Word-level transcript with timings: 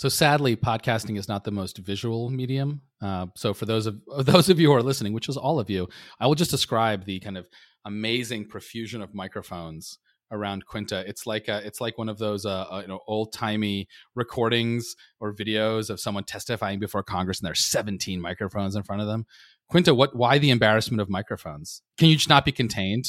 So 0.00 0.08
sadly, 0.08 0.56
podcasting 0.56 1.18
is 1.18 1.28
not 1.28 1.44
the 1.44 1.50
most 1.50 1.76
visual 1.76 2.30
medium. 2.30 2.80
Uh, 3.02 3.26
so 3.36 3.52
for 3.52 3.66
those 3.66 3.84
of 3.84 4.00
those 4.24 4.48
of 4.48 4.58
you 4.58 4.68
who 4.68 4.72
are 4.72 4.82
listening, 4.82 5.12
which 5.12 5.28
is 5.28 5.36
all 5.36 5.60
of 5.60 5.68
you, 5.68 5.90
I 6.18 6.26
will 6.26 6.34
just 6.34 6.50
describe 6.50 7.04
the 7.04 7.20
kind 7.20 7.36
of 7.36 7.46
amazing 7.84 8.48
profusion 8.48 9.02
of 9.02 9.14
microphones 9.14 9.98
around 10.30 10.64
Quinta. 10.64 11.04
It's 11.06 11.26
like 11.26 11.48
a, 11.48 11.60
it's 11.66 11.82
like 11.82 11.98
one 11.98 12.08
of 12.08 12.16
those 12.16 12.46
uh, 12.46 12.64
uh, 12.70 12.78
you 12.80 12.88
know 12.88 13.00
old 13.06 13.34
timey 13.34 13.88
recordings 14.14 14.96
or 15.20 15.34
videos 15.34 15.90
of 15.90 16.00
someone 16.00 16.24
testifying 16.24 16.78
before 16.78 17.02
Congress, 17.02 17.38
and 17.38 17.46
there's 17.46 17.66
17 17.66 18.22
microphones 18.22 18.76
in 18.76 18.82
front 18.82 19.02
of 19.02 19.06
them. 19.06 19.26
Quinta, 19.68 19.94
what? 19.94 20.16
Why 20.16 20.38
the 20.38 20.48
embarrassment 20.48 21.02
of 21.02 21.10
microphones? 21.10 21.82
Can 21.98 22.08
you 22.08 22.16
just 22.16 22.30
not 22.30 22.46
be 22.46 22.52
contained? 22.52 23.04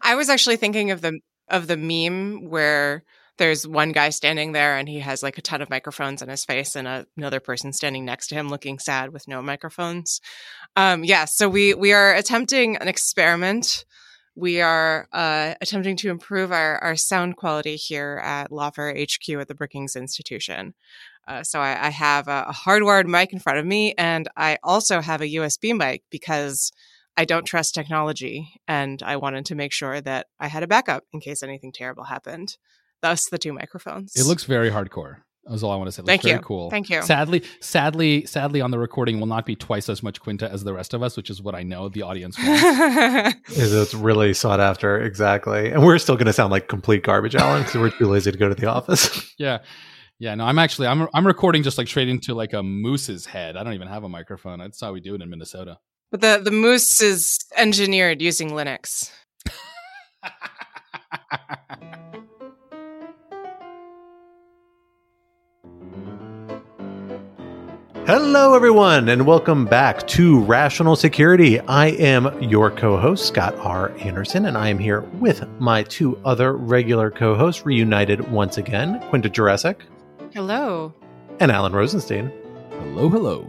I 0.00 0.14
was 0.14 0.30
actually 0.30 0.56
thinking 0.56 0.90
of 0.90 1.02
the 1.02 1.20
of 1.50 1.66
the 1.66 1.76
meme 1.76 2.48
where 2.48 3.04
there's 3.38 3.66
one 3.66 3.92
guy 3.92 4.10
standing 4.10 4.52
there 4.52 4.76
and 4.76 4.88
he 4.88 5.00
has 5.00 5.22
like 5.22 5.38
a 5.38 5.42
ton 5.42 5.62
of 5.62 5.70
microphones 5.70 6.22
in 6.22 6.28
his 6.28 6.44
face 6.44 6.76
and 6.76 6.86
a, 6.86 7.06
another 7.16 7.40
person 7.40 7.72
standing 7.72 8.04
next 8.04 8.28
to 8.28 8.34
him 8.34 8.48
looking 8.48 8.78
sad 8.78 9.12
with 9.12 9.26
no 9.26 9.40
microphones. 9.40 10.20
Um, 10.76 11.04
yeah, 11.04 11.24
so 11.24 11.48
we 11.48 11.74
we 11.74 11.92
are 11.92 12.14
attempting 12.14 12.76
an 12.76 12.88
experiment. 12.88 13.84
We 14.34 14.60
are 14.60 15.08
uh, 15.12 15.54
attempting 15.60 15.96
to 15.96 16.10
improve 16.10 16.52
our, 16.52 16.78
our 16.78 16.94
sound 16.94 17.36
quality 17.36 17.74
here 17.74 18.20
at 18.22 18.50
Lawfare 18.50 18.94
HQ 18.96 19.40
at 19.40 19.48
the 19.48 19.54
Brookings 19.54 19.96
Institution. 19.96 20.74
Uh, 21.26 21.42
so 21.42 21.60
I, 21.60 21.86
I 21.86 21.90
have 21.90 22.28
a, 22.28 22.46
a 22.48 22.52
hardwired 22.52 23.06
mic 23.06 23.32
in 23.32 23.40
front 23.40 23.58
of 23.58 23.66
me, 23.66 23.94
and 23.98 24.28
I 24.36 24.58
also 24.62 25.00
have 25.00 25.20
a 25.20 25.34
USB 25.34 25.76
mic 25.76 26.04
because 26.08 26.70
I 27.16 27.24
don't 27.24 27.44
trust 27.44 27.74
technology, 27.74 28.60
and 28.68 29.02
I 29.02 29.16
wanted 29.16 29.44
to 29.46 29.56
make 29.56 29.72
sure 29.72 30.00
that 30.00 30.28
I 30.38 30.46
had 30.46 30.62
a 30.62 30.68
backup 30.68 31.02
in 31.12 31.18
case 31.18 31.42
anything 31.42 31.72
terrible 31.72 32.04
happened 32.04 32.56
thus 33.02 33.28
the 33.28 33.38
two 33.38 33.52
microphones. 33.52 34.12
It 34.16 34.24
looks 34.26 34.44
very 34.44 34.70
hardcore. 34.70 35.16
That's 35.50 35.62
all 35.62 35.70
I 35.70 35.76
want 35.76 35.88
to 35.88 35.92
say. 35.92 36.02
It 36.02 36.06
Thank 36.06 36.22
very 36.24 36.34
you. 36.34 36.40
cool. 36.42 36.68
Thank 36.68 36.90
you. 36.90 37.00
Sadly, 37.00 37.42
sadly, 37.60 38.26
sadly, 38.26 38.60
on 38.60 38.70
the 38.70 38.78
recording 38.78 39.18
will 39.18 39.26
not 39.26 39.46
be 39.46 39.56
twice 39.56 39.88
as 39.88 40.02
much 40.02 40.20
Quinta 40.20 40.50
as 40.52 40.62
the 40.62 40.74
rest 40.74 40.92
of 40.92 41.02
us, 41.02 41.16
which 41.16 41.30
is 41.30 41.40
what 41.40 41.54
I 41.54 41.62
know 41.62 41.88
the 41.88 42.02
audience 42.02 42.36
wants. 42.42 43.34
It's 43.56 43.94
really 43.94 44.34
sought 44.34 44.60
after, 44.60 45.00
exactly. 45.00 45.70
And 45.70 45.82
we're 45.82 45.96
still 45.96 46.16
going 46.16 46.26
to 46.26 46.34
sound 46.34 46.50
like 46.50 46.68
complete 46.68 47.02
garbage, 47.02 47.34
Alan, 47.34 47.62
because 47.62 47.76
we're 47.80 47.88
too 47.90 48.06
lazy 48.10 48.30
to 48.30 48.36
go 48.36 48.50
to 48.50 48.54
the 48.54 48.66
office. 48.66 49.34
yeah, 49.38 49.60
yeah. 50.18 50.34
No, 50.34 50.44
I'm 50.44 50.58
actually 50.58 50.86
I'm 50.86 51.08
I'm 51.14 51.26
recording 51.26 51.62
just 51.62 51.78
like 51.78 51.88
straight 51.88 52.10
into 52.10 52.34
like 52.34 52.52
a 52.52 52.62
moose's 52.62 53.24
head. 53.24 53.56
I 53.56 53.64
don't 53.64 53.72
even 53.72 53.88
have 53.88 54.04
a 54.04 54.08
microphone. 54.10 54.58
That's 54.58 54.78
how 54.82 54.92
we 54.92 55.00
do 55.00 55.14
it 55.14 55.22
in 55.22 55.30
Minnesota. 55.30 55.78
but 56.10 56.20
the 56.20 56.42
the 56.44 56.50
moose 56.50 57.00
is 57.00 57.38
engineered 57.56 58.20
using 58.20 58.50
Linux. 58.50 59.10
Hello, 68.08 68.54
everyone, 68.54 69.10
and 69.10 69.26
welcome 69.26 69.66
back 69.66 70.06
to 70.06 70.40
Rational 70.44 70.96
Security. 70.96 71.60
I 71.60 71.88
am 71.88 72.42
your 72.42 72.70
co 72.70 72.96
host, 72.96 73.26
Scott 73.26 73.54
R. 73.56 73.92
Anderson, 73.98 74.46
and 74.46 74.56
I 74.56 74.70
am 74.70 74.78
here 74.78 75.02
with 75.20 75.46
my 75.60 75.82
two 75.82 76.18
other 76.24 76.54
regular 76.54 77.10
co 77.10 77.34
hosts, 77.34 77.66
reunited 77.66 78.32
once 78.32 78.56
again 78.56 78.98
Quinta 79.10 79.28
Jurecic 79.28 79.82
Hello. 80.32 80.94
and 81.40 81.52
Alan 81.52 81.74
Rosenstein. 81.74 82.32
hello, 82.70 83.10
hello. 83.10 83.46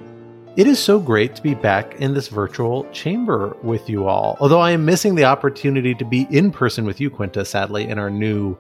It 0.57 0.67
is 0.67 0.77
so 0.77 0.99
great 0.99 1.37
to 1.37 1.41
be 1.41 1.53
back 1.53 1.95
in 2.01 2.13
this 2.13 2.27
virtual 2.27 2.83
chamber 2.91 3.55
with 3.63 3.89
you 3.89 4.09
all. 4.09 4.35
Although 4.41 4.59
I 4.59 4.71
am 4.71 4.83
missing 4.83 5.15
the 5.15 5.23
opportunity 5.23 5.95
to 5.95 6.03
be 6.03 6.27
in 6.31 6.51
person 6.51 6.83
with 6.83 6.99
you, 6.99 7.09
Quinta, 7.09 7.45
sadly, 7.45 7.87
in 7.87 7.97
our 7.97 8.09
new 8.09 8.57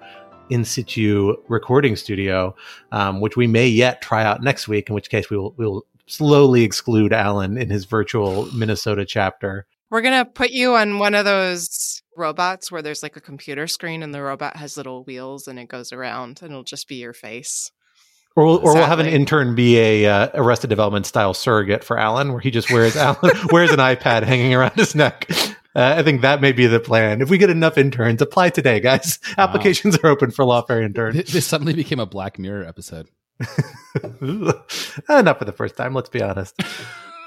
in 0.49 0.65
situ 0.65 1.35
recording 1.49 1.95
studio, 1.95 2.55
um, 2.93 3.19
which 3.19 3.35
we 3.37 3.47
may 3.47 3.67
yet 3.67 4.01
try 4.01 4.23
out 4.23 4.41
next 4.41 4.67
week. 4.69 4.89
In 4.89 4.95
which 4.95 5.09
case, 5.09 5.29
we 5.29 5.37
will 5.37 5.53
we 5.57 5.65
will 5.65 5.85
slowly 6.09 6.63
exclude 6.63 7.13
Alan 7.13 7.57
in 7.57 7.69
his 7.69 7.85
virtual 7.85 8.47
Minnesota 8.53 9.05
chapter. 9.05 9.65
We're 9.89 10.01
gonna 10.01 10.25
put 10.25 10.51
you 10.51 10.75
on 10.75 10.99
one 10.99 11.15
of 11.15 11.25
those 11.25 12.01
robots 12.15 12.71
where 12.71 12.81
there's 12.81 13.01
like 13.01 13.15
a 13.15 13.21
computer 13.21 13.65
screen 13.67 14.03
and 14.03 14.13
the 14.13 14.21
robot 14.21 14.55
has 14.57 14.77
little 14.77 15.03
wheels 15.03 15.47
and 15.47 15.57
it 15.57 15.67
goes 15.69 15.91
around 15.91 16.41
and 16.41 16.51
it'll 16.51 16.63
just 16.63 16.87
be 16.87 16.95
your 16.95 17.13
face. 17.13 17.71
Or 18.35 18.45
we'll, 18.45 18.57
or 18.59 18.75
we'll 18.75 18.85
have 18.85 18.99
an 18.99 19.07
intern 19.07 19.55
be 19.55 19.77
a 19.79 20.05
uh, 20.05 20.29
Arrested 20.35 20.69
Development 20.69 21.05
style 21.05 21.33
surrogate 21.33 21.83
for 21.83 21.97
Alan, 21.97 22.31
where 22.31 22.39
he 22.39 22.51
just 22.51 22.71
wears 22.71 22.95
Alan 22.95 23.31
wears 23.51 23.71
an 23.71 23.79
iPad 23.79 24.23
hanging 24.23 24.53
around 24.53 24.73
his 24.75 24.93
neck. 24.95 25.25
Uh, 25.75 25.95
I 25.97 26.03
think 26.03 26.21
that 26.21 26.39
may 26.39 26.51
be 26.51 26.67
the 26.67 26.79
plan. 26.79 27.21
If 27.21 27.29
we 27.29 27.37
get 27.37 27.49
enough 27.49 27.77
interns, 27.77 28.21
apply 28.21 28.49
today, 28.49 28.79
guys. 28.79 29.19
Wow. 29.37 29.45
Applications 29.45 29.97
are 29.97 30.07
open 30.07 30.31
for 30.31 30.45
lawfare 30.45 30.83
interns. 30.83 31.15
Th- 31.15 31.27
This 31.27 31.47
suddenly 31.47 31.73
became 31.73 31.99
a 31.99 32.05
Black 32.05 32.37
Mirror 32.39 32.65
episode. 32.65 33.07
Uh, 35.07 35.21
Not 35.21 35.39
for 35.39 35.45
the 35.45 35.51
first 35.51 35.75
time, 35.75 35.93
let's 35.95 36.09
be 36.09 36.21
honest. 36.21 36.61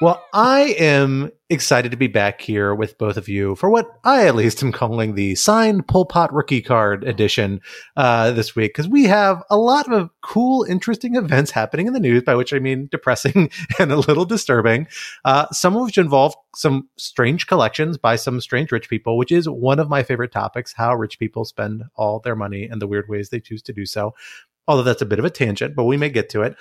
Well, 0.03 0.25
I 0.33 0.75
am 0.81 1.31
excited 1.49 1.93
to 1.93 1.97
be 1.97 2.09
back 2.09 2.41
here 2.41 2.75
with 2.75 2.99
both 2.99 3.17
of 3.17 3.29
you 3.29 3.55
for 3.55 3.71
what 3.71 3.89
I 4.03 4.27
at 4.27 4.35
least 4.35 4.61
am 4.61 4.73
calling 4.73 5.15
the 5.15 5.37
signed 5.37 5.87
Pol 5.87 6.07
Pot 6.07 6.33
rookie 6.33 6.61
card 6.61 7.05
edition 7.05 7.61
uh, 7.97 8.33
this 8.33 8.57
week, 8.57 8.73
because 8.73 8.89
we 8.89 9.05
have 9.05 9.45
a 9.49 9.57
lot 9.57 9.93
of 9.93 10.11
cool, 10.21 10.65
interesting 10.65 11.15
events 11.15 11.53
happening 11.53 11.87
in 11.87 11.93
the 11.93 12.01
news, 12.01 12.25
by 12.25 12.35
which 12.35 12.53
I 12.53 12.59
mean 12.59 12.89
depressing 12.91 13.49
and 13.79 13.93
a 13.93 13.97
little 13.97 14.25
disturbing. 14.25 14.89
Uh, 15.25 15.47
some 15.53 15.77
of 15.77 15.85
which 15.85 15.99
involve 15.99 16.35
some 16.57 16.89
strange 16.97 17.47
collections 17.47 17.97
by 17.97 18.17
some 18.17 18.41
strange 18.41 18.73
rich 18.73 18.89
people, 18.89 19.17
which 19.17 19.31
is 19.31 19.49
one 19.49 19.79
of 19.79 19.89
my 19.89 20.03
favorite 20.03 20.33
topics 20.33 20.73
how 20.73 20.97
rich 20.97 21.21
people 21.21 21.45
spend 21.45 21.85
all 21.95 22.19
their 22.19 22.35
money 22.35 22.65
and 22.65 22.83
the 22.83 22.89
weird 22.89 23.09
ways 23.09 23.29
they 23.29 23.39
choose 23.39 23.63
to 23.63 23.73
do 23.73 23.87
so. 23.87 24.15
Although 24.69 24.85
that's 24.85 25.03
a 25.03 25.07
bit 25.07 25.19
of 25.19 25.25
a 25.25 25.31
tangent, 25.31 25.75
but 25.75 25.85
we 25.85 25.97
may 25.97 26.09
get 26.09 26.29
to 26.31 26.43
it. 26.43 26.57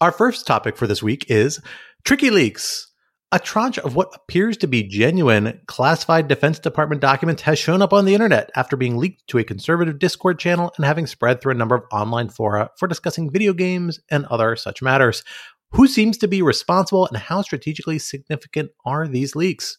Our 0.00 0.12
first 0.12 0.46
topic 0.46 0.76
for 0.76 0.86
this 0.86 1.02
week 1.02 1.26
is 1.30 1.60
Tricky 2.04 2.30
Leaks. 2.30 2.90
A 3.32 3.38
tranche 3.38 3.78
of 3.78 3.96
what 3.96 4.14
appears 4.14 4.56
to 4.58 4.68
be 4.68 4.84
genuine 4.84 5.60
classified 5.66 6.28
Defense 6.28 6.60
Department 6.60 7.00
documents 7.00 7.42
has 7.42 7.58
shown 7.58 7.82
up 7.82 7.92
on 7.92 8.04
the 8.04 8.14
internet 8.14 8.50
after 8.54 8.76
being 8.76 8.96
leaked 8.96 9.26
to 9.28 9.38
a 9.38 9.44
conservative 9.44 9.98
Discord 9.98 10.38
channel 10.38 10.72
and 10.76 10.84
having 10.84 11.06
spread 11.06 11.40
through 11.40 11.52
a 11.52 11.56
number 11.56 11.74
of 11.74 11.82
online 11.90 12.28
fora 12.28 12.70
for 12.78 12.86
discussing 12.86 13.32
video 13.32 13.52
games 13.52 13.98
and 14.10 14.24
other 14.26 14.54
such 14.54 14.82
matters. 14.82 15.24
Who 15.72 15.88
seems 15.88 16.16
to 16.18 16.28
be 16.28 16.42
responsible 16.42 17.08
and 17.08 17.16
how 17.16 17.42
strategically 17.42 17.98
significant 17.98 18.70
are 18.84 19.08
these 19.08 19.34
leaks? 19.34 19.78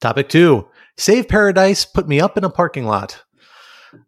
Topic 0.00 0.30
two 0.30 0.68
Save 0.96 1.28
Paradise 1.28 1.84
put 1.84 2.08
me 2.08 2.18
up 2.18 2.38
in 2.38 2.44
a 2.44 2.50
parking 2.50 2.86
lot. 2.86 3.22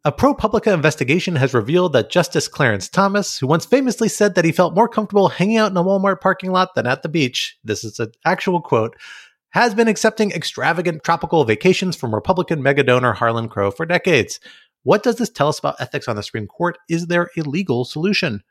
A 0.04 0.12
ProPublica 0.12 0.72
investigation 0.72 1.36
has 1.36 1.54
revealed 1.54 1.92
that 1.92 2.10
Justice 2.10 2.48
Clarence 2.48 2.88
Thomas, 2.88 3.38
who 3.38 3.46
once 3.46 3.66
famously 3.66 4.08
said 4.08 4.34
that 4.34 4.44
he 4.44 4.52
felt 4.52 4.74
more 4.74 4.88
comfortable 4.88 5.28
hanging 5.28 5.58
out 5.58 5.70
in 5.70 5.76
a 5.76 5.84
Walmart 5.84 6.20
parking 6.20 6.52
lot 6.52 6.74
than 6.74 6.86
at 6.86 7.02
the 7.02 7.08
beach, 7.08 7.58
this 7.64 7.84
is 7.84 8.00
an 8.00 8.12
actual 8.24 8.60
quote, 8.60 8.96
has 9.50 9.74
been 9.74 9.88
accepting 9.88 10.32
extravagant 10.32 11.04
tropical 11.04 11.44
vacations 11.44 11.96
from 11.96 12.14
Republican 12.14 12.62
mega 12.62 12.82
donor 12.82 13.12
Harlan 13.12 13.48
Crow 13.48 13.70
for 13.70 13.86
decades. 13.86 14.40
What 14.82 15.02
does 15.02 15.16
this 15.16 15.30
tell 15.30 15.48
us 15.48 15.58
about 15.58 15.80
ethics 15.80 16.08
on 16.08 16.16
the 16.16 16.22
Supreme 16.22 16.46
Court? 16.46 16.78
Is 16.88 17.06
there 17.06 17.30
a 17.36 17.42
legal 17.42 17.84
solution? 17.84 18.42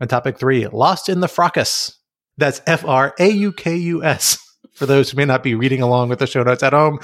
And 0.00 0.10
topic 0.10 0.38
three 0.38 0.66
Lost 0.66 1.08
in 1.08 1.20
the 1.20 1.26
FrAUKUS. 1.26 1.96
That's 2.36 2.60
F 2.66 2.84
R 2.84 3.14
A 3.18 3.28
U 3.28 3.52
K 3.52 3.76
U 3.76 4.02
S. 4.02 4.38
For 4.72 4.86
those 4.86 5.10
who 5.10 5.16
may 5.16 5.24
not 5.24 5.44
be 5.44 5.54
reading 5.54 5.82
along 5.82 6.08
with 6.08 6.18
the 6.18 6.26
show 6.26 6.42
notes 6.42 6.64
at 6.64 6.72
home, 6.72 6.98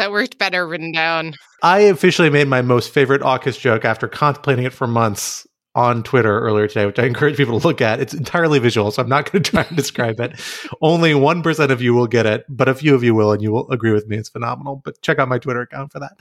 That 0.00 0.12
worked 0.12 0.38
better 0.38 0.66
written 0.66 0.92
down. 0.92 1.34
I 1.62 1.80
officially 1.80 2.30
made 2.30 2.48
my 2.48 2.62
most 2.62 2.90
favorite 2.90 3.20
AUKUS 3.20 3.60
joke 3.60 3.84
after 3.84 4.08
contemplating 4.08 4.64
it 4.64 4.72
for 4.72 4.86
months 4.86 5.46
on 5.74 6.02
Twitter 6.02 6.40
earlier 6.40 6.66
today, 6.66 6.86
which 6.86 6.98
I 6.98 7.04
encourage 7.04 7.36
people 7.36 7.60
to 7.60 7.66
look 7.66 7.82
at. 7.82 8.00
It's 8.00 8.14
entirely 8.14 8.58
visual, 8.60 8.90
so 8.90 9.02
I'm 9.02 9.10
not 9.10 9.30
going 9.30 9.42
to 9.42 9.50
try 9.50 9.62
and 9.64 9.76
describe 9.76 10.18
it. 10.18 10.40
Only 10.80 11.12
1% 11.12 11.70
of 11.70 11.82
you 11.82 11.92
will 11.92 12.06
get 12.06 12.24
it, 12.24 12.46
but 12.48 12.66
a 12.66 12.74
few 12.74 12.94
of 12.94 13.04
you 13.04 13.14
will, 13.14 13.30
and 13.30 13.42
you 13.42 13.52
will 13.52 13.70
agree 13.70 13.92
with 13.92 14.08
me. 14.08 14.16
It's 14.16 14.30
phenomenal. 14.30 14.80
But 14.82 15.02
check 15.02 15.18
out 15.18 15.28
my 15.28 15.36
Twitter 15.36 15.60
account 15.60 15.92
for 15.92 16.00
that. 16.00 16.16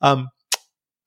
Um, 0.00 0.30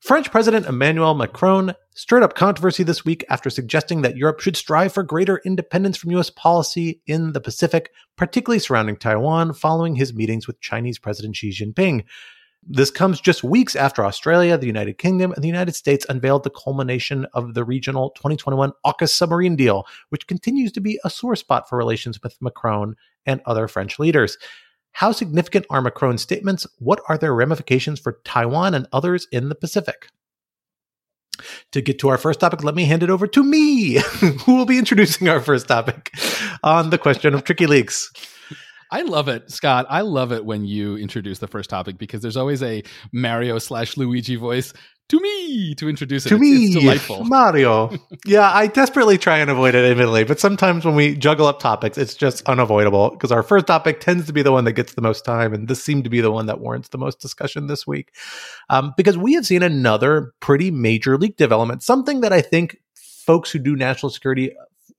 French 0.03 0.29
President 0.31 0.65
Emmanuel 0.65 1.13
Macron 1.13 1.73
stirred 1.91 2.23
up 2.23 2.35
controversy 2.35 2.83
this 2.83 3.05
week 3.05 3.23
after 3.29 3.50
suggesting 3.50 4.01
that 4.01 4.17
Europe 4.17 4.41
should 4.41 4.57
strive 4.57 4.94
for 4.94 5.01
greater 5.01 5.39
independence 5.45 5.95
from 5.95 6.11
U.S. 6.11 6.29
policy 6.29 7.01
in 7.07 7.31
the 7.31 7.39
Pacific, 7.39 7.89
particularly 8.17 8.59
surrounding 8.59 8.97
Taiwan, 8.97 9.53
following 9.53 9.95
his 9.95 10.13
meetings 10.13 10.45
with 10.45 10.59
Chinese 10.59 11.00
President 11.00 11.38
Xi 11.38 11.51
Jinping. 11.51 12.03
This 12.67 12.91
comes 12.91 13.21
just 13.21 13.45
weeks 13.45 13.77
after 13.77 14.03
Australia, 14.03 14.57
the 14.57 14.67
United 14.67 14.97
Kingdom, 14.97 15.31
and 15.31 15.41
the 15.41 15.47
United 15.47 15.73
States 15.73 16.05
unveiled 16.09 16.44
the 16.44 16.50
culmination 16.50 17.25
of 17.33 17.53
the 17.53 17.63
regional 17.63 18.09
2021 18.09 18.73
AUKUS 18.85 19.09
submarine 19.09 19.55
deal, 19.55 19.88
which 20.09 20.27
continues 20.27 20.73
to 20.73 20.81
be 20.81 21.00
a 21.05 21.09
sore 21.09 21.38
spot 21.38 21.69
for 21.69 21.77
relations 21.77 22.21
with 22.21 22.35
Macron 22.41 22.97
and 23.25 23.39
other 23.45 23.69
French 23.69 24.00
leaders. 24.00 24.38
How 24.93 25.11
significant 25.11 25.65
are 25.69 25.81
Macron's 25.81 26.21
statements? 26.21 26.67
What 26.77 27.01
are 27.09 27.17
their 27.17 27.33
ramifications 27.33 27.99
for 27.99 28.19
Taiwan 28.23 28.73
and 28.73 28.87
others 28.93 29.27
in 29.31 29.49
the 29.49 29.55
Pacific? 29.55 30.07
To 31.71 31.81
get 31.81 31.97
to 31.99 32.09
our 32.09 32.17
first 32.17 32.39
topic, 32.39 32.63
let 32.63 32.75
me 32.75 32.85
hand 32.85 33.01
it 33.01 33.09
over 33.09 33.25
to 33.25 33.43
me, 33.43 33.95
who 34.45 34.55
will 34.55 34.65
be 34.65 34.77
introducing 34.77 35.27
our 35.27 35.41
first 35.41 35.67
topic 35.67 36.13
on 36.63 36.91
the 36.91 36.99
question 36.99 37.33
of 37.33 37.43
tricky 37.43 37.65
leaks. 37.65 38.11
I 38.93 39.01
love 39.01 39.27
it, 39.27 39.49
Scott. 39.49 39.87
I 39.89 40.01
love 40.01 40.31
it 40.31 40.45
when 40.45 40.65
you 40.65 40.97
introduce 40.97 41.39
the 41.39 41.47
first 41.47 41.67
topic 41.67 41.97
because 41.97 42.21
there's 42.21 42.37
always 42.37 42.61
a 42.61 42.83
Mario 43.11 43.57
slash 43.57 43.97
Luigi 43.97 44.35
voice 44.35 44.71
to 45.09 45.19
me 45.19 45.73
to 45.75 45.89
introduce 45.89 46.27
it. 46.27 46.29
To 46.29 46.35
it's, 46.35 46.41
me, 46.41 46.65
it's 46.65 46.75
delightful. 46.75 47.23
Mario. 47.25 47.89
yeah, 48.27 48.51
I 48.51 48.67
desperately 48.67 49.17
try 49.17 49.39
and 49.39 49.49
avoid 49.49 49.73
it, 49.73 49.83
admittedly, 49.83 50.25
but 50.25 50.39
sometimes 50.39 50.85
when 50.85 50.93
we 50.93 51.15
juggle 51.15 51.47
up 51.47 51.59
topics, 51.59 51.97
it's 51.97 52.13
just 52.13 52.47
unavoidable 52.47 53.09
because 53.09 53.31
our 53.31 53.41
first 53.41 53.65
topic 53.65 53.99
tends 53.99 54.27
to 54.27 54.33
be 54.33 54.43
the 54.43 54.51
one 54.51 54.65
that 54.65 54.73
gets 54.73 54.93
the 54.93 55.01
most 55.01 55.25
time, 55.25 55.55
and 55.55 55.67
this 55.67 55.83
seemed 55.83 56.03
to 56.03 56.11
be 56.11 56.21
the 56.21 56.31
one 56.31 56.45
that 56.45 56.59
warrants 56.59 56.89
the 56.89 56.99
most 56.99 57.19
discussion 57.19 57.65
this 57.65 57.87
week. 57.87 58.13
Um, 58.69 58.93
because 58.95 59.17
we 59.17 59.33
have 59.33 59.47
seen 59.47 59.63
another 59.63 60.35
pretty 60.39 60.69
major 60.69 61.17
leak 61.17 61.35
development, 61.35 61.81
something 61.81 62.21
that 62.21 62.31
I 62.31 62.41
think 62.41 62.77
folks 62.93 63.49
who 63.49 63.57
do 63.57 63.75
national 63.75 64.11
security 64.11 64.51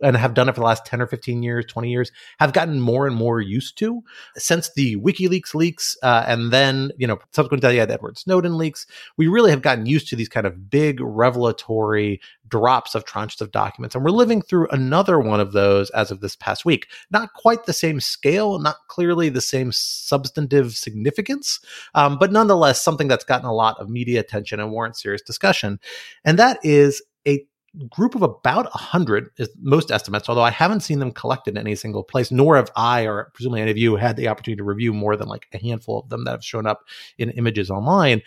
and 0.04 0.16
have 0.16 0.34
done 0.34 0.48
it 0.48 0.54
for 0.54 0.60
the 0.60 0.66
last 0.66 0.84
10 0.86 1.00
or 1.00 1.06
15 1.06 1.42
years, 1.42 1.64
20 1.66 1.90
years, 1.90 2.12
have 2.38 2.52
gotten 2.52 2.78
more 2.78 3.06
and 3.06 3.16
more 3.16 3.40
used 3.40 3.78
to 3.78 4.02
since 4.36 4.70
the 4.74 4.96
WikiLeaks 4.96 5.54
leaks. 5.54 5.96
Uh, 6.02 6.24
and 6.26 6.52
then, 6.52 6.90
you 6.98 7.06
know, 7.06 7.18
subsequent 7.32 7.62
to 7.62 7.68
that, 7.68 7.90
Edward 7.90 8.18
Snowden 8.18 8.58
leaks. 8.58 8.86
We 9.16 9.26
really 9.26 9.50
have 9.50 9.62
gotten 9.62 9.86
used 9.86 10.08
to 10.08 10.16
these 10.16 10.28
kind 10.28 10.46
of 10.46 10.70
big 10.70 11.00
revelatory 11.00 12.20
drops 12.46 12.94
of 12.94 13.04
tranches 13.04 13.40
of 13.40 13.50
documents. 13.50 13.94
And 13.94 14.04
we're 14.04 14.10
living 14.10 14.42
through 14.42 14.68
another 14.70 15.18
one 15.18 15.40
of 15.40 15.52
those 15.52 15.90
as 15.90 16.10
of 16.10 16.20
this 16.20 16.36
past 16.36 16.64
week. 16.64 16.86
Not 17.10 17.32
quite 17.32 17.64
the 17.64 17.72
same 17.72 17.98
scale, 18.00 18.58
not 18.58 18.76
clearly 18.88 19.30
the 19.30 19.40
same 19.40 19.72
substantive 19.72 20.74
significance, 20.74 21.60
um, 21.94 22.18
but 22.18 22.30
nonetheless, 22.30 22.84
something 22.84 23.08
that's 23.08 23.24
gotten 23.24 23.46
a 23.46 23.54
lot 23.54 23.80
of 23.80 23.88
media 23.88 24.20
attention 24.20 24.60
and 24.60 24.70
warrants 24.70 25.02
serious 25.02 25.22
discussion. 25.22 25.80
And 26.24 26.38
that 26.38 26.58
is 26.62 27.02
a 27.26 27.44
group 27.90 28.14
of 28.14 28.22
about 28.22 28.64
100 28.66 29.30
is 29.38 29.48
most 29.60 29.90
estimates, 29.90 30.28
although 30.28 30.42
I 30.42 30.50
haven't 30.50 30.80
seen 30.80 30.98
them 30.98 31.12
collected 31.12 31.52
in 31.52 31.58
any 31.58 31.74
single 31.74 32.04
place, 32.04 32.30
nor 32.30 32.56
have 32.56 32.70
I 32.76 33.06
or 33.06 33.30
presumably 33.34 33.62
any 33.62 33.70
of 33.70 33.78
you 33.78 33.96
had 33.96 34.16
the 34.16 34.28
opportunity 34.28 34.58
to 34.58 34.64
review 34.64 34.92
more 34.92 35.16
than 35.16 35.28
like 35.28 35.46
a 35.52 35.58
handful 35.58 36.00
of 36.00 36.08
them 36.08 36.24
that 36.24 36.32
have 36.32 36.44
shown 36.44 36.66
up 36.66 36.82
in 37.18 37.30
images 37.30 37.70
online 37.70 38.22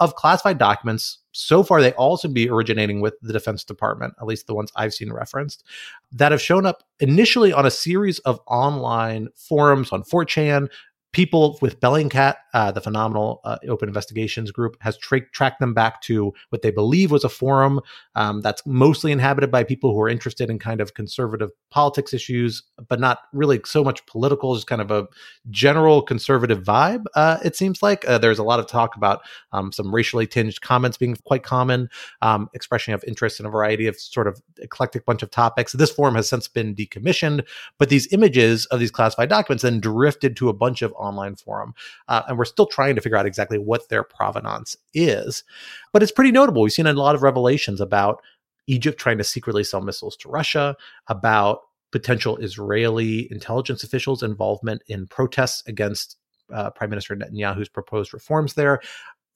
of 0.00 0.14
classified 0.14 0.58
documents. 0.58 1.18
So 1.32 1.62
far, 1.62 1.80
they 1.80 1.92
all 1.92 2.16
seem 2.16 2.30
to 2.30 2.34
be 2.34 2.48
originating 2.48 3.00
with 3.00 3.14
the 3.20 3.32
Defense 3.32 3.64
Department, 3.64 4.14
at 4.20 4.26
least 4.26 4.46
the 4.46 4.54
ones 4.54 4.72
I've 4.74 4.94
seen 4.94 5.12
referenced, 5.12 5.64
that 6.12 6.32
have 6.32 6.40
shown 6.40 6.66
up 6.66 6.82
initially 6.98 7.52
on 7.52 7.66
a 7.66 7.70
series 7.70 8.18
of 8.20 8.40
online 8.46 9.28
forums 9.36 9.92
on 9.92 10.02
4chan, 10.02 10.68
people 11.12 11.58
with 11.60 11.80
Bellingcat, 11.80 12.36
uh, 12.54 12.70
the 12.70 12.80
phenomenal 12.80 13.40
uh, 13.44 13.58
open 13.68 13.88
investigations 13.88 14.50
group, 14.52 14.76
has 14.80 14.96
tra- 14.96 15.28
tracked 15.30 15.60
them 15.60 15.74
back 15.74 16.00
to 16.02 16.32
what 16.50 16.62
they 16.62 16.70
believe 16.70 17.10
was 17.10 17.24
a 17.24 17.28
forum 17.28 17.80
um, 18.14 18.40
that's 18.40 18.64
mostly 18.64 19.10
inhabited 19.10 19.50
by 19.50 19.64
people 19.64 19.92
who 19.92 20.00
are 20.00 20.08
interested 20.08 20.50
in 20.50 20.58
kind 20.58 20.80
of 20.80 20.94
conservative 20.94 21.50
politics 21.70 22.14
issues, 22.14 22.62
but 22.88 23.00
not 23.00 23.18
really 23.32 23.60
so 23.64 23.82
much 23.82 24.04
political, 24.06 24.54
just 24.54 24.66
kind 24.66 24.80
of 24.80 24.90
a 24.90 25.06
general 25.50 26.02
conservative 26.02 26.62
vibe. 26.62 27.04
Uh, 27.14 27.38
it 27.44 27.56
seems 27.56 27.82
like 27.82 28.06
uh, 28.08 28.18
there's 28.18 28.38
a 28.38 28.44
lot 28.44 28.60
of 28.60 28.66
talk 28.66 28.96
about 28.96 29.20
um, 29.52 29.72
some 29.72 29.92
racially 29.92 30.26
tinged 30.26 30.60
comments 30.60 30.96
being 30.96 31.16
quite 31.24 31.42
common, 31.42 31.88
um, 32.22 32.48
expression 32.54 32.94
of 32.94 33.02
interest 33.06 33.40
in 33.40 33.46
a 33.46 33.50
variety 33.50 33.86
of 33.86 33.98
sort 33.98 34.28
of 34.28 34.40
eclectic 34.58 35.04
bunch 35.04 35.22
of 35.22 35.30
topics. 35.30 35.72
This 35.72 35.90
forum 35.90 36.14
has 36.14 36.28
since 36.28 36.46
been 36.46 36.74
decommissioned, 36.74 37.44
but 37.78 37.88
these 37.88 38.12
images 38.12 38.66
of 38.66 38.78
these 38.78 38.90
classified 38.90 39.28
documents 39.28 39.62
then 39.62 39.80
drifted 39.80 40.36
to 40.36 40.48
a 40.48 40.52
bunch 40.52 40.82
of 40.82 40.94
online 41.00 41.36
forum. 41.36 41.74
Uh, 42.08 42.22
and 42.28 42.38
we're 42.38 42.44
still 42.44 42.66
trying 42.66 42.94
to 42.94 43.00
figure 43.00 43.18
out 43.18 43.26
exactly 43.26 43.58
what 43.58 43.88
their 43.88 44.02
provenance 44.02 44.76
is. 44.94 45.44
But 45.92 46.02
it's 46.02 46.12
pretty 46.12 46.32
notable. 46.32 46.62
We've 46.62 46.72
seen 46.72 46.86
a 46.86 46.92
lot 46.92 47.14
of 47.14 47.22
revelations 47.22 47.80
about 47.80 48.22
Egypt 48.66 48.98
trying 48.98 49.18
to 49.18 49.24
secretly 49.24 49.64
sell 49.64 49.80
missiles 49.80 50.16
to 50.18 50.28
Russia, 50.28 50.76
about 51.08 51.62
potential 51.92 52.36
Israeli 52.36 53.30
intelligence 53.32 53.82
officials' 53.82 54.22
involvement 54.22 54.82
in 54.86 55.06
protests 55.06 55.62
against 55.66 56.16
uh, 56.52 56.70
Prime 56.70 56.90
Minister 56.90 57.16
Netanyahu's 57.16 57.68
proposed 57.68 58.14
reforms 58.14 58.54
there. 58.54 58.80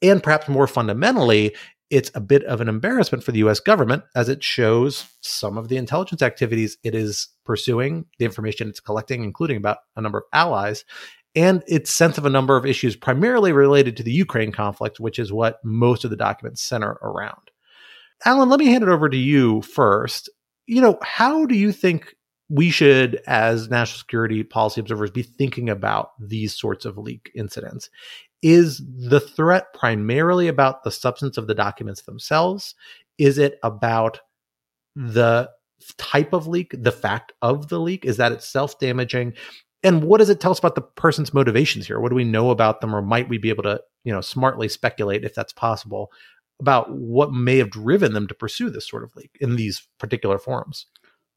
And 0.03 0.23
perhaps 0.23 0.49
more 0.49 0.67
fundamentally, 0.67 1.55
it's 1.91 2.11
a 2.15 2.21
bit 2.21 2.45
of 2.45 2.61
an 2.61 2.69
embarrassment 2.69 3.23
for 3.23 3.33
the 3.33 3.39
US 3.41 3.61
government 3.61 4.05
as 4.15 4.29
it 4.29 4.43
shows 4.43 5.05
some 5.21 5.59
of 5.59 5.69
the 5.69 5.77
intelligence 5.77 6.23
activities 6.23 6.77
it 6.83 6.95
is 6.95 7.29
pursuing, 7.45 8.07
the 8.19 8.25
information 8.25 8.69
it's 8.69 8.81
collecting, 8.81 9.23
including 9.23 9.57
about 9.57 9.79
a 9.97 10.01
number 10.01 10.19
of 10.19 10.25
allies, 10.33 10.85
and 11.35 11.63
its 11.67 11.91
sense 11.91 12.19
of 12.19 12.25
a 12.25 12.31
number 12.31 12.57
of 12.57 12.67
issues 12.67 12.97
primarily 12.97 13.53
related 13.53 13.97
to 13.97 14.03
the 14.03 14.13
Ukraine 14.13 14.53
conflict, 14.53 15.01
which 15.01 15.19
is 15.19 15.33
what 15.33 15.59
most 15.65 16.05
of 16.05 16.11
the 16.11 16.17
documents 16.17 16.63
center 16.63 16.93
around. 17.03 17.51
Alan, 18.25 18.49
let 18.49 18.61
me 18.61 18.67
hand 18.67 18.85
it 18.85 18.89
over 18.89 19.09
to 19.09 19.17
you 19.17 19.63
first. 19.63 20.31
You 20.67 20.81
know, 20.81 20.99
how 21.03 21.45
do 21.47 21.55
you 21.55 21.73
think 21.73 22.15
we 22.49 22.71
should, 22.71 23.21
as 23.27 23.69
national 23.69 23.99
security 23.99 24.43
policy 24.45 24.81
observers, 24.81 25.11
be 25.11 25.23
thinking 25.23 25.69
about 25.69 26.11
these 26.21 26.57
sorts 26.57 26.85
of 26.85 26.97
leak 26.97 27.31
incidents? 27.35 27.91
Is 28.43 28.83
the 28.87 29.21
threat 29.21 29.73
primarily 29.75 30.49
about 30.49 30.85
the 30.85 30.91
substance 30.91 31.37
of 31.37 31.47
the 31.47 31.55
documents 31.55 32.03
themselves? 32.03 32.75
Is 33.19 33.39
it 33.39 33.59
about 33.63 34.21
the 34.95 35.51
type 35.99 36.33
of 36.33 36.47
leak, 36.47 36.75
the 36.79 36.93
fact 36.93 37.33
of 37.43 37.69
the 37.69 37.81
leak? 37.81 38.05
Is 38.05 38.19
that 38.19 38.33
it's 38.33 38.49
self 38.49 38.79
damaging? 38.79 39.35
And 39.85 40.03
what 40.03 40.19
does 40.19 40.31
it 40.31 40.41
tell 40.41 40.51
us 40.51 40.59
about 40.59 40.75
the 40.75 40.81
person's 40.81 41.35
motivations 41.35 41.87
here? 41.87 42.01
What 42.01 42.09
do 42.09 42.17
we 42.17 42.25
know 42.25 42.51
about 42.51 42.81
them, 42.81 42.95
or 42.95 43.03
might 43.03 43.29
we 43.29 43.39
be 43.39 43.51
able 43.51 43.63
to, 43.65 43.81
you 44.03 44.13
know, 44.13 44.23
smartly 44.23 44.69
speculate 44.69 45.25
if 45.25 45.35
that's 45.35 45.53
possible 45.53 46.11
about 46.59 46.91
what 46.91 47.33
may 47.33 47.59
have 47.59 47.71
driven 47.71 48.15
them 48.15 48.27
to 48.29 48.35
pursue 48.35 48.71
this 48.71 48.89
sort 48.89 49.05
of 49.05 49.15
leak 49.15 49.37
in 49.41 49.57
these 49.57 49.87
particular 49.99 50.39
forums? 50.39 50.87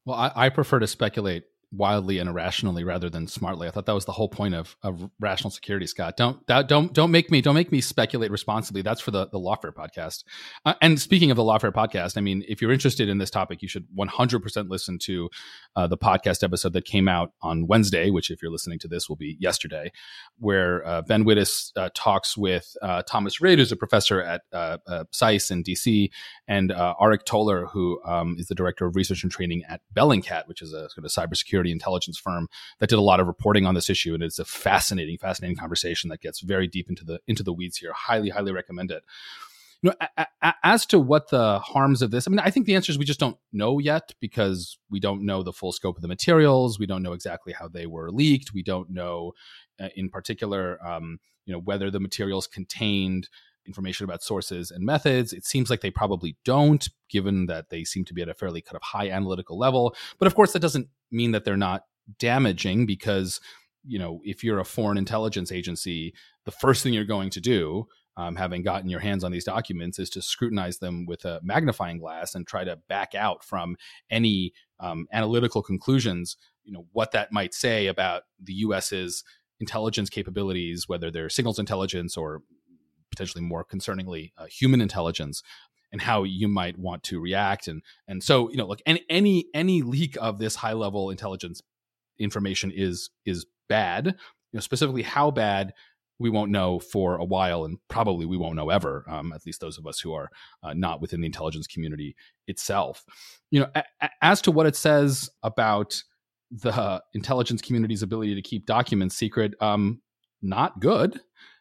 Well, 0.04 0.16
I, 0.16 0.32
I 0.34 0.48
prefer 0.48 0.78
to 0.78 0.86
speculate 0.86 1.44
wildly 1.70 2.18
and 2.18 2.28
irrationally 2.28 2.82
rather 2.82 3.10
than 3.10 3.26
smartly. 3.26 3.68
I 3.68 3.70
thought 3.70 3.86
that 3.86 3.94
was 3.94 4.06
the 4.06 4.12
whole 4.12 4.28
point 4.28 4.54
of, 4.54 4.76
of 4.82 5.10
rational 5.20 5.50
security, 5.50 5.86
Scott. 5.86 6.16
Don't 6.16 6.44
don't 6.46 6.92
don't 6.92 7.10
make 7.10 7.30
me 7.30 7.40
don't 7.40 7.54
make 7.54 7.70
me 7.70 7.80
speculate 7.80 8.30
responsibly. 8.30 8.82
That's 8.82 9.00
for 9.00 9.10
the 9.10 9.26
the 9.26 9.38
Lawfare 9.38 9.72
podcast. 9.72 10.24
Uh, 10.64 10.74
and 10.80 10.98
speaking 11.00 11.30
of 11.30 11.36
the 11.36 11.42
Lawfare 11.42 11.72
podcast, 11.72 12.16
I 12.16 12.22
mean, 12.22 12.42
if 12.48 12.62
you're 12.62 12.72
interested 12.72 13.08
in 13.08 13.18
this 13.18 13.30
topic, 13.30 13.60
you 13.60 13.68
should 13.68 13.86
100% 13.96 14.70
listen 14.70 14.98
to 15.00 15.28
uh, 15.76 15.86
the 15.86 15.98
podcast 15.98 16.42
episode 16.42 16.72
that 16.72 16.84
came 16.84 17.08
out 17.08 17.32
on 17.42 17.66
Wednesday, 17.66 18.10
which 18.10 18.30
if 18.30 18.40
you're 18.40 18.50
listening 18.50 18.78
to 18.80 18.88
this 18.88 19.08
will 19.08 19.16
be 19.16 19.36
yesterday, 19.38 19.92
where 20.38 20.86
uh, 20.86 21.02
Ben 21.02 21.24
Wittes 21.24 21.72
uh, 21.76 21.90
talks 21.94 22.36
with 22.36 22.76
uh, 22.80 23.02
Thomas 23.02 23.40
Rid, 23.40 23.58
who's 23.58 23.72
a 23.72 23.76
professor 23.76 24.22
at 24.22 24.42
uh, 24.52 24.78
SAIS 25.10 25.50
in 25.50 25.62
DC, 25.62 26.10
and 26.46 26.70
Aric 26.70 27.24
Toler, 27.24 27.66
who 27.66 28.00
um, 28.04 28.36
is 28.38 28.46
the 28.46 28.54
director 28.54 28.86
of 28.86 28.96
research 28.96 29.22
and 29.22 29.30
training 29.30 29.64
at 29.68 29.82
Bellingcat, 29.94 30.48
which 30.48 30.62
is 30.62 30.72
a 30.72 30.88
sort 30.88 31.04
of 31.04 31.10
cybersecurity 31.10 31.57
security 31.58 31.72
intelligence 31.72 32.18
firm 32.18 32.48
that 32.78 32.88
did 32.88 32.98
a 32.98 33.02
lot 33.02 33.18
of 33.18 33.26
reporting 33.26 33.66
on 33.66 33.74
this 33.74 33.90
issue, 33.90 34.14
and 34.14 34.22
it's 34.22 34.38
a 34.38 34.44
fascinating, 34.44 35.18
fascinating 35.18 35.56
conversation 35.56 36.08
that 36.10 36.20
gets 36.20 36.40
very 36.40 36.68
deep 36.68 36.88
into 36.88 37.04
the 37.04 37.18
into 37.26 37.42
the 37.42 37.52
weeds 37.52 37.78
here. 37.78 37.92
Highly, 37.92 38.30
highly 38.30 38.52
recommend 38.52 38.90
it. 38.92 39.02
You 39.82 39.90
know, 39.90 39.96
a, 40.16 40.26
a, 40.42 40.54
as 40.64 40.86
to 40.86 40.98
what 40.98 41.30
the 41.30 41.58
harms 41.60 42.02
of 42.02 42.10
this, 42.10 42.26
I 42.26 42.30
mean, 42.30 42.40
I 42.40 42.50
think 42.50 42.66
the 42.66 42.74
answer 42.74 42.90
is 42.90 42.98
we 42.98 43.04
just 43.04 43.20
don't 43.20 43.38
know 43.52 43.78
yet 43.78 44.12
because 44.20 44.78
we 44.90 45.00
don't 45.00 45.24
know 45.24 45.42
the 45.42 45.52
full 45.52 45.72
scope 45.72 45.96
of 45.96 46.02
the 46.02 46.08
materials. 46.08 46.78
We 46.78 46.86
don't 46.86 47.02
know 47.02 47.12
exactly 47.12 47.52
how 47.52 47.68
they 47.68 47.86
were 47.86 48.10
leaked. 48.10 48.52
We 48.52 48.62
don't 48.62 48.90
know, 48.90 49.34
uh, 49.80 49.88
in 49.94 50.10
particular, 50.10 50.84
um, 50.84 51.18
you 51.46 51.52
know, 51.52 51.60
whether 51.60 51.90
the 51.90 52.00
materials 52.00 52.48
contained 52.48 53.28
information 53.68 54.02
about 54.02 54.22
sources 54.22 54.72
and 54.72 54.84
methods. 54.84 55.32
It 55.32 55.44
seems 55.44 55.70
like 55.70 55.80
they 55.80 55.90
probably 55.90 56.36
don't, 56.44 56.88
given 57.08 57.46
that 57.46 57.70
they 57.70 57.84
seem 57.84 58.04
to 58.06 58.14
be 58.14 58.22
at 58.22 58.28
a 58.28 58.34
fairly 58.34 58.62
kind 58.62 58.76
of 58.76 58.82
high 58.82 59.10
analytical 59.10 59.56
level. 59.56 59.94
But 60.18 60.26
of 60.26 60.34
course, 60.34 60.52
that 60.54 60.60
doesn't 60.60 60.88
mean 61.10 61.32
that 61.32 61.44
they're 61.44 61.56
not 61.56 61.84
damaging 62.18 62.86
because, 62.86 63.40
you 63.84 63.98
know, 63.98 64.20
if 64.24 64.42
you're 64.42 64.60
a 64.60 64.64
foreign 64.64 64.98
intelligence 64.98 65.52
agency, 65.52 66.14
the 66.44 66.50
first 66.50 66.82
thing 66.82 66.92
you're 66.92 67.04
going 67.04 67.30
to 67.30 67.40
do 67.40 67.86
um, 68.18 68.34
having 68.34 68.62
gotten 68.62 68.90
your 68.90 68.98
hands 69.00 69.22
on 69.22 69.30
these 69.30 69.44
documents 69.44 70.00
is 70.00 70.10
to 70.10 70.20
scrutinize 70.20 70.78
them 70.78 71.06
with 71.06 71.24
a 71.24 71.40
magnifying 71.42 71.98
glass 71.98 72.34
and 72.34 72.46
try 72.46 72.64
to 72.64 72.76
back 72.88 73.14
out 73.14 73.44
from 73.44 73.76
any 74.10 74.52
um, 74.80 75.06
analytical 75.12 75.62
conclusions 75.62 76.36
you 76.64 76.72
know 76.72 76.86
what 76.92 77.12
that 77.12 77.32
might 77.32 77.54
say 77.54 77.86
about 77.86 78.24
the 78.42 78.52
us's 78.66 79.24
intelligence 79.60 80.10
capabilities 80.10 80.88
whether 80.88 81.10
they're 81.10 81.30
signals 81.30 81.58
intelligence 81.58 82.16
or 82.16 82.42
potentially 83.10 83.42
more 83.42 83.64
concerningly 83.64 84.32
uh, 84.36 84.46
human 84.46 84.80
intelligence 84.80 85.42
and 85.92 86.00
how 86.00 86.22
you 86.22 86.48
might 86.48 86.78
want 86.78 87.02
to 87.02 87.20
react 87.20 87.68
and 87.68 87.82
and 88.06 88.22
so 88.22 88.50
you 88.50 88.56
know 88.56 88.66
look 88.66 88.80
any 88.86 89.04
any 89.08 89.46
any 89.54 89.82
leak 89.82 90.16
of 90.20 90.38
this 90.38 90.56
high 90.56 90.72
level 90.74 91.10
intelligence 91.10 91.62
information 92.18 92.70
is 92.74 93.10
is 93.24 93.46
bad 93.68 94.06
you 94.06 94.14
know 94.54 94.60
specifically 94.60 95.02
how 95.02 95.30
bad 95.30 95.72
we 96.20 96.30
won't 96.30 96.50
know 96.50 96.80
for 96.80 97.14
a 97.16 97.24
while, 97.24 97.64
and 97.64 97.78
probably 97.88 98.26
we 98.26 98.36
won't 98.36 98.56
know 98.56 98.70
ever. 98.70 99.04
Um, 99.08 99.32
at 99.32 99.46
least 99.46 99.60
those 99.60 99.78
of 99.78 99.86
us 99.86 100.00
who 100.00 100.12
are 100.12 100.28
uh, 100.64 100.74
not 100.74 101.00
within 101.00 101.20
the 101.20 101.26
intelligence 101.26 101.68
community 101.68 102.16
itself. 102.48 103.04
You 103.52 103.60
know, 103.60 103.68
a- 103.74 103.84
a- 104.00 104.10
as 104.20 104.42
to 104.42 104.50
what 104.50 104.66
it 104.66 104.74
says 104.74 105.30
about 105.44 106.02
the 106.50 107.02
intelligence 107.14 107.62
community's 107.62 108.02
ability 108.02 108.34
to 108.34 108.42
keep 108.42 108.66
documents 108.66 109.14
secret, 109.14 109.54
um, 109.60 110.00
not 110.42 110.80
good. 110.80 111.20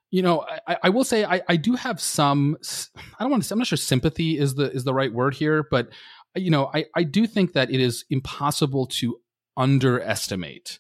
You 0.10 0.22
know, 0.22 0.46
I, 0.68 0.78
I 0.84 0.90
will 0.90 1.04
say 1.04 1.26
I, 1.26 1.42
I 1.50 1.58
do 1.58 1.74
have 1.74 2.00
some. 2.00 2.58
I 3.20 3.24
don't 3.24 3.32
want 3.32 3.44
to. 3.44 3.48
Say, 3.48 3.54
I'm 3.54 3.60
not 3.60 3.68
sure 3.68 3.78
sympathy 3.78 4.38
is 4.38 4.56
the 4.56 4.72
is 4.72 4.84
the 4.84 4.94
right 4.94 5.12
word 5.12 5.34
here, 5.34 5.68
but 5.70 5.90
you 6.36 6.52
know, 6.52 6.70
I, 6.74 6.86
I 6.96 7.04
do 7.04 7.28
think 7.28 7.54
that 7.54 7.72
it 7.72 7.80
is 7.80 8.06
impossible 8.10 8.88
to 8.88 9.18
underestimate 9.56 10.80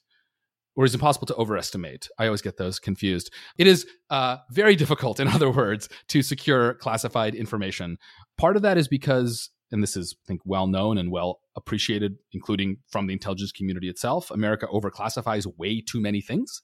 or 0.75 0.85
is 0.85 0.93
impossible 0.93 1.25
to 1.27 1.35
overestimate. 1.35 2.07
I 2.19 2.27
always 2.27 2.43
get 2.43 2.57
those 2.57 2.77
confused. 2.79 3.33
It 3.57 3.65
is 3.65 3.87
uh, 4.11 4.37
very 4.51 4.75
difficult, 4.75 5.19
in 5.19 5.27
other 5.27 5.49
words, 5.49 5.89
to 6.09 6.21
secure 6.21 6.75
classified 6.75 7.33
information. 7.33 7.97
Part 8.37 8.55
of 8.55 8.61
that 8.61 8.77
is 8.77 8.87
because, 8.87 9.49
and 9.71 9.81
this 9.81 9.97
is, 9.97 10.15
I 10.23 10.25
think, 10.27 10.41
well 10.45 10.67
known 10.67 10.99
and 10.99 11.11
well 11.11 11.39
appreciated, 11.55 12.17
including 12.31 12.77
from 12.89 13.07
the 13.07 13.13
intelligence 13.13 13.51
community 13.51 13.89
itself, 13.89 14.29
America 14.29 14.67
overclassifies 14.67 15.47
way 15.57 15.81
too 15.81 15.99
many 15.99 16.21
things. 16.21 16.61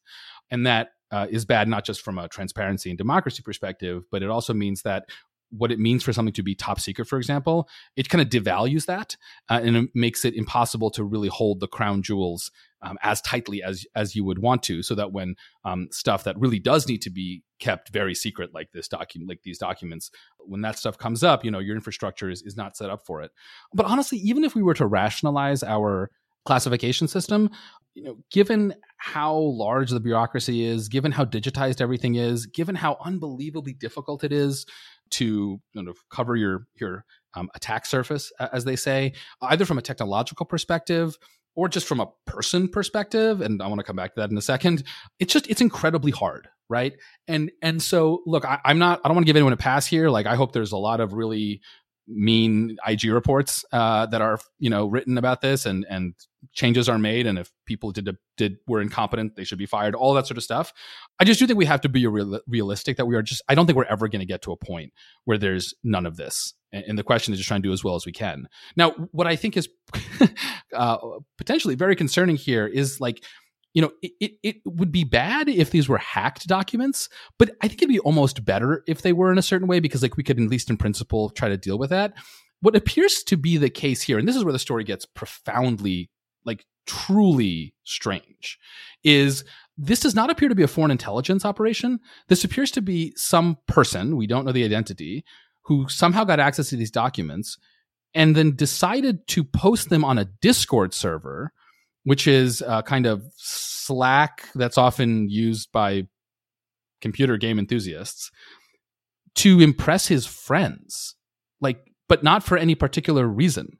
And 0.52 0.66
that 0.68 0.90
uh, 1.14 1.28
is 1.30 1.46
bad, 1.46 1.68
not 1.68 1.86
just 1.86 2.02
from 2.02 2.18
a 2.18 2.28
transparency 2.28 2.90
and 2.90 2.98
democracy 2.98 3.44
perspective, 3.44 4.04
but 4.12 4.24
it 4.24 4.30
also 4.30 4.54
means 4.54 4.82
that 4.82 5.06
what 5.50 5.72
it 5.72 5.78
means 5.78 6.04
for 6.04 6.12
something 6.12 6.34
to 6.34 6.42
be 6.42 6.56
top 6.56 6.80
secret, 6.80 7.08
for 7.08 7.20
example, 7.20 7.70
it 7.96 8.10
kind 8.10 8.24
of 8.24 8.30
devalues 8.30 8.88
that 8.88 9.16
uh, 9.52 9.62
and 9.64 9.78
it 9.78 9.90
makes 9.94 10.26
it 10.26 10.34
impossible 10.34 10.90
to 10.90 11.04
really 11.04 11.28
hold 11.28 11.60
the 11.60 11.68
crown 11.68 12.02
jewels 12.02 12.50
um, 12.82 12.98
as 13.04 13.22
tightly 13.22 13.62
as 13.62 13.86
as 13.96 14.16
you 14.16 14.26
would 14.26 14.40
want 14.40 14.64
to, 14.64 14.82
so 14.82 14.96
that 14.96 15.12
when 15.12 15.36
um, 15.64 15.88
stuff 15.92 16.24
that 16.24 16.40
really 16.40 16.60
does 16.60 16.88
need 16.88 17.04
to 17.04 17.12
be 17.12 17.44
kept 17.60 17.90
very 17.90 18.16
secret, 18.16 18.50
like 18.54 18.72
this 18.74 18.88
document, 18.88 19.30
like 19.30 19.44
these 19.44 19.60
documents, 19.60 20.10
when 20.40 20.62
that 20.62 20.80
stuff 20.80 20.98
comes 20.98 21.24
up, 21.24 21.46
you 21.46 21.52
know, 21.52 21.60
your 21.60 21.76
infrastructure 21.76 22.30
is 22.30 22.42
is 22.42 22.58
not 22.58 22.76
set 22.76 22.90
up 22.90 23.06
for 23.06 23.22
it. 23.22 23.32
But 23.74 23.86
honestly, 23.86 24.18
even 24.18 24.44
if 24.44 24.56
we 24.56 24.64
were 24.64 24.74
to 24.74 24.88
rationalize 24.88 25.62
our 25.62 26.10
classification 26.46 27.08
system, 27.08 27.50
you 27.94 28.04
know, 28.04 28.18
given 28.32 28.74
how 28.98 29.36
large 29.36 29.92
the 29.92 30.00
bureaucracy 30.00 30.66
is, 30.66 30.90
given 30.90 31.12
how 31.12 31.26
digitized 31.26 31.82
everything 31.82 32.16
is, 32.16 32.46
given 32.46 32.76
how 32.76 32.98
unbelievably 33.04 33.74
difficult 33.74 34.24
it 34.24 34.32
is 34.32 34.66
to 35.12 35.60
kind 35.76 35.88
of 35.88 35.98
cover 36.10 36.36
your 36.36 36.68
your 36.80 37.06
um, 37.36 37.50
attack 37.56 37.86
surface, 37.86 38.32
as 38.40 38.66
they 38.66 38.76
say, 38.76 39.14
either 39.42 39.66
from 39.66 39.78
a 39.78 39.82
technological 39.82 40.46
perspective 40.46 41.18
or 41.56 41.70
just 41.70 41.88
from 41.88 42.00
a 42.00 42.08
person 42.26 42.68
perspective 42.68 43.40
and 43.40 43.62
i 43.62 43.68
want 43.68 43.78
to 43.78 43.84
come 43.84 43.96
back 43.96 44.16
to 44.16 44.20
that 44.20 44.32
in 44.32 44.38
a 44.40 44.42
second 44.42 44.84
it's 45.20 45.32
just 45.32 45.48
it's 45.52 45.62
incredibly 45.62 46.10
hard 46.10 46.48
right? 46.70 46.94
And 47.28 47.52
and 47.62 47.82
so 47.82 48.22
look 48.26 48.46
I, 48.46 48.60
i'm 48.66 48.80
not 48.80 49.00
i 49.04 49.08
don't 49.08 49.16
want 49.16 49.26
to 49.26 49.30
give 49.30 49.36
anyone 49.36 49.54
a 49.54 49.58
pass 49.58 49.86
here. 49.86 50.10
Like 50.10 50.26
i 50.26 50.36
hope 50.36 50.54
there's 50.54 50.72
a 50.72 50.78
lot 50.78 51.00
of 51.00 51.14
really 51.14 51.62
mean 52.08 52.78
IG 52.86 53.06
reports 53.06 53.64
uh, 53.72 54.06
that 54.08 54.22
are 54.22 54.40
you 54.60 54.70
know 54.70 54.86
written 54.88 55.18
about 55.18 55.42
this, 55.42 55.66
and 55.66 55.86
and 55.90 56.14
changes 56.54 56.90
are 56.90 56.98
made, 56.98 57.26
and 57.26 57.40
if 57.40 57.52
people 57.66 57.92
did 57.92 58.10
did 58.38 58.58
were 58.68 58.82
incompetent, 58.82 59.36
they 59.36 59.44
should 59.44 59.58
be 59.58 59.66
fired. 59.66 59.96
All 59.96 60.14
that 60.14 60.28
sort 60.28 60.38
of 60.38 60.44
stuff. 60.44 60.74
I 61.20 61.24
just 61.24 61.40
do 61.40 61.48
think 61.48 61.58
we 61.58 61.66
have 61.66 61.82
to 61.82 61.90
be 61.90 62.06
real, 62.08 62.40
realistic 62.48 62.98
that 62.98 63.06
we 63.06 63.16
are 63.16 63.22
just. 63.22 63.42
I 63.48 63.56
don't 63.56 63.66
think 63.66 63.78
we're 63.78 63.86
ever 63.86 64.08
going 64.08 64.22
to 64.22 64.26
get 64.26 64.42
to 64.44 64.52
a 64.52 64.58
point 64.58 64.94
where 65.26 65.38
there's 65.38 65.74
none 65.84 66.06
of 66.06 66.18
this, 66.18 66.54
and, 66.72 66.84
and, 66.88 66.98
the 66.98 67.04
question 67.04 67.34
is 67.34 67.40
just 67.40 67.48
trying 67.48 67.62
to 67.62 67.70
do 67.70 67.74
as 67.74 67.84
well 67.84 67.96
as 67.96 68.06
we 68.06 68.12
can. 68.12 68.48
Now, 68.76 68.92
what 69.12 69.28
I 69.28 69.36
think 69.36 69.56
is 69.58 69.70
uh, 70.74 70.98
potentially 71.38 71.76
very 71.76 71.96
concerning 71.96 72.36
here 72.36 72.68
is 72.68 73.00
like 73.00 73.24
you 73.74 73.82
know, 73.82 73.92
it, 74.02 74.12
it, 74.20 74.32
it, 74.44 74.56
would 74.66 74.92
be 74.92 75.04
bad 75.04 75.50
if 75.50 75.72
these 75.72 75.90
were 75.90 75.98
hacked 75.98 76.48
documents, 76.48 77.10
but 77.40 77.52
I 77.62 77.68
think 77.68 77.82
it'd 77.82 77.90
be 77.90 78.00
almost 78.00 78.46
better 78.46 78.84
if 78.88 79.02
they 79.02 79.14
were 79.14 79.32
in 79.32 79.38
a 79.38 79.44
certain 79.44 79.68
way 79.68 79.80
because, 79.80 80.04
like, 80.04 80.16
we 80.16 80.24
could, 80.24 80.40
at 80.40 80.48
least 80.48 80.70
in 80.70 80.78
principle, 80.78 81.32
try 81.32 81.50
to 81.50 81.58
deal 81.58 81.80
with 81.80 81.90
that. 81.90 82.14
What 82.62 82.76
appears 82.76 83.24
to 83.24 83.36
be 83.36 83.58
the 83.58 83.70
case 83.70 84.02
here, 84.02 84.20
and 84.20 84.28
this 84.28 84.36
is 84.36 84.44
where 84.44 84.54
the 84.54 84.60
story 84.60 84.84
gets 84.84 85.06
profoundly, 85.06 86.12
like, 86.46 86.66
truly 86.86 87.74
strange, 87.84 88.60
is 89.04 89.44
this 89.76 90.02
does 90.02 90.16
not 90.16 90.30
appear 90.30 90.50
to 90.50 90.56
be 90.56 90.64
a 90.64 90.68
foreign 90.68 90.92
intelligence 90.92 91.44
operation. 91.44 92.00
This 92.28 92.44
appears 92.44 92.70
to 92.72 92.82
be 92.82 93.14
some 93.16 93.58
person, 93.68 94.18
we 94.18 94.28
don't 94.28 94.46
know 94.46 94.52
the 94.52 94.64
identity, 94.64 95.26
who 95.64 95.90
somehow 95.90 96.24
got 96.24 96.40
access 96.40 96.70
to 96.70 96.76
these 96.76 96.92
documents 96.92 97.58
and 98.14 98.36
then 98.36 98.56
decided 98.56 99.28
to 99.28 99.44
post 99.44 99.90
them 99.90 100.06
on 100.06 100.20
a 100.20 100.26
Discord 100.26 100.94
server 100.94 101.52
which 102.04 102.28
is 102.28 102.62
a 102.66 102.84
kind 102.84 103.06
of 103.06 103.24
Slack 103.38 104.50
that's 104.56 104.78
often 104.78 105.30
used 105.30 105.72
by 105.72 106.08
computer 107.02 107.38
game 107.38 107.60
enthusiasts 107.60 108.32
to 109.36 109.60
impress 109.60 110.08
his 110.08 110.26
friends, 110.26 111.16
like, 111.60 111.80
but 112.08 112.24
not 112.24 112.44
for 112.44 112.58
any 112.58 112.76
particular 112.76 113.28
reason, 113.28 113.78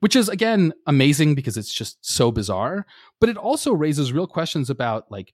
which 0.00 0.16
is 0.16 0.28
again 0.28 0.72
amazing 0.86 1.34
because 1.34 1.56
it's 1.56 1.72
just 1.72 1.98
so 2.00 2.30
bizarre. 2.30 2.86
But 3.20 3.28
it 3.28 3.36
also 3.36 3.72
raises 3.72 4.12
real 4.12 4.26
questions 4.26 4.70
about 4.70 5.10
like 5.10 5.32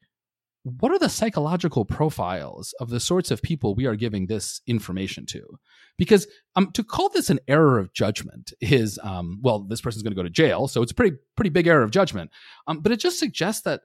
what 0.80 0.92
are 0.92 0.98
the 0.98 1.08
psychological 1.08 1.84
profiles 1.84 2.74
of 2.80 2.90
the 2.90 3.00
sorts 3.00 3.30
of 3.30 3.42
people 3.42 3.74
we 3.74 3.86
are 3.86 3.96
giving 3.96 4.26
this 4.26 4.60
information 4.66 5.26
to? 5.26 5.58
Because 5.96 6.26
um, 6.56 6.70
to 6.72 6.84
call 6.84 7.08
this 7.08 7.30
an 7.30 7.40
error 7.48 7.78
of 7.78 7.92
judgment 7.92 8.52
is, 8.60 8.98
um, 9.02 9.40
well, 9.42 9.60
this 9.60 9.80
person's 9.80 10.02
going 10.02 10.12
to 10.12 10.16
go 10.16 10.22
to 10.22 10.30
jail, 10.30 10.68
so 10.68 10.82
it's 10.82 10.92
a 10.92 10.94
pretty 10.94 11.16
pretty 11.36 11.50
big 11.50 11.66
error 11.66 11.82
of 11.82 11.90
judgment. 11.90 12.30
Um, 12.66 12.80
but 12.80 12.92
it 12.92 13.00
just 13.00 13.18
suggests 13.18 13.62
that 13.62 13.80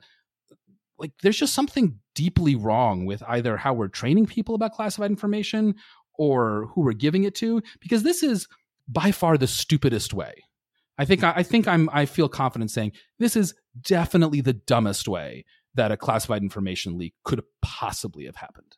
like 1.00 1.12
there's 1.22 1.38
just 1.38 1.54
something 1.54 2.00
deeply 2.16 2.56
wrong 2.56 3.06
with 3.06 3.24
either 3.28 3.58
how 3.58 3.74
we're 3.74 3.88
training 3.88 4.28
people 4.28 4.56
about 4.56 4.74
classified 4.74 5.10
information 5.10 5.76
or 6.18 6.70
who 6.74 6.82
we're 6.82 6.94
giving 6.94 7.24
it 7.24 7.36
to, 7.36 7.62
because 7.82 8.04
this 8.04 8.22
is 8.22 8.48
by 8.88 9.12
far 9.12 9.38
the 9.38 9.48
stupidest 9.48 10.14
way. 10.14 10.34
I 10.98 11.06
think 11.06 11.24
I, 11.24 11.34
I 11.38 11.44
think 11.44 11.68
I'm 11.68 11.90
I 11.92 12.06
feel 12.06 12.30
confident 12.30 12.72
saying 12.72 12.92
this 13.20 13.36
is 13.36 13.54
definitely 13.82 14.42
the 14.42 14.54
dumbest 14.54 15.08
way 15.08 15.46
that 15.76 15.92
a 15.92 15.98
classified 15.98 16.44
information 16.44 16.98
leak 16.98 17.14
could 17.24 17.44
possibly 17.62 18.26
have 18.26 18.36
happened. 18.36 18.78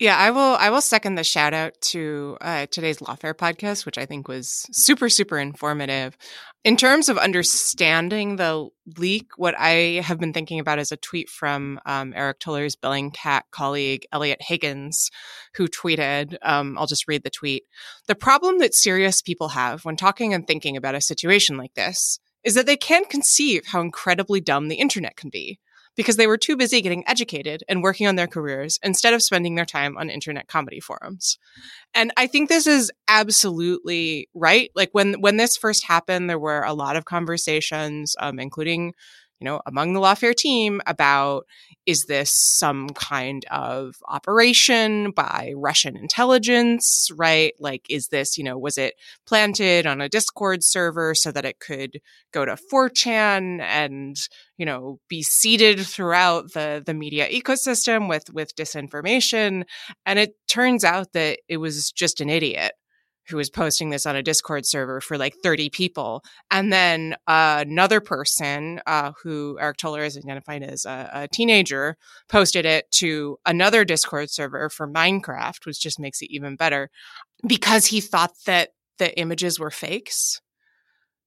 Yeah, 0.00 0.16
I 0.16 0.32
will. 0.32 0.40
I 0.40 0.70
will 0.70 0.80
second 0.80 1.14
the 1.14 1.22
shout 1.22 1.54
out 1.54 1.80
to 1.82 2.36
uh, 2.40 2.66
today's 2.66 2.98
Lawfare 2.98 3.32
podcast, 3.32 3.86
which 3.86 3.96
I 3.96 4.06
think 4.06 4.26
was 4.26 4.66
super, 4.72 5.08
super 5.08 5.38
informative. 5.38 6.16
In 6.64 6.76
terms 6.76 7.08
of 7.08 7.16
understanding 7.16 8.34
the 8.34 8.68
leak, 8.98 9.28
what 9.36 9.54
I 9.56 10.02
have 10.04 10.18
been 10.18 10.32
thinking 10.32 10.58
about 10.58 10.80
is 10.80 10.90
a 10.90 10.96
tweet 10.96 11.28
from 11.28 11.78
um, 11.86 12.12
Aric 12.12 12.40
Toler's 12.40 12.74
Bellingcat 12.74 13.42
colleague 13.52 14.04
Eliot 14.12 14.42
Higgins, 14.42 15.10
who 15.54 15.68
tweeted. 15.68 16.38
Um, 16.42 16.76
I'll 16.76 16.88
just 16.88 17.06
read 17.06 17.22
the 17.22 17.30
tweet. 17.30 17.62
The 18.08 18.16
problem 18.16 18.58
that 18.58 18.74
serious 18.74 19.22
people 19.22 19.50
have 19.50 19.84
when 19.84 19.94
talking 19.94 20.34
and 20.34 20.44
thinking 20.44 20.76
about 20.76 20.96
a 20.96 21.00
situation 21.00 21.56
like 21.56 21.74
this 21.74 22.18
is 22.42 22.54
that 22.56 22.66
they 22.66 22.76
can't 22.76 23.08
conceive 23.08 23.66
how 23.66 23.80
incredibly 23.80 24.40
dumb 24.40 24.66
the 24.66 24.76
internet 24.80 25.16
can 25.16 25.30
be 25.30 25.60
because 25.96 26.16
they 26.16 26.26
were 26.26 26.36
too 26.36 26.56
busy 26.56 26.80
getting 26.80 27.06
educated 27.06 27.62
and 27.68 27.82
working 27.82 28.06
on 28.06 28.16
their 28.16 28.26
careers 28.26 28.78
instead 28.82 29.14
of 29.14 29.22
spending 29.22 29.54
their 29.54 29.64
time 29.64 29.96
on 29.96 30.10
internet 30.10 30.48
comedy 30.48 30.80
forums. 30.80 31.38
And 31.94 32.12
I 32.16 32.26
think 32.26 32.48
this 32.48 32.66
is 32.66 32.90
absolutely 33.08 34.28
right. 34.34 34.70
Like 34.74 34.90
when 34.92 35.20
when 35.20 35.36
this 35.36 35.56
first 35.56 35.84
happened, 35.84 36.28
there 36.28 36.38
were 36.38 36.62
a 36.62 36.74
lot 36.74 36.96
of 36.96 37.04
conversations, 37.04 38.16
um, 38.18 38.38
including 38.38 38.94
you 39.44 39.50
know, 39.50 39.60
among 39.66 39.92
the 39.92 40.00
lawfare 40.00 40.34
team 40.34 40.80
about 40.86 41.44
is 41.84 42.06
this 42.08 42.30
some 42.32 42.88
kind 42.88 43.44
of 43.50 43.96
operation 44.08 45.10
by 45.10 45.52
Russian 45.54 45.98
intelligence, 45.98 47.10
right? 47.14 47.52
Like, 47.60 47.84
is 47.90 48.08
this, 48.08 48.38
you 48.38 48.44
know, 48.44 48.56
was 48.56 48.78
it 48.78 48.94
planted 49.26 49.86
on 49.86 50.00
a 50.00 50.08
Discord 50.08 50.64
server 50.64 51.14
so 51.14 51.30
that 51.30 51.44
it 51.44 51.60
could 51.60 52.00
go 52.32 52.46
to 52.46 52.56
4chan 52.72 53.60
and, 53.60 54.16
you 54.56 54.64
know, 54.64 54.98
be 55.10 55.22
seeded 55.22 55.80
throughout 55.80 56.54
the, 56.54 56.82
the 56.84 56.94
media 56.94 57.28
ecosystem 57.28 58.08
with, 58.08 58.32
with 58.32 58.56
disinformation? 58.56 59.64
And 60.06 60.18
it 60.18 60.36
turns 60.48 60.84
out 60.84 61.12
that 61.12 61.40
it 61.50 61.58
was 61.58 61.92
just 61.92 62.22
an 62.22 62.30
idiot 62.30 62.72
who 63.28 63.36
was 63.36 63.50
posting 63.50 63.90
this 63.90 64.06
on 64.06 64.16
a 64.16 64.22
Discord 64.22 64.66
server 64.66 65.00
for 65.00 65.16
like 65.16 65.34
30 65.42 65.70
people. 65.70 66.22
And 66.50 66.72
then 66.72 67.14
uh, 67.26 67.64
another 67.66 68.00
person 68.00 68.80
uh, 68.86 69.12
who 69.22 69.58
Aric 69.60 69.76
Toler 69.76 70.02
is 70.02 70.16
identified 70.16 70.62
as 70.62 70.84
a, 70.84 71.10
a, 71.12 71.28
teenager 71.28 71.96
posted 72.28 72.66
it 72.66 72.90
to 72.92 73.38
another 73.46 73.84
Discord 73.84 74.30
server 74.30 74.68
for 74.68 74.88
Minecraft, 74.88 75.66
which 75.66 75.80
just 75.80 75.98
makes 75.98 76.22
it 76.22 76.30
even 76.30 76.56
better 76.56 76.90
because 77.46 77.86
he 77.86 78.00
thought 78.00 78.32
that 78.46 78.70
the 78.98 79.16
images 79.18 79.58
were 79.58 79.70
fakes. 79.70 80.40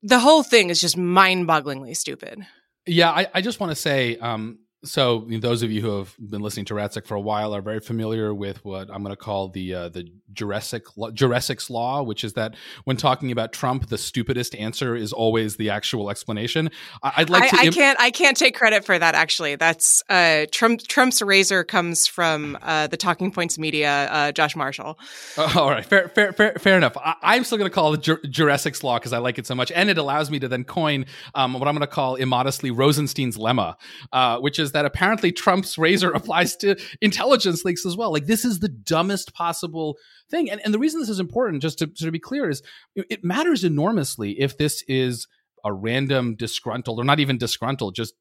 The 0.04 0.20
whole 0.20 0.44
thing 0.44 0.70
is 0.70 0.80
just 0.80 0.98
mind 0.98 1.48
bogglingly 1.48 1.96
stupid. 1.96 2.46
Yeah, 2.86 3.12
I, 3.12 3.28
I 3.34 3.42
just 3.42 3.60
want 3.60 3.72
to 3.72 3.76
say 3.76 4.18
um, 4.18 4.60
So 4.88 5.28
those 5.30 5.64
of 5.64 5.72
you 5.72 5.82
who 5.82 5.98
have 5.98 6.16
been 6.18 6.42
listening 6.42 6.66
to 6.66 6.74
Ratsic 6.74 7.06
for 7.06 7.16
a 7.16 7.22
while 7.22 7.54
are 7.54 7.62
very 7.62 7.80
familiar 7.80 8.34
with 8.34 8.64
what 8.64 8.90
I'm 8.90 9.04
going 9.04 9.16
to 9.16 9.22
call 9.22 9.50
the 9.50 9.74
uh, 9.74 9.90
the 9.90 10.10
Jurecic 10.34 10.84
Jurecic's 11.14 11.70
law, 11.70 12.02
which 12.02 12.24
is 12.24 12.34
that 12.34 12.56
when 12.86 12.96
talking 12.96 13.32
about 13.32 13.52
Trump, 13.52 13.90
the 13.90 13.98
stupidest 13.98 14.56
answer 14.56 14.96
is 14.96 15.12
always 15.12 15.58
the 15.58 15.70
actual 15.70 16.10
explanation. 16.10 16.70
I- 17.04 17.14
would 17.20 17.30
like 17.30 17.54
I, 17.54 17.64
to. 17.64 17.68
I 17.68 17.70
can't. 17.70 18.00
I 18.00 18.12
can't 18.12 18.38
take 18.38 18.56
credit 18.56 18.86
for 18.86 18.98
that. 18.98 19.16
Actually, 19.16 19.56
that's 19.56 20.04
uh, 20.10 20.46
Trump. 20.52 20.82
Trump's 20.88 21.22
razor 21.22 21.64
comes 21.64 22.08
from 22.08 22.58
uh, 22.62 22.88
the 22.88 22.98
Talking 22.98 23.32
Points 23.32 23.58
Memo, 23.58 23.84
uh, 23.84 24.32
Josh 24.32 24.56
Marshall. 24.56 24.98
Uh, 25.38 25.52
all 25.56 25.70
right, 25.70 25.86
fair, 25.86 26.10
fair, 26.10 26.32
fair, 26.32 26.54
fair 26.54 26.78
enough. 26.78 26.96
I- 26.98 27.36
am 27.36 27.44
still 27.44 27.58
going 27.58 27.70
to 27.70 27.74
call 27.74 27.94
it 27.94 28.02
Jur- 28.02 28.22
Jurecic's 28.22 28.84
law 28.84 28.98
because 29.00 29.14
I 29.14 29.18
like 29.18 29.38
it 29.38 29.46
so 29.46 29.56
much, 29.56 29.72
and 29.72 29.90
it 29.90 29.98
allows 29.98 30.32
me 30.32 30.40
to 30.40 30.48
then 30.48 30.64
coin 30.64 31.06
um, 31.36 31.54
what 31.54 31.68
I'm 31.68 31.76
going 31.76 31.82
to 31.82 31.88
call 31.88 32.16
immodestly 32.16 32.72
Rosenstein's 32.72 33.38
lemma, 33.38 33.76
uh, 34.14 34.40
which 34.40 34.60
is 34.60 34.72
that 34.78 34.86
apparently 34.86 35.32
Trump's 35.32 35.76
razor 35.76 36.12
applies 36.16 36.56
to 36.58 36.76
intelligence 37.02 37.66
leaks 37.66 37.84
as 37.84 37.98
well. 37.98 38.14
Like 38.14 38.28
this 38.28 38.46
is 38.46 38.60
the 38.60 38.70
dumbest 38.70 39.34
possible 39.34 39.98
thing. 40.30 40.52
And, 40.52 40.62
and 40.64 40.72
the 40.72 40.78
reason 40.78 41.00
this 41.00 41.10
is 41.10 41.20
important, 41.20 41.64
just 41.64 41.80
to, 41.80 41.88
to 41.88 42.12
be 42.12 42.20
clear, 42.20 42.48
is 42.48 42.62
it 42.96 43.24
matters 43.24 43.64
enormously 43.64 44.40
if 44.40 44.56
this 44.60 44.84
is 44.88 45.28
a 45.66 45.74
random 45.74 46.36
disgruntled 46.36 47.00
or 47.00 47.04
not 47.04 47.20
even 47.20 47.40
disgruntled, 47.40 47.96
just 47.96 48.14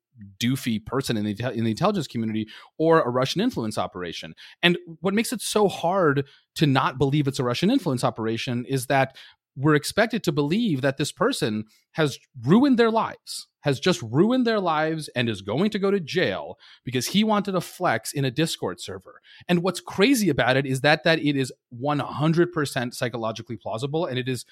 doofy 0.42 0.82
person 0.82 1.18
in 1.18 1.26
the 1.26 1.52
in 1.52 1.64
the 1.64 1.70
intelligence 1.70 2.06
community 2.06 2.48
or 2.78 3.02
a 3.02 3.10
Russian 3.10 3.42
influence 3.42 3.76
operation. 3.76 4.34
And 4.62 4.78
what 5.00 5.12
makes 5.12 5.30
it 5.30 5.42
so 5.42 5.68
hard 5.68 6.26
to 6.54 6.66
not 6.66 6.96
believe 6.96 7.28
it's 7.28 7.38
a 7.38 7.44
Russian 7.44 7.70
influence 7.70 8.02
operation 8.02 8.64
is 8.64 8.86
that 8.86 9.14
we're 9.54 9.74
expected 9.74 10.24
to 10.24 10.32
believe 10.32 10.80
that 10.80 10.96
this 10.96 11.12
person 11.12 11.64
has 11.92 12.18
ruined 12.42 12.78
their 12.78 12.90
lives 12.90 13.46
has 13.66 13.80
just 13.80 14.00
ruined 14.00 14.46
their 14.46 14.60
lives 14.60 15.08
and 15.16 15.28
is 15.28 15.42
going 15.42 15.70
to 15.70 15.78
go 15.80 15.90
to 15.90 15.98
jail 15.98 16.56
because 16.84 17.08
he 17.08 17.24
wanted 17.24 17.50
to 17.50 17.60
flex 17.60 18.12
in 18.12 18.24
a 18.24 18.30
Discord 18.30 18.80
server. 18.80 19.20
And 19.48 19.60
what's 19.60 19.80
crazy 19.80 20.28
about 20.28 20.56
it 20.56 20.66
is 20.66 20.82
that 20.82 21.02
that 21.02 21.18
it 21.18 21.36
is 21.36 21.52
100% 21.82 22.94
psychologically 22.94 23.56
plausible 23.56 24.06
and 24.06 24.20
it 24.20 24.28
is 24.28 24.44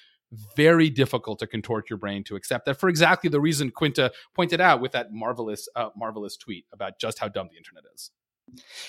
very 0.57 0.89
difficult 0.89 1.39
to 1.39 1.47
contort 1.47 1.89
your 1.89 1.95
brain 1.95 2.25
to 2.25 2.35
accept 2.35 2.65
that 2.65 2.77
for 2.77 2.89
exactly 2.89 3.29
the 3.29 3.39
reason 3.39 3.71
Quinta 3.71 4.11
pointed 4.33 4.59
out 4.59 4.81
with 4.81 4.91
that 4.91 5.13
marvelous 5.13 5.69
uh, 5.77 5.91
marvelous 5.95 6.35
tweet 6.35 6.65
about 6.73 6.99
just 6.99 7.19
how 7.19 7.29
dumb 7.29 7.47
the 7.49 7.55
internet 7.55 7.85
is. 7.93 8.11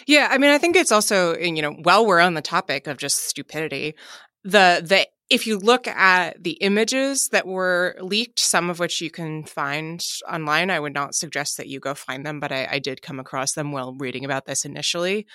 Yeah, 0.09 0.27
I 0.29 0.39
mean 0.39 0.51
I 0.51 0.59
think 0.59 0.75
it's 0.75 0.91
also 0.91 1.37
you 1.37 1.63
know 1.63 1.71
while 1.71 2.05
we're 2.05 2.19
on 2.19 2.35
the 2.35 2.43
topic 2.43 2.89
of 2.89 2.97
just 2.97 3.29
stupidity, 3.29 3.95
the 4.43 4.83
the 4.85 5.07
if 5.29 5.47
you 5.47 5.59
look 5.59 5.89
at 5.89 6.43
the 6.43 6.53
images 6.53 7.29
that 7.29 7.47
were 7.47 7.97
leaked, 8.01 8.39
some 8.39 8.71
of 8.71 8.79
which 8.79 9.01
you 9.01 9.11
can 9.11 9.45
find 9.45 10.05
online, 10.31 10.71
I 10.71 10.79
would 10.79 10.95
not 10.95 11.15
suggest 11.15 11.57
that 11.57 11.69
you 11.69 11.81
go 11.81 11.95
find 11.95 12.25
them, 12.25 12.39
but 12.39 12.53
I, 12.53 12.69
I, 12.71 12.79
did 12.79 13.03
come 13.03 13.19
across 13.19 13.53
them 13.53 13.73
while 13.73 13.95
reading 13.95 14.25
about 14.25 14.47
this 14.47 14.65
initially. 14.65 15.27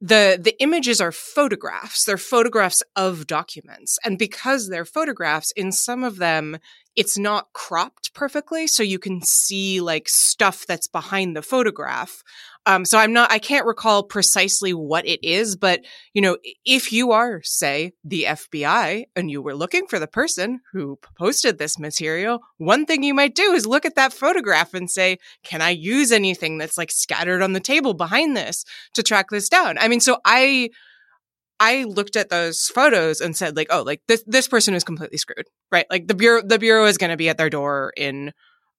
The 0.00 0.38
the 0.42 0.60
images 0.60 1.00
are 1.00 1.12
photographs. 1.12 2.04
They're 2.04 2.18
photographs 2.18 2.82
of 2.96 3.26
documents. 3.26 3.98
And 4.04 4.18
because 4.18 4.68
they're 4.68 4.84
photographs, 4.84 5.52
in 5.52 5.72
some 5.72 6.04
of 6.04 6.16
them, 6.16 6.58
it's 6.96 7.18
not 7.18 7.52
cropped 7.52 8.14
perfectly. 8.14 8.66
So 8.66 8.82
you 8.82 8.98
can 8.98 9.22
see 9.22 9.80
like 9.80 10.08
stuff 10.08 10.66
that's 10.66 10.88
behind 10.88 11.36
the 11.36 11.42
photograph. 11.42 12.22
Um, 12.64 12.84
so 12.84 12.98
I'm 12.98 13.12
not, 13.12 13.30
I 13.30 13.38
can't 13.38 13.64
recall 13.64 14.02
precisely 14.02 14.74
what 14.74 15.06
it 15.06 15.24
is, 15.24 15.54
but 15.54 15.84
you 16.14 16.20
know, 16.20 16.36
if 16.64 16.92
you 16.92 17.12
are, 17.12 17.40
say, 17.44 17.92
the 18.02 18.24
FBI 18.24 19.04
and 19.14 19.30
you 19.30 19.40
were 19.40 19.54
looking 19.54 19.86
for 19.86 20.00
the 20.00 20.08
person 20.08 20.60
who 20.72 20.98
posted 21.16 21.58
this 21.58 21.78
material, 21.78 22.40
one 22.56 22.84
thing 22.84 23.04
you 23.04 23.14
might 23.14 23.36
do 23.36 23.52
is 23.52 23.66
look 23.66 23.84
at 23.84 23.94
that 23.94 24.12
photograph 24.12 24.74
and 24.74 24.90
say, 24.90 25.18
can 25.44 25.62
I 25.62 25.70
use 25.70 26.10
anything 26.10 26.58
that's 26.58 26.76
like 26.76 26.90
scattered 26.90 27.40
on 27.40 27.52
the 27.52 27.60
table 27.60 27.94
behind 27.94 28.36
this 28.36 28.64
to 28.94 29.02
track 29.04 29.30
this 29.30 29.48
down? 29.48 29.78
I 29.78 29.86
mean, 29.86 30.00
so 30.00 30.18
I, 30.24 30.70
I 31.58 31.84
looked 31.84 32.16
at 32.16 32.28
those 32.28 32.68
photos 32.68 33.20
and 33.20 33.36
said 33.36 33.56
like, 33.56 33.68
oh, 33.70 33.82
like 33.82 34.02
this, 34.08 34.22
this 34.26 34.48
person 34.48 34.74
is 34.74 34.84
completely 34.84 35.18
screwed, 35.18 35.46
right? 35.72 35.86
Like 35.90 36.06
the 36.06 36.14
bureau, 36.14 36.42
the 36.42 36.58
bureau 36.58 36.86
is 36.86 36.98
going 36.98 37.10
to 37.10 37.16
be 37.16 37.28
at 37.28 37.38
their 37.38 37.50
door 37.50 37.92
in 37.96 38.32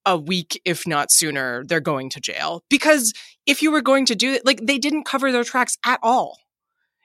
a 0.05 0.17
week, 0.17 0.61
if 0.63 0.87
not 0.87 1.11
sooner, 1.11 1.63
they're 1.65 1.79
going 1.79 2.09
to 2.11 2.21
jail. 2.21 2.63
Because 2.69 3.13
if 3.45 3.61
you 3.61 3.71
were 3.71 3.81
going 3.81 4.05
to 4.05 4.15
do 4.15 4.31
it, 4.33 4.45
like 4.45 4.61
they 4.63 4.77
didn't 4.77 5.03
cover 5.03 5.31
their 5.31 5.43
tracks 5.43 5.77
at 5.85 5.99
all. 6.01 6.39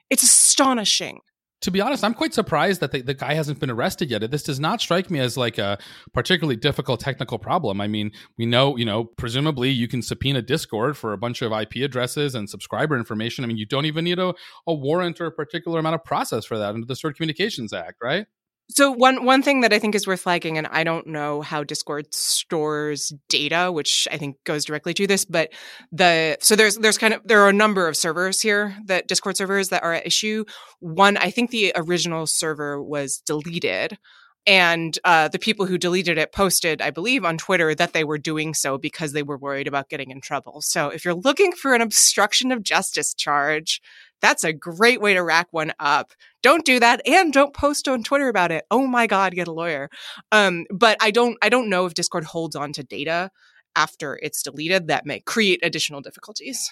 It's 0.09 0.23
astonishing. 0.23 1.19
To 1.63 1.71
be 1.71 1.79
honest, 1.79 2.03
I'm 2.03 2.13
quite 2.13 2.33
surprised 2.33 2.81
that 2.81 2.91
the, 2.91 3.01
the 3.01 3.13
guy 3.13 3.35
hasn't 3.35 3.61
been 3.61 3.69
arrested 3.69 4.11
yet. 4.11 4.29
This 4.29 4.43
does 4.43 4.59
not 4.59 4.81
strike 4.81 5.09
me 5.09 5.19
as 5.19 5.37
like 5.37 5.57
a 5.57 5.77
particularly 6.13 6.57
difficult 6.57 6.99
technical 6.99 7.39
problem. 7.39 7.79
I 7.79 7.87
mean, 7.87 8.11
we 8.37 8.45
know, 8.45 8.75
you 8.75 8.83
know, 8.83 9.05
presumably 9.05 9.69
you 9.69 9.87
can 9.87 10.01
subpoena 10.01 10.41
Discord 10.41 10.97
for 10.97 11.13
a 11.13 11.17
bunch 11.17 11.41
of 11.41 11.53
IP 11.53 11.77
addresses 11.77 12.35
and 12.35 12.49
subscriber 12.49 12.97
information. 12.97 13.45
I 13.45 13.47
mean, 13.47 13.55
you 13.55 13.65
don't 13.65 13.85
even 13.85 14.03
need 14.03 14.19
a, 14.19 14.33
a 14.67 14.73
warrant 14.73 15.21
or 15.21 15.27
a 15.27 15.31
particular 15.31 15.79
amount 15.79 15.95
of 15.95 16.03
process 16.03 16.43
for 16.43 16.57
that 16.57 16.73
under 16.73 16.85
the 16.85 16.97
Stored 16.97 17.15
Communications 17.15 17.71
Act, 17.71 17.95
right? 18.03 18.25
So 18.69 18.91
one 18.91 19.25
one 19.25 19.43
thing 19.43 19.61
that 19.61 19.73
I 19.73 19.79
think 19.79 19.93
is 19.93 20.07
worth 20.07 20.21
flagging, 20.21 20.57
and 20.57 20.67
I 20.67 20.83
don't 20.83 21.07
know 21.07 21.41
how 21.41 21.63
Discord 21.63 22.13
stores 22.13 23.13
data, 23.27 23.71
which 23.71 24.07
I 24.11 24.17
think 24.17 24.37
goes 24.45 24.65
directly 24.65 24.93
to 24.95 25.05
this, 25.05 25.25
but 25.25 25.51
the 25.91 26.37
so 26.41 26.55
there's 26.55 26.77
there's 26.77 26.97
kind 26.97 27.13
of 27.13 27.21
there 27.25 27.41
are 27.41 27.49
a 27.49 27.53
number 27.53 27.87
of 27.87 27.97
servers 27.97 28.41
here 28.41 28.75
that 28.85 29.07
Discord 29.07 29.37
servers 29.37 29.69
that 29.69 29.83
are 29.83 29.93
at 29.93 30.07
issue. 30.07 30.45
One, 30.79 31.17
I 31.17 31.29
think 31.29 31.51
the 31.51 31.73
original 31.75 32.25
server 32.25 32.81
was 32.81 33.17
deleted. 33.25 33.97
And 34.45 34.99
uh, 35.05 35.29
the 35.29 35.39
people 35.39 35.65
who 35.65 35.77
deleted 35.77 36.17
it 36.17 36.33
posted, 36.33 36.81
I 36.81 36.89
believe, 36.89 37.23
on 37.23 37.37
Twitter 37.37 37.73
that 37.75 37.93
they 37.93 38.03
were 38.03 38.17
doing 38.17 38.53
so 38.53 38.77
because 38.77 39.13
they 39.13 39.23
were 39.23 39.37
worried 39.37 39.69
about 39.69 39.87
getting 39.87 40.11
in 40.11 40.19
trouble. 40.19 40.59
So 40.61 40.89
if 40.89 41.05
you're 41.05 41.13
looking 41.13 41.53
for 41.53 41.73
an 41.73 41.79
obstruction 41.79 42.51
of 42.51 42.61
justice 42.61 43.13
charge, 43.13 43.81
that's 44.23 44.45
a 44.45 44.53
great 44.53 45.01
way 45.01 45.13
to 45.13 45.21
rack 45.21 45.47
one 45.51 45.73
up. 45.79 46.13
Don't 46.41 46.65
do 46.65 46.79
that 46.79 47.01
and 47.05 47.31
don't 47.31 47.53
post 47.53 47.87
on 47.89 48.03
Twitter 48.03 48.29
about 48.29 48.51
it. 48.51 48.63
Oh 48.71 48.87
my 48.87 49.05
God, 49.05 49.35
get 49.35 49.49
a 49.49 49.51
lawyer. 49.51 49.89
Um, 50.31 50.65
but 50.71 50.97
I 51.01 51.11
don't 51.11 51.37
I 51.41 51.49
don't 51.49 51.69
know 51.69 51.85
if 51.85 51.93
Discord 51.93 52.23
holds 52.23 52.55
on 52.55 52.71
to 52.73 52.83
data 52.83 53.29
after 53.75 54.17
it's 54.21 54.41
deleted 54.41 54.87
that 54.87 55.05
may 55.05 55.19
create 55.19 55.59
additional 55.61 56.01
difficulties. 56.01 56.71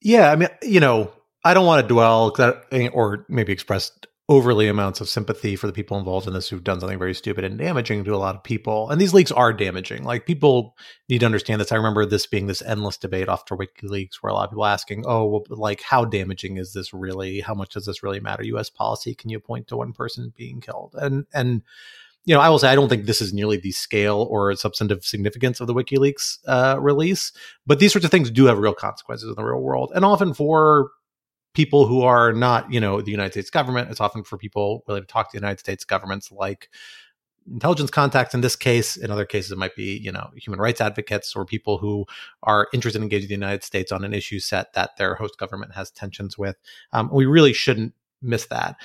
Yeah, 0.00 0.32
I 0.32 0.36
mean, 0.36 0.48
you 0.62 0.80
know, 0.80 1.12
I 1.44 1.54
don't 1.54 1.66
want 1.66 1.82
to 1.86 1.88
dwell 1.92 2.34
or 2.92 3.26
maybe 3.28 3.52
express 3.52 3.92
overly 4.28 4.68
amounts 4.68 5.00
of 5.00 5.08
sympathy 5.08 5.56
for 5.56 5.66
the 5.66 5.72
people 5.72 5.98
involved 5.98 6.28
in 6.28 6.32
this 6.32 6.48
who've 6.48 6.62
done 6.62 6.78
something 6.78 6.98
very 6.98 7.14
stupid 7.14 7.44
and 7.44 7.58
damaging 7.58 8.04
to 8.04 8.14
a 8.14 8.16
lot 8.16 8.36
of 8.36 8.44
people. 8.44 8.88
And 8.88 9.00
these 9.00 9.12
leaks 9.12 9.32
are 9.32 9.52
damaging. 9.52 10.04
Like 10.04 10.26
people 10.26 10.76
need 11.08 11.20
to 11.20 11.26
understand 11.26 11.60
this. 11.60 11.72
I 11.72 11.76
remember 11.76 12.06
this 12.06 12.26
being 12.26 12.46
this 12.46 12.62
endless 12.62 12.96
debate 12.96 13.28
after 13.28 13.56
WikiLeaks 13.56 14.16
where 14.20 14.30
a 14.30 14.34
lot 14.34 14.44
of 14.44 14.50
people 14.50 14.64
asking, 14.64 15.04
oh, 15.06 15.26
well, 15.26 15.44
like 15.48 15.82
how 15.82 16.04
damaging 16.04 16.56
is 16.56 16.72
this 16.72 16.94
really? 16.94 17.40
How 17.40 17.54
much 17.54 17.74
does 17.74 17.86
this 17.86 18.02
really 18.02 18.20
matter? 18.20 18.44
US 18.44 18.70
policy? 18.70 19.14
Can 19.14 19.28
you 19.28 19.40
point 19.40 19.66
to 19.68 19.76
one 19.76 19.92
person 19.92 20.32
being 20.36 20.60
killed? 20.60 20.94
And 20.96 21.26
and 21.34 21.62
you 22.24 22.34
know, 22.34 22.40
I 22.40 22.48
will 22.48 22.60
say 22.60 22.68
I 22.68 22.76
don't 22.76 22.88
think 22.88 23.06
this 23.06 23.20
is 23.20 23.32
nearly 23.32 23.56
the 23.56 23.72
scale 23.72 24.28
or 24.30 24.54
substantive 24.54 25.04
significance 25.04 25.60
of 25.60 25.66
the 25.66 25.74
WikiLeaks 25.74 26.38
uh, 26.46 26.76
release, 26.80 27.32
but 27.66 27.80
these 27.80 27.92
sorts 27.92 28.04
of 28.04 28.12
things 28.12 28.30
do 28.30 28.44
have 28.44 28.58
real 28.58 28.74
consequences 28.74 29.28
in 29.28 29.34
the 29.34 29.44
real 29.44 29.60
world, 29.60 29.90
and 29.94 30.04
often 30.04 30.32
for 30.32 30.90
people 31.54 31.86
who 31.86 32.02
are 32.02 32.32
not, 32.32 32.72
you 32.72 32.80
know, 32.80 33.00
the 33.00 33.10
United 33.10 33.32
States 33.32 33.50
government. 33.50 33.90
It's 33.90 34.00
often 34.00 34.24
for 34.24 34.38
people 34.38 34.82
willing 34.86 35.02
to 35.02 35.06
talk 35.06 35.30
to 35.30 35.36
the 35.36 35.42
United 35.42 35.60
States 35.60 35.84
governments, 35.84 36.32
like 36.32 36.70
intelligence 37.50 37.90
contacts 37.90 38.34
in 38.34 38.40
this 38.40 38.56
case. 38.56 38.96
In 38.96 39.10
other 39.10 39.24
cases, 39.24 39.52
it 39.52 39.58
might 39.58 39.74
be, 39.74 39.98
you 39.98 40.12
know, 40.12 40.30
human 40.36 40.60
rights 40.60 40.80
advocates 40.80 41.34
or 41.34 41.44
people 41.44 41.78
who 41.78 42.06
are 42.42 42.68
interested 42.72 42.98
in 42.98 43.02
engaging 43.02 43.28
the 43.28 43.34
United 43.34 43.64
States 43.64 43.92
on 43.92 44.04
an 44.04 44.14
issue 44.14 44.38
set 44.38 44.72
that 44.74 44.96
their 44.96 45.14
host 45.14 45.38
government 45.38 45.74
has 45.74 45.90
tensions 45.90 46.38
with. 46.38 46.56
Um, 46.92 47.10
we 47.12 47.26
really 47.26 47.52
shouldn't 47.52 47.94
miss 48.22 48.46
that. 48.46 48.76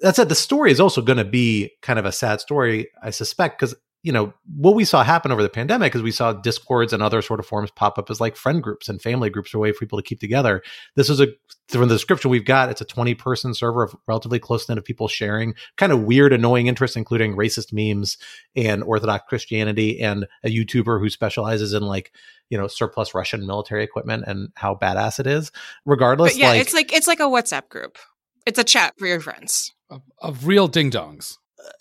That 0.00 0.16
said, 0.16 0.28
the 0.28 0.34
story 0.34 0.72
is 0.72 0.80
also 0.80 1.00
going 1.00 1.18
to 1.18 1.24
be 1.24 1.70
kind 1.80 1.98
of 1.98 2.04
a 2.04 2.12
sad 2.12 2.40
story, 2.40 2.88
I 3.02 3.10
suspect, 3.10 3.60
because 3.60 3.74
you 4.02 4.10
know, 4.10 4.34
what 4.56 4.74
we 4.74 4.84
saw 4.84 5.04
happen 5.04 5.30
over 5.30 5.42
the 5.42 5.48
pandemic 5.48 5.94
is 5.94 6.02
we 6.02 6.10
saw 6.10 6.32
discords 6.32 6.92
and 6.92 7.02
other 7.02 7.22
sort 7.22 7.38
of 7.38 7.46
forms 7.46 7.70
pop 7.70 7.98
up 7.98 8.10
as 8.10 8.20
like 8.20 8.34
friend 8.34 8.60
groups 8.60 8.88
and 8.88 9.00
family 9.00 9.30
groups, 9.30 9.54
a 9.54 9.58
way 9.58 9.70
for 9.70 9.78
people 9.78 9.98
to 9.98 10.02
keep 10.02 10.18
together. 10.18 10.60
This 10.96 11.08
is 11.08 11.20
a 11.20 11.28
from 11.68 11.88
the 11.88 11.94
description 11.94 12.30
we've 12.30 12.44
got, 12.44 12.68
it's 12.68 12.80
a 12.80 12.84
20 12.84 13.14
person 13.14 13.54
server 13.54 13.84
of 13.84 13.94
relatively 14.08 14.40
close 14.40 14.68
knit 14.68 14.76
of 14.76 14.84
people 14.84 15.06
sharing 15.06 15.54
kind 15.76 15.92
of 15.92 16.02
weird, 16.02 16.32
annoying 16.32 16.66
interests, 16.66 16.96
including 16.96 17.36
racist 17.36 17.72
memes 17.72 18.18
and 18.56 18.82
Orthodox 18.82 19.24
Christianity, 19.28 20.00
and 20.00 20.26
a 20.42 20.48
YouTuber 20.48 21.00
who 21.00 21.08
specializes 21.08 21.72
in 21.72 21.84
like 21.84 22.12
you 22.50 22.58
know 22.58 22.66
surplus 22.66 23.14
Russian 23.14 23.46
military 23.46 23.84
equipment 23.84 24.24
and 24.26 24.48
how 24.56 24.74
badass 24.74 25.20
it 25.20 25.28
is. 25.28 25.52
Regardless, 25.86 26.32
but 26.32 26.40
yeah, 26.40 26.48
like, 26.48 26.60
it's 26.60 26.74
like 26.74 26.92
it's 26.92 27.06
like 27.06 27.20
a 27.20 27.24
WhatsApp 27.24 27.68
group. 27.68 27.98
It's 28.46 28.58
a 28.58 28.64
chat 28.64 28.94
for 28.98 29.06
your 29.06 29.20
friends 29.20 29.72
of, 29.88 30.02
of 30.18 30.48
real 30.48 30.66
ding 30.66 30.90
dongs. 30.90 31.38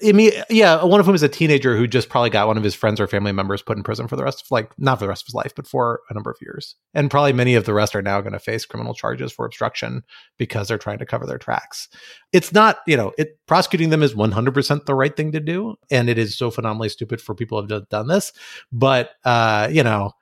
I 0.07 0.11
mean, 0.11 0.31
yeah, 0.49 0.83
one 0.83 0.99
of 0.99 1.05
whom 1.05 1.15
is 1.15 1.23
a 1.23 1.29
teenager 1.29 1.75
who 1.75 1.87
just 1.87 2.09
probably 2.09 2.29
got 2.29 2.47
one 2.47 2.57
of 2.57 2.63
his 2.63 2.75
friends 2.75 2.99
or 2.99 3.07
family 3.07 3.31
members 3.31 3.61
put 3.61 3.77
in 3.77 3.83
prison 3.83 4.07
for 4.07 4.15
the 4.15 4.23
rest 4.23 4.41
of 4.41 4.51
like 4.51 4.71
not 4.77 4.99
for 4.99 5.05
the 5.05 5.09
rest 5.09 5.23
of 5.23 5.27
his 5.27 5.33
life, 5.35 5.53
but 5.55 5.67
for 5.67 6.01
a 6.09 6.13
number 6.13 6.29
of 6.31 6.37
years. 6.41 6.75
And 6.93 7.09
probably 7.09 7.33
many 7.33 7.55
of 7.55 7.65
the 7.65 7.73
rest 7.73 7.95
are 7.95 8.01
now 8.01 8.21
going 8.21 8.33
to 8.33 8.39
face 8.39 8.65
criminal 8.65 8.93
charges 8.93 9.31
for 9.31 9.45
obstruction 9.45 10.03
because 10.37 10.67
they're 10.67 10.77
trying 10.77 10.99
to 10.99 11.05
cover 11.05 11.25
their 11.25 11.37
tracks. 11.37 11.87
It's 12.33 12.53
not, 12.53 12.79
you 12.87 12.97
know, 12.97 13.13
it 13.17 13.39
prosecuting 13.47 13.89
them 13.89 14.03
is 14.03 14.13
100% 14.13 14.85
the 14.85 14.95
right 14.95 15.15
thing 15.15 15.31
to 15.33 15.39
do, 15.39 15.75
and 15.89 16.09
it 16.09 16.17
is 16.17 16.37
so 16.37 16.51
phenomenally 16.51 16.89
stupid 16.89 17.21
for 17.21 17.35
people 17.35 17.65
to 17.65 17.73
have 17.75 17.89
done 17.89 18.07
this. 18.07 18.33
But 18.71 19.11
uh, 19.23 19.69
you 19.71 19.83
know, 19.83 20.13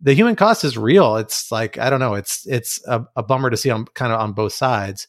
the 0.00 0.14
human 0.14 0.36
cost 0.36 0.64
is 0.64 0.76
real. 0.76 1.16
It's 1.16 1.50
like 1.50 1.78
I 1.78 1.90
don't 1.90 2.00
know. 2.00 2.14
It's 2.14 2.46
it's 2.46 2.80
a, 2.86 3.04
a 3.16 3.22
bummer 3.22 3.50
to 3.50 3.56
see 3.56 3.70
on 3.70 3.86
kind 3.94 4.12
of 4.12 4.20
on 4.20 4.32
both 4.32 4.52
sides. 4.52 5.08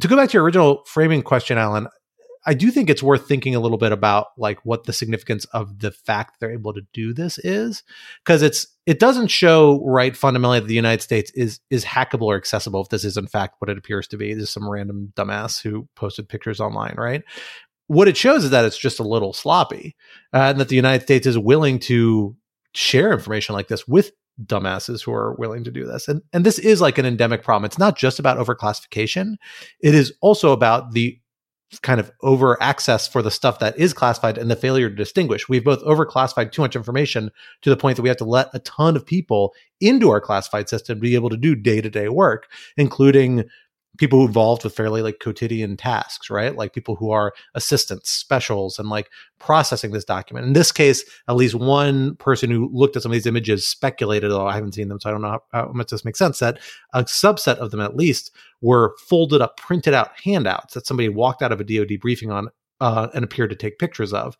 To 0.00 0.08
go 0.08 0.16
back 0.16 0.28
to 0.28 0.34
your 0.34 0.42
original 0.42 0.82
framing 0.84 1.22
question, 1.22 1.56
Alan, 1.56 1.86
I 2.46 2.54
do 2.54 2.70
think 2.70 2.88
it's 2.88 3.02
worth 3.02 3.26
thinking 3.26 3.54
a 3.56 3.60
little 3.60 3.76
bit 3.76 3.90
about 3.90 4.28
like 4.38 4.64
what 4.64 4.84
the 4.84 4.92
significance 4.92 5.44
of 5.46 5.80
the 5.80 5.90
fact 5.90 6.38
they're 6.38 6.52
able 6.52 6.72
to 6.72 6.86
do 6.92 7.12
this 7.12 7.38
is, 7.38 7.82
because 8.24 8.40
it's 8.42 8.68
it 8.86 9.00
doesn't 9.00 9.28
show 9.28 9.82
right 9.84 10.16
fundamentally 10.16 10.60
that 10.60 10.68
the 10.68 10.74
United 10.74 11.02
States 11.02 11.32
is 11.34 11.60
is 11.70 11.84
hackable 11.84 12.26
or 12.26 12.36
accessible 12.36 12.80
if 12.80 12.88
this 12.88 13.04
is 13.04 13.16
in 13.16 13.26
fact 13.26 13.56
what 13.58 13.68
it 13.68 13.76
appears 13.76 14.06
to 14.08 14.16
be. 14.16 14.32
This 14.32 14.44
is 14.44 14.50
some 14.50 14.68
random 14.68 15.12
dumbass 15.16 15.60
who 15.60 15.88
posted 15.96 16.28
pictures 16.28 16.60
online, 16.60 16.94
right? 16.96 17.22
What 17.88 18.08
it 18.08 18.16
shows 18.16 18.44
is 18.44 18.50
that 18.50 18.64
it's 18.64 18.78
just 18.78 19.00
a 19.00 19.04
little 19.04 19.32
sloppy, 19.32 19.96
uh, 20.32 20.50
and 20.50 20.60
that 20.60 20.68
the 20.68 20.76
United 20.76 21.02
States 21.02 21.26
is 21.26 21.36
willing 21.36 21.80
to 21.80 22.36
share 22.74 23.12
information 23.12 23.54
like 23.54 23.68
this 23.68 23.88
with 23.88 24.12
dumbasses 24.44 25.02
who 25.02 25.12
are 25.12 25.34
willing 25.34 25.64
to 25.64 25.70
do 25.70 25.84
this. 25.86 26.08
And 26.08 26.22
and 26.32 26.44
this 26.46 26.58
is 26.58 26.80
like 26.80 26.98
an 26.98 27.06
endemic 27.06 27.42
problem. 27.42 27.64
It's 27.64 27.78
not 27.78 27.96
just 27.96 28.18
about 28.18 28.38
overclassification. 28.38 29.36
It 29.80 29.94
is 29.94 30.12
also 30.20 30.52
about 30.52 30.92
the 30.92 31.18
kind 31.82 31.98
of 31.98 32.12
over 32.22 32.60
access 32.62 33.08
for 33.08 33.22
the 33.22 33.30
stuff 33.30 33.58
that 33.58 33.76
is 33.78 33.92
classified 33.92 34.38
and 34.38 34.50
the 34.50 34.56
failure 34.56 34.88
to 34.88 34.94
distinguish. 34.94 35.48
We've 35.48 35.64
both 35.64 35.82
overclassified 35.82 36.52
too 36.52 36.62
much 36.62 36.76
information 36.76 37.30
to 37.62 37.70
the 37.70 37.76
point 37.76 37.96
that 37.96 38.02
we 38.02 38.08
have 38.08 38.18
to 38.18 38.24
let 38.24 38.50
a 38.54 38.60
ton 38.60 38.94
of 38.94 39.04
people 39.04 39.52
into 39.80 40.10
our 40.10 40.20
classified 40.20 40.68
system 40.68 40.98
to 40.98 41.02
be 41.02 41.16
able 41.16 41.30
to 41.30 41.36
do 41.36 41.54
day-to-day 41.54 42.08
work, 42.08 42.48
including 42.76 43.44
people 43.98 44.24
involved 44.26 44.64
with 44.64 44.74
fairly 44.74 45.02
like 45.02 45.20
quotidian 45.20 45.76
tasks, 45.76 46.30
right? 46.30 46.56
Like 46.56 46.72
people 46.72 46.96
who 46.96 47.10
are 47.10 47.32
assistants, 47.54 48.10
specials, 48.10 48.78
and 48.78 48.88
like 48.88 49.10
processing 49.38 49.92
this 49.92 50.04
document. 50.04 50.46
In 50.46 50.52
this 50.52 50.72
case, 50.72 51.04
at 51.28 51.36
least 51.36 51.54
one 51.54 52.16
person 52.16 52.50
who 52.50 52.70
looked 52.72 52.96
at 52.96 53.02
some 53.02 53.12
of 53.12 53.14
these 53.14 53.26
images 53.26 53.66
speculated, 53.66 54.30
although 54.30 54.46
I 54.46 54.54
haven't 54.54 54.74
seen 54.74 54.88
them, 54.88 55.00
so 55.00 55.08
I 55.08 55.12
don't 55.12 55.22
know 55.22 55.30
how, 55.30 55.42
how 55.52 55.72
much 55.72 55.90
this 55.90 56.04
makes 56.04 56.18
sense, 56.18 56.38
that 56.38 56.58
a 56.92 57.04
subset 57.04 57.56
of 57.56 57.70
them 57.70 57.80
at 57.80 57.96
least 57.96 58.34
were 58.60 58.94
folded 59.08 59.40
up, 59.40 59.56
printed 59.56 59.94
out 59.94 60.18
handouts 60.22 60.74
that 60.74 60.86
somebody 60.86 61.08
walked 61.08 61.42
out 61.42 61.52
of 61.52 61.60
a 61.60 61.64
DoD 61.64 62.00
briefing 62.00 62.30
on 62.30 62.48
uh, 62.80 63.08
and 63.14 63.24
appeared 63.24 63.50
to 63.50 63.56
take 63.56 63.78
pictures 63.78 64.12
of 64.12 64.36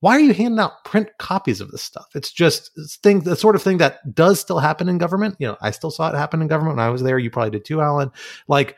why 0.00 0.16
are 0.16 0.20
you 0.20 0.32
handing 0.32 0.58
out 0.58 0.84
print 0.84 1.08
copies 1.18 1.60
of 1.60 1.70
this 1.70 1.82
stuff? 1.82 2.06
It's 2.14 2.32
just 2.32 2.70
it's 2.76 2.96
thing, 2.96 3.20
the 3.20 3.36
sort 3.36 3.54
of 3.54 3.62
thing 3.62 3.78
that 3.78 4.14
does 4.14 4.40
still 4.40 4.58
happen 4.58 4.88
in 4.88 4.98
government. 4.98 5.36
You 5.38 5.48
know, 5.48 5.56
I 5.60 5.70
still 5.70 5.90
saw 5.90 6.08
it 6.10 6.16
happen 6.16 6.42
in 6.42 6.48
government 6.48 6.76
when 6.76 6.86
I 6.86 6.90
was 6.90 7.02
there. 7.02 7.18
You 7.18 7.30
probably 7.30 7.50
did 7.50 7.64
too, 7.64 7.80
Alan. 7.80 8.10
Like, 8.48 8.76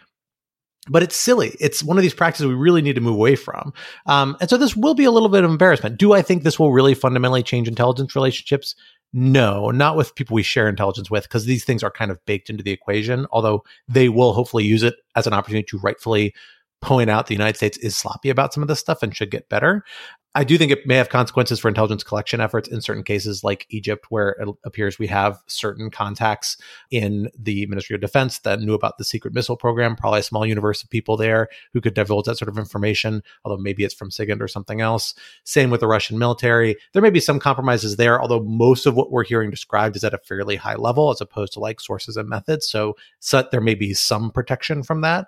but 0.88 1.04
it's 1.04 1.14
silly. 1.14 1.54
It's 1.60 1.82
one 1.82 1.96
of 1.96 2.02
these 2.02 2.14
practices 2.14 2.46
we 2.46 2.54
really 2.54 2.82
need 2.82 2.96
to 2.96 3.00
move 3.00 3.14
away 3.14 3.36
from. 3.36 3.72
Um, 4.06 4.36
and 4.40 4.50
so 4.50 4.56
this 4.56 4.76
will 4.76 4.94
be 4.94 5.04
a 5.04 5.12
little 5.12 5.28
bit 5.28 5.44
of 5.44 5.50
embarrassment. 5.50 5.96
Do 5.96 6.12
I 6.12 6.22
think 6.22 6.42
this 6.42 6.58
will 6.58 6.72
really 6.72 6.94
fundamentally 6.94 7.44
change 7.44 7.68
intelligence 7.68 8.16
relationships? 8.16 8.74
No, 9.12 9.70
not 9.70 9.96
with 9.96 10.14
people 10.16 10.34
we 10.34 10.42
share 10.42 10.68
intelligence 10.68 11.08
with, 11.08 11.24
because 11.24 11.44
these 11.44 11.64
things 11.64 11.84
are 11.84 11.90
kind 11.90 12.10
of 12.10 12.24
baked 12.24 12.50
into 12.50 12.64
the 12.64 12.72
equation, 12.72 13.26
although 13.30 13.62
they 13.86 14.08
will 14.08 14.32
hopefully 14.32 14.64
use 14.64 14.82
it 14.82 14.96
as 15.14 15.26
an 15.26 15.34
opportunity 15.34 15.66
to 15.66 15.78
rightfully 15.78 16.34
point 16.80 17.08
out 17.08 17.28
the 17.28 17.34
United 17.34 17.56
States 17.56 17.78
is 17.78 17.96
sloppy 17.96 18.28
about 18.28 18.52
some 18.52 18.62
of 18.62 18.68
this 18.68 18.80
stuff 18.80 19.02
and 19.02 19.14
should 19.14 19.30
get 19.30 19.48
better. 19.48 19.84
I 20.34 20.44
do 20.44 20.56
think 20.56 20.72
it 20.72 20.86
may 20.86 20.96
have 20.96 21.10
consequences 21.10 21.60
for 21.60 21.68
intelligence 21.68 22.02
collection 22.02 22.40
efforts 22.40 22.66
in 22.66 22.80
certain 22.80 23.02
cases, 23.02 23.44
like 23.44 23.66
Egypt, 23.68 24.06
where 24.08 24.30
it 24.40 24.48
appears 24.64 24.98
we 24.98 25.06
have 25.08 25.38
certain 25.46 25.90
contacts 25.90 26.56
in 26.90 27.28
the 27.38 27.66
Ministry 27.66 27.94
of 27.94 28.00
Defense 28.00 28.38
that 28.40 28.60
knew 28.60 28.72
about 28.72 28.96
the 28.96 29.04
secret 29.04 29.34
missile 29.34 29.58
program. 29.58 29.94
Probably 29.94 30.20
a 30.20 30.22
small 30.22 30.46
universe 30.46 30.82
of 30.82 30.88
people 30.88 31.18
there 31.18 31.48
who 31.74 31.82
could 31.82 31.92
divulge 31.92 32.24
that 32.24 32.38
sort 32.38 32.48
of 32.48 32.56
information, 32.56 33.22
although 33.44 33.62
maybe 33.62 33.84
it's 33.84 33.92
from 33.92 34.10
SIGINT 34.10 34.40
or 34.40 34.48
something 34.48 34.80
else. 34.80 35.14
Same 35.44 35.68
with 35.68 35.80
the 35.80 35.86
Russian 35.86 36.18
military. 36.18 36.76
There 36.94 37.02
may 37.02 37.10
be 37.10 37.20
some 37.20 37.38
compromises 37.38 37.96
there, 37.96 38.20
although 38.20 38.42
most 38.42 38.86
of 38.86 38.94
what 38.94 39.10
we're 39.10 39.24
hearing 39.24 39.50
described 39.50 39.96
is 39.96 40.04
at 40.04 40.14
a 40.14 40.18
fairly 40.18 40.56
high 40.56 40.76
level 40.76 41.10
as 41.10 41.20
opposed 41.20 41.52
to 41.54 41.60
like 41.60 41.78
sources 41.78 42.16
and 42.16 42.28
methods. 42.28 42.66
So, 42.70 42.96
so 43.20 43.46
there 43.52 43.60
may 43.60 43.74
be 43.74 43.92
some 43.92 44.30
protection 44.30 44.82
from 44.82 45.02
that. 45.02 45.26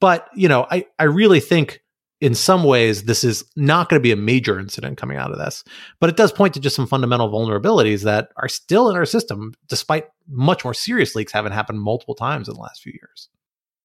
But, 0.00 0.28
you 0.34 0.48
know, 0.48 0.66
I, 0.70 0.86
I 0.98 1.04
really 1.04 1.40
think 1.40 1.82
in 2.20 2.34
some 2.34 2.64
ways, 2.64 3.04
this 3.04 3.24
is 3.24 3.44
not 3.56 3.88
going 3.88 4.00
to 4.00 4.02
be 4.02 4.12
a 4.12 4.16
major 4.16 4.58
incident 4.58 4.96
coming 4.96 5.18
out 5.18 5.30
of 5.30 5.38
this, 5.38 5.62
but 6.00 6.08
it 6.08 6.16
does 6.16 6.32
point 6.32 6.54
to 6.54 6.60
just 6.60 6.76
some 6.76 6.86
fundamental 6.86 7.30
vulnerabilities 7.30 8.04
that 8.04 8.30
are 8.36 8.48
still 8.48 8.88
in 8.88 8.96
our 8.96 9.04
system, 9.04 9.52
despite 9.68 10.06
much 10.28 10.64
more 10.64 10.74
serious 10.74 11.14
leaks 11.14 11.32
having 11.32 11.52
happened 11.52 11.80
multiple 11.80 12.14
times 12.14 12.48
in 12.48 12.54
the 12.54 12.60
last 12.60 12.82
few 12.82 12.92
years. 12.92 13.28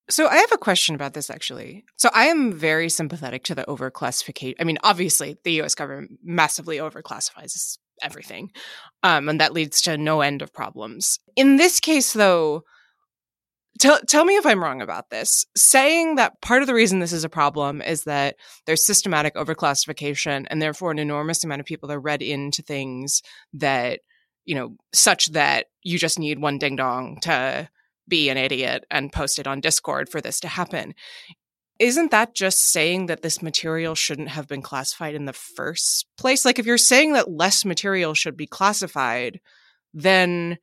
So 0.10 0.28
I 0.28 0.38
have 0.38 0.52
a 0.52 0.58
question 0.58 0.96
about 0.96 1.13
this 1.13 1.30
actually. 1.30 1.86
So 1.98 2.10
I 2.13 2.26
am 2.26 2.52
very 2.52 2.89
sympathetic 2.89 3.44
to 3.46 3.56
the 3.56 3.63
overclassification. 3.63 4.56
I 4.60 4.63
mean, 4.63 4.78
obviously, 4.84 5.38
the 5.44 5.62
US 5.62 5.76
government 5.76 6.20
massively 6.24 6.78
overclassifies 6.78 7.78
everything. 8.02 8.52
Um, 9.04 9.30
and 9.30 9.39
that 9.39 9.54
leads 9.54 9.82
to 9.84 9.98
no 9.98 10.22
end 10.22 10.41
of 10.41 10.54
problems. 10.54 11.20
In 11.36 11.58
this 11.58 11.80
case, 11.80 12.13
though, 12.13 12.63
Tell, 13.79 13.99
tell 14.07 14.25
me 14.25 14.36
if 14.36 14.45
I'm 14.45 14.63
wrong 14.63 14.81
about 14.81 15.10
this. 15.10 15.45
Saying 15.55 16.15
that 16.15 16.41
part 16.41 16.62
of 16.62 16.67
the 16.67 16.73
reason 16.73 16.99
this 16.99 17.13
is 17.13 17.23
a 17.23 17.29
problem 17.29 17.81
is 17.81 18.03
that 18.03 18.36
there's 18.65 18.86
systematic 18.86 19.34
overclassification 19.36 20.45
and 20.49 20.62
therefore 20.62 20.91
an 20.91 20.99
enormous 20.99 21.43
amount 21.43 21.62
of 21.62 21.65
people 21.65 21.91
are 21.91 21.99
read 21.99 22.21
into 22.21 22.62
things 22.62 23.23
that, 23.53 24.01
you 24.45 24.55
know, 24.55 24.75
such 24.93 25.31
that 25.31 25.67
you 25.84 25.97
just 25.97 26.19
need 26.19 26.39
one 26.39 26.57
ding 26.57 26.75
dong 26.75 27.19
to 27.21 27.69
be 28.07 28.29
an 28.29 28.38
idiot 28.38 28.86
and 28.91 29.12
post 29.12 29.39
it 29.39 29.47
on 29.47 29.62
Discord 29.62 30.10
for 30.10 30.21
this 30.21 30.39
to 30.41 30.47
happen. 30.47 30.93
Isn't 31.79 32.12
that 32.12 32.36
just 32.36 32.71
saying 32.71 33.07
that 33.07 33.23
this 33.23 33.41
material 33.41 33.95
shouldn't 33.95 34.29
have 34.29 34.47
been 34.47 34.62
classified 34.62 35.15
in 35.15 35.25
the 35.25 35.34
first 35.34 36.05
place? 36.17 36.45
Like, 36.45 36.60
if 36.60 36.67
you're 36.67 36.77
saying 36.77 37.13
that 37.13 37.31
less 37.31 37.65
material 37.65 38.13
should 38.13 38.38
be 38.38 38.45
classified, 38.45 39.39
then 39.91 40.60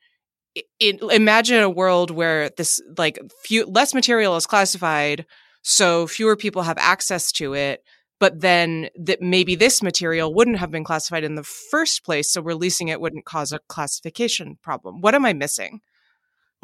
imagine 0.81 1.63
a 1.63 1.71
world 1.71 2.11
where 2.11 2.51
this 2.51 2.81
like 2.97 3.19
few 3.45 3.67
less 3.67 3.95
material 3.95 4.37
is 4.37 4.47
classified 4.47 5.27
so 5.63 6.07
fewer 6.07 6.37
people 6.37 6.63
have 6.63 6.79
access 6.79 7.33
to 7.33 7.55
it 7.55 7.83
but 8.21 8.41
then 8.41 8.89
that 8.97 9.23
maybe 9.23 9.55
this 9.55 9.83
material 9.83 10.35
wouldn't 10.35 10.59
have 10.59 10.71
been 10.71 10.85
classified 10.85 11.25
in 11.25 11.37
the 11.37 11.45
first 11.45 12.05
place 12.05 12.33
so 12.33 12.43
releasing 12.43 12.89
it 12.89 13.01
wouldn't 13.01 13.25
cause 13.25 13.53
a 13.53 13.61
classification 13.69 14.59
problem. 14.63 15.01
What 15.01 15.15
am 15.15 15.25
i 15.25 15.33
missing? 15.33 15.81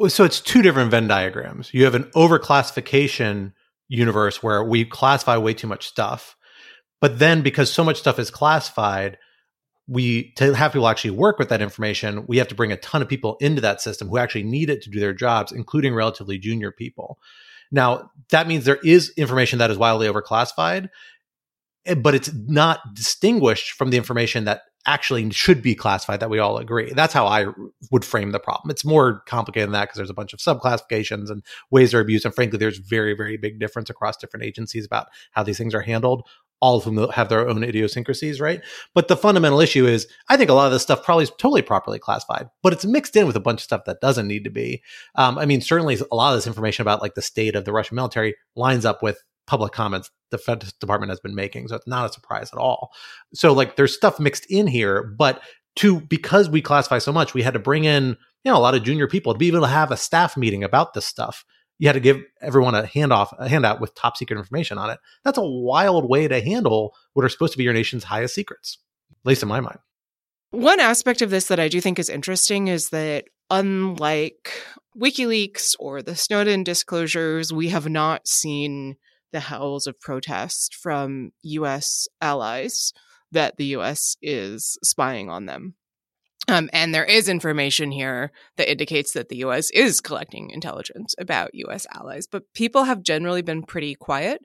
So 0.09 0.25
it's 0.25 0.41
two 0.41 0.61
different 0.61 0.91
venn 0.91 1.07
diagrams. 1.07 1.73
You 1.73 1.85
have 1.85 1.95
an 1.95 2.11
overclassification 2.15 3.53
universe 3.87 4.43
where 4.43 4.63
we 4.63 4.83
classify 4.83 5.37
way 5.37 5.53
too 5.53 5.67
much 5.67 5.87
stuff 5.87 6.35
but 7.01 7.19
then 7.19 7.43
because 7.43 7.71
so 7.71 7.83
much 7.83 7.99
stuff 7.99 8.17
is 8.17 8.31
classified 8.31 9.17
we 9.87 10.31
to 10.33 10.53
have 10.55 10.73
people 10.73 10.87
actually 10.87 11.11
work 11.11 11.37
with 11.37 11.49
that 11.49 11.61
information 11.61 12.25
we 12.27 12.37
have 12.37 12.47
to 12.47 12.55
bring 12.55 12.71
a 12.71 12.77
ton 12.77 13.01
of 13.01 13.07
people 13.07 13.37
into 13.39 13.61
that 13.61 13.81
system 13.81 14.07
who 14.07 14.17
actually 14.17 14.43
need 14.43 14.69
it 14.69 14.81
to 14.81 14.89
do 14.89 14.99
their 14.99 15.13
jobs 15.13 15.51
including 15.51 15.93
relatively 15.93 16.37
junior 16.37 16.71
people. 16.71 17.19
Now 17.71 18.11
that 18.29 18.47
means 18.47 18.65
there 18.65 18.79
is 18.83 19.11
information 19.17 19.59
that 19.59 19.71
is 19.71 19.77
wildly 19.77 20.07
overclassified 20.07 20.89
eh, 21.85 21.95
but 21.95 22.15
it's 22.15 22.33
not 22.33 22.79
distinguished 22.93 23.71
from 23.73 23.91
the 23.91 23.97
information 23.97 24.45
that 24.45 24.61
actually 24.87 25.29
should 25.31 25.61
be 25.61 25.73
classified 25.73 26.19
that 26.19 26.29
we 26.29 26.39
all 26.39 26.57
agree. 26.57 26.91
That's 26.93 27.13
how 27.13 27.25
i 27.25 27.47
would 27.91 28.05
frame 28.05 28.31
the 28.31 28.39
problem. 28.39 28.69
It's 28.69 28.85
more 28.85 29.21
complicated 29.27 29.67
than 29.67 29.73
that 29.73 29.85
because 29.85 29.97
there's 29.97 30.09
a 30.09 30.15
bunch 30.15 30.33
of 30.33 30.39
subclassifications 30.39 31.29
and 31.29 31.43
ways 31.71 31.91
they're 31.91 32.01
abused 32.01 32.25
and 32.25 32.33
frankly 32.33 32.57
there's 32.57 32.77
very 32.77 33.15
very 33.15 33.37
big 33.37 33.59
difference 33.59 33.89
across 33.89 34.17
different 34.17 34.45
agencies 34.45 34.85
about 34.85 35.07
how 35.31 35.43
these 35.43 35.57
things 35.57 35.75
are 35.75 35.81
handled 35.81 36.27
all 36.65 36.77
of 36.77 36.83
whom 36.83 36.97
have 37.09 37.29
their 37.29 37.47
own 37.47 37.63
idiosyncrasies, 37.63 38.41
right? 38.41 38.59
But 38.95 39.07
the 39.07 39.15
fundamental 39.15 39.61
issue 39.61 39.85
is, 39.85 40.07
I 40.29 40.35
think 40.35 40.49
a 40.49 40.53
lot 40.53 40.65
of 40.65 40.71
this 40.71 40.81
stuff 40.81 41.03
probably 41.03 41.25
is 41.25 41.31
totally 41.37 41.61
properly 41.61 41.99
classified, 41.99 42.49
but 42.63 42.73
it's 42.73 42.83
mixed 42.83 43.15
in 43.15 43.27
with 43.27 43.35
a 43.35 43.39
bunch 43.39 43.59
of 43.59 43.65
stuff 43.65 43.85
that 43.85 44.01
doesn't 44.01 44.27
need 44.27 44.43
to 44.45 44.49
be. 44.49 44.81
Um, 45.13 45.37
I 45.37 45.45
mean, 45.45 45.61
certainly 45.61 45.95
a 46.11 46.15
lot 46.15 46.33
of 46.33 46.37
this 46.37 46.47
information 46.47 46.81
about 46.81 47.03
like 47.03 47.13
the 47.13 47.21
state 47.21 47.55
of 47.55 47.65
the 47.65 47.71
Russian 47.71 47.93
military 47.93 48.35
lines 48.55 48.83
up 48.83 49.03
with 49.03 49.23
public 49.45 49.73
comments 49.73 50.09
the 50.31 50.39
Fed 50.39 50.73
Department 50.79 51.11
has 51.11 51.19
been 51.19 51.35
making, 51.35 51.67
so 51.67 51.75
it's 51.75 51.85
not 51.85 52.09
a 52.09 52.13
surprise 52.13 52.49
at 52.51 52.57
all. 52.57 52.89
So 53.35 53.53
like, 53.53 53.75
there's 53.75 53.93
stuff 53.93 54.19
mixed 54.19 54.47
in 54.49 54.65
here, 54.65 55.03
but 55.03 55.43
to 55.75 56.01
because 56.01 56.49
we 56.49 56.63
classify 56.63 56.97
so 56.97 57.11
much, 57.11 57.35
we 57.35 57.43
had 57.43 57.53
to 57.53 57.59
bring 57.59 57.83
in 57.83 58.17
you 58.43 58.51
know 58.51 58.57
a 58.57 58.59
lot 58.59 58.73
of 58.73 58.81
junior 58.81 59.07
people 59.07 59.33
to 59.33 59.37
be 59.37 59.49
able 59.49 59.61
to 59.61 59.67
have 59.67 59.91
a 59.91 59.97
staff 59.97 60.35
meeting 60.35 60.63
about 60.63 60.95
this 60.95 61.05
stuff 61.05 61.45
you 61.77 61.87
had 61.87 61.93
to 61.93 61.99
give 61.99 62.21
everyone 62.41 62.75
a 62.75 62.83
handoff, 62.83 63.33
a 63.37 63.49
handout 63.49 63.81
with 63.81 63.95
top 63.95 64.17
secret 64.17 64.37
information 64.37 64.77
on 64.77 64.89
it. 64.89 64.99
That's 65.23 65.37
a 65.37 65.45
wild 65.45 66.09
way 66.09 66.27
to 66.27 66.41
handle 66.41 66.95
what 67.13 67.25
are 67.25 67.29
supposed 67.29 67.53
to 67.53 67.57
be 67.57 67.63
your 67.63 67.73
nation's 67.73 68.03
highest 68.03 68.35
secrets, 68.35 68.77
at 69.11 69.27
least 69.27 69.43
in 69.43 69.49
my 69.49 69.59
mind. 69.59 69.79
One 70.51 70.79
aspect 70.79 71.21
of 71.21 71.29
this 71.29 71.47
that 71.47 71.59
I 71.59 71.67
do 71.67 71.81
think 71.81 71.99
is 71.99 72.09
interesting 72.09 72.67
is 72.67 72.89
that 72.89 73.25
unlike 73.49 74.51
WikiLeaks 74.97 75.75
or 75.79 76.01
the 76.01 76.15
Snowden 76.15 76.63
disclosures, 76.63 77.51
we 77.51 77.69
have 77.69 77.89
not 77.89 78.27
seen 78.27 78.95
the 79.33 79.41
howls 79.41 79.85
of 79.85 79.99
protest 79.99 80.73
from 80.73 81.31
US 81.43 82.07
allies 82.21 82.93
that 83.31 83.57
the 83.57 83.65
US 83.77 84.15
is 84.21 84.77
spying 84.81 85.29
on 85.29 85.45
them. 85.45 85.75
Um, 86.47 86.69
and 86.73 86.93
there 86.93 87.05
is 87.05 87.27
information 87.27 87.91
here 87.91 88.31
that 88.57 88.69
indicates 88.69 89.13
that 89.13 89.29
the 89.29 89.37
US 89.37 89.69
is 89.71 90.01
collecting 90.01 90.51
intelligence 90.51 91.15
about 91.17 91.55
US 91.55 91.87
allies, 91.93 92.27
but 92.27 92.53
people 92.53 92.83
have 92.83 93.03
generally 93.03 93.41
been 93.41 93.63
pretty 93.63 93.95
quiet. 93.95 94.41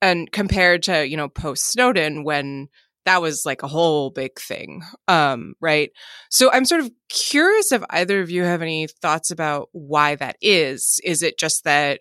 And 0.00 0.30
compared 0.32 0.82
to, 0.84 1.06
you 1.06 1.16
know, 1.16 1.28
post 1.28 1.70
Snowden, 1.70 2.24
when 2.24 2.68
that 3.04 3.22
was 3.22 3.44
like 3.44 3.62
a 3.62 3.68
whole 3.68 4.10
big 4.10 4.38
thing. 4.38 4.82
Um, 5.08 5.54
right. 5.60 5.90
So 6.30 6.50
I'm 6.52 6.64
sort 6.64 6.82
of 6.82 6.90
curious 7.08 7.72
if 7.72 7.82
either 7.90 8.20
of 8.20 8.30
you 8.30 8.44
have 8.44 8.62
any 8.62 8.86
thoughts 8.86 9.30
about 9.30 9.68
why 9.72 10.14
that 10.16 10.36
is. 10.40 11.00
Is 11.04 11.22
it 11.22 11.38
just 11.38 11.64
that 11.64 12.00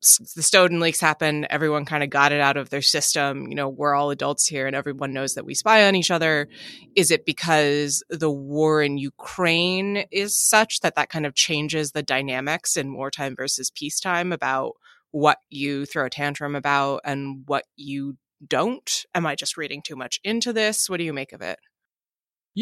the 0.00 0.42
Snowden 0.42 0.80
leaks 0.80 1.00
happen, 1.00 1.46
everyone 1.50 1.84
kind 1.84 2.02
of 2.02 2.08
got 2.08 2.32
it 2.32 2.40
out 2.40 2.56
of 2.56 2.70
their 2.70 2.80
system. 2.80 3.48
You 3.48 3.54
know, 3.54 3.68
we're 3.68 3.94
all 3.94 4.10
adults 4.10 4.46
here 4.46 4.66
and 4.66 4.74
everyone 4.74 5.12
knows 5.12 5.34
that 5.34 5.44
we 5.44 5.54
spy 5.54 5.86
on 5.86 5.94
each 5.94 6.10
other. 6.10 6.48
Is 6.96 7.10
it 7.10 7.26
because 7.26 8.02
the 8.08 8.30
war 8.30 8.82
in 8.82 8.96
Ukraine 8.96 10.04
is 10.10 10.36
such 10.36 10.80
that 10.80 10.94
that 10.94 11.10
kind 11.10 11.26
of 11.26 11.34
changes 11.34 11.92
the 11.92 12.02
dynamics 12.02 12.76
in 12.76 12.94
wartime 12.94 13.36
versus 13.36 13.70
peacetime 13.70 14.32
about 14.32 14.72
what 15.10 15.38
you 15.50 15.84
throw 15.84 16.06
a 16.06 16.10
tantrum 16.10 16.54
about 16.54 17.02
and 17.04 17.42
what 17.46 17.64
you 17.76 18.16
don't? 18.46 19.04
Am 19.14 19.26
I 19.26 19.34
just 19.34 19.58
reading 19.58 19.82
too 19.82 19.96
much 19.96 20.18
into 20.24 20.52
this? 20.54 20.88
What 20.88 20.96
do 20.96 21.04
you 21.04 21.12
make 21.12 21.32
of 21.32 21.42
it? 21.42 21.58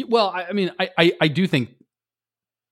Well, 0.07 0.29
I 0.29 0.51
mean, 0.51 0.71
I, 0.77 0.89
I, 0.97 1.11
I 1.21 1.27
do 1.29 1.47
think 1.47 1.69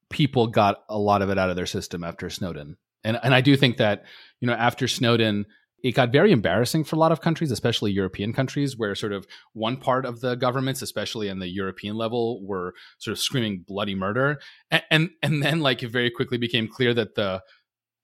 people 0.09 0.47
got 0.47 0.83
a 0.89 0.97
lot 0.97 1.21
of 1.21 1.29
it 1.29 1.37
out 1.37 1.49
of 1.49 1.55
their 1.55 1.65
system 1.65 2.03
after 2.03 2.29
Snowden. 2.29 2.77
And 3.03 3.19
and 3.23 3.33
I 3.33 3.41
do 3.41 3.55
think 3.55 3.77
that 3.77 4.03
you 4.41 4.47
know 4.47 4.53
after 4.53 4.87
Snowden, 4.87 5.45
it 5.83 5.91
got 5.93 6.11
very 6.11 6.31
embarrassing 6.31 6.83
for 6.83 6.95
a 6.95 6.99
lot 6.99 7.11
of 7.11 7.21
countries, 7.21 7.51
especially 7.51 7.91
European 7.91 8.33
countries, 8.33 8.77
where 8.77 8.95
sort 8.95 9.13
of 9.13 9.27
one 9.53 9.77
part 9.77 10.05
of 10.05 10.21
the 10.21 10.35
governments, 10.35 10.81
especially 10.81 11.27
in 11.27 11.39
the 11.39 11.47
European 11.47 11.95
level, 11.95 12.45
were 12.45 12.73
sort 12.97 13.13
of 13.13 13.19
screaming 13.19 13.63
bloody 13.67 13.95
murder, 13.95 14.39
and 14.71 14.83
and, 14.89 15.09
and 15.21 15.43
then 15.43 15.59
like 15.59 15.83
it 15.83 15.89
very 15.89 16.09
quickly 16.09 16.37
became 16.37 16.67
clear 16.67 16.93
that 16.93 17.15
the 17.15 17.41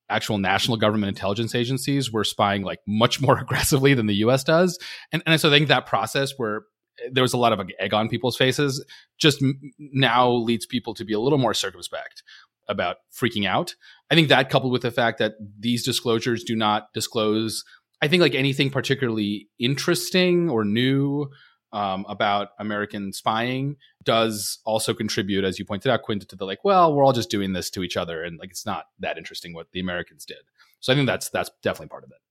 actual 0.09 0.37
national 0.37 0.77
government 0.77 1.09
intelligence 1.09 1.55
agencies 1.55 2.11
were 2.11 2.23
spying 2.23 2.61
like 2.61 2.79
much 2.87 3.19
more 3.19 3.39
aggressively 3.41 3.93
than 3.93 4.05
the 4.05 4.15
U.S. 4.15 4.43
does, 4.43 4.77
and 5.11 5.23
and 5.25 5.39
so 5.41 5.49
I 5.49 5.51
think 5.51 5.67
that 5.69 5.87
process 5.87 6.33
where 6.37 6.63
eh, 7.03 7.09
there 7.11 7.23
was 7.23 7.33
a 7.33 7.37
lot 7.37 7.53
of 7.53 7.69
egg 7.79 7.93
on 7.93 8.07
people's 8.07 8.37
faces 8.37 8.85
just 9.17 9.43
now 9.79 10.29
leads 10.31 10.67
people 10.67 10.93
to 10.93 11.05
be 11.05 11.13
a 11.13 11.19
little 11.19 11.39
more 11.39 11.55
circumspect 11.55 12.21
about 12.67 12.97
freaking 13.13 13.47
out. 13.47 13.75
I 14.09 14.15
think 14.15 14.29
that 14.29 14.49
coupled 14.49 14.71
with 14.71 14.83
the 14.83 14.91
fact 14.91 15.19
that 15.19 15.33
these 15.59 15.83
disclosures 15.83 16.43
do 16.43 16.55
not 16.55 16.93
disclose, 16.93 17.63
I 18.01 18.07
think 18.07 18.21
like 18.21 18.35
anything 18.35 18.69
particularly 18.69 19.47
interesting 19.59 20.49
or 20.49 20.65
new 20.65 21.29
um, 21.73 22.05
about 22.07 22.49
American 22.59 23.11
spying 23.11 23.77
does 24.03 24.59
also 24.63 24.93
contribute, 24.93 25.43
as 25.43 25.57
you 25.57 25.65
pointed 25.65 25.91
out, 25.91 26.03
Quinta, 26.03 26.25
to 26.27 26.35
the 26.35 26.45
like, 26.45 26.63
well, 26.63 26.93
we're 26.93 27.03
all 27.03 27.13
just 27.13 27.31
doing 27.31 27.53
this 27.53 27.69
to 27.71 27.83
each 27.83 27.97
other, 27.97 28.23
and 28.23 28.37
like 28.39 28.51
it's 28.51 28.65
not 28.65 28.85
that 28.99 29.17
interesting 29.17 29.53
what 29.53 29.71
the 29.71 29.79
Americans 29.79 30.23
did. 30.23 30.37
So 30.79 30.93
I 30.93 30.95
think 30.95 31.07
that's 31.07 31.29
that's 31.29 31.49
definitely 31.63 31.87
part 31.87 32.03
of 32.03 32.11
it. 32.11 32.22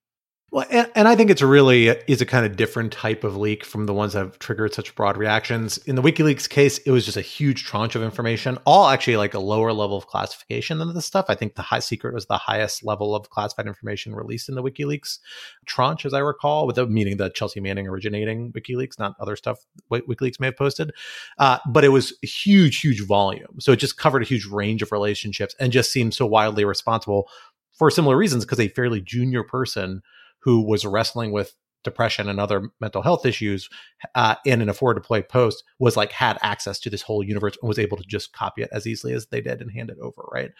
Well, 0.53 0.67
and, 0.69 0.91
and, 0.95 1.09
I 1.09 1.17
think 1.17 1.31
it's 1.31 1.41
really 1.41 1.89
is 1.89 2.21
a 2.21 2.27
kind 2.27 2.45
of 2.45 2.57
different 2.57 2.93
type 2.93 3.25
of 3.25 3.39
leak 3.39 3.65
from 3.65 3.87
the 3.87 3.95
ones 3.95 4.13
that 4.13 4.19
have 4.19 4.39
triggered 4.39 4.75
such 4.75 4.95
broad 4.95 5.17
reactions. 5.17 5.79
In 5.79 5.97
the 5.97 6.03
WikiLeaks 6.03 6.47
case, 6.47 6.77
it 6.77 6.91
was 6.91 7.07
just 7.07 7.17
a 7.17 7.23
huge 7.23 7.65
tranche 7.65 7.95
of 7.95 8.03
information, 8.03 8.59
all 8.67 8.87
actually 8.87 9.17
like 9.17 9.33
a 9.33 9.39
lower 9.39 9.73
level 9.73 9.97
of 9.97 10.09
classification 10.09 10.77
than 10.77 10.93
this 10.93 11.07
stuff. 11.07 11.25
I 11.31 11.37
think 11.37 11.55
the 11.55 11.63
high 11.63 11.79
secret 11.79 12.13
was 12.13 12.27
the 12.27 12.37
highest 12.37 12.85
level 12.85 13.15
of 13.15 13.31
classified 13.31 13.67
information 13.67 14.15
released 14.15 14.51
in 14.51 14.55
the 14.55 14.63
WikiLeaks 14.63 15.21
tranche, 15.65 16.05
as 16.05 16.13
I 16.13 16.19
recall, 16.19 16.67
with 16.67 16.77
the 16.77 16.87
meaning 16.87 17.17
the 17.17 17.31
Chelsea 17.31 17.61
Manning 17.61 17.89
originating 17.89 18.53
WikiLeaks, 18.53 18.99
not 18.99 19.17
other 19.19 19.37
stuff 19.37 19.65
WikiLeaks 19.91 20.39
may 20.39 20.49
have 20.49 20.59
posted. 20.59 20.93
Uh, 21.39 21.61
but 21.67 21.83
it 21.83 21.89
was 21.89 22.13
huge, 22.21 22.79
huge 22.83 23.01
volume. 23.07 23.59
So 23.59 23.73
it 23.73 23.77
just 23.77 23.97
covered 23.97 24.21
a 24.21 24.27
huge 24.27 24.45
range 24.45 24.83
of 24.83 24.93
relationships 24.93 25.57
and 25.59 25.73
just 25.73 25.91
seemed 25.91 26.13
so 26.13 26.27
wildly 26.27 26.67
responsible 26.67 27.31
for 27.73 27.91
similar 27.91 28.19
reasons 28.19 28.45
because 28.45 28.61
a 28.61 28.69
fairly 28.69 29.01
junior 29.01 29.43
person 29.43 30.03
who 30.43 30.63
was 30.63 30.85
wrestling 30.85 31.33
with 31.33 31.55
depression 31.85 32.29
and 32.29 32.39
other 32.39 32.71
mental 32.81 33.03
health 33.03 33.27
issues 33.27 33.69
uh, 34.15 34.37
in 34.45 34.63
an 34.63 34.73
forward 34.73 34.95
deployed 34.95 35.29
post 35.29 35.65
was 35.79 35.97
like 35.97 36.13
had 36.13 36.39
access 36.43 36.79
to 36.79 36.89
this 36.89 37.03
whole 37.03 37.25
universe 37.25 37.57
and 37.61 37.69
was 37.69 37.79
able 37.79 37.97
to 37.97 38.05
just 38.05 38.33
copy 38.33 38.63
it 38.63 38.69
as 38.73 38.87
easily 38.87 39.13
as 39.13 39.27
they 39.27 39.41
did 39.41 39.61
and 39.61 39.73
hand 39.73 39.91
it 39.91 39.99
over 40.01 40.23
right 40.33 40.53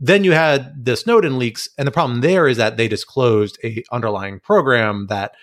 then 0.00 0.24
you 0.24 0.32
had 0.32 0.84
the 0.84 0.96
snowden 0.96 1.38
leaks 1.38 1.68
and 1.78 1.86
the 1.86 1.92
problem 1.92 2.20
there 2.20 2.48
is 2.48 2.56
that 2.56 2.76
they 2.76 2.88
disclosed 2.88 3.58
a 3.62 3.84
underlying 3.92 4.40
program 4.40 5.06
that 5.08 5.34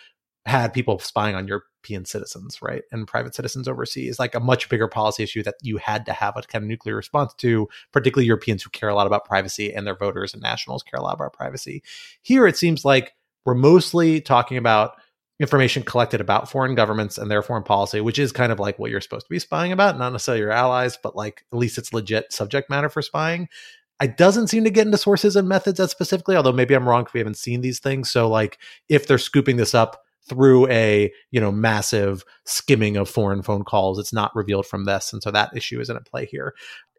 had 0.45 0.73
people 0.73 0.97
spying 0.99 1.36
on 1.36 1.47
European 1.47 2.04
citizens, 2.04 2.62
right, 2.62 2.82
and 2.91 3.08
private 3.08 3.36
citizens 3.36 3.67
overseas, 3.67 4.17
like 4.17 4.34
a 4.34 4.39
much 4.39 4.69
bigger 4.69 4.88
policy 4.88 5.21
issue 5.21 5.43
that 5.43 5.56
you 5.62 5.77
had 5.77 6.06
to 6.06 6.13
have 6.13 6.36
a 6.36 6.41
kind 6.41 6.63
of 6.63 6.67
nuclear 6.67 6.95
response 6.95 7.34
to, 7.36 7.69
particularly 7.91 8.25
Europeans 8.25 8.63
who 8.63 8.71
care 8.71 8.89
a 8.89 8.95
lot 8.95 9.06
about 9.06 9.25
privacy 9.25 9.71
and 9.71 9.86
their 9.86 9.95
voters 9.95 10.34
and 10.34 10.41
nationals 10.41 10.82
care 10.82 10.99
a 10.99 11.04
lot 11.04 11.13
about 11.13 11.34
privacy. 11.34 11.84
Here, 12.23 12.47
it 12.47 12.58
seems 12.58 12.84
like 12.84 13.13
we're 13.45 13.56
mostly 13.56 14.21
talking 14.21 14.58
about 14.58 14.95
information 15.41 15.82
collected 15.82 16.21
about 16.21 16.49
foreign 16.49 16.75
governments 16.75 17.17
and 17.17 17.30
their 17.30 17.41
foreign 17.41 17.63
policy, 17.63 17.99
which 17.99 18.19
is 18.19 18.32
kind 18.32 18.51
of 18.51 18.60
like 18.60 18.77
what 18.77 18.91
you're 18.91 19.01
supposed 19.01 19.25
to 19.25 19.30
be 19.30 19.39
spying 19.39 19.71
about, 19.71 19.97
not 19.97 20.12
necessarily 20.12 20.41
your 20.41 20.51
allies, 20.51 20.97
but 21.01 21.15
like 21.15 21.43
at 21.51 21.58
least 21.58 21.80
it's 21.80 21.93
legit 21.93 22.32
subject 22.32 22.69
matter 22.69 22.89
for 22.89 23.01
spying. 23.01 23.49
It 24.01 24.17
doesn't 24.17 24.47
seem 24.47 24.63
to 24.63 24.69
get 24.69 24.86
into 24.86 24.99
sources 24.99 25.36
and 25.36 25.49
methods 25.49 25.77
that 25.77 25.89
specifically, 25.89 26.36
although 26.36 26.51
maybe 26.51 26.75
I'm 26.75 26.88
wrong 26.88 27.04
because 27.04 27.15
we 27.15 27.19
haven't 27.19 27.38
seen 27.38 27.62
these 27.62 27.80
things. 27.80 28.12
So 28.12 28.30
like 28.30 28.60
if 28.88 29.08
they're 29.08 29.17
scooping 29.17 29.58
this 29.58 29.73
up 29.73 30.04
through 30.30 30.67
a 30.69 31.12
you 31.32 31.41
know 31.41 31.51
massive 31.51 32.23
skimming 32.45 32.95
of 32.95 33.10
foreign 33.10 33.41
phone 33.41 33.63
calls, 33.63 33.97
it's 33.97 34.13
not 34.13 34.36
revealed 34.36 34.67
from 34.67 34.86
this, 34.86 35.12
and 35.12 35.23
so 35.23 35.32
that 35.32 35.56
issue 35.56 35.82
isn't 35.82 35.95
at 35.95 36.06
play 36.06 36.25
here. 36.25 36.54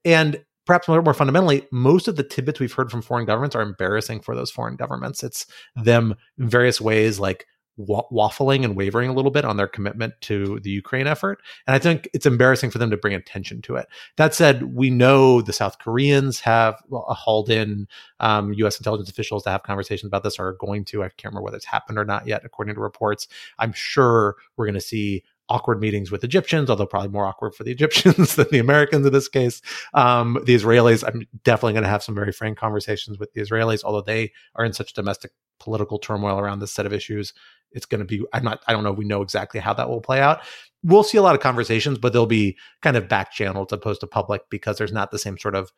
And 0.05 0.45
perhaps 0.67 0.89
more, 0.89 1.03
more 1.03 1.15
fundamentally, 1.15 1.67
most 1.73 2.09
of 2.09 2.17
the 2.17 2.23
tidbits 2.23 2.61
we've 2.61 2.73
heard 2.73 2.91
from 2.91 3.03
foreign 3.03 3.27
governments 3.27 3.57
are 3.57 3.63
embarrassing 3.63 4.21
for 4.21 4.35
those 4.35 4.51
foreign 4.51 4.77
governments. 4.77 5.23
It's 5.23 5.47
them 5.77 6.15
in 6.39 6.49
various 6.49 6.81
ways 6.81 7.19
like 7.19 7.47
waffling 7.79 8.65
and 8.65 8.77
wavering 8.77 9.09
a 9.09 9.13
little 9.15 9.31
bit 9.31 9.45
on 9.45 9.57
their 9.57 9.67
commitment 9.67 10.13
to 10.21 10.61
the 10.61 10.71
Ukraine 10.71 11.07
effort. 11.07 11.41
And 11.67 11.75
I 11.75 11.79
think 11.79 12.09
it's 12.13 12.27
embarrassing 12.27 12.71
for 12.71 12.79
them 12.79 12.91
to 12.91 12.97
bring 12.97 13.15
attention 13.15 13.63
to 13.63 13.77
it. 13.77 13.87
That 14.17 14.35
said, 14.35 14.75
we 14.75 14.91
know 14.91 15.41
the 15.41 15.53
South 15.53 15.79
Koreans 15.79 16.41
have 16.41 16.83
hauled 16.91 17.51
in 17.51 17.89
um, 18.21 18.53
U.S. 18.55 18.79
intelligence 18.79 19.11
officials 19.11 19.43
to 19.45 19.51
have 19.51 19.63
conversations 19.63 20.09
about 20.09 20.23
this, 20.23 20.39
or 20.39 20.49
are 20.49 20.53
going 20.55 20.85
to. 20.87 21.03
I 21.03 21.09
can't 21.09 21.33
remember 21.33 21.45
whether 21.45 21.57
it's 21.57 21.67
happened 21.67 21.99
or 21.99 22.05
not 22.05 22.27
yet, 22.27 22.43
according 22.45 22.75
to 22.75 22.81
reports. 22.81 23.27
I'm 23.59 23.73
sure 23.73 24.37
we're 24.57 24.67
going 24.67 24.75
to 24.75 24.81
see 24.81 25.25
awkward 25.53 25.81
meetings 25.81 26.11
with 26.11 26.25
Egyptians, 26.25 26.71
although 26.71 26.87
probably 26.87 27.11
more 27.11 27.27
awkward 27.27 27.55
for 27.55 27.63
the 27.63 27.71
Egyptians 27.79 28.37
than 28.37 28.47
the 28.51 28.59
Americans 28.59 29.07
in 29.07 29.13
this 29.13 29.29
case. 29.29 29.61
Um, 29.95 30.39
the 30.45 30.55
Israelis, 30.55 31.05
I'm 31.07 31.27
definitely 31.45 31.75
going 31.75 31.85
to 31.85 31.91
have 31.91 32.03
some 32.03 32.15
very 32.15 32.33
frank 32.33 32.59
conversations 32.59 33.19
with 33.19 33.33
the 33.35 33.43
Israelis, 33.43 33.85
although 33.85 34.01
they 34.01 34.33
are 34.55 34.65
in 34.65 34.73
such 34.73 34.95
domestic 34.95 35.33
political 35.61 35.99
turmoil 35.99 36.39
around 36.39 36.59
this 36.59 36.73
set 36.73 36.87
of 36.87 36.93
issues. 36.93 37.33
It's 37.71 37.87
going 37.87 38.01
to 38.01 38.05
be, 38.05 38.25
I'm 38.33 38.45
not, 38.45 38.63
I 38.67 38.73
don't 38.73 38.85
know, 38.85 38.93
we 38.93 39.05
know 39.05 39.23
exactly 39.23 39.61
how 39.61 39.75
that 39.75 39.89
will 39.89 40.01
play 40.01 40.21
out. 40.21 40.41
We'll 40.83 41.05
see 41.05 41.19
a 41.19 41.23
lot 41.23 41.35
of 41.35 41.41
conversations, 41.41 41.99
but 41.99 42.13
they'll 42.13 42.27
be 42.27 42.57
kind 42.83 42.97
of 42.97 43.09
back 43.09 43.31
channeled 43.33 43.73
as 43.73 43.77
opposed 43.77 44.01
to 44.01 44.07
public 44.07 44.43
because 44.51 44.79
there's 44.79 44.93
not 44.93 45.11
the 45.11 45.19
same 45.19 45.39
sort 45.39 45.55
of 45.55 45.73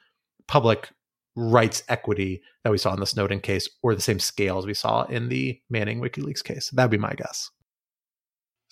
public 0.48 0.90
rights 1.36 1.82
equity 1.88 2.42
that 2.62 2.70
we 2.70 2.78
saw 2.78 2.94
in 2.94 3.00
the 3.00 3.06
Snowden 3.06 3.40
case 3.40 3.68
or 3.82 3.94
the 3.94 4.00
same 4.00 4.18
scale 4.18 4.58
as 4.58 4.66
we 4.66 4.74
saw 4.74 5.04
in 5.04 5.28
the 5.28 5.60
Manning 5.68 6.00
WikiLeaks 6.00 6.42
case. 6.44 6.70
That'd 6.70 6.90
be 6.90 6.98
my 6.98 7.12
guess. 7.14 7.50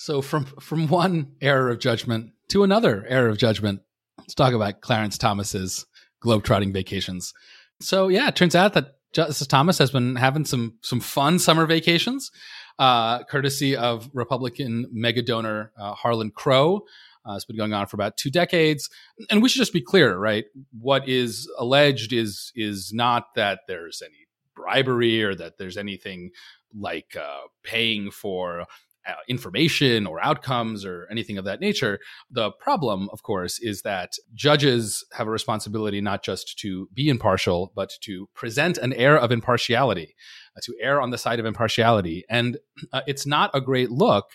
So 0.02 0.20
from 0.20 0.46
from 0.58 0.88
one 0.88 1.36
error 1.40 1.70
of 1.70 1.78
judgment 1.78 2.32
to 2.48 2.64
another 2.64 3.06
error 3.08 3.28
of 3.28 3.38
judgment, 3.38 3.82
let's 4.18 4.34
talk 4.34 4.52
about 4.52 4.80
Clarence 4.80 5.16
Thomas's 5.16 5.86
globetrotting 6.24 6.72
vacations. 6.72 7.32
So 7.80 8.08
yeah, 8.08 8.26
it 8.26 8.34
turns 8.34 8.56
out 8.56 8.72
that 8.72 8.96
Justice 9.12 9.46
Thomas 9.46 9.78
has 9.78 9.92
been 9.92 10.16
having 10.16 10.44
some 10.44 10.76
some 10.82 10.98
fun 10.98 11.38
summer 11.38 11.66
vacations, 11.66 12.32
uh, 12.80 13.22
courtesy 13.22 13.76
of 13.76 14.10
Republican 14.12 14.88
mega 14.90 15.22
donor 15.22 15.70
uh, 15.78 15.94
Harlan 15.94 16.32
Crow. 16.32 16.82
Uh, 17.24 17.34
it's 17.36 17.44
been 17.44 17.56
going 17.56 17.72
on 17.72 17.86
for 17.86 17.94
about 17.94 18.16
two 18.16 18.30
decades, 18.32 18.90
and 19.30 19.40
we 19.40 19.48
should 19.48 19.60
just 19.60 19.72
be 19.72 19.80
clear, 19.80 20.18
right? 20.18 20.46
What 20.76 21.08
is 21.08 21.48
alleged 21.60 22.12
is 22.12 22.50
is 22.56 22.92
not 22.92 23.36
that 23.36 23.60
there's 23.68 24.02
any 24.04 24.26
bribery 24.56 25.22
or 25.22 25.36
that 25.36 25.58
there's 25.58 25.76
anything 25.76 26.32
like 26.74 27.14
uh, 27.16 27.42
paying 27.62 28.10
for 28.10 28.66
uh, 29.06 29.14
information 29.28 30.06
or 30.06 30.22
outcomes 30.22 30.84
or 30.84 31.08
anything 31.10 31.38
of 31.38 31.44
that 31.44 31.60
nature. 31.60 31.98
The 32.30 32.50
problem, 32.52 33.08
of 33.12 33.22
course, 33.22 33.58
is 33.60 33.82
that 33.82 34.12
judges 34.34 35.04
have 35.12 35.26
a 35.26 35.30
responsibility 35.30 36.00
not 36.00 36.22
just 36.22 36.58
to 36.60 36.88
be 36.94 37.08
impartial, 37.08 37.72
but 37.74 37.90
to 38.02 38.28
present 38.34 38.78
an 38.78 38.92
air 38.92 39.18
of 39.18 39.32
impartiality, 39.32 40.14
uh, 40.56 40.60
to 40.64 40.74
err 40.80 41.00
on 41.00 41.10
the 41.10 41.18
side 41.18 41.40
of 41.40 41.46
impartiality. 41.46 42.24
And 42.28 42.58
uh, 42.92 43.02
it's 43.06 43.26
not 43.26 43.50
a 43.54 43.60
great 43.60 43.90
look 43.90 44.30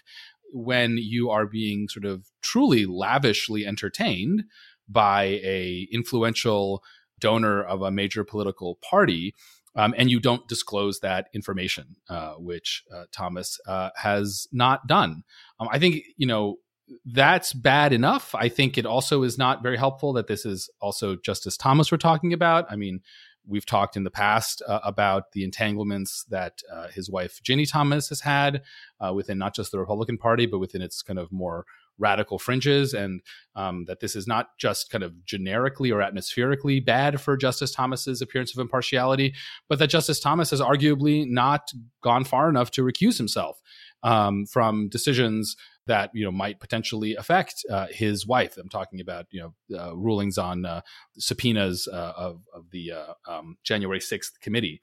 when 0.52 0.98
you 0.98 1.30
are 1.30 1.46
being 1.46 1.88
sort 1.90 2.06
of 2.06 2.26
truly 2.42 2.86
lavishly 2.86 3.66
entertained 3.66 4.44
by 4.88 5.24
a 5.44 5.88
influential 5.92 6.84
donor 7.20 7.64
of 7.64 7.82
a 7.82 7.92
major 7.92 8.24
political 8.24 8.78
party 8.88 9.34
um, 9.78 9.94
and 9.98 10.10
you 10.10 10.20
don't 10.20 10.48
disclose 10.48 11.00
that 11.00 11.30
information, 11.34 11.96
uh, 12.10 12.34
which 12.34 12.84
uh, 12.94 13.04
Thomas 13.12 13.60
uh, 13.68 13.92
has 13.96 14.48
not 14.52 14.88
done. 14.88 15.24
Um, 15.60 15.70
I 15.72 15.80
think 15.80 16.04
you 16.18 16.28
know 16.28 16.58
that's 17.06 17.54
bad 17.54 17.94
enough. 17.94 18.34
I 18.34 18.50
think 18.50 18.78
it 18.78 18.86
also 18.86 19.24
is 19.24 19.38
not 19.38 19.62
very 19.62 19.78
helpful 19.78 20.14
that 20.14 20.28
this 20.28 20.46
is 20.46 20.70
also 20.82 21.16
Justice 21.16 21.58
Thomas 21.58 21.92
we're 21.92 21.98
talking 21.98 22.34
about. 22.34 22.66
I 22.70 22.76
mean, 22.76 23.02
we've 23.46 23.66
talked 23.66 23.96
in 23.96 24.04
the 24.04 24.12
past 24.12 24.62
uh, 24.68 24.80
about 24.84 25.32
the 25.32 25.44
entanglements 25.44 26.26
that 26.30 26.62
uh, 26.74 26.88
his 26.88 27.10
wife 27.10 27.40
Ginni 27.44 27.70
Thomas 27.70 28.10
has 28.10 28.22
had 28.22 28.64
uh, 29.00 29.14
within 29.14 29.38
not 29.38 29.56
just 29.56 29.72
the 29.72 29.80
Republican 29.80 30.18
Party, 30.18 30.46
but 30.46 30.60
within 30.60 30.82
its 30.82 31.02
kind 31.02 31.20
of 31.20 31.32
more 31.32 31.66
radical 31.98 32.40
fringes, 32.40 32.94
and 32.94 33.22
um, 33.56 33.86
that 33.86 34.00
this 34.00 34.16
is 34.16 34.28
not 34.28 34.58
just 34.58 34.90
kind 34.90 35.04
of 35.04 35.26
generically 35.26 35.92
or 35.92 36.02
atmospherically 36.02 36.80
bad 36.80 37.20
for 37.20 37.38
Justice 37.38 37.72
Thomas's 37.72 38.22
appearance 38.22 38.54
of 38.54 38.60
impartiality, 38.60 39.34
but 39.68 39.80
that 39.80 39.88
Justice 39.88 40.20
Thomas 40.20 40.52
has 40.52 40.62
arguably 40.62 41.26
not 41.28 41.72
gone 42.02 42.24
far 42.24 42.50
enough 42.50 42.72
to 42.72 42.84
recuse 42.84 43.18
himself 43.18 43.62
um, 44.04 44.46
from 44.46 44.90
decisions 44.90 45.56
that 45.88 46.12
you 46.14 46.24
know 46.24 46.32
might 46.32 46.60
potentially 46.60 47.16
affect 47.16 47.66
uh, 47.70 47.88
his 47.90 48.28
wife. 48.28 48.58
I'm 48.58 48.70
talking 48.70 49.02
about 49.02 49.26
you 49.32 49.54
know 49.72 49.80
uh, 49.80 49.96
rulings 49.96 50.38
on 50.38 50.66
uh, 50.66 50.82
subpoenas 51.18 51.88
uh, 51.92 52.14
of, 52.16 52.42
of 52.54 52.70
the 52.72 52.92
uh, 52.92 53.14
um, 53.28 53.58
January 53.64 54.00
6th 54.00 54.40
committee. 54.42 54.82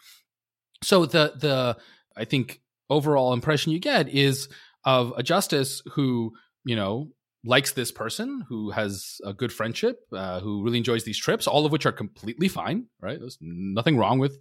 So 0.83 1.07
the 1.07 1.35
the 1.37 1.77
I 2.17 2.25
think 2.25 2.61
overall 2.91 3.33
impression 3.33 3.73
you 3.73 3.79
get 3.79 4.09
is 4.09 4.49
of 4.85 5.13
a 5.17 5.23
justice 5.23 5.83
who 5.93 6.33
you 6.65 6.77
know 6.77 7.09
likes 7.47 7.73
this 7.73 7.93
person 7.93 8.45
who 8.49 8.71
has 8.71 9.21
a 9.25 9.35
good 9.35 9.53
friendship 9.53 10.01
uh, 10.13 10.41
who 10.41 10.63
really 10.63 10.79
enjoys 10.79 11.05
these 11.05 11.19
trips 11.19 11.47
all 11.47 11.67
of 11.67 11.73
which 11.73 11.87
are 11.87 11.93
completely 11.93 12.49
fine 12.49 12.87
right 13.01 13.21
there's 13.21 13.39
nothing 13.41 13.97
wrong 13.97 14.19
with 14.19 14.39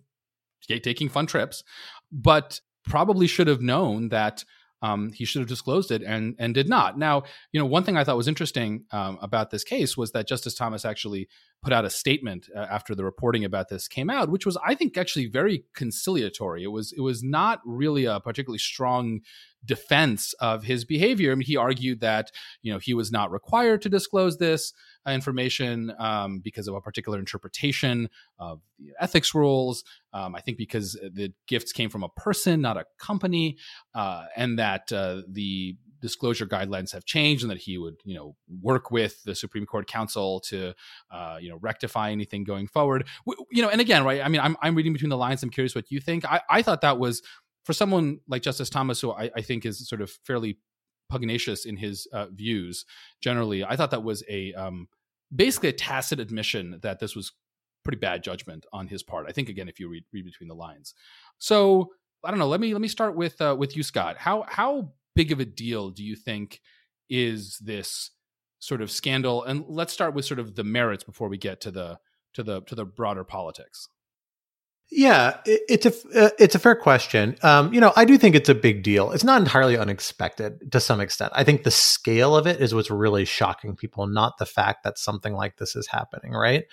taking 0.67 1.09
fun 1.09 1.25
trips 1.25 1.63
but 2.11 2.61
probably 2.85 3.27
should 3.27 3.47
have 3.47 3.61
known 3.61 4.09
that 4.09 4.43
um, 4.83 5.13
he 5.13 5.23
should 5.23 5.39
have 5.39 5.47
disclosed 5.47 5.91
it 5.91 6.03
and 6.03 6.35
and 6.37 6.53
did 6.53 6.67
not. 6.67 6.99
Now, 6.99 7.23
you 7.53 7.59
know, 7.59 7.65
one 7.65 7.83
thing 7.83 7.95
I 7.95 8.03
thought 8.03 8.17
was 8.17 8.27
interesting 8.27 8.83
um, 8.91 9.17
about 9.21 9.49
this 9.49 9.63
case 9.63 9.95
was 9.95 10.11
that 10.11 10.27
Justice 10.27 10.55
Thomas 10.55 10.83
actually 10.83 11.29
put 11.63 11.71
out 11.71 11.85
a 11.85 11.89
statement 11.89 12.49
uh, 12.53 12.67
after 12.69 12.93
the 12.93 13.05
reporting 13.05 13.45
about 13.45 13.69
this 13.69 13.87
came 13.87 14.09
out, 14.09 14.29
which 14.29 14.45
was, 14.45 14.57
I 14.57 14.75
think, 14.75 14.97
actually 14.97 15.27
very 15.27 15.63
conciliatory. 15.73 16.63
It 16.63 16.67
was 16.67 16.91
it 16.91 16.99
was 16.99 17.23
not 17.23 17.61
really 17.65 18.03
a 18.03 18.19
particularly 18.19 18.59
strong 18.59 19.21
defense 19.65 20.33
of 20.39 20.63
his 20.63 20.85
behavior. 20.85 21.31
I 21.31 21.35
mean, 21.35 21.45
he 21.45 21.57
argued 21.57 22.01
that 22.01 22.31
you 22.61 22.71
know 22.71 22.79
he 22.79 22.93
was 22.93 23.11
not 23.11 23.31
required 23.31 23.81
to 23.83 23.89
disclose 23.89 24.37
this 24.37 24.73
uh, 25.07 25.11
information 25.11 25.93
um, 25.99 26.39
because 26.39 26.67
of 26.67 26.75
a 26.75 26.81
particular 26.81 27.19
interpretation 27.19 28.09
of 28.39 28.61
the 28.79 28.91
ethics 28.99 29.33
rules. 29.33 29.83
Um, 30.13 30.35
I 30.35 30.41
think 30.41 30.57
because 30.57 30.93
the 30.93 31.33
gifts 31.47 31.71
came 31.71 31.89
from 31.89 32.03
a 32.03 32.09
person, 32.09 32.61
not 32.61 32.77
a 32.77 32.85
company, 32.99 33.57
uh, 33.93 34.25
and 34.35 34.59
that 34.59 34.91
uh, 34.91 35.21
the 35.27 35.77
disclosure 36.03 36.45
guidelines 36.45 36.91
have 36.91 37.05
changed 37.05 37.43
and 37.43 37.49
that 37.49 37.57
he 37.57 37.77
would 37.77 37.95
you 38.03 38.13
know 38.13 38.35
work 38.61 38.91
with 38.91 39.23
the 39.23 39.33
supreme 39.33 39.65
court 39.65 39.87
counsel 39.87 40.41
to 40.41 40.73
uh, 41.11 41.37
you 41.39 41.49
know 41.49 41.57
rectify 41.61 42.11
anything 42.11 42.43
going 42.43 42.67
forward 42.67 43.07
you 43.49 43.61
know 43.61 43.69
and 43.69 43.79
again 43.79 44.03
right 44.03 44.21
i 44.21 44.27
mean 44.27 44.41
i'm, 44.41 44.57
I'm 44.61 44.75
reading 44.75 44.91
between 44.91 45.09
the 45.09 45.17
lines 45.17 45.41
i'm 45.43 45.49
curious 45.49 45.73
what 45.73 45.89
you 45.89 46.01
think 46.01 46.25
i, 46.25 46.41
I 46.49 46.61
thought 46.61 46.81
that 46.81 46.99
was 46.99 47.21
for 47.63 47.73
someone 47.73 48.19
like 48.27 48.41
Justice 48.41 48.69
Thomas, 48.69 49.01
who 49.01 49.11
I, 49.11 49.31
I 49.35 49.41
think 49.41 49.65
is 49.65 49.87
sort 49.87 50.01
of 50.01 50.11
fairly 50.25 50.57
pugnacious 51.09 51.65
in 51.65 51.77
his 51.77 52.07
uh, 52.11 52.27
views 52.27 52.85
generally, 53.21 53.63
I 53.63 53.75
thought 53.75 53.91
that 53.91 54.03
was 54.03 54.23
a 54.29 54.53
um, 54.53 54.87
basically 55.33 55.69
a 55.69 55.73
tacit 55.73 56.19
admission 56.19 56.79
that 56.81 56.99
this 56.99 57.15
was 57.15 57.31
pretty 57.83 57.99
bad 57.99 58.23
judgment 58.23 58.65
on 58.71 58.87
his 58.87 59.03
part. 59.03 59.25
I 59.27 59.31
think 59.31 59.49
again, 59.49 59.67
if 59.67 59.79
you 59.79 59.89
read, 59.89 60.05
read 60.13 60.25
between 60.25 60.47
the 60.47 60.55
lines. 60.55 60.93
So 61.37 61.91
I 62.23 62.29
don't 62.29 62.39
know. 62.39 62.47
Let 62.47 62.61
me 62.61 62.73
let 62.73 62.81
me 62.81 62.87
start 62.87 63.15
with 63.15 63.41
uh, 63.41 63.55
with 63.57 63.75
you, 63.75 63.83
Scott. 63.83 64.17
How 64.17 64.45
how 64.47 64.91
big 65.15 65.31
of 65.31 65.39
a 65.39 65.45
deal 65.45 65.89
do 65.89 66.03
you 66.03 66.15
think 66.15 66.61
is 67.09 67.57
this 67.59 68.11
sort 68.59 68.81
of 68.81 68.89
scandal? 68.89 69.43
And 69.43 69.65
let's 69.67 69.93
start 69.93 70.13
with 70.13 70.25
sort 70.25 70.39
of 70.39 70.55
the 70.55 70.63
merits 70.63 71.03
before 71.03 71.27
we 71.27 71.37
get 71.37 71.59
to 71.61 71.71
the 71.71 71.99
to 72.33 72.43
the 72.43 72.61
to 72.61 72.75
the 72.75 72.85
broader 72.85 73.23
politics. 73.23 73.87
Yeah, 74.95 75.37
it, 75.47 75.61
it's 75.67 75.85
a 75.87 76.25
uh, 76.25 76.29
it's 76.37 76.53
a 76.53 76.59
fair 76.59 76.75
question. 76.75 77.35
Um, 77.41 77.73
you 77.73 77.81
know, 77.81 77.91
I 77.95 78.05
do 78.05 78.15
think 78.15 78.35
it's 78.35 78.49
a 78.49 78.53
big 78.53 78.83
deal. 78.83 79.11
It's 79.11 79.23
not 79.23 79.41
entirely 79.41 79.75
unexpected 79.75 80.71
to 80.71 80.79
some 80.79 81.01
extent. 81.01 81.33
I 81.35 81.43
think 81.43 81.63
the 81.63 81.71
scale 81.71 82.35
of 82.35 82.45
it 82.45 82.61
is 82.61 82.75
what's 82.75 82.91
really 82.91 83.25
shocking 83.25 83.75
people, 83.75 84.05
not 84.05 84.37
the 84.37 84.45
fact 84.45 84.83
that 84.83 84.99
something 84.99 85.33
like 85.33 85.57
this 85.57 85.75
is 85.75 85.87
happening. 85.87 86.33
Right? 86.33 86.65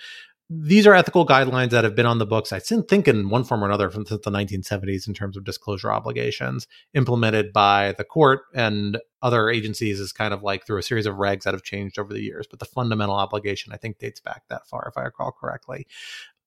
These 0.51 0.85
are 0.85 0.93
ethical 0.93 1.25
guidelines 1.25 1.71
that 1.71 1.83
have 1.83 1.95
been 1.95 2.05
on 2.05 2.19
the 2.19 2.25
books. 2.27 2.53
I 2.53 2.59
think 2.59 3.07
in 3.07 3.29
one 3.29 3.43
form 3.43 3.63
or 3.63 3.67
another 3.67 3.89
from 3.89 4.05
since 4.05 4.21
the 4.23 4.29
1970s 4.29 5.07
in 5.07 5.13
terms 5.15 5.35
of 5.35 5.45
disclosure 5.45 5.91
obligations, 5.91 6.67
implemented 6.93 7.51
by 7.53 7.95
the 7.97 8.03
court 8.03 8.41
and 8.53 8.99
other 9.23 9.49
agencies 9.49 9.99
is 9.99 10.11
kind 10.11 10.33
of 10.33 10.43
like 10.43 10.67
through 10.67 10.77
a 10.77 10.83
series 10.83 11.05
of 11.05 11.15
regs 11.15 11.43
that 11.43 11.53
have 11.53 11.63
changed 11.63 11.97
over 11.97 12.13
the 12.13 12.21
years. 12.21 12.47
But 12.47 12.59
the 12.59 12.65
fundamental 12.65 13.15
obligation, 13.15 13.73
I 13.73 13.77
think, 13.77 13.97
dates 13.97 14.19
back 14.19 14.43
that 14.49 14.67
far, 14.67 14.87
if 14.89 14.97
I 14.97 15.03
recall 15.03 15.31
correctly 15.31 15.87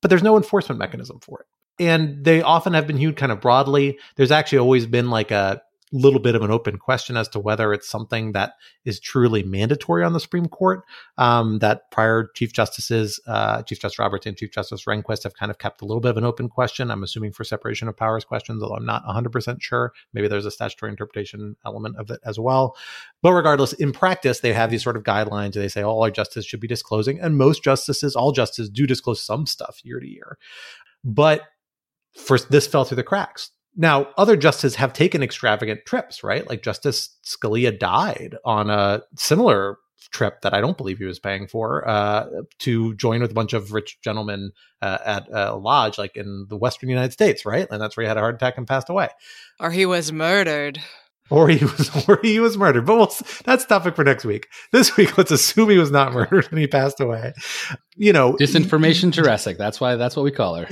but 0.05 0.11
there's 0.11 0.23
no 0.23 0.37
enforcement 0.37 0.79
mechanism 0.79 1.19
for 1.19 1.41
it 1.41 1.47
and 1.79 2.25
they 2.25 2.43
often 2.43 2.75
have 2.75 2.87
been 2.87 2.97
viewed 2.97 3.17
kind 3.17 3.33
of 3.33 3.41
broadly. 3.41 3.99
There's 4.17 4.31
actually 4.31 4.59
always 4.59 4.87
been 4.87 5.11
like 5.11 5.31
a 5.31 5.63
little 5.95 6.19
bit 6.19 6.35
of 6.35 6.43
an 6.43 6.51
open 6.51 6.77
question 6.77 7.17
as 7.17 7.29
to 7.29 7.39
whether 7.39 7.73
it's 7.73 7.89
something 7.89 8.33
that 8.33 8.55
is 8.85 8.99
truly 8.99 9.45
mandatory 9.45 10.03
on 10.03 10.13
the 10.13 10.19
Supreme 10.19 10.49
Court. 10.49 10.83
Um, 11.19 11.61
that 11.61 11.89
prior 11.93 12.29
Chief 12.35 12.53
Justices, 12.53 13.21
uh, 13.29 13.63
Chief 13.63 13.79
Justice 13.79 13.99
Roberts 14.01 14.27
and 14.27 14.37
Chief 14.37 14.51
Justice 14.51 14.85
Rehnquist, 14.87 15.23
have 15.23 15.35
kind 15.35 15.51
of 15.51 15.59
kept 15.59 15.83
a 15.83 15.85
little 15.85 16.01
bit 16.01 16.11
of 16.11 16.17
an 16.17 16.25
open 16.25 16.49
question. 16.49 16.91
I'm 16.91 17.05
assuming 17.05 17.33
for 17.33 17.45
separation 17.45 17.87
of 17.87 17.97
powers 17.97 18.25
questions, 18.25 18.61
although 18.61 18.75
I'm 18.75 18.85
not 18.85 19.05
100% 19.05 19.63
sure. 19.63 19.93
Maybe 20.13 20.27
there's 20.27 20.47
a 20.47 20.51
statutory 20.51 20.91
interpretation 20.91 21.57
element 21.65 21.97
of 21.97 22.11
it 22.11 22.21
as 22.25 22.41
well. 22.41 22.77
But 23.23 23.33
regardless, 23.33 23.73
in 23.73 23.93
practice, 23.93 24.41
they 24.41 24.53
have 24.53 24.71
these 24.71 24.83
sort 24.83 24.97
of 24.97 25.05
guidelines. 25.05 25.55
They 25.55 25.69
say 25.69 25.83
all 25.83 26.03
our 26.03 26.11
justices 26.11 26.45
should 26.45 26.61
be 26.61 26.69
disclosing, 26.69 27.21
and 27.21 27.39
most 27.39 27.63
justices, 27.63 28.17
all 28.17 28.33
justices, 28.33 28.69
do 28.69 28.87
disclose 28.87 29.23
some 29.23 29.47
stuff 29.47 29.79
year 29.85 30.01
to 30.01 30.09
year. 30.09 30.39
But 31.05 31.43
first 32.17 32.51
this 32.51 32.67
fell 32.67 32.85
through 32.85 32.97
the 32.97 33.03
cracks. 33.03 33.51
Now, 33.77 34.09
other 34.17 34.37
justices 34.37 34.77
have 34.77 34.93
taken 34.93 35.23
extravagant 35.23 35.85
trips, 35.85 36.23
right? 36.23 36.49
Like 36.49 36.63
Justice 36.63 37.17
Scalia 37.25 37.77
died 37.77 38.37
on 38.45 38.71
a 38.71 39.03
similar 39.17 39.79
trip 40.13 40.43
that 40.43 40.55
I 40.55 40.61
don't 40.61 40.77
believe 40.77 40.99
he 40.99 41.05
was 41.05 41.19
paying 41.19 41.49
for 41.49 41.87
uh, 41.89 42.27
to 42.61 42.95
join 42.95 43.21
with 43.21 43.33
a 43.33 43.35
bunch 43.35 43.53
of 43.53 43.73
rich 43.73 43.99
gentlemen 44.01 44.53
uh, 44.81 44.99
at 45.05 45.29
a 45.33 45.57
lodge, 45.57 45.99
like 45.99 46.17
in 46.17 46.47
the 46.49 46.57
Western 46.57 46.89
United 46.89 47.13
States, 47.13 47.45
right? 47.45 47.67
And 47.71 47.81
that's 47.81 47.97
where 47.97 48.05
he 48.05 48.09
had 48.09 48.17
a 48.17 48.21
heart 48.21 48.37
attack 48.37 48.57
and 48.57 48.67
passed 48.67 48.91
away. 48.91 49.09
Or 49.59 49.71
he 49.71 49.87
was 49.87 50.13
murdered 50.13 50.81
or 51.31 51.49
he 51.49 51.65
was 51.65 51.91
or 52.09 52.19
he 52.23 52.41
was 52.41 52.57
murdered. 52.57 52.87
But 52.87 52.97
we'll, 52.97 53.15
that's 53.45 53.65
topic 53.65 53.97
for 53.97 54.05
next 54.05 54.25
week. 54.25 54.49
This 54.73 54.97
week, 54.97 55.17
let's 55.17 55.31
assume 55.31 55.71
he 55.71 55.79
was 55.79 55.91
not 55.91 56.13
murdered 56.15 56.49
and 56.51 56.59
he 56.59 56.67
passed 56.67 57.01
away. 57.01 57.33
You 57.97 58.13
know, 58.13 58.35
disinformation 58.35 59.13
Jurecic. 59.13 59.57
That's 59.57 59.81
why 59.81 59.97
that's 59.97 60.17
what 60.17 60.25
we 60.25 60.31
call 60.31 60.57
her. 60.57 60.69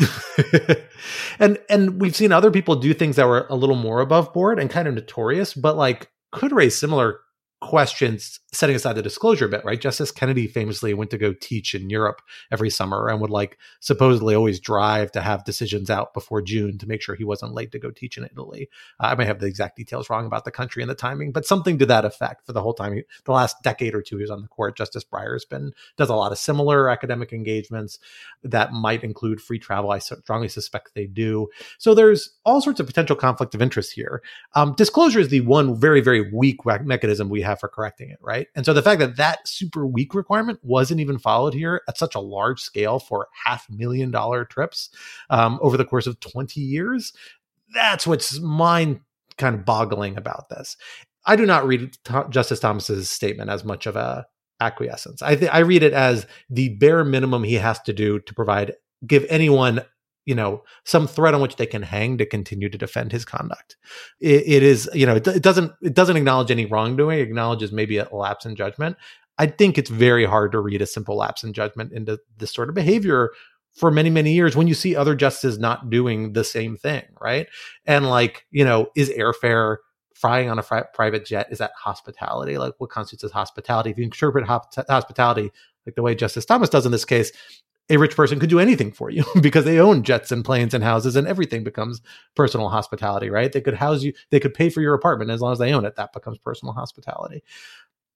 and 1.38 1.58
and 1.68 2.00
we've 2.00 2.16
seen 2.16 2.32
other 2.32 2.50
people 2.50 2.76
do 2.76 2.94
things 2.94 3.16
that 3.16 3.26
were 3.26 3.46
a 3.48 3.56
little 3.56 3.76
more 3.76 4.00
above 4.00 4.32
board 4.32 4.58
and 4.58 4.70
kind 4.70 4.88
of 4.88 4.94
notorious, 4.94 5.54
but 5.54 5.76
like 5.76 6.10
could 6.32 6.52
raise 6.52 6.78
similar 6.78 7.20
questions 7.60 8.40
setting 8.52 8.76
aside 8.76 8.94
the 8.94 9.02
disclosure 9.02 9.48
bit 9.48 9.64
right 9.64 9.80
justice 9.80 10.10
kennedy 10.10 10.46
famously 10.46 10.94
went 10.94 11.10
to 11.10 11.18
go 11.18 11.32
teach 11.32 11.74
in 11.74 11.90
europe 11.90 12.20
every 12.50 12.70
summer 12.70 13.08
and 13.08 13.20
would 13.20 13.30
like 13.30 13.58
supposedly 13.80 14.34
always 14.34 14.60
drive 14.60 15.10
to 15.10 15.20
have 15.20 15.44
decisions 15.44 15.90
out 15.90 16.14
before 16.14 16.42
june 16.42 16.78
to 16.78 16.86
make 16.86 17.02
sure 17.02 17.14
he 17.14 17.24
wasn't 17.24 17.54
late 17.54 17.72
to 17.72 17.78
go 17.78 17.90
teach 17.90 18.16
in 18.16 18.24
italy. 18.24 18.68
Uh, 19.00 19.06
i 19.06 19.14
might 19.14 19.26
have 19.26 19.40
the 19.40 19.46
exact 19.46 19.76
details 19.76 20.10
wrong 20.10 20.26
about 20.26 20.44
the 20.44 20.50
country 20.50 20.82
and 20.82 20.90
the 20.90 20.94
timing 20.94 21.32
but 21.32 21.46
something 21.46 21.78
to 21.78 21.86
that 21.86 22.04
effect 22.04 22.44
for 22.46 22.52
the 22.52 22.62
whole 22.62 22.74
time 22.74 23.02
the 23.24 23.32
last 23.32 23.56
decade 23.62 23.94
or 23.94 24.02
two 24.02 24.18
he's 24.18 24.30
on 24.30 24.42
the 24.42 24.48
court 24.48 24.76
justice 24.76 25.04
breyer 25.04 25.32
has 25.32 25.44
been 25.44 25.72
does 25.96 26.08
a 26.08 26.14
lot 26.14 26.32
of 26.32 26.38
similar 26.38 26.88
academic 26.88 27.32
engagements 27.32 27.98
that 28.42 28.72
might 28.72 29.04
include 29.04 29.40
free 29.40 29.58
travel. 29.58 29.90
I 29.90 29.98
strongly 29.98 30.48
suspect 30.48 30.90
they 30.94 31.06
do. 31.06 31.48
So 31.78 31.94
there's 31.94 32.30
all 32.44 32.60
sorts 32.60 32.80
of 32.80 32.86
potential 32.86 33.16
conflict 33.16 33.54
of 33.54 33.62
interest 33.62 33.92
here. 33.92 34.22
Um, 34.54 34.74
disclosure 34.76 35.20
is 35.20 35.28
the 35.28 35.40
one 35.40 35.76
very 35.76 36.00
very 36.00 36.30
weak 36.32 36.64
mechanism 36.64 37.28
we 37.28 37.42
have 37.42 37.60
for 37.60 37.68
correcting 37.68 38.10
it, 38.10 38.18
right? 38.20 38.41
And 38.54 38.64
so 38.64 38.72
the 38.72 38.82
fact 38.82 39.00
that 39.00 39.16
that 39.16 39.46
super 39.46 39.86
weak 39.86 40.14
requirement 40.14 40.58
wasn't 40.62 41.00
even 41.00 41.18
followed 41.18 41.54
here 41.54 41.82
at 41.88 41.98
such 41.98 42.14
a 42.14 42.20
large 42.20 42.60
scale 42.60 42.98
for 42.98 43.28
half 43.44 43.68
million 43.70 44.10
dollar 44.10 44.44
trips 44.44 44.90
um, 45.30 45.58
over 45.62 45.76
the 45.76 45.84
course 45.84 46.06
of 46.06 46.20
20 46.20 46.60
years, 46.60 47.12
that's 47.74 48.06
what's 48.06 48.38
mind 48.40 49.00
kind 49.38 49.54
of 49.54 49.64
boggling 49.64 50.16
about 50.16 50.48
this. 50.48 50.76
I 51.24 51.36
do 51.36 51.46
not 51.46 51.66
read 51.66 51.96
Justice 52.30 52.60
Thomas's 52.60 53.10
statement 53.10 53.50
as 53.50 53.64
much 53.64 53.86
of 53.86 53.96
a 53.96 54.26
acquiescence. 54.60 55.22
I 55.22 55.36
th- 55.36 55.50
I 55.52 55.58
read 55.60 55.82
it 55.82 55.92
as 55.92 56.26
the 56.48 56.70
bare 56.76 57.04
minimum 57.04 57.44
he 57.44 57.54
has 57.54 57.80
to 57.80 57.92
do 57.92 58.20
to 58.20 58.34
provide 58.34 58.74
give 59.06 59.26
anyone 59.28 59.82
you 60.24 60.34
know 60.34 60.62
some 60.84 61.06
thread 61.06 61.34
on 61.34 61.40
which 61.40 61.56
they 61.56 61.66
can 61.66 61.82
hang 61.82 62.18
to 62.18 62.26
continue 62.26 62.68
to 62.68 62.78
defend 62.78 63.12
his 63.12 63.24
conduct. 63.24 63.76
It, 64.20 64.42
it 64.46 64.62
is 64.62 64.88
you 64.94 65.06
know 65.06 65.16
it, 65.16 65.26
it, 65.26 65.42
doesn't 65.42 65.72
it 65.82 65.94
doesn't 65.94 66.16
acknowledge 66.16 66.50
any 66.50 66.66
wrongdoing. 66.66 67.18
It 67.18 67.22
acknowledges 67.22 67.72
maybe 67.72 67.98
a 67.98 68.08
lapse 68.12 68.46
in 68.46 68.56
judgment. 68.56 68.96
I 69.38 69.46
think 69.46 69.78
it's 69.78 69.90
very 69.90 70.24
hard 70.24 70.52
to 70.52 70.60
read 70.60 70.82
a 70.82 70.86
simple 70.86 71.16
lapse 71.16 71.42
in 71.42 71.52
judgment 71.52 71.92
into 71.92 72.20
this 72.36 72.52
sort 72.52 72.68
of 72.68 72.74
behavior 72.74 73.30
for 73.74 73.90
many 73.90 74.10
many 74.10 74.32
years 74.32 74.54
when 74.54 74.68
you 74.68 74.74
see 74.74 74.94
other 74.94 75.14
justices 75.14 75.58
not 75.58 75.90
doing 75.90 76.34
the 76.34 76.44
same 76.44 76.76
thing 76.76 77.04
right? 77.20 77.46
And 77.86 78.08
like 78.08 78.46
you 78.50 78.64
know 78.64 78.88
is 78.94 79.10
airfare 79.10 79.78
flying 80.14 80.48
on 80.48 80.58
a 80.58 80.62
fri- 80.62 80.84
private 80.94 81.26
jet 81.26 81.48
is 81.50 81.58
that 81.58 81.72
hospitality? 81.76 82.58
Like 82.58 82.74
what 82.78 82.90
constitutes 82.90 83.24
as 83.24 83.32
hospitality? 83.32 83.90
If 83.90 83.98
you 83.98 84.04
interpret 84.04 84.46
hospitality 84.46 85.50
like 85.84 85.96
the 85.96 86.02
way 86.02 86.14
justice 86.14 86.44
thomas 86.44 86.68
does 86.68 86.86
in 86.86 86.92
this 86.92 87.04
case 87.04 87.32
a 87.92 87.98
rich 87.98 88.16
person 88.16 88.40
could 88.40 88.48
do 88.48 88.58
anything 88.58 88.90
for 88.90 89.10
you 89.10 89.22
because 89.42 89.66
they 89.66 89.78
own 89.78 90.02
jets 90.02 90.32
and 90.32 90.44
planes 90.44 90.72
and 90.72 90.82
houses 90.82 91.14
and 91.14 91.28
everything 91.28 91.62
becomes 91.62 92.00
personal 92.34 92.70
hospitality, 92.70 93.28
right? 93.28 93.52
They 93.52 93.60
could 93.60 93.74
house 93.74 94.02
you, 94.02 94.14
they 94.30 94.40
could 94.40 94.54
pay 94.54 94.70
for 94.70 94.80
your 94.80 94.94
apartment 94.94 95.30
as 95.30 95.42
long 95.42 95.52
as 95.52 95.58
they 95.58 95.74
own 95.74 95.84
it. 95.84 95.96
That 95.96 96.14
becomes 96.14 96.38
personal 96.38 96.72
hospitality. 96.72 97.44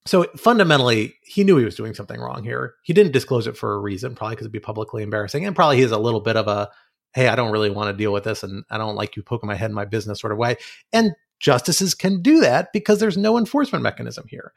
So 0.06 0.24
fundamentally, 0.36 1.14
he 1.22 1.44
knew 1.44 1.58
he 1.58 1.64
was 1.64 1.74
doing 1.74 1.92
something 1.92 2.18
wrong 2.18 2.42
here. 2.42 2.76
He 2.84 2.94
didn't 2.94 3.12
disclose 3.12 3.46
it 3.46 3.56
for 3.56 3.74
a 3.74 3.78
reason, 3.78 4.14
probably 4.14 4.36
because 4.36 4.44
it'd 4.44 4.52
be 4.52 4.60
publicly 4.60 5.02
embarrassing, 5.02 5.44
and 5.44 5.54
probably 5.54 5.76
he 5.76 5.82
a 5.82 5.98
little 5.98 6.20
bit 6.20 6.36
of 6.36 6.46
a, 6.46 6.70
"Hey, 7.12 7.26
I 7.26 7.34
don't 7.34 7.50
really 7.50 7.70
want 7.70 7.90
to 7.90 7.96
deal 7.96 8.12
with 8.12 8.22
this, 8.22 8.44
and 8.44 8.64
I 8.70 8.78
don't 8.78 8.94
like 8.94 9.16
you 9.16 9.24
poking 9.24 9.48
my 9.48 9.56
head 9.56 9.70
in 9.70 9.74
my 9.74 9.84
business" 9.84 10.20
sort 10.20 10.32
of 10.32 10.38
way. 10.38 10.58
And 10.92 11.12
justices 11.40 11.92
can 11.92 12.22
do 12.22 12.38
that 12.38 12.72
because 12.72 13.00
there's 13.00 13.18
no 13.18 13.36
enforcement 13.36 13.82
mechanism 13.82 14.26
here. 14.28 14.52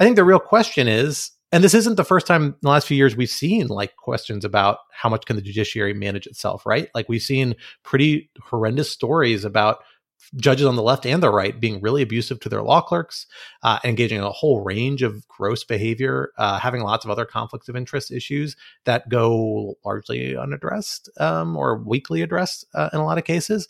I 0.00 0.04
think 0.04 0.16
the 0.16 0.24
real 0.24 0.40
question 0.40 0.88
is, 0.88 1.30
and 1.52 1.64
this 1.64 1.74
isn't 1.74 1.96
the 1.96 2.04
first 2.04 2.26
time 2.26 2.44
in 2.44 2.54
the 2.62 2.68
last 2.68 2.86
few 2.86 2.96
years 2.96 3.16
we've 3.16 3.30
seen 3.30 3.68
like 3.68 3.96
questions 3.96 4.44
about 4.44 4.78
how 4.92 5.08
much 5.08 5.24
can 5.24 5.36
the 5.36 5.42
judiciary 5.42 5.94
manage 5.94 6.26
itself, 6.26 6.66
right? 6.66 6.88
Like 6.94 7.08
we've 7.08 7.22
seen 7.22 7.54
pretty 7.82 8.30
horrendous 8.40 8.90
stories 8.90 9.44
about 9.44 9.78
judges 10.36 10.66
on 10.66 10.76
the 10.76 10.82
left 10.82 11.06
and 11.06 11.22
the 11.22 11.30
right 11.30 11.58
being 11.58 11.80
really 11.80 12.02
abusive 12.02 12.40
to 12.40 12.48
their 12.48 12.62
law 12.62 12.80
clerks, 12.80 13.26
uh, 13.62 13.78
engaging 13.84 14.18
in 14.18 14.24
a 14.24 14.30
whole 14.30 14.62
range 14.62 15.02
of 15.02 15.26
gross 15.28 15.64
behavior, 15.64 16.32
uh, 16.38 16.58
having 16.58 16.82
lots 16.82 17.04
of 17.04 17.10
other 17.10 17.24
conflicts 17.24 17.68
of 17.68 17.76
interest 17.76 18.10
issues 18.10 18.56
that 18.84 19.08
go 19.08 19.74
largely 19.84 20.36
unaddressed 20.36 21.08
um, 21.18 21.56
or 21.56 21.78
weakly 21.78 22.20
addressed 22.20 22.66
uh, 22.74 22.90
in 22.92 22.98
a 23.00 23.04
lot 23.04 23.18
of 23.18 23.24
cases. 23.24 23.68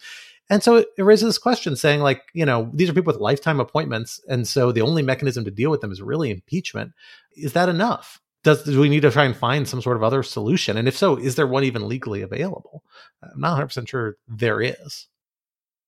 And 0.51 0.63
so 0.63 0.77
it, 0.77 0.89
it 0.97 1.03
raises 1.03 1.29
this 1.29 1.39
question 1.39 1.77
saying, 1.77 2.01
like, 2.01 2.23
you 2.33 2.47
know, 2.47 2.71
these 2.73 2.89
are 2.89 2.95
people 2.95 3.13
with 3.13 3.21
lifetime 3.21 3.61
appointments. 3.61 4.21
And 4.29 4.49
so 4.49 4.73
the 4.73 4.81
only 4.81 5.03
mechanism 5.03 5.45
to 5.45 5.51
deal 5.51 5.71
with 5.71 5.81
them 5.81 5.93
is 5.93 6.01
really 6.01 6.31
impeachment. 6.31 6.93
Is 7.37 7.53
that 7.53 7.69
enough? 7.69 8.21
Does 8.45 8.63
do 8.65 8.81
we 8.81 8.89
need 8.89 9.03
to 9.03 9.11
try 9.11 9.25
and 9.25 9.37
find 9.37 9.69
some 9.69 9.83
sort 9.83 9.97
of 9.97 10.03
other 10.03 10.23
solution? 10.23 10.77
And 10.77 10.89
if 10.89 10.97
so, 10.97 11.17
is 11.17 11.35
there 11.35 11.47
one 11.47 11.65
even 11.65 11.89
legally 11.89 12.23
available? 12.23 12.83
I'm 13.23 13.41
not 13.41 13.61
100% 13.61 13.89
sure 13.89 14.17
there 14.29 14.63
is. 14.63 15.09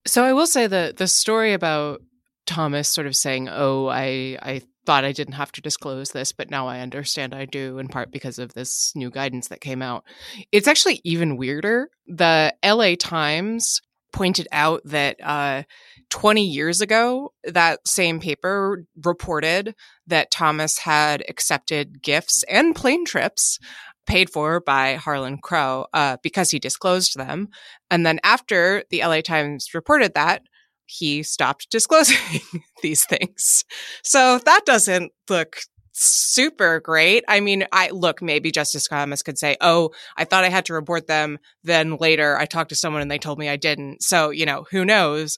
So 0.06 0.24
I 0.24 0.32
will 0.32 0.46
say 0.46 0.66
that 0.66 0.96
the 0.96 1.06
story 1.06 1.52
about 1.52 2.02
Thomas 2.46 2.88
sort 2.88 3.06
of 3.06 3.14
saying, 3.14 3.48
"Oh, 3.48 3.86
I 3.86 4.36
I 4.42 4.62
thought 4.84 5.04
I 5.04 5.12
didn't 5.12 5.34
have 5.34 5.52
to 5.52 5.60
disclose 5.60 6.10
this, 6.10 6.32
but 6.32 6.50
now 6.50 6.66
I 6.66 6.80
understand 6.80 7.34
I 7.34 7.44
do 7.44 7.78
in 7.78 7.86
part 7.86 8.10
because 8.10 8.38
of 8.38 8.54
this 8.54 8.92
new 8.96 9.10
guidance 9.10 9.48
that 9.48 9.60
came 9.60 9.82
out." 9.82 10.04
It's 10.50 10.66
actually 10.66 11.00
even 11.04 11.36
weirder. 11.36 11.90
The 12.06 12.52
LA 12.64 12.96
Times 12.96 13.80
pointed 14.12 14.48
out 14.52 14.82
that 14.84 15.16
uh, 15.22 15.62
20 16.10 16.44
years 16.44 16.80
ago, 16.80 17.32
that 17.44 17.86
same 17.86 18.20
paper 18.20 18.84
reported 19.04 19.74
that 20.06 20.30
Thomas 20.30 20.78
had 20.78 21.24
accepted 21.28 22.02
gifts 22.02 22.44
and 22.48 22.74
plane 22.74 23.04
trips 23.04 23.58
paid 24.06 24.30
for 24.30 24.60
by 24.60 24.94
Harlan 24.94 25.38
Crow 25.38 25.86
uh, 25.92 26.16
because 26.22 26.50
he 26.50 26.58
disclosed 26.58 27.16
them. 27.16 27.48
And 27.90 28.04
then 28.04 28.18
after 28.24 28.84
the 28.90 29.00
LA 29.00 29.20
Times 29.20 29.72
reported 29.74 30.14
that, 30.14 30.42
he 30.86 31.22
stopped 31.22 31.66
disclosing 31.70 32.40
these 32.82 33.04
things. 33.04 33.64
So 34.02 34.38
that 34.38 34.62
doesn't 34.66 35.12
look 35.28 35.58
super 36.00 36.80
great. 36.80 37.24
I 37.28 37.40
mean, 37.40 37.66
I 37.72 37.90
look, 37.90 38.22
maybe 38.22 38.50
Justice 38.50 38.86
Thomas 38.86 39.22
could 39.22 39.38
say, 39.38 39.56
Oh, 39.60 39.90
I 40.16 40.24
thought 40.24 40.44
I 40.44 40.48
had 40.48 40.66
to 40.66 40.74
report 40.74 41.06
them. 41.06 41.38
Then 41.62 41.96
later 41.96 42.36
I 42.36 42.46
talked 42.46 42.70
to 42.70 42.76
someone 42.76 43.02
and 43.02 43.10
they 43.10 43.18
told 43.18 43.38
me 43.38 43.48
I 43.48 43.56
didn't. 43.56 44.02
So, 44.02 44.30
you 44.30 44.46
know, 44.46 44.66
who 44.70 44.84
knows? 44.84 45.36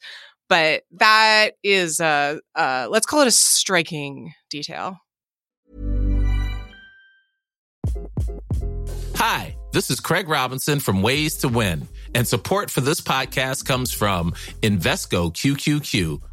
But 0.48 0.82
that 0.92 1.52
is 1.62 2.00
a, 2.00 2.40
uh, 2.54 2.86
let's 2.90 3.06
call 3.06 3.22
it 3.22 3.28
a 3.28 3.32
striking 3.32 4.34
detail. 4.50 4.98
Hi, 9.16 9.56
this 9.72 9.90
is 9.90 10.00
Craig 10.00 10.28
Robinson 10.28 10.80
from 10.80 11.00
Ways 11.00 11.36
to 11.38 11.48
Win, 11.48 11.86
and 12.14 12.26
support 12.26 12.70
for 12.70 12.80
this 12.80 13.00
podcast 13.00 13.64
comes 13.64 13.92
from 13.92 14.32
Invesco 14.62 15.32
QQQ, 15.32 16.20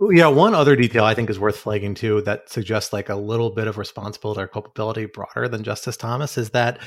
Yeah, 0.00 0.28
one 0.28 0.54
other 0.54 0.76
detail 0.76 1.04
I 1.04 1.14
think 1.14 1.30
is 1.30 1.38
worth 1.38 1.56
flagging 1.56 1.94
too 1.94 2.20
that 2.22 2.50
suggests 2.50 2.92
like 2.92 3.08
a 3.08 3.16
little 3.16 3.50
bit 3.50 3.66
of 3.66 3.78
responsibility 3.78 4.42
or 4.42 4.46
culpability 4.46 5.06
broader 5.06 5.48
than 5.48 5.64
Justice 5.64 5.96
Thomas 5.96 6.36
is 6.36 6.50
that 6.50 6.80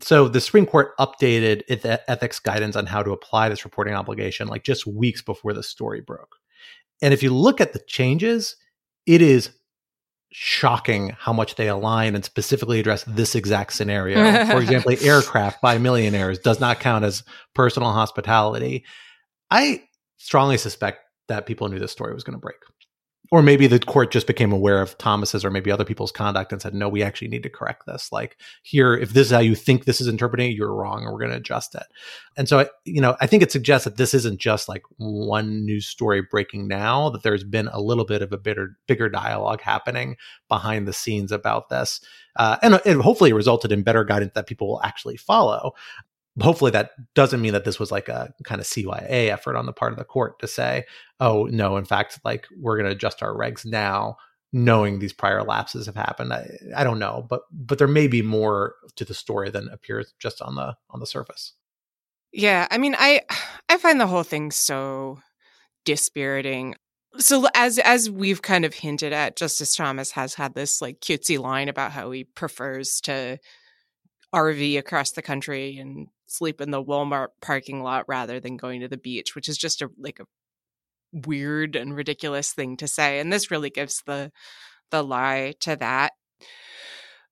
so 0.00 0.28
the 0.28 0.40
Supreme 0.40 0.64
Court 0.64 0.96
updated 0.98 1.62
its 1.68 1.84
ethics 1.84 2.38
guidance 2.38 2.76
on 2.76 2.86
how 2.86 3.02
to 3.02 3.12
apply 3.12 3.50
this 3.50 3.64
reporting 3.64 3.94
obligation 3.94 4.48
like 4.48 4.64
just 4.64 4.86
weeks 4.86 5.20
before 5.20 5.52
the 5.52 5.62
story 5.62 6.00
broke. 6.00 6.36
And 7.02 7.12
if 7.12 7.22
you 7.22 7.34
look 7.34 7.60
at 7.60 7.74
the 7.74 7.80
changes, 7.86 8.56
it 9.04 9.20
is 9.20 9.50
shocking 10.30 11.10
how 11.18 11.32
much 11.32 11.54
they 11.56 11.68
align 11.68 12.14
and 12.14 12.24
specifically 12.24 12.80
address 12.80 13.04
this 13.04 13.34
exact 13.34 13.72
scenario. 13.74 14.46
For 14.46 14.60
example, 14.60 14.94
aircraft 15.02 15.60
by 15.60 15.78
millionaires 15.78 16.38
does 16.38 16.60
not 16.60 16.80
count 16.80 17.04
as 17.04 17.22
personal 17.54 17.92
hospitality. 17.92 18.84
I 19.50 19.82
strongly 20.16 20.56
suspect 20.56 21.03
that 21.28 21.46
people 21.46 21.68
knew 21.68 21.78
this 21.78 21.92
story 21.92 22.14
was 22.14 22.24
going 22.24 22.34
to 22.34 22.40
break 22.40 22.56
or 23.30 23.42
maybe 23.42 23.66
the 23.66 23.78
court 23.78 24.10
just 24.10 24.26
became 24.26 24.52
aware 24.52 24.82
of 24.82 24.96
Thomas's 24.98 25.44
or 25.44 25.50
maybe 25.50 25.70
other 25.70 25.84
people's 25.84 26.12
conduct 26.12 26.52
and 26.52 26.60
said, 26.60 26.74
no, 26.74 26.88
we 26.88 27.02
actually 27.02 27.28
need 27.28 27.42
to 27.44 27.48
correct 27.48 27.86
this. 27.86 28.12
Like 28.12 28.36
here, 28.62 28.94
if 28.94 29.10
this 29.10 29.28
is 29.28 29.32
how 29.32 29.38
you 29.38 29.54
think 29.54 29.84
this 29.84 30.00
is 30.00 30.08
interpreting 30.08 30.52
you're 30.52 30.74
wrong, 30.74 31.02
and 31.02 31.12
we're 31.12 31.18
going 31.18 31.30
to 31.30 31.38
adjust 31.38 31.74
it. 31.74 31.86
And 32.36 32.48
so, 32.48 32.68
you 32.84 33.00
know, 33.00 33.16
I 33.20 33.26
think 33.26 33.42
it 33.42 33.50
suggests 33.50 33.84
that 33.86 33.96
this 33.96 34.12
isn't 34.14 34.40
just 34.40 34.68
like 34.68 34.82
one 34.98 35.64
news 35.64 35.86
story 35.86 36.22
breaking 36.30 36.68
now; 36.68 37.08
that 37.10 37.22
there's 37.22 37.44
been 37.44 37.68
a 37.68 37.80
little 37.80 38.04
bit 38.04 38.20
of 38.20 38.32
a 38.32 38.38
bigger, 38.38 38.76
bigger 38.86 39.08
dialogue 39.08 39.62
happening 39.62 40.16
behind 40.48 40.86
the 40.86 40.92
scenes 40.92 41.32
about 41.32 41.70
this, 41.70 42.00
uh, 42.36 42.58
and 42.62 42.80
it 42.84 43.00
hopefully 43.00 43.32
resulted 43.32 43.72
in 43.72 43.82
better 43.82 44.04
guidance 44.04 44.32
that 44.34 44.46
people 44.46 44.68
will 44.68 44.82
actually 44.82 45.16
follow 45.16 45.72
hopefully 46.40 46.70
that 46.72 46.90
doesn't 47.14 47.40
mean 47.40 47.52
that 47.52 47.64
this 47.64 47.78
was 47.78 47.92
like 47.92 48.08
a 48.08 48.32
kind 48.44 48.60
of 48.60 48.66
CYA 48.66 49.28
effort 49.28 49.56
on 49.56 49.66
the 49.66 49.72
part 49.72 49.92
of 49.92 49.98
the 49.98 50.04
court 50.04 50.38
to 50.40 50.48
say, 50.48 50.84
oh 51.20 51.44
no, 51.44 51.76
in 51.76 51.84
fact, 51.84 52.18
like 52.24 52.46
we're 52.58 52.76
going 52.76 52.86
to 52.86 52.92
adjust 52.92 53.22
our 53.22 53.32
regs 53.32 53.64
now, 53.64 54.16
knowing 54.52 54.98
these 54.98 55.12
prior 55.12 55.42
lapses 55.42 55.86
have 55.86 55.94
happened. 55.94 56.32
I, 56.32 56.48
I 56.76 56.84
don't 56.84 56.98
know, 56.98 57.26
but 57.28 57.42
but 57.52 57.78
there 57.78 57.88
may 57.88 58.08
be 58.08 58.22
more 58.22 58.74
to 58.96 59.04
the 59.04 59.14
story 59.14 59.50
than 59.50 59.68
appears 59.68 60.12
just 60.18 60.42
on 60.42 60.56
the 60.56 60.76
on 60.90 61.00
the 61.00 61.06
surface. 61.06 61.54
Yeah, 62.32 62.66
I 62.70 62.78
mean, 62.78 62.96
I 62.98 63.22
I 63.68 63.78
find 63.78 64.00
the 64.00 64.08
whole 64.08 64.24
thing 64.24 64.50
so 64.50 65.20
dispiriting. 65.84 66.74
So 67.18 67.46
as 67.54 67.78
as 67.78 68.10
we've 68.10 68.42
kind 68.42 68.64
of 68.64 68.74
hinted 68.74 69.12
at, 69.12 69.36
Justice 69.36 69.76
Thomas 69.76 70.10
has 70.12 70.34
had 70.34 70.54
this 70.54 70.82
like 70.82 70.98
cutesy 70.98 71.38
line 71.38 71.68
about 71.68 71.92
how 71.92 72.10
he 72.10 72.24
prefers 72.24 73.00
to 73.02 73.38
RV 74.34 74.78
across 74.78 75.12
the 75.12 75.22
country 75.22 75.78
and 75.78 76.08
sleep 76.36 76.60
in 76.60 76.70
the 76.70 76.82
Walmart 76.82 77.28
parking 77.40 77.82
lot 77.82 78.04
rather 78.08 78.40
than 78.40 78.56
going 78.56 78.80
to 78.80 78.88
the 78.88 78.96
beach, 78.96 79.34
which 79.34 79.48
is 79.48 79.56
just 79.56 79.82
a 79.82 79.90
like 79.98 80.20
a 80.20 80.26
weird 81.12 81.76
and 81.76 81.94
ridiculous 81.96 82.52
thing 82.52 82.76
to 82.78 82.88
say. 82.88 83.20
And 83.20 83.32
this 83.32 83.50
really 83.50 83.70
gives 83.70 84.02
the 84.06 84.32
the 84.90 85.02
lie 85.02 85.54
to 85.60 85.76
that. 85.76 86.12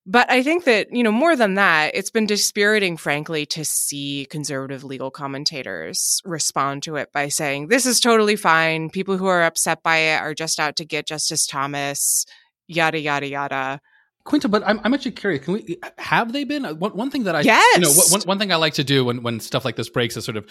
But 0.04 0.28
I 0.28 0.42
think 0.42 0.64
that, 0.64 0.88
you 0.90 1.04
know, 1.04 1.12
more 1.12 1.36
than 1.36 1.54
that, 1.54 1.92
it's 1.94 2.10
been 2.10 2.26
dispiriting, 2.26 2.96
frankly, 2.96 3.46
to 3.46 3.64
see 3.64 4.26
conservative 4.28 4.82
legal 4.82 5.12
commentators 5.12 6.20
respond 6.24 6.82
to 6.84 6.96
it 6.96 7.12
by 7.12 7.28
saying, 7.28 7.68
this 7.68 7.86
is 7.86 8.00
totally 8.00 8.34
fine. 8.34 8.90
People 8.90 9.16
who 9.16 9.26
are 9.26 9.44
upset 9.44 9.80
by 9.84 9.98
it 9.98 10.20
are 10.20 10.34
just 10.34 10.58
out 10.58 10.74
to 10.76 10.84
get 10.84 11.06
Justice 11.06 11.46
Thomas, 11.46 12.26
yada, 12.66 12.98
yada, 12.98 13.28
yada. 13.28 13.80
Quinta, 14.24 14.48
but 14.48 14.62
I'm, 14.66 14.80
I'm 14.84 14.94
actually 14.94 15.12
curious. 15.12 15.44
Can 15.44 15.54
we 15.54 15.78
have 15.98 16.32
they 16.32 16.44
been 16.44 16.64
uh, 16.64 16.74
one, 16.74 16.92
one 16.92 17.10
thing 17.10 17.24
that 17.24 17.34
I 17.34 17.40
yes. 17.40 17.76
you 17.76 17.82
know 17.82 17.92
one, 18.10 18.20
one 18.22 18.38
thing 18.38 18.52
I 18.52 18.56
like 18.56 18.74
to 18.74 18.84
do 18.84 19.04
when 19.04 19.22
when 19.22 19.40
stuff 19.40 19.64
like 19.64 19.76
this 19.76 19.88
breaks 19.88 20.16
is 20.16 20.24
sort 20.24 20.36
of 20.36 20.46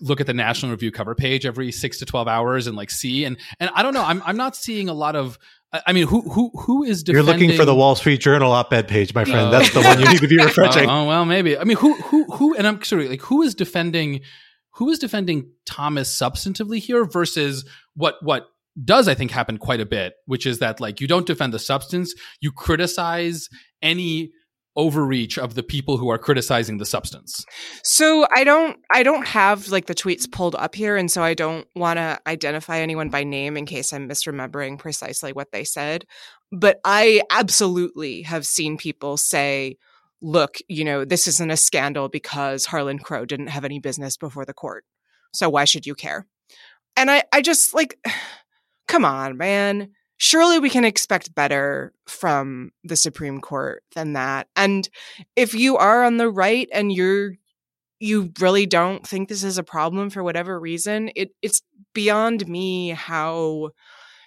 look 0.00 0.20
at 0.20 0.26
the 0.26 0.34
National 0.34 0.72
Review 0.72 0.90
cover 0.90 1.14
page 1.14 1.46
every 1.46 1.72
six 1.72 1.98
to 1.98 2.06
twelve 2.06 2.28
hours 2.28 2.66
and 2.66 2.76
like 2.76 2.90
see 2.90 3.24
and 3.24 3.36
and 3.58 3.70
I 3.74 3.82
don't 3.82 3.94
know 3.94 4.04
I'm 4.04 4.22
I'm 4.24 4.36
not 4.36 4.56
seeing 4.56 4.88
a 4.88 4.94
lot 4.94 5.16
of 5.16 5.38
I 5.86 5.94
mean, 5.94 6.06
who 6.06 6.20
who 6.20 6.50
who 6.50 6.84
is 6.84 7.02
defending? 7.02 7.26
You're 7.26 7.34
looking 7.34 7.56
for 7.56 7.64
the 7.64 7.74
Wall 7.74 7.96
Street 7.96 8.20
Journal 8.20 8.52
op-ed 8.52 8.88
page, 8.88 9.14
my 9.14 9.24
friend. 9.24 9.48
Oh. 9.48 9.50
That's 9.50 9.72
the 9.72 9.80
one 9.80 10.00
you 10.00 10.06
need 10.06 10.20
to 10.20 10.28
be 10.28 10.36
refreshing. 10.44 10.88
oh, 10.88 11.06
well, 11.06 11.24
maybe. 11.24 11.56
I 11.56 11.64
mean, 11.64 11.78
who 11.78 11.94
who 11.94 12.24
who? 12.24 12.54
And 12.54 12.66
I'm 12.66 12.82
sorry, 12.82 13.08
like 13.08 13.22
who 13.22 13.40
is 13.42 13.54
defending? 13.54 14.20
Who 14.76 14.90
is 14.90 14.98
defending 14.98 15.50
Thomas 15.64 16.14
substantively 16.14 16.78
here 16.78 17.06
versus 17.06 17.64
what 17.94 18.16
what 18.22 18.48
does 18.84 19.08
I 19.08 19.14
think 19.14 19.30
happen 19.30 19.58
quite 19.58 19.80
a 19.80 19.86
bit, 19.86 20.14
which 20.26 20.46
is 20.46 20.58
that 20.60 20.80
like 20.80 21.00
you 21.00 21.06
don't 21.06 21.26
defend 21.26 21.52
the 21.52 21.58
substance, 21.58 22.14
you 22.40 22.52
criticize 22.52 23.48
any 23.82 24.30
overreach 24.76 25.38
of 25.38 25.54
the 25.54 25.62
people 25.62 25.98
who 25.98 26.08
are 26.08 26.18
criticizing 26.18 26.78
the 26.78 26.86
substance. 26.86 27.44
So 27.84 28.26
I 28.34 28.44
don't 28.44 28.78
I 28.90 29.02
don't 29.02 29.26
have 29.26 29.68
like 29.68 29.86
the 29.86 29.94
tweets 29.94 30.30
pulled 30.30 30.54
up 30.54 30.74
here 30.74 30.96
and 30.96 31.10
so 31.10 31.22
I 31.22 31.34
don't 31.34 31.66
want 31.76 31.98
to 31.98 32.18
identify 32.26 32.78
anyone 32.78 33.10
by 33.10 33.24
name 33.24 33.56
in 33.56 33.66
case 33.66 33.92
I'm 33.92 34.08
misremembering 34.08 34.78
precisely 34.78 35.32
what 35.32 35.52
they 35.52 35.64
said, 35.64 36.06
but 36.50 36.80
I 36.84 37.22
absolutely 37.30 38.22
have 38.22 38.46
seen 38.46 38.78
people 38.78 39.16
say 39.16 39.76
look, 40.22 40.58
you 40.68 40.84
know, 40.84 41.04
this 41.04 41.26
isn't 41.26 41.50
a 41.50 41.56
scandal 41.56 42.08
because 42.08 42.64
Harlan 42.64 43.00
Crow 43.00 43.26
didn't 43.26 43.48
have 43.48 43.64
any 43.64 43.80
business 43.80 44.16
before 44.16 44.44
the 44.44 44.54
court. 44.54 44.84
So 45.34 45.50
why 45.50 45.64
should 45.64 45.84
you 45.86 45.94
care? 45.94 46.26
And 46.96 47.10
I 47.10 47.24
I 47.32 47.42
just 47.42 47.74
like 47.74 47.98
come 48.92 49.04
on, 49.04 49.36
man 49.36 49.88
surely 50.22 50.60
we 50.60 50.70
can 50.70 50.84
expect 50.84 51.34
better 51.34 51.92
from 52.06 52.70
the 52.84 52.94
Supreme 52.94 53.40
Court 53.40 53.82
than 53.96 54.12
that. 54.12 54.46
And 54.54 54.88
if 55.34 55.52
you 55.52 55.76
are 55.78 56.04
on 56.04 56.16
the 56.16 56.30
right 56.30 56.68
and 56.72 56.92
you're 56.92 57.32
you 57.98 58.32
really 58.38 58.66
don't 58.66 59.04
think 59.04 59.28
this 59.28 59.42
is 59.42 59.58
a 59.58 59.64
problem 59.64 60.10
for 60.10 60.22
whatever 60.22 60.60
reason, 60.60 61.10
it 61.16 61.30
it's 61.42 61.60
beyond 61.92 62.46
me 62.46 62.90
how 62.90 63.70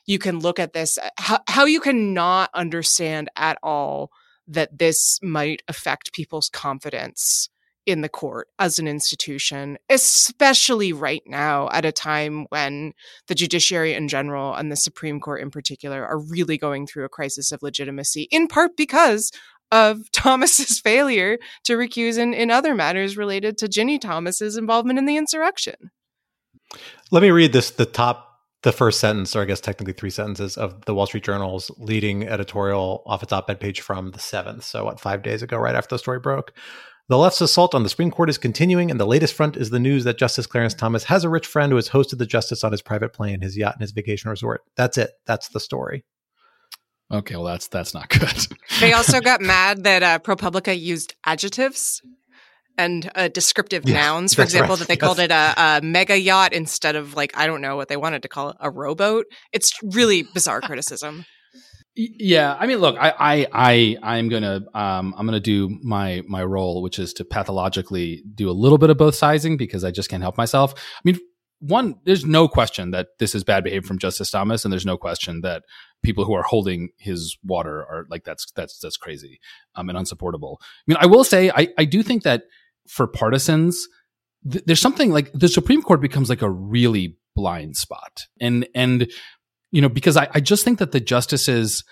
you 0.06 0.20
can 0.20 0.40
look 0.40 0.60
at 0.60 0.74
this 0.74 0.98
uh, 0.98 1.10
how, 1.18 1.40
how 1.48 1.64
you 1.64 1.80
can 1.80 2.14
not 2.14 2.50
understand 2.54 3.30
at 3.38 3.58
all 3.64 4.12
that 4.50 4.78
this 4.78 5.18
might 5.24 5.62
affect 5.70 6.12
people's 6.12 6.50
confidence 6.50 7.50
in 7.86 8.02
the 8.02 8.10
court 8.10 8.48
as 8.60 8.80
an 8.80 8.88
institution, 8.88 9.78
especially 9.90 10.94
right 10.94 11.24
now 11.26 11.70
at 11.72 11.86
a 11.86 11.92
time 11.92 12.46
when 12.50 12.94
the 13.28 13.36
judiciary 13.36 13.94
in 13.94 14.08
general 14.08 14.54
and 14.54 14.72
the 14.72 14.76
Supreme 14.76 15.20
Court 15.20 15.42
in 15.42 15.52
particular 15.52 16.06
are 16.06 16.20
really 16.20 16.58
going 16.58 16.88
through 16.88 17.06
a 17.06 17.10
crisis 17.10 17.52
of 17.52 17.62
legitimacy, 17.62 18.28
in 18.32 18.48
part 18.48 18.76
because 18.76 19.32
of 19.72 20.00
Thomas's 20.12 20.80
failure 20.80 21.38
to 21.66 21.74
recuse 21.74 22.18
in, 22.18 22.34
in 22.34 22.52
other 22.52 22.76
matters 22.76 23.18
related 23.18 23.58
to 23.60 23.68
Ginni 23.68 24.00
Thomas's 24.00 24.58
involvement 24.58 25.00
in 25.00 25.06
the 25.06 25.18
insurrection. 25.18 25.92
Let 27.12 27.22
me 27.22 27.32
read 27.32 27.54
this 27.54 27.72
the 27.72 27.86
top 27.86 28.36
the 28.66 28.72
first 28.72 29.00
sentence, 29.00 29.36
or 29.36 29.44
I 29.44 29.46
guess 29.46 29.62
technically 29.62 29.94
three 29.94 30.10
sentences 30.10 30.58
of 30.58 30.86
the 30.86 30.96
Wall 30.96 31.06
Street 31.06 31.24
Journal's 31.24 31.70
leading 31.78 32.28
editorial 32.28 33.04
off 33.06 33.22
its 33.22 33.32
op-ed 33.32 33.60
page 33.60 33.80
from 33.80 34.10
the 34.10 34.20
seventh. 34.20 34.64
So 34.64 34.86
what, 34.86 35.00
five 35.00 35.22
days 35.22 35.44
ago, 35.44 35.58
right 35.58 35.76
after 35.76 35.94
the 35.94 36.00
story 36.00 36.20
broke. 36.20 36.52
The 37.08 37.18
left's 37.18 37.42
assault 37.42 37.76
on 37.76 37.84
the 37.84 37.90
Supreme 37.90 38.10
Court 38.10 38.32
is 38.32 38.40
continuing, 38.40 38.90
and 38.90 39.00
the 39.00 39.06
latest 39.06 39.36
front 39.36 39.58
is 39.58 39.70
the 39.70 39.80
news 39.80 40.06
that 40.06 40.18
Justice 40.18 40.48
Clarence 40.48 40.74
Thomas 40.74 41.04
has 41.04 41.24
a 41.24 41.30
rich 41.30 41.46
friend 41.46 41.72
who 41.72 41.76
has 41.76 41.90
hosted 41.90 42.18
the 42.18 42.26
justice 42.26 42.64
on 42.64 42.72
his 42.72 42.82
private 42.82 43.14
plane, 43.14 43.42
his 43.42 43.56
yacht, 43.56 43.76
and 43.76 43.82
his 43.82 43.92
vacation 43.92 44.32
resort. 44.32 44.64
That's 44.76 44.98
it. 44.98 45.12
That's 45.28 45.50
the 45.50 45.60
story. 45.60 46.04
Okay, 47.12 47.36
well, 47.36 47.44
that's 47.44 47.68
that's 47.68 47.94
not 47.94 48.10
good. 48.10 48.48
they 48.80 48.94
also 48.94 49.22
got 49.22 49.40
mad 49.42 49.84
that 49.84 50.02
uh, 50.02 50.18
ProPublica 50.18 50.78
used 50.80 51.14
adjectives 51.24 52.02
and 52.76 53.12
uh, 53.14 53.28
descriptive 53.28 53.86
nouns. 53.86 54.34
For 54.34 54.42
example, 54.42 54.72
right. 54.72 54.80
that 54.80 54.88
they 54.88 54.96
yes. 54.96 55.02
called 55.02 55.20
it 55.20 55.32
a, 55.32 55.54
a, 55.58 55.82
mega 55.84 56.20
yacht 56.20 56.54
instead 56.54 56.96
of 56.96 57.16
like 57.16 57.38
I 57.38 57.46
don't 57.46 57.62
know 57.62 57.76
what 57.76 57.88
they 57.88 57.98
wanted 57.98 58.24
to 58.24 58.28
call 58.28 58.50
it, 58.50 58.58
a 58.60 58.72
rowboat. 58.72 59.28
It's 59.54 59.72
really 59.84 60.24
bizarre 60.24 60.62
criticism. 60.62 61.26
Yeah, 61.98 62.58
I 62.60 62.68
mean, 62.68 62.80
look, 62.80 62.98
I, 63.00 63.14
I, 63.18 63.48
I, 63.54 63.98
I'm 64.04 64.28
gonna, 64.28 64.66
um, 64.74 65.16
I'm 65.18 65.26
gonna 65.26 65.40
do 65.40 65.80
my 65.82 66.24
my 66.28 66.44
role, 66.44 66.82
which 66.82 67.00
is 67.00 67.14
to 67.14 67.26
pathologically 67.26 68.22
do 68.34 68.50
a 68.50 68.52
little 68.52 68.78
bit 68.78 68.90
of 68.90 68.98
both 68.98 69.16
sizing 69.16 69.56
because 69.56 69.86
I 69.86 69.92
just 69.92 70.10
can't 70.10 70.22
help 70.22 70.38
myself. 70.38 70.74
I 70.76 71.02
mean, 71.06 71.20
one, 71.60 71.96
there's 72.04 72.26
no 72.26 72.50
question 72.50 72.92
that 72.92 73.08
this 73.20 73.34
is 73.34 73.46
bad 73.46 73.64
behavior 73.64 73.88
from 73.88 73.98
Justice 73.98 74.30
Thomas, 74.30 74.66
and 74.66 74.72
there's 74.72 74.86
no 74.86 74.98
question 74.98 75.40
that 75.42 75.64
people 76.04 76.26
who 76.26 76.34
are 76.34 76.44
holding 76.44 76.90
his 76.98 77.38
water 77.44 77.86
are 77.86 78.06
like 78.10 78.26
that's 78.26 78.52
that's 78.52 78.78
that's 78.80 78.98
crazy 78.98 79.40
um, 79.76 79.88
and 79.88 79.98
unsupportable. 79.98 80.60
I 80.62 80.66
mean, 80.88 80.98
I 81.00 81.06
will 81.06 81.24
say, 81.24 81.50
I 81.50 81.70
I 81.78 81.86
do 81.86 82.04
think 82.04 82.24
that 82.24 82.44
for 82.90 83.08
partisans, 83.08 83.88
th- 84.52 84.66
there's 84.66 84.82
something 84.82 85.12
like 85.12 85.32
the 85.34 85.48
Supreme 85.48 85.82
Court 85.82 86.02
becomes 86.02 86.30
like 86.30 86.42
a 86.42 86.50
really 86.50 87.18
blind 87.36 87.78
spot, 87.78 88.26
and 88.42 88.68
and 88.76 89.10
you 89.76 89.82
know, 89.82 89.90
because 89.90 90.16
I, 90.16 90.30
I 90.34 90.40
just 90.40 90.64
think 90.64 90.80
that 90.80 90.94
the 90.94 91.02
justices 91.02 91.84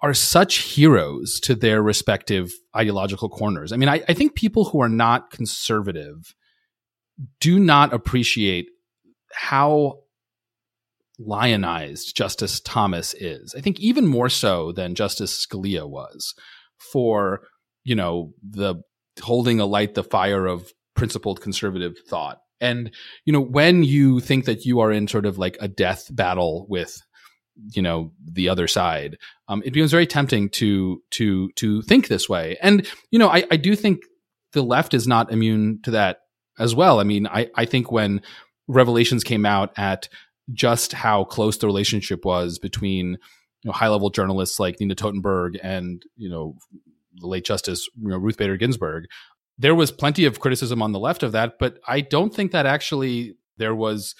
are 0.00 0.14
such 0.14 0.56
heroes 0.60 1.38
to 1.40 1.54
their 1.54 1.82
respective 1.82 2.50
ideological 2.74 3.28
corners. 3.28 3.72
I 3.72 3.76
mean, 3.76 3.90
I, 3.90 4.02
I 4.08 4.14
think 4.14 4.34
people 4.34 4.64
who 4.64 4.80
are 4.80 4.88
not 4.88 5.30
conservative 5.30 6.34
do 7.40 7.58
not 7.58 7.92
appreciate 7.92 8.68
how 9.34 9.98
lionized 11.18 12.16
Justice 12.16 12.58
Thomas 12.58 13.12
is. 13.12 13.54
I 13.54 13.60
think 13.60 13.78
even 13.80 14.06
more 14.06 14.30
so 14.30 14.72
than 14.72 14.94
Justice 14.94 15.46
Scalia 15.46 15.86
was 15.86 16.34
for, 16.90 17.42
you 17.84 17.94
know, 17.94 18.32
the 18.42 18.76
holding 19.22 19.60
alight 19.60 19.92
the 19.92 20.04
fire 20.04 20.46
of 20.46 20.72
principled 20.96 21.42
conservative 21.42 21.96
thought. 22.08 22.38
And, 22.60 22.90
you 23.24 23.32
know, 23.32 23.40
when 23.40 23.82
you 23.82 24.20
think 24.20 24.44
that 24.46 24.64
you 24.64 24.80
are 24.80 24.92
in 24.92 25.08
sort 25.08 25.26
of 25.26 25.38
like 25.38 25.56
a 25.60 25.68
death 25.68 26.08
battle 26.10 26.66
with, 26.68 26.96
you 27.72 27.82
know, 27.82 28.12
the 28.24 28.48
other 28.48 28.66
side, 28.66 29.16
um, 29.48 29.62
it 29.64 29.72
becomes 29.72 29.90
very 29.90 30.06
tempting 30.06 30.48
to, 30.50 31.02
to, 31.12 31.50
to 31.56 31.82
think 31.82 32.08
this 32.08 32.28
way. 32.28 32.56
And, 32.62 32.86
you 33.10 33.18
know, 33.18 33.28
I, 33.28 33.44
I 33.50 33.56
do 33.56 33.76
think 33.76 34.00
the 34.52 34.62
left 34.62 34.94
is 34.94 35.06
not 35.06 35.32
immune 35.32 35.80
to 35.82 35.92
that 35.92 36.18
as 36.58 36.74
well. 36.74 37.00
I 37.00 37.04
mean, 37.04 37.26
I, 37.26 37.48
I 37.54 37.64
think 37.64 37.90
when 37.90 38.22
revelations 38.68 39.24
came 39.24 39.44
out 39.44 39.72
at 39.76 40.08
just 40.52 40.92
how 40.92 41.24
close 41.24 41.58
the 41.58 41.66
relationship 41.66 42.24
was 42.24 42.58
between, 42.58 43.18
you 43.62 43.68
know, 43.68 43.72
high 43.72 43.88
level 43.88 44.10
journalists 44.10 44.60
like 44.60 44.78
Nina 44.78 44.94
Totenberg 44.94 45.58
and, 45.62 46.02
you 46.16 46.28
know, 46.28 46.56
the 47.16 47.26
late 47.26 47.44
Justice 47.44 47.88
you 48.00 48.08
know, 48.08 48.18
Ruth 48.18 48.36
Bader 48.36 48.56
Ginsburg, 48.56 49.04
there 49.58 49.74
was 49.74 49.90
plenty 49.90 50.24
of 50.24 50.40
criticism 50.40 50.82
on 50.82 50.92
the 50.92 50.98
left 50.98 51.22
of 51.22 51.32
that, 51.32 51.58
but 51.58 51.78
I 51.86 52.00
don't 52.00 52.34
think 52.34 52.52
that 52.52 52.66
actually 52.66 53.36
there 53.56 53.74
was. 53.74 54.14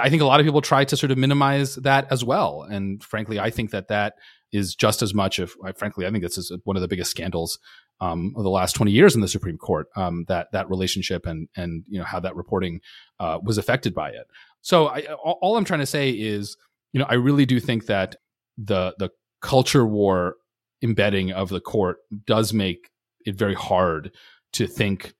I 0.00 0.08
think 0.08 0.22
a 0.22 0.24
lot 0.24 0.40
of 0.40 0.46
people 0.46 0.62
tried 0.62 0.88
to 0.88 0.96
sort 0.96 1.12
of 1.12 1.18
minimize 1.18 1.76
that 1.76 2.10
as 2.10 2.24
well, 2.24 2.62
and 2.62 3.02
frankly, 3.02 3.38
I 3.38 3.50
think 3.50 3.70
that 3.70 3.88
that 3.88 4.14
is 4.50 4.74
just 4.74 5.02
as 5.02 5.14
much. 5.14 5.38
If 5.38 5.54
frankly, 5.76 6.06
I 6.06 6.10
think 6.10 6.22
this 6.22 6.38
is 6.38 6.52
one 6.64 6.76
of 6.76 6.82
the 6.82 6.88
biggest 6.88 7.10
scandals 7.10 7.58
um, 8.00 8.34
of 8.36 8.42
the 8.42 8.50
last 8.50 8.74
twenty 8.74 8.92
years 8.92 9.14
in 9.14 9.20
the 9.20 9.28
Supreme 9.28 9.58
Court. 9.58 9.88
Um, 9.94 10.24
that 10.28 10.48
that 10.52 10.68
relationship 10.68 11.26
and 11.26 11.48
and 11.54 11.84
you 11.86 11.98
know 11.98 12.04
how 12.04 12.18
that 12.20 12.34
reporting 12.34 12.80
uh, 13.20 13.38
was 13.42 13.58
affected 13.58 13.94
by 13.94 14.10
it. 14.10 14.26
So 14.62 14.88
I, 14.88 15.02
all 15.02 15.56
I'm 15.56 15.64
trying 15.64 15.80
to 15.80 15.86
say 15.86 16.10
is, 16.10 16.56
you 16.92 16.98
know, 16.98 17.06
I 17.08 17.14
really 17.14 17.46
do 17.46 17.60
think 17.60 17.86
that 17.86 18.16
the 18.56 18.94
the 18.98 19.10
culture 19.40 19.86
war 19.86 20.34
embedding 20.82 21.32
of 21.32 21.48
the 21.48 21.60
court 21.60 21.98
does 22.26 22.52
make 22.52 22.90
it 23.24 23.36
very 23.36 23.54
hard 23.54 24.12
to 24.52 24.66
think 24.66 25.14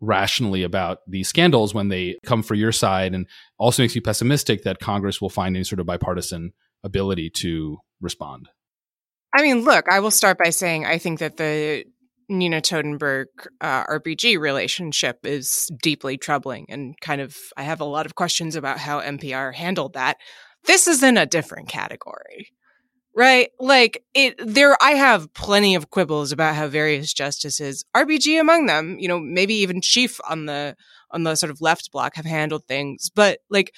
rationally 0.00 0.64
about 0.64 0.98
these 1.06 1.28
scandals 1.28 1.72
when 1.72 1.88
they 1.88 2.18
come 2.26 2.42
for 2.42 2.54
your 2.54 2.72
side 2.72 3.14
and 3.14 3.26
also 3.58 3.82
makes 3.82 3.94
you 3.94 4.02
pessimistic 4.02 4.64
that 4.64 4.80
Congress 4.80 5.20
will 5.20 5.30
find 5.30 5.56
any 5.56 5.64
sort 5.64 5.78
of 5.78 5.86
bipartisan 5.86 6.52
ability 6.82 7.30
to 7.30 7.78
respond. 8.00 8.48
I 9.32 9.42
mean, 9.42 9.64
look, 9.64 9.88
I 9.88 10.00
will 10.00 10.10
start 10.10 10.38
by 10.38 10.50
saying 10.50 10.84
I 10.84 10.98
think 10.98 11.20
that 11.20 11.36
the 11.36 11.84
Nina 12.28 12.60
Totenberg 12.60 13.26
uh, 13.60 13.84
RBG 13.84 14.38
relationship 14.38 15.24
is 15.24 15.70
deeply 15.82 16.18
troubling 16.18 16.66
and 16.68 16.94
kind 17.00 17.20
of, 17.20 17.36
I 17.56 17.62
have 17.62 17.80
a 17.80 17.84
lot 17.84 18.06
of 18.06 18.14
questions 18.14 18.56
about 18.56 18.78
how 18.78 19.00
NPR 19.00 19.54
handled 19.54 19.94
that. 19.94 20.18
This 20.64 20.86
is 20.86 21.02
in 21.02 21.16
a 21.16 21.26
different 21.26 21.68
category 21.68 22.52
right? 23.14 23.50
Like 23.60 24.04
it 24.14 24.34
there 24.38 24.76
I 24.80 24.92
have 24.92 25.32
plenty 25.34 25.74
of 25.74 25.90
quibbles 25.90 26.32
about 26.32 26.54
how 26.54 26.68
various 26.68 27.12
justices, 27.12 27.84
RBG 27.96 28.40
among 28.40 28.66
them, 28.66 28.98
you 28.98 29.08
know, 29.08 29.18
maybe 29.18 29.54
even 29.54 29.80
chief 29.80 30.20
on 30.28 30.46
the 30.46 30.76
on 31.10 31.24
the 31.24 31.34
sort 31.34 31.50
of 31.50 31.60
left 31.60 31.92
block 31.92 32.16
have 32.16 32.24
handled 32.24 32.64
things, 32.66 33.10
but 33.14 33.40
like 33.50 33.74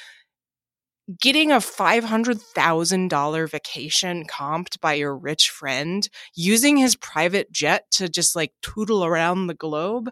getting 1.21 1.53
a 1.53 1.57
$500,000 1.57 3.51
vacation 3.51 4.25
comped 4.25 4.81
by 4.81 4.95
your 4.95 5.17
rich 5.17 5.51
friend, 5.51 6.09
using 6.35 6.79
his 6.79 6.97
private 6.97 7.53
jet 7.53 7.85
to 7.93 8.09
just 8.09 8.35
like 8.35 8.53
tootle 8.63 9.05
around 9.05 9.47
the 9.47 9.55
globe 9.55 10.11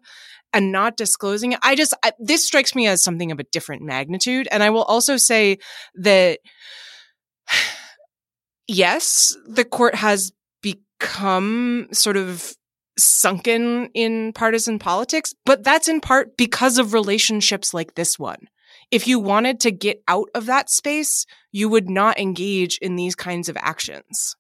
and 0.53 0.71
not 0.71 0.99
disclosing 0.99 1.53
it. 1.53 1.61
I 1.63 1.77
just, 1.77 1.95
I, 2.03 2.13
this 2.19 2.47
strikes 2.47 2.75
me 2.75 2.87
as 2.87 3.03
something 3.03 3.33
of 3.33 3.41
a 3.41 3.45
different 3.45 3.83
magnitude. 3.83 4.49
And 4.51 4.63
I 4.63 4.69
will 4.69 4.83
also 4.83 5.17
say 5.17 5.59
that 5.95 6.41
yes, 8.69 9.37
the 9.47 9.65
court 9.65 9.95
has 9.95 10.33
become 10.63 11.89
sort 11.93 12.17
of 12.17 12.55
sunken 12.99 13.89
in 13.95 14.33
partisan 14.35 14.79
politics, 14.79 15.35
but 15.47 15.65
that's 15.65 15.89
in 15.89 16.01
part 16.01 16.37
because 16.37 16.79
of 16.79 16.93
relationships 16.93 17.73
like 17.73 17.95
this 17.95 18.19
one. 18.19 18.49
if 18.93 19.09
you 19.09 19.19
wanted 19.19 19.59
to 19.61 19.71
get 19.73 20.03
out 20.07 20.29
of 20.35 20.47
that 20.47 20.71
space, 20.71 21.27
you 21.51 21.69
would 21.69 21.89
not 21.89 22.21
engage 22.21 22.79
in 22.79 22.95
these 22.95 23.17
kinds 23.17 23.49
of 23.49 23.57
actions. 23.57 24.37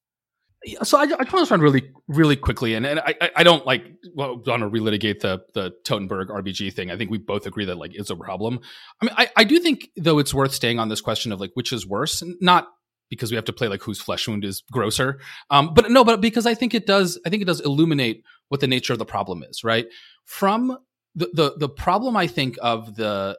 So 0.84 0.96
I, 0.96 1.02
I 1.02 1.06
just 1.06 1.18
want 1.18 1.30
to 1.30 1.36
respond 1.38 1.62
really, 1.62 1.90
really 2.06 2.36
quickly, 2.36 2.74
and, 2.74 2.86
and 2.86 3.00
I, 3.00 3.30
I 3.34 3.42
don't 3.42 3.66
like 3.66 3.84
well, 4.14 4.40
want 4.46 4.62
to 4.62 4.70
relitigate 4.70 5.18
the 5.18 5.40
the 5.54 5.72
Totenberg 5.84 6.28
RBG 6.28 6.72
thing. 6.72 6.92
I 6.92 6.96
think 6.96 7.10
we 7.10 7.18
both 7.18 7.46
agree 7.46 7.64
that 7.64 7.78
like 7.78 7.90
it's 7.94 8.10
a 8.10 8.16
problem. 8.16 8.60
I 9.00 9.06
mean, 9.06 9.14
I, 9.18 9.28
I 9.38 9.44
do 9.44 9.58
think 9.58 9.88
though 9.96 10.20
it's 10.20 10.32
worth 10.32 10.52
staying 10.52 10.78
on 10.78 10.88
this 10.88 11.00
question 11.00 11.32
of 11.32 11.40
like 11.40 11.50
which 11.54 11.72
is 11.72 11.84
worse, 11.84 12.22
not 12.40 12.68
because 13.12 13.30
we 13.30 13.36
have 13.36 13.44
to 13.44 13.52
play 13.52 13.68
like 13.68 13.82
whose 13.82 14.00
flesh 14.00 14.26
wound 14.26 14.42
is 14.42 14.62
grosser, 14.72 15.20
um, 15.50 15.74
but 15.74 15.90
no, 15.90 16.02
but 16.02 16.22
because 16.22 16.46
I 16.46 16.54
think 16.54 16.72
it 16.72 16.86
does. 16.86 17.20
I 17.26 17.28
think 17.28 17.42
it 17.42 17.44
does 17.44 17.60
illuminate 17.60 18.24
what 18.48 18.60
the 18.60 18.66
nature 18.66 18.94
of 18.94 18.98
the 18.98 19.04
problem 19.04 19.44
is. 19.48 19.62
Right 19.62 19.86
from 20.24 20.78
the 21.14 21.28
the 21.34 21.54
the 21.58 21.68
problem 21.68 22.16
I 22.16 22.26
think 22.26 22.56
of 22.62 22.96
the 22.96 23.38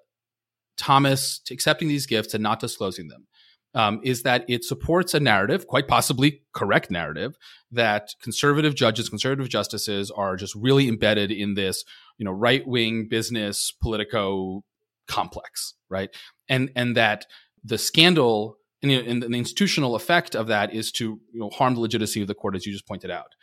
Thomas 0.78 1.42
accepting 1.50 1.88
these 1.88 2.06
gifts 2.06 2.36
and 2.36 2.44
not 2.44 2.60
disclosing 2.60 3.08
them 3.08 3.28
um, 3.74 4.00
is 4.04 4.24
that 4.24 4.46
it 4.48 4.64
supports 4.64 5.14
a 5.14 5.20
narrative, 5.20 5.68
quite 5.68 5.88
possibly 5.88 6.44
correct 6.54 6.92
narrative, 6.92 7.36
that 7.72 8.14
conservative 8.22 8.76
judges, 8.76 9.10
conservative 9.10 9.50
justices 9.50 10.12
are 10.12 10.36
just 10.36 10.54
really 10.56 10.88
embedded 10.88 11.32
in 11.32 11.56
this, 11.56 11.84
you 12.18 12.26
know, 12.26 12.32
right 12.32 12.66
wing 12.68 13.08
business 13.10 13.72
politico 13.82 14.64
complex, 15.08 15.74
right? 15.90 16.10
And 16.48 16.72
and 16.76 16.96
that 16.96 17.26
the 17.64 17.78
scandal 17.78 18.58
and, 18.84 19.24
and, 19.24 19.34
the 19.34 19.38
institutional 19.38 19.96
effect 19.96 20.36
of 20.36 20.48
that 20.48 20.74
is 20.74 20.92
to 20.94 21.20
you 21.32 21.40
know 21.40 21.50
harm 21.50 21.76
the 21.76 21.80
legitimacy 21.80 22.22
of 22.22 22.28
the 22.28 22.36
court, 22.36 22.56
as 22.56 22.66
you 22.66 22.72
just 22.72 22.88
pointed 22.88 23.12
out. 23.12 23.34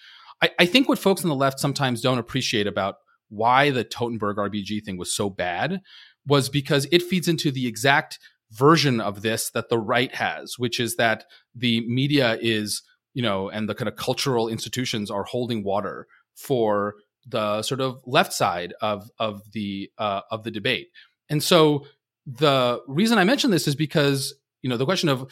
I, 0.43 0.51
I 0.61 0.67
think 0.67 0.89
what 0.89 0.99
folks 0.99 1.23
on 1.23 1.29
the 1.29 1.35
left 1.35 1.61
sometimes 1.61 2.01
don't 2.01 2.19
appreciate 2.19 2.67
about 2.67 2.97
why 3.29 3.71
the 3.71 3.85
Totenberg 3.85 4.37
RBG 4.37 4.85
thing 4.85 4.97
was 4.97 5.15
so 5.15 5.31
bad 5.31 5.81
was 6.27 6.49
because 6.49 6.87
it 6.93 7.03
feeds 7.03 7.29
into 7.29 7.51
the 7.51 7.67
exact 7.67 8.19
version 8.51 9.01
of 9.01 9.23
this 9.23 9.51
that 9.51 9.69
the 9.69 9.79
right 9.79 10.15
has, 10.15 10.59
which 10.59 10.81
is 10.81 10.97
that 10.97 11.25
the 11.55 11.87
media 11.89 12.37
is, 12.41 12.83
you 13.15 13.23
know, 13.23 13.49
and 13.49 13.69
the 13.69 13.75
kind 13.75 13.89
of 13.89 13.97
cultural 13.97 14.49
institutions 14.49 15.11
are 15.11 15.25
holding 15.25 15.63
water 15.63 16.07
for 16.35 16.97
the 17.27 17.63
sort 17.63 17.81
of 17.81 18.03
left 18.07 18.33
side 18.33 18.75
of 18.81 19.11
of 19.19 19.43
the 19.53 19.91
uh, 19.99 20.23
of 20.31 20.45
the 20.45 20.51
debate. 20.51 20.89
And 21.29 21.43
so 21.43 21.87
the 22.27 22.81
reason 22.87 23.19
I 23.19 23.25
mention 23.25 23.51
this 23.51 23.69
is 23.69 23.75
because 23.75 24.35
you 24.63 24.71
know 24.71 24.77
the 24.77 24.85
question 24.85 25.09
of 25.09 25.31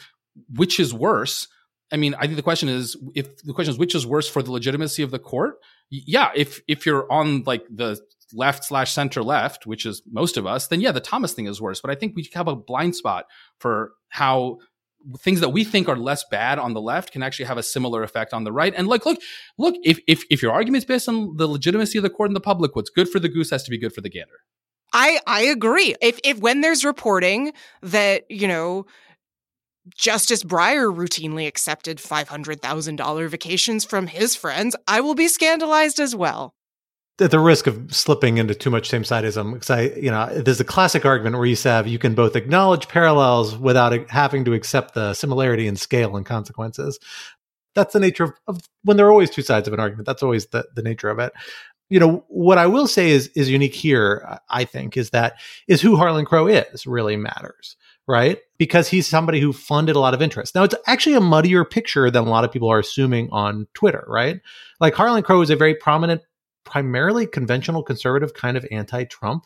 which 0.55 0.79
is 0.79 0.93
worse. 0.93 1.47
I 1.91 1.97
mean, 1.97 2.13
I 2.15 2.21
think 2.21 2.35
the 2.35 2.43
question 2.43 2.69
is 2.69 2.95
if 3.15 3.37
the 3.43 3.53
question 3.53 3.71
is 3.71 3.79
which 3.79 3.95
is 3.95 4.05
worse 4.05 4.29
for 4.29 4.43
the 4.43 4.51
legitimacy 4.51 5.03
of 5.03 5.11
the 5.11 5.19
court. 5.19 5.55
Yeah, 5.89 6.31
if 6.35 6.61
if 6.67 6.85
you're 6.85 7.11
on 7.11 7.43
like 7.45 7.65
the 7.69 7.99
left 8.33 8.63
slash 8.63 8.91
center 8.91 9.23
left, 9.23 9.65
which 9.65 9.85
is 9.85 10.03
most 10.11 10.37
of 10.37 10.45
us, 10.45 10.67
then 10.67 10.81
yeah, 10.81 10.91
the 10.91 10.99
Thomas 10.99 11.33
thing 11.33 11.47
is 11.47 11.61
worse. 11.61 11.81
But 11.81 11.89
I 11.89 11.95
think 11.95 12.15
we 12.15 12.29
have 12.33 12.47
a 12.47 12.55
blind 12.55 12.95
spot 12.95 13.25
for 13.59 13.93
how 14.09 14.59
things 15.19 15.39
that 15.39 15.49
we 15.49 15.63
think 15.63 15.87
are 15.87 15.95
less 15.95 16.25
bad 16.29 16.59
on 16.59 16.73
the 16.73 16.81
left 16.81 17.11
can 17.11 17.23
actually 17.23 17.45
have 17.45 17.57
a 17.57 17.63
similar 17.63 18.03
effect 18.03 18.33
on 18.33 18.43
the 18.43 18.51
right. 18.51 18.73
And 18.75 18.87
like, 18.87 19.05
look, 19.05 19.19
look, 19.57 19.75
if 19.83 19.99
if 20.07 20.23
if 20.29 20.41
your 20.41 20.51
argument 20.51 20.83
is 20.83 20.85
based 20.85 21.07
on 21.07 21.37
the 21.37 21.47
legitimacy 21.47 21.97
of 21.97 22.03
the 22.03 22.09
court 22.09 22.29
and 22.29 22.35
the 22.35 22.41
public, 22.41 22.75
what's 22.75 22.89
good 22.89 23.09
for 23.09 23.19
the 23.19 23.29
goose 23.29 23.49
has 23.49 23.63
to 23.63 23.71
be 23.71 23.77
good 23.77 23.93
for 23.93 24.01
the 24.01 24.09
gander. 24.09 24.41
I 24.93 25.19
I 25.25 25.41
agree. 25.41 25.95
If 26.01 26.19
if 26.23 26.39
when 26.39 26.61
there's 26.61 26.83
reporting 26.83 27.53
that 27.81 28.29
you 28.29 28.47
know 28.47 28.85
Justice 29.95 30.43
Breyer 30.43 30.93
routinely 30.93 31.47
accepted 31.47 31.97
$500,000 31.97 33.29
vacations 33.29 33.85
from 33.85 34.07
his 34.07 34.35
friends, 34.35 34.75
I 34.87 35.01
will 35.01 35.15
be 35.15 35.27
scandalized 35.27 35.99
as 35.99 36.15
well 36.15 36.53
at 37.21 37.31
the 37.31 37.39
risk 37.39 37.67
of 37.67 37.93
slipping 37.93 38.37
into 38.37 38.55
too 38.55 38.69
much 38.69 38.89
same 38.89 39.03
sideism, 39.03 39.37
um, 39.37 39.53
because 39.53 39.69
I, 39.69 39.81
you 39.81 40.11
know, 40.11 40.27
there's 40.41 40.59
a 40.59 40.65
classic 40.65 41.05
argument 41.05 41.37
where 41.37 41.45
you 41.45 41.55
have 41.63 41.87
you 41.87 41.99
can 41.99 42.15
both 42.15 42.35
acknowledge 42.35 42.87
parallels 42.87 43.57
without 43.57 44.09
having 44.09 44.45
to 44.45 44.53
accept 44.53 44.93
the 44.93 45.13
similarity 45.13 45.67
in 45.67 45.75
scale 45.75 46.15
and 46.15 46.25
consequences. 46.25 46.99
That's 47.75 47.93
the 47.93 47.99
nature 47.99 48.23
of, 48.25 48.33
of 48.47 48.61
when 48.83 48.97
there 48.97 49.07
are 49.07 49.11
always 49.11 49.29
two 49.29 49.41
sides 49.41 49.67
of 49.67 49.73
an 49.73 49.79
argument. 49.79 50.05
That's 50.05 50.23
always 50.23 50.47
the, 50.47 50.65
the 50.75 50.81
nature 50.81 51.09
of 51.09 51.19
it. 51.19 51.33
You 51.89 51.99
know, 51.99 52.23
what 52.27 52.57
I 52.57 52.67
will 52.67 52.87
say 52.87 53.09
is 53.09 53.27
is 53.35 53.49
unique 53.49 53.73
here, 53.73 54.39
I 54.49 54.63
think, 54.63 54.95
is 54.95 55.09
that 55.09 55.39
is 55.67 55.81
who 55.81 55.95
Harlan 55.95 56.25
Crow 56.25 56.47
is 56.47 56.85
really 56.85 57.17
matters, 57.17 57.75
right? 58.07 58.37
Because 58.57 58.87
he's 58.87 59.07
somebody 59.07 59.39
who 59.39 59.53
funded 59.53 59.95
a 59.95 59.99
lot 59.99 60.13
of 60.13 60.21
interest. 60.21 60.53
Now, 60.53 60.63
it's 60.63 60.75
actually 60.85 61.15
a 61.15 61.21
muddier 61.21 61.65
picture 61.65 62.11
than 62.11 62.25
a 62.25 62.29
lot 62.29 62.43
of 62.43 62.51
people 62.51 62.69
are 62.69 62.79
assuming 62.79 63.29
on 63.31 63.67
Twitter, 63.73 64.05
right? 64.07 64.39
Like 64.79 64.93
Harlan 64.93 65.23
Crow 65.23 65.41
is 65.41 65.49
a 65.49 65.55
very 65.55 65.73
prominent 65.73 66.21
primarily 66.63 67.25
conventional 67.25 67.81
conservative 67.81 68.35
kind 68.35 68.55
of 68.55 68.65
anti-Trump 68.69 69.45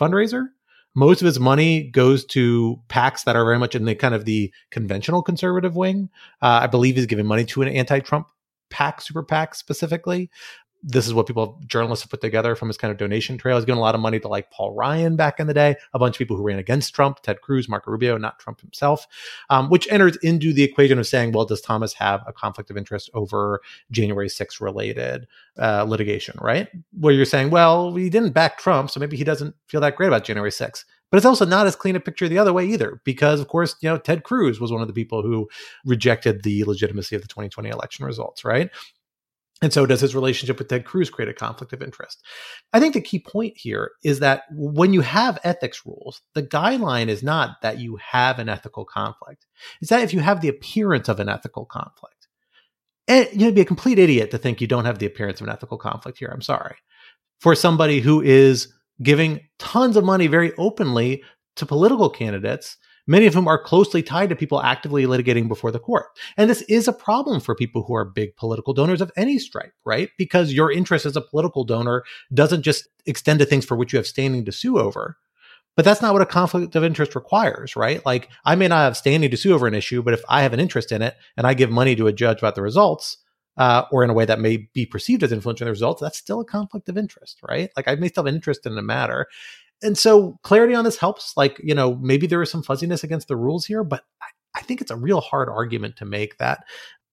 fundraiser. 0.00 0.46
Most 0.94 1.20
of 1.20 1.26
his 1.26 1.40
money 1.40 1.84
goes 1.84 2.24
to 2.26 2.80
PACs 2.88 3.24
that 3.24 3.36
are 3.36 3.44
very 3.44 3.58
much 3.58 3.74
in 3.74 3.84
the 3.84 3.94
kind 3.94 4.14
of 4.14 4.24
the 4.24 4.52
conventional 4.70 5.22
conservative 5.22 5.76
wing. 5.76 6.08
Uh, 6.42 6.60
I 6.62 6.66
believe 6.68 6.96
he's 6.96 7.06
giving 7.06 7.26
money 7.26 7.44
to 7.46 7.62
an 7.62 7.68
anti-Trump 7.68 8.28
PAC, 8.70 9.00
super 9.00 9.22
PAC 9.22 9.54
specifically 9.56 10.30
this 10.82 11.06
is 11.06 11.12
what 11.12 11.26
people 11.26 11.60
journalists 11.66 12.02
have 12.02 12.10
put 12.10 12.20
together 12.20 12.54
from 12.54 12.68
his 12.68 12.76
kind 12.76 12.90
of 12.90 12.96
donation 12.96 13.36
trail. 13.36 13.56
He's 13.56 13.64
given 13.64 13.78
a 13.78 13.82
lot 13.82 13.94
of 13.94 14.00
money 14.00 14.18
to 14.20 14.28
like 14.28 14.50
Paul 14.50 14.74
Ryan 14.74 15.16
back 15.16 15.38
in 15.38 15.46
the 15.46 15.54
day, 15.54 15.76
a 15.92 15.98
bunch 15.98 16.16
of 16.16 16.18
people 16.18 16.36
who 16.36 16.42
ran 16.42 16.58
against 16.58 16.94
Trump, 16.94 17.20
Ted 17.20 17.40
Cruz, 17.42 17.68
Marco 17.68 17.90
Rubio, 17.90 18.16
not 18.16 18.38
Trump 18.38 18.60
himself, 18.60 19.06
um, 19.50 19.68
which 19.68 19.90
enters 19.90 20.16
into 20.18 20.52
the 20.52 20.62
equation 20.62 20.98
of 20.98 21.06
saying, 21.06 21.32
well, 21.32 21.44
does 21.44 21.60
Thomas 21.60 21.92
have 21.94 22.22
a 22.26 22.32
conflict 22.32 22.70
of 22.70 22.76
interest 22.76 23.10
over 23.14 23.60
January 23.90 24.28
6th 24.28 24.60
related 24.60 25.26
uh, 25.58 25.84
litigation, 25.84 26.36
right? 26.40 26.68
Where 26.98 27.12
you're 27.12 27.24
saying, 27.24 27.50
well, 27.50 27.94
he 27.94 28.08
didn't 28.08 28.32
back 28.32 28.58
Trump, 28.58 28.90
so 28.90 29.00
maybe 29.00 29.16
he 29.16 29.24
doesn't 29.24 29.54
feel 29.66 29.80
that 29.82 29.96
great 29.96 30.08
about 30.08 30.24
January 30.24 30.50
6th. 30.50 30.84
But 31.10 31.16
it's 31.16 31.26
also 31.26 31.44
not 31.44 31.66
as 31.66 31.74
clean 31.74 31.96
a 31.96 32.00
picture 32.00 32.28
the 32.28 32.38
other 32.38 32.52
way 32.52 32.66
either, 32.66 33.00
because 33.04 33.40
of 33.40 33.48
course, 33.48 33.74
you 33.80 33.88
know, 33.88 33.98
Ted 33.98 34.22
Cruz 34.22 34.60
was 34.60 34.70
one 34.70 34.80
of 34.80 34.86
the 34.86 34.94
people 34.94 35.22
who 35.22 35.48
rejected 35.84 36.44
the 36.44 36.62
legitimacy 36.64 37.16
of 37.16 37.22
the 37.22 37.28
2020 37.28 37.68
election 37.68 38.04
results, 38.06 38.44
right? 38.44 38.70
And 39.62 39.72
so, 39.72 39.84
does 39.84 40.00
his 40.00 40.14
relationship 40.14 40.58
with 40.58 40.68
Ted 40.68 40.86
Cruz 40.86 41.10
create 41.10 41.28
a 41.28 41.34
conflict 41.34 41.72
of 41.74 41.82
interest? 41.82 42.24
I 42.72 42.80
think 42.80 42.94
the 42.94 43.00
key 43.00 43.18
point 43.18 43.56
here 43.56 43.92
is 44.02 44.20
that 44.20 44.44
when 44.52 44.94
you 44.94 45.02
have 45.02 45.38
ethics 45.44 45.84
rules, 45.84 46.22
the 46.34 46.42
guideline 46.42 47.08
is 47.08 47.22
not 47.22 47.60
that 47.60 47.78
you 47.78 47.96
have 47.96 48.38
an 48.38 48.48
ethical 48.48 48.86
conflict. 48.86 49.46
It's 49.82 49.90
that 49.90 50.02
if 50.02 50.14
you 50.14 50.20
have 50.20 50.40
the 50.40 50.48
appearance 50.48 51.08
of 51.08 51.20
an 51.20 51.28
ethical 51.28 51.66
conflict. 51.66 52.28
And 53.06 53.28
you'd 53.32 53.54
be 53.54 53.60
a 53.60 53.66
complete 53.66 53.98
idiot 53.98 54.30
to 54.30 54.38
think 54.38 54.60
you 54.60 54.66
don't 54.66 54.84
have 54.86 54.98
the 54.98 55.06
appearance 55.06 55.40
of 55.40 55.46
an 55.46 55.52
ethical 55.52 55.78
conflict 55.78 56.18
here. 56.18 56.30
I'm 56.32 56.42
sorry. 56.42 56.76
For 57.40 57.54
somebody 57.54 58.00
who 58.00 58.22
is 58.22 58.72
giving 59.02 59.40
tons 59.58 59.96
of 59.96 60.04
money 60.04 60.26
very 60.26 60.52
openly 60.56 61.22
to 61.56 61.66
political 61.66 62.08
candidates 62.08 62.76
many 63.10 63.26
of 63.26 63.34
whom 63.34 63.48
are 63.48 63.60
closely 63.60 64.04
tied 64.04 64.28
to 64.28 64.36
people 64.36 64.62
actively 64.62 65.04
litigating 65.04 65.48
before 65.48 65.72
the 65.72 65.80
court. 65.80 66.06
And 66.36 66.48
this 66.48 66.62
is 66.62 66.86
a 66.86 66.92
problem 66.92 67.40
for 67.40 67.56
people 67.56 67.82
who 67.82 67.94
are 67.94 68.04
big 68.04 68.36
political 68.36 68.72
donors 68.72 69.00
of 69.00 69.10
any 69.16 69.36
stripe, 69.40 69.72
right? 69.84 70.10
Because 70.16 70.52
your 70.52 70.70
interest 70.70 71.06
as 71.06 71.16
a 71.16 71.20
political 71.20 71.64
donor 71.64 72.04
doesn't 72.32 72.62
just 72.62 72.88
extend 73.06 73.40
to 73.40 73.44
things 73.44 73.64
for 73.64 73.76
which 73.76 73.92
you 73.92 73.96
have 73.96 74.06
standing 74.06 74.44
to 74.44 74.52
sue 74.52 74.78
over. 74.78 75.16
But 75.74 75.84
that's 75.84 76.00
not 76.00 76.12
what 76.12 76.22
a 76.22 76.26
conflict 76.26 76.76
of 76.76 76.84
interest 76.84 77.16
requires, 77.16 77.74
right? 77.74 78.04
Like, 78.06 78.28
I 78.44 78.54
may 78.54 78.68
not 78.68 78.78
have 78.78 78.96
standing 78.96 79.30
to 79.30 79.36
sue 79.36 79.54
over 79.54 79.66
an 79.66 79.74
issue, 79.74 80.02
but 80.02 80.14
if 80.14 80.22
I 80.28 80.42
have 80.42 80.52
an 80.52 80.60
interest 80.60 80.92
in 80.92 81.02
it 81.02 81.16
and 81.36 81.48
I 81.48 81.54
give 81.54 81.70
money 81.70 81.96
to 81.96 82.06
a 82.06 82.12
judge 82.12 82.38
about 82.38 82.54
the 82.54 82.62
results, 82.62 83.18
uh, 83.56 83.84
or 83.90 84.04
in 84.04 84.10
a 84.10 84.14
way 84.14 84.24
that 84.24 84.38
may 84.38 84.68
be 84.72 84.86
perceived 84.86 85.24
as 85.24 85.32
influencing 85.32 85.64
the 85.64 85.70
results, 85.70 86.00
that's 86.00 86.16
still 86.16 86.40
a 86.40 86.44
conflict 86.44 86.88
of 86.88 86.96
interest, 86.96 87.40
right? 87.48 87.70
Like, 87.76 87.88
I 87.88 87.96
may 87.96 88.08
still 88.08 88.22
have 88.22 88.28
an 88.28 88.36
interest 88.36 88.66
in 88.66 88.78
a 88.78 88.82
matter 88.82 89.26
and 89.82 89.96
so 89.96 90.38
clarity 90.42 90.74
on 90.74 90.84
this 90.84 90.98
helps. 90.98 91.36
Like, 91.36 91.60
you 91.62 91.74
know, 91.74 91.96
maybe 91.96 92.26
there 92.26 92.42
is 92.42 92.50
some 92.50 92.62
fuzziness 92.62 93.04
against 93.04 93.28
the 93.28 93.36
rules 93.36 93.66
here, 93.66 93.84
but 93.84 94.04
I, 94.22 94.58
I 94.58 94.62
think 94.62 94.80
it's 94.80 94.90
a 94.90 94.96
real 94.96 95.20
hard 95.20 95.48
argument 95.48 95.96
to 95.96 96.04
make 96.04 96.38
that 96.38 96.64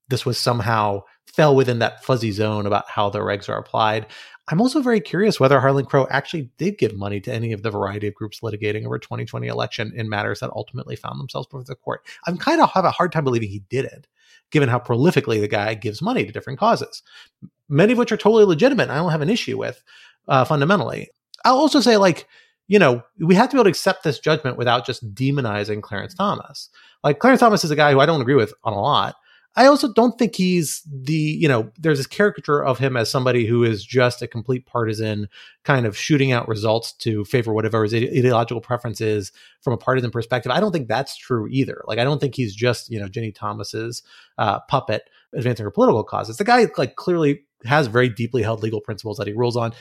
this 0.09 0.26
was 0.26 0.38
somehow 0.38 1.03
fell 1.26 1.55
within 1.55 1.80
that 1.80 2.03
fuzzy 2.03 2.32
zone 2.32 2.65
about 2.65 2.89
how 2.89 3.09
the 3.09 3.20
regs 3.20 3.49
are 3.49 3.57
applied. 3.57 4.07
I'm 4.49 4.61
also 4.61 4.82
very 4.82 5.01
curious 5.01 5.39
whether 5.39 5.59
Harlan 5.59 5.86
Crow 5.86 6.07
actually 6.09 6.49
did 6.57 6.78
give 6.78 6.95
money 6.95 7.20
to 7.22 7.34
any 7.34 7.51
of 7.51 7.63
the 7.63 7.72
variety 7.72 8.07
of 8.07 8.15
groups 8.15 8.39
litigating 8.39 8.86
over 8.86 8.97
2020 8.97 9.47
election 9.47 9.91
in 9.93 10.07
matters 10.07 10.39
that 10.39 10.51
ultimately 10.55 10.95
found 10.95 11.20
themselves 11.20 11.47
before 11.47 11.65
the 11.65 11.76
court. 11.76 12.05
I'm 12.26 12.38
kind 12.38 12.61
of 12.61 12.72
have 12.72 12.86
a 12.86 12.91
hard 12.91 13.11
time 13.11 13.26
believing 13.26 13.49
he 13.49 13.63
did 13.70 13.84
it, 13.84 14.07
given 14.51 14.70
how 14.70 14.80
prolifically 14.80 15.41
the 15.41 15.49
guy 15.49 15.74
gives 15.74 16.01
money 16.01 16.26
to 16.26 16.32
different 16.32 16.59
causes, 16.59 17.03
many 17.68 17.91
of 17.91 17.99
which 17.99 18.13
are 18.13 18.18
totally 18.18 18.45
legitimate. 18.45 18.89
I 18.89 18.95
don't 18.95 19.11
have 19.11 19.22
an 19.22 19.30
issue 19.30 19.57
with 19.57 19.84
uh, 20.30 20.45
fundamentally. 20.45 21.09
I'll 21.43 21.57
also 21.57 21.82
say, 21.82 21.97
like, 21.97 22.28
you 22.68 22.80
know, 22.80 23.01
we 23.20 23.36
have 23.36 23.49
to 23.49 23.55
be 23.55 23.57
able 23.57 23.65
to 23.65 23.70
accept 23.70 24.03
this 24.03 24.20
judgment 24.20 24.57
without 24.57 24.86
just 24.86 25.13
demonizing 25.13 25.82
Clarence 25.82 26.13
Thomas. 26.13 26.70
Like 27.03 27.20
Clarence 27.20 27.39
Thomas 27.39 27.63
is 27.63 27.72
a 27.72 27.76
guy 27.76 27.91
who 27.91 27.99
I 27.99 28.05
don't 28.05 28.22
agree 28.22 28.36
with 28.36 28.53
on 28.63 28.74
a 28.74 28.82
lot. 28.82 29.15
I 29.55 29.65
also 29.65 29.91
don't 29.91 30.20
think 30.20 30.36
he's 30.36 30.84
the, 30.86 31.15
you 31.15 31.47
know, 31.47 31.72
there's 31.80 31.97
this 31.97 32.05
caricature 32.05 32.63
of 32.63 32.78
him 32.78 32.95
as 32.95 33.09
somebody 33.09 33.47
who 33.47 33.63
is 33.63 33.84
just 33.84 34.22
a 34.22 34.28
complete 34.28 34.68
partisan, 34.68 35.28
kind 35.63 35.88
of 35.88 35.97
shooting 35.97 36.32
out 36.32 36.47
results 36.47 36.93
to 36.93 37.26
favor 37.26 37.51
whatever 37.51 37.82
his 37.82 37.93
ideological 37.95 38.61
preference 38.61 39.01
is 39.01 39.32
from 39.61 39.74
a 39.74 39.78
partisan 39.78 40.11
perspective. 40.11 40.51
I 40.51 40.59
don't 40.59 40.72
think 40.72 40.88
that's 40.88 41.18
true 41.18 41.47
either. 41.49 41.84
Like, 41.88 41.97
I 41.97 42.03
don't 42.03 42.20
think 42.20 42.36
he's 42.36 42.53
just, 42.53 42.91
you 42.91 42.99
know, 42.99 43.07
Ginni 43.07 43.34
Thomas's 43.34 44.03
uh, 44.38 44.59
puppet 44.70 45.09
advancing 45.34 45.63
her 45.63 45.72
political 45.72 46.03
causes. 46.03 46.38
The 46.38 46.43
guy, 46.43 46.68
like, 46.78 46.95
clearly 46.95 47.41
has 47.65 47.88
very 47.88 48.09
deeply 48.09 48.43
held 48.43 48.61
legal 48.61 48.80
principles 48.80 49.18
that 49.18 49.26
he 49.26 49.34
rules 49.34 49.57
on 49.57 49.74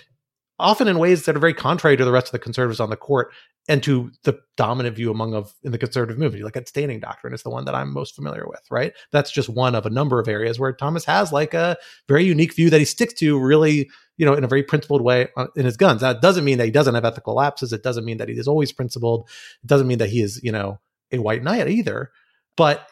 often 0.58 0.88
in 0.88 0.98
ways 0.98 1.24
that 1.24 1.36
are 1.36 1.40
very 1.40 1.54
contrary 1.54 1.96
to 1.96 2.04
the 2.04 2.12
rest 2.12 2.28
of 2.28 2.32
the 2.32 2.38
conservatives 2.38 2.80
on 2.80 2.90
the 2.90 2.96
court 2.96 3.32
and 3.68 3.82
to 3.82 4.10
the 4.22 4.38
dominant 4.56 4.96
view 4.96 5.10
among 5.10 5.34
of 5.34 5.52
in 5.62 5.72
the 5.72 5.78
conservative 5.78 6.18
movement. 6.18 6.44
Like 6.44 6.56
at 6.56 6.68
staining 6.68 7.00
doctrine 7.00 7.34
is 7.34 7.42
the 7.42 7.50
one 7.50 7.64
that 7.64 7.74
I'm 7.74 7.92
most 7.92 8.14
familiar 8.14 8.46
with, 8.46 8.62
right? 8.70 8.92
That's 9.10 9.30
just 9.30 9.48
one 9.48 9.74
of 9.74 9.86
a 9.86 9.90
number 9.90 10.20
of 10.20 10.28
areas 10.28 10.58
where 10.58 10.72
Thomas 10.72 11.04
has 11.04 11.32
like 11.32 11.52
a 11.52 11.76
very 12.08 12.24
unique 12.24 12.54
view 12.54 12.70
that 12.70 12.78
he 12.78 12.84
sticks 12.84 13.14
to 13.14 13.38
really, 13.38 13.90
you 14.16 14.24
know, 14.24 14.34
in 14.34 14.44
a 14.44 14.48
very 14.48 14.62
principled 14.62 15.02
way 15.02 15.28
uh, 15.36 15.48
in 15.56 15.64
his 15.64 15.76
guns. 15.76 16.02
It 16.02 16.20
doesn't 16.20 16.44
mean 16.44 16.58
that 16.58 16.66
he 16.66 16.70
doesn't 16.70 16.94
have 16.94 17.04
ethical 17.04 17.34
lapses. 17.34 17.72
It 17.72 17.82
doesn't 17.82 18.04
mean 18.04 18.18
that 18.18 18.28
he 18.28 18.38
is 18.38 18.48
always 18.48 18.72
principled. 18.72 19.28
It 19.62 19.66
doesn't 19.66 19.88
mean 19.88 19.98
that 19.98 20.10
he 20.10 20.22
is, 20.22 20.40
you 20.42 20.52
know, 20.52 20.78
a 21.10 21.18
white 21.18 21.42
knight 21.42 21.68
either. 21.68 22.12
But 22.56 22.86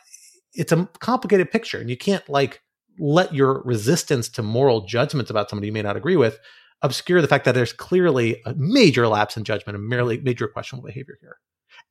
it's 0.55 0.73
a 0.73 0.89
complicated 0.99 1.51
picture 1.51 1.79
and 1.79 1.91
you 1.91 1.97
can't 1.97 2.29
like 2.29 2.63
let 2.99 3.35
your 3.35 3.63
resistance 3.63 4.29
to 4.29 4.43
moral 4.43 4.87
judgments 4.87 5.31
about 5.31 5.51
somebody 5.51 5.67
you 5.67 5.73
may 5.73 5.83
not 5.83 5.97
agree 5.97 6.17
with 6.17 6.39
obscure 6.85 7.23
the 7.23 7.27
fact 7.27 7.47
that 7.47 7.55
there's 7.55 7.73
clearly 7.73 8.41
a 8.45 8.55
major 8.57 9.09
lapse 9.09 9.37
in 9.37 9.43
judgment 9.43 9.77
and 9.77 9.89
merely 9.89 10.21
major 10.21 10.47
questionable 10.47 10.87
behavior 10.87 11.17
here. 11.21 11.39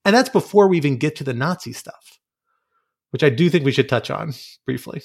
And 0.06 0.16
that's 0.16 0.30
before 0.30 0.68
we 0.68 0.78
even 0.78 0.98
get 0.98 1.16
to 1.18 1.24
the 1.24 1.34
Nazi 1.34 1.74
stuff, 1.74 2.20
which 3.10 3.24
I 3.24 3.30
do 3.30 3.50
think 3.50 3.66
we 3.66 3.72
should 3.72 3.90
touch 3.90 4.12
on 4.12 4.34
briefly. 4.66 5.02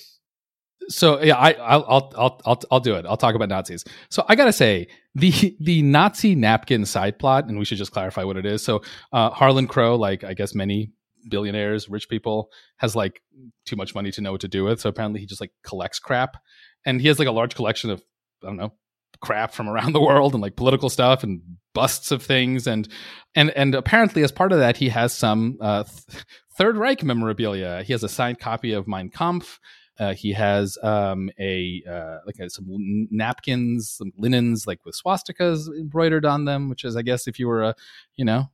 So 0.90 1.20
yeah, 1.22 1.36
I, 1.36 1.52
I'll 1.52 2.12
I'll 2.16 2.40
I'll 2.44 2.62
I'll 2.70 2.80
do 2.80 2.94
it. 2.94 3.06
I'll 3.06 3.16
talk 3.16 3.34
about 3.34 3.48
Nazis. 3.48 3.84
So 4.10 4.24
I 4.28 4.36
gotta 4.36 4.52
say 4.52 4.88
the 5.14 5.56
the 5.60 5.82
Nazi 5.82 6.34
napkin 6.34 6.84
side 6.84 7.18
plot, 7.18 7.46
and 7.46 7.58
we 7.58 7.64
should 7.64 7.78
just 7.78 7.92
clarify 7.92 8.24
what 8.24 8.36
it 8.36 8.46
is. 8.46 8.62
So 8.62 8.82
uh, 9.12 9.30
Harlan 9.30 9.66
Crow, 9.66 9.96
like 9.96 10.22
I 10.22 10.34
guess 10.34 10.54
many 10.54 10.92
billionaires, 11.28 11.88
rich 11.88 12.08
people, 12.08 12.50
has 12.76 12.94
like 12.94 13.22
too 13.66 13.76
much 13.76 13.94
money 13.94 14.10
to 14.12 14.20
know 14.20 14.32
what 14.32 14.40
to 14.42 14.48
do 14.48 14.64
with. 14.64 14.80
So 14.80 14.88
apparently 14.88 15.20
he 15.20 15.26
just 15.26 15.40
like 15.40 15.52
collects 15.62 15.98
crap, 15.98 16.36
and 16.84 17.00
he 17.00 17.08
has 17.08 17.18
like 17.18 17.28
a 17.28 17.32
large 17.32 17.54
collection 17.54 17.90
of 17.90 18.02
I 18.42 18.46
don't 18.46 18.56
know 18.56 18.72
crap 19.20 19.52
from 19.52 19.68
around 19.68 19.92
the 19.92 20.00
world 20.00 20.34
and 20.34 20.42
like 20.42 20.56
political 20.56 20.88
stuff 20.88 21.22
and 21.22 21.40
busts 21.74 22.10
of 22.10 22.22
things 22.22 22.66
and 22.66 22.88
and 23.34 23.50
and 23.50 23.74
apparently 23.74 24.22
as 24.22 24.32
part 24.32 24.52
of 24.52 24.58
that 24.58 24.76
he 24.76 24.88
has 24.88 25.12
some 25.12 25.56
uh, 25.60 25.84
th- 25.84 26.24
Third 26.58 26.76
Reich 26.76 27.04
memorabilia. 27.04 27.84
He 27.84 27.92
has 27.92 28.02
a 28.02 28.08
signed 28.08 28.40
copy 28.40 28.72
of 28.72 28.88
Mein 28.88 29.10
Kampf. 29.10 29.60
Uh, 29.96 30.12
he 30.12 30.32
has 30.32 30.76
um, 30.82 31.30
a 31.38 31.82
uh, 31.88 32.18
like 32.26 32.38
a, 32.40 32.50
some 32.50 32.66
napkins, 33.12 33.90
some 33.90 34.10
linens 34.18 34.66
like 34.66 34.84
with 34.84 35.00
swastikas 35.00 35.68
embroidered 35.68 36.24
on 36.24 36.46
them, 36.46 36.68
which 36.68 36.84
is, 36.84 36.96
I 36.96 37.02
guess, 37.02 37.28
if 37.28 37.38
you 37.38 37.46
were 37.46 37.62
a, 37.62 37.74
you 38.16 38.24
know, 38.24 38.50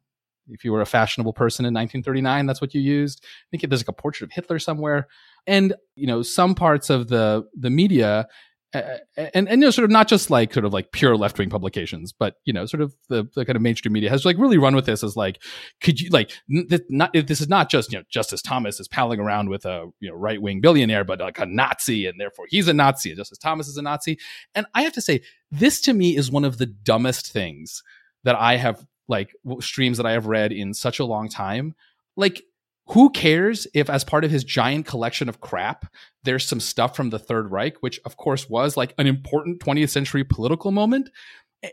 if 0.49 0.65
you 0.65 0.73
were 0.73 0.83
a 0.83 0.87
fashionable 0.87 1.33
person 1.33 1.65
in 1.65 1.73
1939, 1.73 2.45
that's 2.45 2.61
what 2.61 2.75
you 2.75 2.83
used. 2.83 3.23
I 3.25 3.47
think 3.51 3.69
there's 3.69 3.81
like 3.81 3.89
a 3.89 3.93
portrait 3.95 4.29
of 4.29 4.33
Hitler 4.33 4.59
somewhere, 4.59 5.09
and 5.47 5.75
you 5.95 6.07
know, 6.07 6.21
some 6.21 6.55
parts 6.55 6.91
of 6.91 7.09
the 7.09 7.47
the 7.59 7.71
media 7.71 8.29
and 8.75 9.49
and 9.49 9.49
you 9.51 9.57
know 9.57 9.71
sort 9.71 9.85
of 9.85 9.91
not 9.91 10.09
just 10.09 10.31
like 10.31 10.53
sort 10.53 10.65
of 10.65 10.73
like 10.73 10.93
pure 10.93 11.17
left 11.17 11.39
wing 11.39 11.49
publications, 11.49 12.13
but 12.13 12.37
you 12.45 12.53
know 12.53 12.67
sort 12.67 12.81
of 12.81 12.95
the, 13.09 13.29
the 13.35 13.45
kind 13.45 13.57
of 13.57 13.63
mainstream 13.63 13.93
media 13.93 14.11
has 14.11 14.25
like 14.25 14.37
really 14.39 14.59
run 14.59 14.75
with 14.75 14.87
this 14.87 15.05
as 15.05 15.17
like 15.17 15.43
could 15.81 16.01
you 16.01 16.11
like 16.11 16.33
not 16.49 17.13
this 17.13 17.41
is 17.41 17.49
not 17.49 17.71
just 17.71 17.93
you 17.93 17.99
know 17.99 18.05
Justice 18.11 18.43
Thomas 18.43 18.81
is 18.81 18.89
palling 18.89 19.21
around 19.21 19.49
with 19.49 19.65
a 19.65 19.91
you 20.01 20.11
know 20.11 20.17
right 20.17 20.41
wing 20.41 20.61
billionaire, 20.61 21.05
but 21.05 21.21
like 21.21 21.39
a 21.39 21.47
Nazi, 21.47 22.07
and 22.07 22.21
therefore 22.21 22.47
he's 22.49 22.69
a 22.69 22.75
Nazi, 22.75 23.11
and 23.11 23.19
Justice 23.19 23.39
Thomas 23.39 23.69
is 23.69 23.77
a 23.77 23.83
Nazi. 23.83 24.19
And 24.55 24.67
I 24.75 24.83
have 24.83 24.93
to 24.95 25.01
say, 25.01 25.23
this 25.51 25.81
to 25.83 25.93
me 25.93 26.17
is 26.17 26.31
one 26.31 26.45
of 26.45 26.59
the 26.59 26.67
dumbest 26.67 27.33
things 27.33 27.83
that 28.25 28.37
I 28.37 28.57
have 28.57 28.85
like 29.09 29.33
streams 29.61 29.99
that 29.99 30.07
I 30.07 30.13
have 30.13 30.27
read 30.27 30.53
in 30.53 30.75
such 30.75 30.99
a 30.99 31.05
long 31.05 31.29
time. 31.29 31.75
Like 32.17 32.43
who 32.89 33.11
cares 33.11 33.67
if 33.75 33.89
as 33.89 34.05
part 34.05 34.25
of 34.25 34.31
his 34.31 34.45
giant 34.45 34.87
collection 34.87 35.29
of 35.29 35.41
crap 35.41 35.87
there's 36.25 36.47
some 36.47 36.61
stuff 36.61 36.95
from 36.95 37.11
the 37.11 37.19
third 37.19 37.51
reich 37.51 37.77
which 37.81 38.01
of 38.05 38.17
course 38.17 38.49
was 38.49 38.77
like 38.77 38.95
an 38.99 39.07
important 39.07 39.61
20th 39.61 39.91
century 39.91 40.25
political 40.25 40.71
moment? 40.71 41.11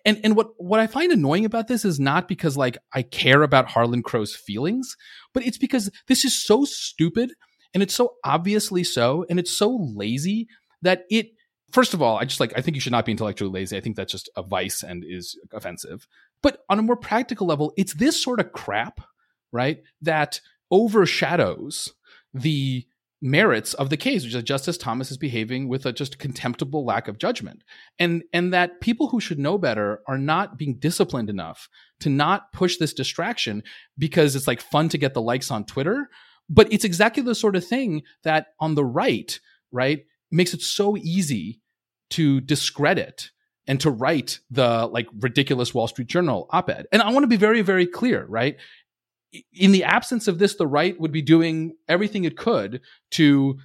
And 0.05 0.21
and 0.23 0.37
what 0.37 0.51
what 0.57 0.79
i 0.79 0.87
find 0.87 1.11
annoying 1.11 1.43
about 1.43 1.67
this 1.67 1.83
is 1.83 1.99
not 1.99 2.29
because 2.29 2.55
like 2.55 2.77
i 2.93 3.01
care 3.01 3.43
about 3.43 3.69
harlan 3.69 4.03
crow's 4.03 4.33
feelings 4.33 4.95
but 5.33 5.45
it's 5.45 5.57
because 5.57 5.89
this 6.07 6.23
is 6.23 6.41
so 6.41 6.63
stupid 6.63 7.33
and 7.73 7.83
it's 7.83 7.93
so 7.93 8.13
obviously 8.23 8.85
so 8.85 9.25
and 9.29 9.37
it's 9.37 9.51
so 9.51 9.75
lazy 9.93 10.47
that 10.81 11.03
it 11.09 11.31
first 11.71 11.93
of 11.93 12.01
all 12.01 12.17
i 12.17 12.23
just 12.23 12.39
like 12.39 12.53
i 12.57 12.61
think 12.61 12.75
you 12.75 12.81
should 12.81 12.93
not 12.93 13.05
be 13.05 13.11
intellectually 13.11 13.51
lazy. 13.51 13.75
I 13.75 13.81
think 13.81 13.97
that's 13.97 14.13
just 14.13 14.29
a 14.37 14.43
vice 14.43 14.81
and 14.81 15.03
is 15.05 15.37
offensive. 15.51 16.07
But 16.41 16.63
on 16.69 16.79
a 16.79 16.83
more 16.83 16.95
practical 16.95 17.47
level 17.47 17.73
it's 17.75 17.95
this 17.95 18.21
sort 18.21 18.39
of 18.39 18.53
crap 18.53 19.01
right 19.51 19.81
that 20.01 20.39
overshadows 20.71 21.93
the 22.33 22.85
merits 23.21 23.75
of 23.75 23.89
the 23.89 23.97
case, 23.97 24.23
which 24.23 24.33
is 24.33 24.43
Justice 24.43 24.77
Thomas 24.77 25.11
is 25.11 25.17
behaving 25.17 25.67
with 25.67 25.85
a 25.85 25.93
just 25.93 26.17
contemptible 26.17 26.83
lack 26.83 27.07
of 27.07 27.19
judgment. 27.19 27.63
And 27.99 28.23
and 28.33 28.51
that 28.53 28.81
people 28.81 29.09
who 29.09 29.19
should 29.19 29.37
know 29.37 29.57
better 29.57 30.01
are 30.07 30.17
not 30.17 30.57
being 30.57 30.79
disciplined 30.79 31.29
enough 31.29 31.69
to 31.99 32.09
not 32.09 32.51
push 32.51 32.77
this 32.77 32.93
distraction 32.93 33.63
because 33.97 34.35
it's 34.35 34.47
like 34.47 34.61
fun 34.61 34.89
to 34.89 34.97
get 34.97 35.13
the 35.13 35.21
likes 35.21 35.51
on 35.51 35.65
Twitter. 35.65 36.09
But 36.49 36.71
it's 36.73 36.83
exactly 36.83 37.21
the 37.23 37.35
sort 37.35 37.55
of 37.55 37.65
thing 37.65 38.01
that 38.23 38.47
on 38.59 38.75
the 38.75 38.83
right, 38.83 39.39
right, 39.71 40.05
makes 40.31 40.53
it 40.53 40.61
so 40.61 40.97
easy 40.97 41.61
to 42.11 42.41
discredit 42.41 43.29
and 43.67 43.79
to 43.79 43.91
write 43.91 44.39
the 44.49 44.87
like 44.87 45.07
ridiculous 45.19 45.73
Wall 45.73 45.87
Street 45.87 46.07
Journal 46.07 46.47
op-ed. 46.49 46.87
And 46.91 47.01
I 47.01 47.11
want 47.11 47.23
to 47.23 47.27
be 47.27 47.37
very, 47.37 47.61
very 47.61 47.85
clear, 47.85 48.25
right? 48.25 48.57
In 49.53 49.71
the 49.71 49.83
absence 49.83 50.27
of 50.27 50.39
this, 50.39 50.55
the 50.55 50.67
right 50.67 50.99
would 50.99 51.11
be 51.11 51.21
doing 51.21 51.75
everything 51.87 52.25
it 52.25 52.37
could 52.37 52.81
to 53.11 53.57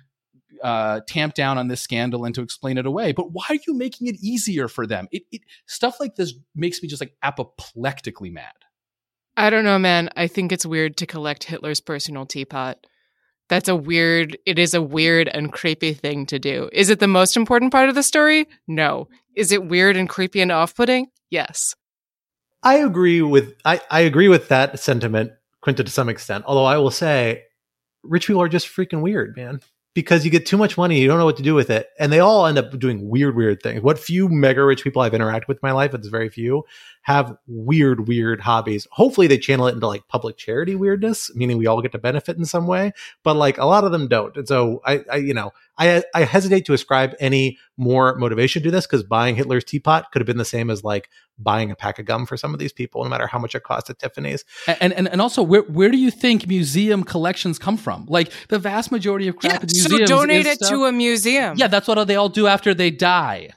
uh, 0.63 1.01
tamp 1.07 1.35
down 1.35 1.59
on 1.59 1.69
this 1.69 1.81
scandal 1.81 2.25
and 2.25 2.35
to 2.35 2.43
explain 2.43 2.79
it 2.79 2.87
away. 2.87 3.13
But 3.13 3.33
why 3.33 3.45
are 3.51 3.59
you 3.67 3.75
making 3.75 4.07
it 4.07 4.17
easier 4.23 4.69
for 4.69 4.87
them? 4.87 5.09
It, 5.11 5.25
it 5.31 5.43
stuff 5.67 6.01
like 6.01 6.17
this 6.17 6.35
makes 6.55 6.83
me 6.83 6.89
just 6.89 7.03
like 7.03 7.15
apoplectically 7.23 8.31
mad. 8.31 8.53
I 9.37 9.51
don't 9.51 9.65
know, 9.65 9.79
man. 9.79 10.09
I 10.17 10.29
think 10.29 10.51
it's 10.51 10.65
weird 10.65 10.97
to 10.99 11.07
collect 11.07 11.45
Hitler's 11.45 11.81
personal 11.81 12.25
teapot. 12.25 12.87
That's 13.49 13.69
a 13.69 13.77
weird, 13.77 14.39
it 14.47 14.59
is 14.59 14.75
a 14.75 14.83
weird 14.83 15.29
and 15.29 15.53
creepy 15.53 15.93
thing 15.93 16.27
to 16.27 16.39
do. 16.39 16.69
Is 16.73 16.91
it 16.91 16.99
the 16.99 17.07
most 17.07 17.37
important 17.37 17.71
part 17.71 17.89
of 17.89 17.95
the 17.95 18.03
story? 18.03 18.49
No. 18.67 19.09
Is 19.35 19.53
it 19.53 19.67
weird 19.67 19.97
and 19.97 20.09
creepy 20.09 20.41
and 20.41 20.51
off 20.51 20.75
putting? 20.75 21.09
Yes. 21.31 21.75
I 22.63 22.77
agree 22.79 23.23
with 23.23 23.55
I, 23.65 23.81
I 23.91 24.01
agree 24.01 24.29
with 24.29 24.49
that 24.49 24.81
sentiment 24.81 25.33
Quinta 25.67 25.83
to 25.83 25.91
some 25.91 26.09
extent. 26.09 26.45
Although 26.47 26.65
I 26.65 26.79
will 26.79 26.93
say, 26.93 27.43
rich 28.05 28.29
people 28.29 28.41
are 28.41 28.49
just 28.49 28.69
freaking 28.69 29.01
weird, 29.01 29.37
man. 29.37 29.61
Because 29.97 30.25
you 30.25 30.31
get 30.31 30.47
too 30.47 30.57
much 30.57 30.79
money, 30.79 31.01
you 31.01 31.09
don't 31.09 31.19
know 31.19 31.25
what 31.25 31.39
to 31.39 31.43
do 31.43 31.57
with 31.57 31.71
it, 31.71 31.89
and 31.99 32.13
they 32.13 32.21
all 32.21 32.47
end 32.47 32.57
up 32.57 32.79
doing 32.79 33.09
weird, 33.09 33.35
weird 33.35 33.61
things. 33.65 33.83
What 33.83 33.99
few 33.99 34.29
mega 34.29 34.65
rich 34.65 34.85
people 34.85 35.03
I've 35.03 35.11
interacted 35.11 35.49
with 35.49 35.57
in 35.57 35.61
my 35.65 35.73
life, 35.73 35.93
it's 35.93 36.07
very 36.07 36.29
few, 36.29 36.63
have 37.07 37.37
weird, 37.47 38.09
weird 38.09 38.41
hobbies. 38.41 38.89
Hopefully, 38.91 39.29
they 39.29 39.39
channel 39.39 39.69
it 39.69 39.75
into 39.75 39.87
like 39.87 40.09
public 40.09 40.37
charity 40.37 40.75
weirdness, 40.75 41.33
meaning 41.37 41.57
we 41.57 41.69
all 41.69 41.81
get 41.81 41.93
to 41.93 41.99
benefit 41.99 42.37
in 42.37 42.45
some 42.45 42.67
way. 42.67 42.91
But 43.23 43.37
like 43.37 43.59
a 43.59 43.65
lot 43.65 43.85
of 43.85 43.93
them 43.93 44.09
don't, 44.09 44.37
and 44.37 44.49
so 44.49 44.83
I, 44.85 45.05
I 45.09 45.17
you 45.19 45.33
know, 45.33 45.53
I 45.79 46.03
I 46.17 46.25
hesitate 46.25 46.65
to 46.65 46.73
ascribe 46.73 47.15
any 47.21 47.59
more 47.77 48.17
motivation 48.17 48.61
to 48.65 48.73
this 48.73 48.89
because 48.89 49.05
buying 49.05 49.37
Hitler's 49.37 49.63
teapot 49.63 50.11
could 50.11 50.21
have 50.21 50.27
been 50.27 50.37
the 50.37 50.45
same 50.45 50.69
as 50.69 50.83
like 50.83 51.09
buying 51.39 51.71
a 51.71 51.77
pack 51.77 52.01
of 52.01 52.07
gum 52.07 52.27
for 52.27 52.37
some 52.37 52.53
of 52.53 52.59
these 52.59 52.73
people, 52.73 53.05
no 53.05 53.09
matter 53.09 53.29
how 53.29 53.39
much 53.39 53.55
it 53.55 53.63
costs 53.63 53.89
at 53.89 54.01
Tiffany's. 54.01 54.45
And 54.81 54.93
and, 54.93 55.07
and 55.07 55.21
also, 55.21 55.45
where 55.45 55.63
where 55.63 55.93
do 55.93 55.99
you 55.99 56.11
think 56.11 56.49
museum 56.49 57.05
collections 57.05 57.57
come 57.57 57.77
from? 57.77 58.07
Like 58.09 58.33
the 58.49 58.59
vast 58.59 58.91
majority 58.91 59.29
of 59.29 59.37
crap 59.37 59.53
yeah, 59.53 59.61
in 59.61 59.67
museums. 59.67 60.11
So 60.11 60.17
donate 60.17 60.47
it 60.47 60.57
stuff, 60.57 60.71
to 60.71 60.87
a 60.87 60.93
museum. 60.93 61.57
Yeah, 61.57 61.69
that's 61.69 61.87
what 61.87 62.03
they 62.09 62.17
all 62.17 62.31
do 62.31 62.49
after 62.49 62.75
they 62.75 62.91
die. 62.91 63.51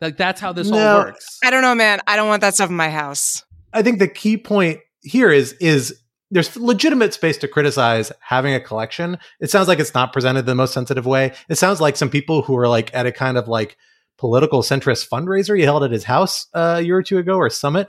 Like 0.00 0.16
that's 0.16 0.40
how 0.40 0.52
this 0.52 0.68
no, 0.68 0.78
all 0.78 1.04
works. 1.04 1.38
I 1.44 1.50
don't 1.50 1.62
know, 1.62 1.74
man. 1.74 2.00
I 2.06 2.16
don't 2.16 2.28
want 2.28 2.42
that 2.42 2.54
stuff 2.54 2.70
in 2.70 2.76
my 2.76 2.90
house. 2.90 3.44
I 3.72 3.82
think 3.82 3.98
the 3.98 4.08
key 4.08 4.36
point 4.36 4.80
here 5.02 5.30
is 5.30 5.52
is 5.54 5.98
there's 6.30 6.56
legitimate 6.56 7.14
space 7.14 7.38
to 7.38 7.48
criticize 7.48 8.12
having 8.20 8.54
a 8.54 8.60
collection. 8.60 9.18
It 9.40 9.50
sounds 9.50 9.68
like 9.68 9.78
it's 9.78 9.94
not 9.94 10.12
presented 10.12 10.44
the 10.44 10.54
most 10.54 10.74
sensitive 10.74 11.06
way. 11.06 11.32
It 11.48 11.56
sounds 11.56 11.80
like 11.80 11.96
some 11.96 12.10
people 12.10 12.42
who 12.42 12.56
are 12.56 12.68
like 12.68 12.92
at 12.94 13.06
a 13.06 13.12
kind 13.12 13.38
of 13.38 13.48
like 13.48 13.76
political 14.18 14.62
centrist 14.62 15.08
fundraiser 15.08 15.56
he 15.56 15.64
held 15.64 15.84
at 15.84 15.90
his 15.90 16.04
house 16.04 16.46
uh, 16.54 16.76
a 16.78 16.80
year 16.80 16.96
or 16.96 17.02
two 17.02 17.18
ago 17.18 17.36
or 17.36 17.50
summit 17.50 17.86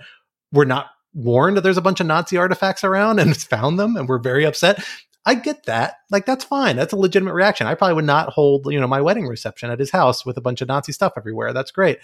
were 0.51 0.65
not 0.65 0.87
warned 1.13 1.57
that 1.57 1.61
there's 1.61 1.77
a 1.77 1.81
bunch 1.81 1.99
of 1.99 2.07
Nazi 2.07 2.37
artifacts 2.37 2.83
around 2.83 3.19
and 3.19 3.35
found 3.41 3.79
them 3.79 3.95
and 3.95 4.07
were 4.07 4.19
very 4.19 4.45
upset. 4.45 4.83
I 5.27 5.35
get 5.35 5.65
that. 5.65 5.97
Like 6.09 6.25
that's 6.25 6.45
fine. 6.45 6.77
That's 6.77 6.93
a 6.93 6.97
legitimate 6.97 7.33
reaction. 7.33 7.67
I 7.67 7.75
probably 7.75 7.95
would 7.95 8.05
not 8.05 8.29
hold, 8.29 8.71
you 8.71 8.79
know, 8.79 8.87
my 8.87 9.01
wedding 9.01 9.27
reception 9.27 9.69
at 9.69 9.77
his 9.77 9.91
house 9.91 10.25
with 10.25 10.37
a 10.37 10.41
bunch 10.41 10.61
of 10.61 10.69
Nazi 10.69 10.93
stuff 10.93 11.13
everywhere. 11.17 11.51
That's 11.51 11.69
great. 11.69 11.99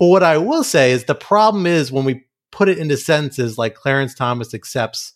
But 0.00 0.06
what 0.06 0.24
I 0.24 0.38
will 0.38 0.64
say 0.64 0.90
is 0.90 1.04
the 1.04 1.14
problem 1.14 1.66
is 1.66 1.92
when 1.92 2.04
we 2.04 2.24
put 2.50 2.68
it 2.68 2.78
into 2.78 2.96
sentences 2.96 3.58
like 3.58 3.76
Clarence 3.76 4.12
Thomas 4.12 4.54
accepts 4.54 5.12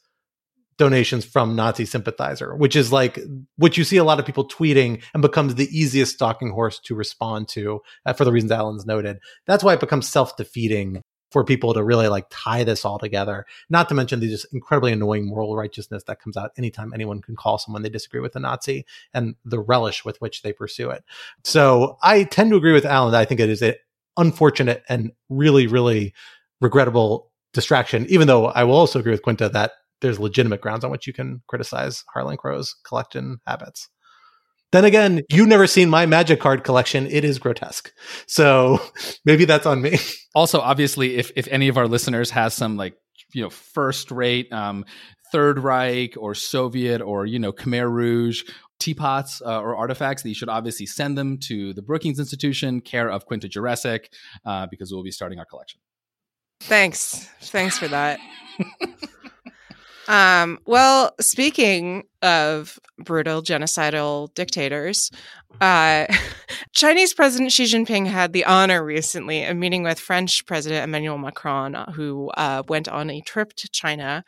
donations 0.78 1.24
from 1.24 1.56
Nazi 1.56 1.84
sympathizer, 1.84 2.54
which 2.54 2.76
is 2.76 2.92
like 2.92 3.18
what 3.56 3.76
you 3.76 3.82
see 3.82 3.96
a 3.96 4.04
lot 4.04 4.20
of 4.20 4.26
people 4.26 4.46
tweeting 4.46 5.02
and 5.12 5.20
becomes 5.20 5.56
the 5.56 5.68
easiest 5.76 6.14
stalking 6.14 6.50
horse 6.50 6.78
to 6.84 6.94
respond 6.94 7.48
to 7.48 7.80
uh, 8.06 8.12
for 8.12 8.24
the 8.24 8.30
reasons 8.30 8.52
Alan's 8.52 8.86
noted. 8.86 9.18
That's 9.48 9.64
why 9.64 9.74
it 9.74 9.80
becomes 9.80 10.08
self 10.08 10.36
defeating 10.36 11.02
for 11.32 11.44
people 11.44 11.72
to 11.74 11.82
really 11.82 12.08
like 12.08 12.26
tie 12.30 12.62
this 12.62 12.84
all 12.84 12.98
together. 12.98 13.46
Not 13.70 13.88
to 13.88 13.94
mention 13.94 14.20
the 14.20 14.28
just 14.28 14.46
incredibly 14.52 14.92
annoying 14.92 15.26
moral 15.26 15.56
righteousness 15.56 16.04
that 16.04 16.20
comes 16.20 16.36
out 16.36 16.52
anytime 16.58 16.92
anyone 16.92 17.20
can 17.20 17.36
call 17.36 17.58
someone 17.58 17.82
they 17.82 17.88
disagree 17.88 18.20
with 18.20 18.36
a 18.36 18.40
Nazi 18.40 18.84
and 19.14 19.34
the 19.44 19.60
relish 19.60 20.04
with 20.04 20.20
which 20.20 20.42
they 20.42 20.52
pursue 20.52 20.90
it. 20.90 21.04
So 21.44 21.96
I 22.02 22.24
tend 22.24 22.50
to 22.50 22.56
agree 22.56 22.72
with 22.72 22.84
Alan 22.84 23.12
that 23.12 23.20
I 23.20 23.24
think 23.24 23.40
it 23.40 23.48
is 23.48 23.62
an 23.62 23.74
unfortunate 24.16 24.82
and 24.88 25.12
really, 25.28 25.66
really 25.66 26.12
regrettable 26.60 27.30
distraction, 27.52 28.06
even 28.08 28.28
though 28.28 28.46
I 28.46 28.64
will 28.64 28.76
also 28.76 28.98
agree 28.98 29.12
with 29.12 29.22
Quinta 29.22 29.48
that 29.48 29.72
there's 30.00 30.20
legitimate 30.20 30.60
grounds 30.60 30.84
on 30.84 30.90
which 30.90 31.06
you 31.06 31.12
can 31.12 31.42
criticize 31.46 32.04
Harlan 32.12 32.36
Crow's 32.36 32.74
collection 32.84 33.38
habits. 33.46 33.88
Then 34.72 34.84
again, 34.86 35.22
you've 35.30 35.48
never 35.48 35.66
seen 35.66 35.90
my 35.90 36.06
magic 36.06 36.40
card 36.40 36.64
collection. 36.64 37.06
It 37.06 37.24
is 37.24 37.38
grotesque. 37.38 37.92
So 38.26 38.80
maybe 39.24 39.44
that's 39.44 39.66
on 39.66 39.82
me. 39.82 39.98
Also, 40.34 40.60
obviously, 40.60 41.16
if, 41.16 41.30
if 41.36 41.46
any 41.48 41.68
of 41.68 41.76
our 41.76 41.86
listeners 41.86 42.30
has 42.30 42.54
some 42.54 42.78
like, 42.78 42.94
you 43.34 43.42
know, 43.42 43.50
first 43.50 44.10
rate, 44.10 44.50
um, 44.50 44.86
Third 45.30 45.58
Reich 45.58 46.14
or 46.16 46.34
Soviet 46.34 47.02
or, 47.02 47.26
you 47.26 47.38
know, 47.38 47.52
Khmer 47.52 47.90
Rouge 47.90 48.42
teapots 48.80 49.42
uh, 49.44 49.60
or 49.60 49.76
artifacts 49.76 50.22
that 50.22 50.30
you 50.30 50.34
should 50.34 50.48
obviously 50.48 50.86
send 50.86 51.18
them 51.18 51.36
to 51.48 51.74
the 51.74 51.82
Brookings 51.82 52.18
Institution, 52.18 52.80
care 52.80 53.10
of 53.10 53.26
Quinta 53.26 53.46
Jurecic, 53.46 54.06
uh, 54.46 54.68
because 54.70 54.90
we'll 54.90 55.02
be 55.02 55.10
starting 55.10 55.38
our 55.38 55.44
collection. 55.44 55.80
Thanks. 56.60 57.28
Thanks 57.42 57.76
for 57.76 57.88
that. 57.88 58.20
um, 60.08 60.58
well, 60.66 61.14
speaking 61.20 62.04
of 62.22 62.78
brutal 62.98 63.42
genocidal 63.42 64.32
dictators, 64.34 65.10
uh, 65.60 66.06
Chinese 66.72 67.14
President 67.14 67.52
Xi 67.52 67.64
Jinping 67.64 68.06
had 68.06 68.32
the 68.32 68.44
honor 68.44 68.84
recently 68.84 69.44
of 69.44 69.56
meeting 69.56 69.82
with 69.82 69.98
French 69.98 70.44
President 70.46 70.84
Emmanuel 70.84 71.18
Macron, 71.18 71.74
who 71.94 72.30
uh, 72.30 72.62
went 72.68 72.88
on 72.88 73.10
a 73.10 73.20
trip 73.20 73.52
to 73.54 73.68
China 73.68 74.24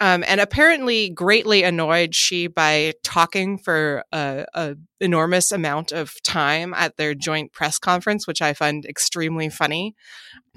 um, 0.00 0.24
and 0.26 0.40
apparently 0.40 1.10
greatly 1.10 1.62
annoyed 1.62 2.14
she 2.14 2.46
by 2.46 2.92
talking 3.02 3.58
for 3.58 4.04
a, 4.12 4.46
a, 4.54 4.76
enormous 5.00 5.52
amount 5.52 5.92
of 5.92 6.20
time 6.22 6.74
at 6.74 6.96
their 6.96 7.14
joint 7.14 7.52
press 7.52 7.78
conference, 7.78 8.26
which 8.26 8.42
I 8.42 8.52
find 8.52 8.84
extremely 8.84 9.48
funny. 9.48 9.94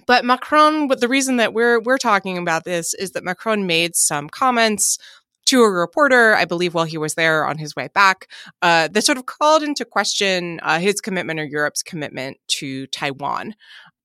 But 0.08 0.26
Macron, 0.26 0.88
but 0.88 1.00
the 1.00 1.08
reason 1.08 1.38
that 1.38 1.54
we're 1.54 1.80
we're 1.80 1.98
talking 1.98 2.38
about 2.38 2.64
this 2.64 2.94
is 2.94 3.12
that 3.12 3.24
Macron 3.24 3.68
made 3.68 3.96
some 3.96 4.30
comments 4.30 4.98
to 5.46 5.62
a 5.62 5.70
reporter, 5.70 6.36
I 6.36 6.46
believe, 6.46 6.74
while 6.74 6.86
he 6.86 6.98
was 6.98 7.16
there 7.16 7.46
on 7.46 7.58
his 7.58 7.76
way 7.76 7.90
back, 7.94 8.28
uh, 8.62 8.88
that 8.90 9.04
sort 9.04 9.18
of 9.18 9.26
called 9.26 9.64
into 9.64 9.86
question 9.86 10.60
uh, 10.64 10.80
his 10.80 11.02
commitment 11.02 11.40
or 11.40 11.46
Europe's 11.46 11.84
commitment 11.84 12.38
to 12.48 12.88
Taiwan 12.88 13.56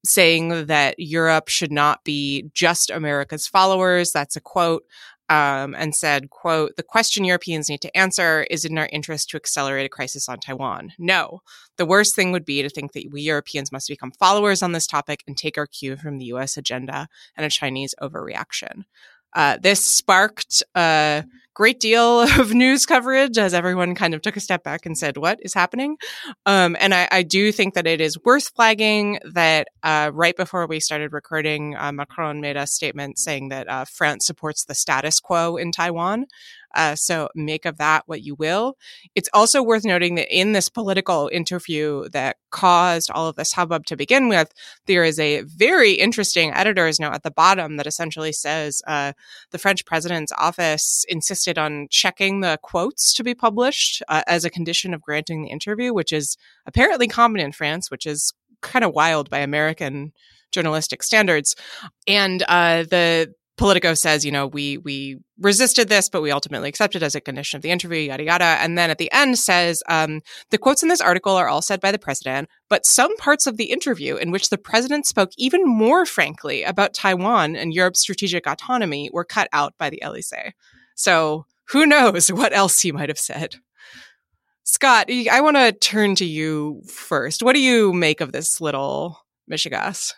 saying 0.04 0.66
that 0.66 0.94
Europe 0.98 1.48
should 1.48 1.72
not 1.72 2.04
be 2.04 2.48
just 2.54 2.90
America's 2.90 3.46
followers. 3.46 4.12
That's 4.12 4.36
a 4.36 4.40
quote 4.40 4.84
um, 5.28 5.74
and 5.74 5.94
said, 5.94 6.30
quote, 6.30 6.76
the 6.76 6.82
question 6.82 7.24
Europeans 7.24 7.68
need 7.68 7.80
to 7.80 7.96
answer 7.96 8.46
is 8.50 8.64
in 8.64 8.78
our 8.78 8.88
interest 8.92 9.30
to 9.30 9.36
accelerate 9.36 9.86
a 9.86 9.88
crisis 9.88 10.28
on 10.28 10.38
Taiwan. 10.38 10.92
No, 10.98 11.40
the 11.76 11.86
worst 11.86 12.14
thing 12.14 12.32
would 12.32 12.44
be 12.44 12.62
to 12.62 12.68
think 12.68 12.92
that 12.92 13.08
we 13.10 13.22
Europeans 13.22 13.72
must 13.72 13.88
become 13.88 14.12
followers 14.12 14.62
on 14.62 14.72
this 14.72 14.86
topic 14.86 15.24
and 15.26 15.36
take 15.36 15.58
our 15.58 15.66
cue 15.66 15.96
from 15.96 16.18
the 16.18 16.26
US 16.26 16.56
agenda 16.56 17.08
and 17.36 17.44
a 17.44 17.50
Chinese 17.50 17.94
overreaction. 18.00 18.84
Uh, 19.36 19.58
this 19.62 19.84
sparked 19.84 20.62
a 20.74 21.24
great 21.56 21.78
deal 21.78 22.20
of 22.40 22.52
news 22.52 22.86
coverage 22.86 23.38
as 23.38 23.54
everyone 23.54 23.94
kind 23.94 24.14
of 24.14 24.22
took 24.22 24.36
a 24.36 24.40
step 24.40 24.62
back 24.64 24.86
and 24.86 24.96
said, 24.96 25.16
What 25.16 25.38
is 25.42 25.54
happening? 25.54 25.96
Um, 26.44 26.76
and 26.80 26.94
I, 26.94 27.08
I, 27.10 27.22
do 27.22 27.52
think 27.52 27.74
that 27.74 27.86
it 27.86 28.00
is 28.00 28.18
worth 28.24 28.48
flagging 28.54 29.18
that 29.32 29.68
uh, 29.82 30.10
right 30.12 30.36
before 30.36 30.66
we 30.66 30.80
started 30.80 31.12
recording, 31.12 31.76
uh, 31.76 31.92
Macron 31.92 32.40
made 32.40 32.56
a 32.56 32.66
statement 32.66 33.18
saying 33.18 33.48
that 33.48 33.68
uh, 33.68 33.84
France 33.84 34.26
supports 34.26 34.64
the 34.64 34.74
status 34.74 35.20
quo 35.20 35.56
in 35.56 35.72
Taiwan. 35.72 36.26
Uh, 36.76 36.94
so 36.94 37.28
make 37.34 37.64
of 37.64 37.78
that 37.78 38.02
what 38.06 38.22
you 38.22 38.34
will. 38.34 38.76
It's 39.14 39.30
also 39.32 39.62
worth 39.62 39.84
noting 39.84 40.14
that 40.16 40.28
in 40.30 40.52
this 40.52 40.68
political 40.68 41.28
interview 41.32 42.08
that 42.10 42.36
caused 42.50 43.10
all 43.10 43.26
of 43.26 43.36
this 43.36 43.52
hubbub 43.52 43.86
to 43.86 43.96
begin 43.96 44.28
with, 44.28 44.52
there 44.86 45.02
is 45.02 45.18
a 45.18 45.40
very 45.42 45.92
interesting 45.92 46.52
editor's 46.52 47.00
note 47.00 47.14
at 47.14 47.22
the 47.22 47.30
bottom 47.30 47.76
that 47.76 47.86
essentially 47.86 48.32
says 48.32 48.82
uh, 48.86 49.12
the 49.50 49.58
French 49.58 49.84
president's 49.86 50.32
office 50.36 51.04
insisted 51.08 51.58
on 51.58 51.88
checking 51.90 52.40
the 52.40 52.58
quotes 52.62 53.14
to 53.14 53.24
be 53.24 53.34
published 53.34 54.02
uh, 54.08 54.22
as 54.26 54.44
a 54.44 54.50
condition 54.50 54.92
of 54.92 55.00
granting 55.00 55.42
the 55.42 55.50
interview, 55.50 55.94
which 55.94 56.12
is 56.12 56.36
apparently 56.66 57.08
common 57.08 57.40
in 57.40 57.52
France, 57.52 57.90
which 57.90 58.06
is 58.06 58.32
kind 58.60 58.84
of 58.84 58.92
wild 58.92 59.30
by 59.30 59.38
American 59.38 60.12
journalistic 60.52 61.02
standards. 61.02 61.56
And 62.06 62.42
uh, 62.48 62.84
the 62.84 63.34
Politico 63.56 63.94
says, 63.94 64.24
you 64.24 64.30
know, 64.30 64.46
we 64.46 64.76
we 64.78 65.18
resisted 65.38 65.88
this, 65.88 66.08
but 66.08 66.20
we 66.20 66.30
ultimately 66.30 66.68
accepted 66.68 67.02
as 67.02 67.14
a 67.14 67.20
condition 67.20 67.56
of 67.56 67.62
the 67.62 67.70
interview, 67.70 67.98
yada 67.98 68.22
yada. 68.22 68.44
And 68.44 68.76
then 68.76 68.90
at 68.90 68.98
the 68.98 69.10
end 69.12 69.38
says, 69.38 69.82
um, 69.88 70.20
the 70.50 70.58
quotes 70.58 70.82
in 70.82 70.90
this 70.90 71.00
article 71.00 71.34
are 71.36 71.48
all 71.48 71.62
said 71.62 71.80
by 71.80 71.90
the 71.90 71.98
president, 71.98 72.48
but 72.68 72.84
some 72.84 73.16
parts 73.16 73.46
of 73.46 73.56
the 73.56 73.72
interview 73.72 74.16
in 74.16 74.30
which 74.30 74.50
the 74.50 74.58
president 74.58 75.06
spoke 75.06 75.30
even 75.38 75.64
more 75.64 76.04
frankly 76.04 76.62
about 76.64 76.92
Taiwan 76.92 77.56
and 77.56 77.72
Europe's 77.72 78.00
strategic 78.00 78.46
autonomy 78.46 79.08
were 79.12 79.24
cut 79.24 79.48
out 79.52 79.74
by 79.78 79.88
the 79.88 80.02
Elysee. 80.02 80.52
So 80.94 81.46
who 81.68 81.86
knows 81.86 82.28
what 82.28 82.52
else 82.52 82.80
he 82.80 82.92
might 82.92 83.08
have 83.08 83.18
said. 83.18 83.56
Scott, 84.64 85.08
I 85.10 85.40
want 85.40 85.56
to 85.56 85.72
turn 85.72 86.16
to 86.16 86.24
you 86.26 86.82
first. 86.88 87.42
What 87.42 87.54
do 87.54 87.60
you 87.60 87.92
make 87.92 88.20
of 88.20 88.32
this 88.32 88.60
little 88.60 89.24
Mishigas? 89.50 90.12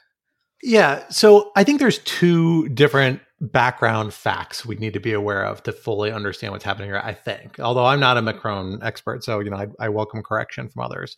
Yeah, 0.62 1.04
so 1.08 1.52
I 1.54 1.64
think 1.64 1.78
there's 1.78 1.98
two 1.98 2.68
different 2.70 3.20
background 3.40 4.12
facts 4.12 4.66
we 4.66 4.74
need 4.76 4.92
to 4.92 5.00
be 5.00 5.12
aware 5.12 5.44
of 5.44 5.62
to 5.62 5.72
fully 5.72 6.10
understand 6.10 6.52
what's 6.52 6.64
happening 6.64 6.88
here. 6.88 7.00
I 7.02 7.14
think, 7.14 7.60
although 7.60 7.86
I'm 7.86 8.00
not 8.00 8.16
a 8.16 8.22
Macron 8.22 8.80
expert, 8.82 9.22
so 9.24 9.40
you 9.40 9.50
know 9.50 9.56
I, 9.56 9.66
I 9.78 9.88
welcome 9.88 10.22
correction 10.22 10.68
from 10.68 10.84
others. 10.84 11.16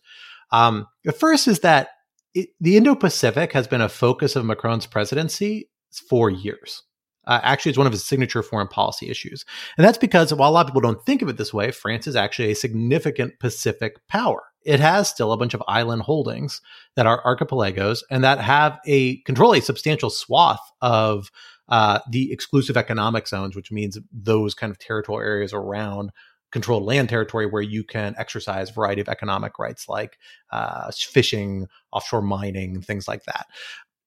Um, 0.51 0.87
the 1.03 1.11
first 1.11 1.47
is 1.47 1.59
that 1.59 1.89
it, 2.33 2.49
the 2.59 2.77
Indo-Pacific 2.77 3.51
has 3.53 3.67
been 3.67 3.81
a 3.81 3.89
focus 3.89 4.35
of 4.35 4.45
Macron's 4.45 4.85
presidency 4.85 5.69
for 6.09 6.29
years. 6.29 6.83
Uh, 7.25 7.39
actually, 7.43 7.69
it's 7.69 7.77
one 7.77 7.87
of 7.87 7.93
his 7.93 8.05
signature 8.05 8.43
foreign 8.43 8.67
policy 8.67 9.09
issues, 9.09 9.45
and 9.77 9.85
that's 9.85 9.97
because 9.97 10.33
while 10.33 10.49
a 10.49 10.53
lot 10.53 10.61
of 10.61 10.67
people 10.67 10.81
don't 10.81 11.05
think 11.05 11.21
of 11.21 11.29
it 11.29 11.37
this 11.37 11.53
way, 11.53 11.71
France 11.71 12.07
is 12.07 12.15
actually 12.15 12.51
a 12.51 12.55
significant 12.55 13.39
Pacific 13.39 13.95
power 14.07 14.43
it 14.63 14.79
has 14.79 15.09
still 15.09 15.31
a 15.31 15.37
bunch 15.37 15.53
of 15.53 15.63
island 15.67 16.03
holdings 16.03 16.61
that 16.95 17.07
are 17.07 17.23
archipelagos 17.25 18.03
and 18.09 18.23
that 18.23 18.39
have 18.39 18.79
a 18.85 19.17
control 19.21 19.53
a 19.53 19.61
substantial 19.61 20.09
swath 20.09 20.61
of 20.81 21.31
uh, 21.71 21.99
the 22.09 22.31
exclusive 22.31 22.77
economic 22.77 23.27
zones, 23.27 23.55
which 23.55 23.71
means 23.71 23.97
those 24.11 24.53
kind 24.53 24.69
of 24.69 24.77
territorial 24.77 25.25
areas 25.25 25.53
around 25.53 26.11
controlled 26.51 26.83
land 26.83 27.07
territory 27.07 27.45
where 27.45 27.61
you 27.61 27.83
can 27.83 28.13
exercise 28.17 28.69
a 28.69 28.73
variety 28.73 29.01
of 29.01 29.07
economic 29.07 29.57
rights 29.57 29.87
like 29.87 30.17
uh, 30.51 30.91
fishing, 30.91 31.65
offshore 31.93 32.21
mining, 32.21 32.81
things 32.81 33.07
like 33.07 33.23
that 33.23 33.47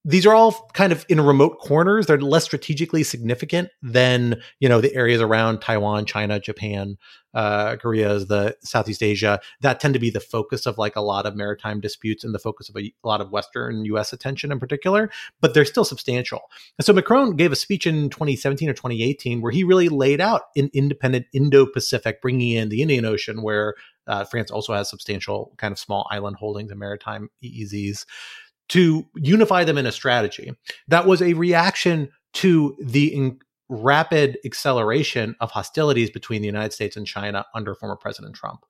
these 0.05 0.27
are 0.27 0.35
all 0.35 0.69
kind 0.75 0.93
of 0.93 1.07
in 1.09 1.21
remote 1.21 1.59
corners. 1.59 2.07
They're 2.07 2.21
less 2.21 2.45
strategically 2.45 3.03
significant 3.03 3.71
than 3.83 4.43
you 4.61 4.69
know 4.69 4.81
the 4.81 4.95
areas 4.95 5.21
around 5.21 5.61
Taiwan, 5.61 6.05
China, 6.05 6.39
Japan, 6.39 6.99
uh, 7.33 7.77
Korea, 7.77 8.19
the 8.19 8.57
Southeast 8.63 9.03
Asia 9.03 9.41
that 9.63 9.81
tend 9.81 9.95
to 9.95 10.01
be 10.01 10.11
the 10.11 10.21
focus 10.21 10.67
of 10.67 10.77
like 10.77 10.95
a 10.95 11.01
lot 11.01 11.25
of 11.25 11.35
maritime 11.35 11.81
disputes 11.81 12.23
and 12.23 12.35
the 12.35 12.39
focus 12.39 12.69
of 12.69 12.77
a, 12.77 12.81
a 12.81 13.09
lot 13.09 13.23
of 13.23 13.33
Western 13.33 13.85
U.S. 13.87 14.13
attention 14.13 14.53
in 14.53 14.61
particular. 14.61 15.11
But 15.41 15.55
they're 15.55 15.65
still 15.65 15.85
substantial. 15.85 16.43
And 16.79 16.85
so 16.85 16.93
Macron 16.93 17.37
gave 17.37 17.51
a 17.51 17.57
speech 17.57 17.87
in 17.87 18.11
2017 18.11 18.69
or 18.69 18.75
2018 18.75 19.41
where 19.41 19.53
he 19.53 19.65
really 19.65 19.89
laid 19.89 20.21
out 20.21 20.43
an 20.55 20.71
independent 20.75 21.27
Indo-Pacific, 21.33 22.21
bringing 22.21 22.53
in 22.53 22.69
the 22.69 22.83
Indian 22.83 23.07
Ocean, 23.07 23.43
where 23.43 23.75
uh, 24.07 24.25
France 24.25 24.51
also 24.51 24.75
has 24.75 24.91
substantial 24.91 25.55
kind 25.57 25.73
of 25.73 25.79
small 25.79 26.07
island 26.11 26.37
holdings 26.37 26.71
and 26.71 26.79
maritime 26.79 27.31
EEZs 27.43 28.05
to 28.69 29.07
unify 29.17 29.65
them 29.65 29.79
in 29.79 29.87
a 29.87 29.93
strategy. 29.93 30.53
That 30.89 31.07
was 31.07 31.21
a 31.23 31.35
reaction 31.35 32.11
to 32.35 32.77
the 32.81 33.15
in- 33.15 33.39
rapid 33.69 34.39
acceleration 34.45 35.35
of 35.41 35.51
hostilities 35.51 36.11
between 36.11 36.43
the 36.43 36.47
United 36.47 36.73
States 36.73 36.97
and 36.97 37.07
China 37.07 37.45
under 37.55 37.75
former 37.75 37.97
President 37.97 38.35
Trump, 38.35 38.65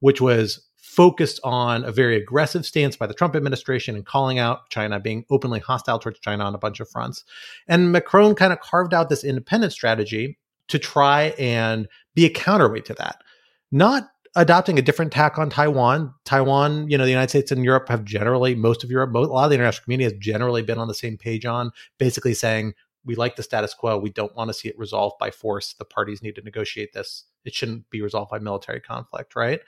which 0.00 0.20
was 0.20 0.66
focused 0.76 1.38
on 1.44 1.84
a 1.84 1.92
very 1.92 2.16
aggressive 2.16 2.66
stance 2.66 2.96
by 2.96 3.06
the 3.06 3.14
Trump 3.14 3.36
administration 3.36 3.94
and 3.94 4.06
calling 4.06 4.38
out 4.38 4.68
China, 4.70 4.98
being 4.98 5.24
openly 5.30 5.60
hostile 5.60 6.00
towards 6.00 6.18
China 6.18 6.44
on 6.44 6.54
a 6.54 6.58
bunch 6.58 6.80
of 6.80 6.88
fronts. 6.88 7.24
And 7.68 7.92
Macron 7.92 8.34
kind 8.34 8.52
of 8.52 8.60
carved 8.60 8.92
out 8.92 9.08
this 9.08 9.22
independent 9.22 9.72
strategy 9.72 10.36
to 10.66 10.78
try 10.78 11.34
and 11.38 11.86
be 12.14 12.24
a 12.24 12.30
counterweight 12.30 12.86
to 12.86 12.94
that. 12.94 13.22
Not 13.70 14.10
adopting 14.36 14.78
a 14.78 14.82
different 14.82 15.12
tack 15.12 15.38
on 15.38 15.50
Taiwan. 15.50 16.14
Taiwan, 16.24 16.88
you 16.88 16.96
know, 16.96 17.04
the 17.04 17.10
United 17.10 17.30
States 17.30 17.50
and 17.50 17.64
Europe 17.64 17.88
have 17.88 18.04
generally, 18.04 18.54
most 18.54 18.84
of 18.84 18.90
Europe, 18.90 19.14
a 19.14 19.18
lot 19.18 19.44
of 19.44 19.50
the 19.50 19.54
international 19.54 19.84
community 19.84 20.04
has 20.04 20.20
generally 20.20 20.62
been 20.62 20.78
on 20.78 20.88
the 20.88 20.94
same 20.94 21.16
page 21.16 21.44
on 21.44 21.72
basically 21.98 22.34
saying, 22.34 22.74
we 23.04 23.14
like 23.14 23.36
the 23.36 23.42
status 23.42 23.74
quo. 23.74 23.98
We 23.98 24.10
don't 24.10 24.34
want 24.36 24.48
to 24.48 24.54
see 24.54 24.68
it 24.68 24.78
resolved 24.78 25.18
by 25.18 25.30
force. 25.30 25.72
The 25.72 25.84
parties 25.84 26.22
need 26.22 26.34
to 26.36 26.42
negotiate 26.42 26.92
this. 26.92 27.24
It 27.44 27.54
shouldn't 27.54 27.88
be 27.90 28.02
resolved 28.02 28.30
by 28.30 28.38
military 28.38 28.80
conflict, 28.80 29.34
right? 29.34 29.60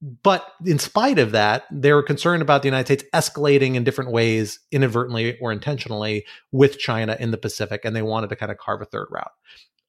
But 0.00 0.46
in 0.64 0.78
spite 0.78 1.18
of 1.18 1.32
that, 1.32 1.64
they 1.72 1.92
were 1.92 2.04
concerned 2.04 2.40
about 2.40 2.62
the 2.62 2.68
United 2.68 2.86
States 2.86 3.04
escalating 3.12 3.74
in 3.74 3.82
different 3.82 4.12
ways, 4.12 4.60
inadvertently 4.70 5.36
or 5.40 5.50
intentionally, 5.50 6.24
with 6.52 6.78
China 6.78 7.16
in 7.18 7.32
the 7.32 7.36
Pacific, 7.36 7.84
and 7.84 7.96
they 7.96 8.02
wanted 8.02 8.30
to 8.30 8.36
kind 8.36 8.52
of 8.52 8.58
carve 8.58 8.80
a 8.80 8.84
third 8.84 9.08
route 9.10 9.32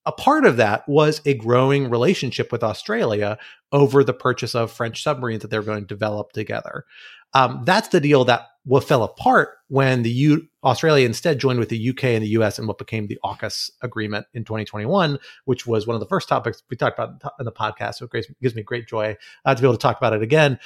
a 0.06 0.12
part 0.12 0.46
of 0.46 0.58
that 0.58 0.88
was 0.88 1.22
a 1.26 1.34
growing 1.36 1.90
relationship 1.90 2.52
with 2.52 2.64
Australia 2.64 3.38
over 3.72 4.04
the 4.04 4.14
purchase 4.14 4.56
of 4.56 4.72
French 4.72 5.04
submarines 5.04 5.42
that 5.42 5.50
they're 5.52 5.62
going 5.62 5.82
to 5.82 5.88
develop 5.88 6.32
together. 6.32 6.86
Um, 7.34 7.62
that's 7.66 7.90
the 7.90 8.00
deal 8.00 8.26
that 8.26 8.48
fell 8.86 9.04
apart 9.04 9.50
when 9.68 10.04
the 10.04 10.12
U- 10.12 10.48
Australia 10.64 11.06
instead 11.06 11.40
joined 11.40 11.60
with 11.60 11.70
the 11.70 11.90
UK 11.90 12.06
and 12.06 12.24
the 12.24 12.30
US 12.30 12.60
in 12.60 12.68
what 12.68 12.78
became 12.78 13.08
the 13.08 13.20
AUKUS 13.24 13.72
agreement 13.82 14.26
in 14.34 14.44
2021, 14.44 15.18
which 15.46 15.66
was 15.66 15.88
one 15.88 15.96
of 15.96 16.00
the 16.00 16.08
first 16.08 16.30
topics 16.30 16.64
we 16.70 16.78
talked 16.78 16.98
about 16.98 17.34
in 17.40 17.46
the 17.46 17.52
podcast. 17.52 17.96
So 17.96 18.08
it 18.12 18.28
gives 18.42 18.56
me 18.56 18.64
great 18.64 18.88
joy 18.88 19.18
uh, 19.46 19.56
to 19.56 19.62
be 19.62 19.68
able 19.68 19.76
to 19.76 19.82
talk 19.82 19.98
about 19.98 20.14
it 20.14 20.22
again. 20.22 20.60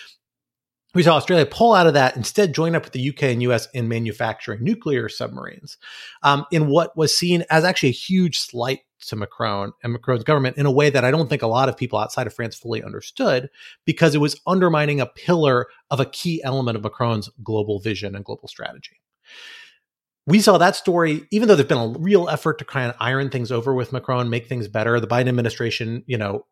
We 0.93 1.03
saw 1.03 1.15
Australia 1.15 1.45
pull 1.45 1.73
out 1.73 1.87
of 1.87 1.95
that, 1.95 2.15
instead 2.15 2.53
join 2.53 2.75
up 2.75 2.83
with 2.83 2.93
the 2.93 3.09
UK 3.09 3.23
and 3.23 3.41
US 3.43 3.67
in 3.73 3.87
manufacturing 3.87 4.63
nuclear 4.63 5.09
submarines 5.09 5.77
um, 6.21 6.45
in 6.51 6.67
what 6.67 6.95
was 6.95 7.15
seen 7.15 7.43
as 7.49 7.63
actually 7.63 7.89
a 7.89 7.93
huge 7.93 8.39
slight 8.39 8.81
to 9.07 9.15
Macron 9.15 9.73
and 9.83 9.91
Macron's 9.91 10.23
government 10.23 10.57
in 10.57 10.65
a 10.65 10.71
way 10.71 10.89
that 10.89 11.03
I 11.03 11.11
don't 11.11 11.29
think 11.29 11.41
a 11.41 11.47
lot 11.47 11.67
of 11.67 11.77
people 11.77 11.99
outside 11.99 12.27
of 12.27 12.33
France 12.33 12.55
fully 12.55 12.83
understood 12.83 13.49
because 13.85 14.15
it 14.15 14.19
was 14.19 14.39
undermining 14.47 15.01
a 15.01 15.05
pillar 15.05 15.67
of 15.89 15.99
a 15.99 16.05
key 16.05 16.41
element 16.43 16.77
of 16.77 16.83
Macron's 16.83 17.29
global 17.43 17.79
vision 17.79 18.15
and 18.15 18.23
global 18.23 18.47
strategy. 18.47 19.01
We 20.25 20.39
saw 20.39 20.57
that 20.57 20.77
story, 20.77 21.27
even 21.31 21.47
though 21.47 21.55
there's 21.55 21.67
been 21.67 21.77
a 21.77 21.99
real 21.99 22.29
effort 22.29 22.59
to 22.59 22.65
kind 22.65 22.89
of 22.89 22.95
iron 22.99 23.29
things 23.29 23.51
over 23.51 23.73
with 23.73 23.91
Macron, 23.91 24.29
make 24.29 24.47
things 24.47 24.69
better. 24.69 24.99
The 24.99 25.07
Biden 25.07 25.27
administration, 25.27 26.03
you 26.07 26.17
know, 26.17 26.45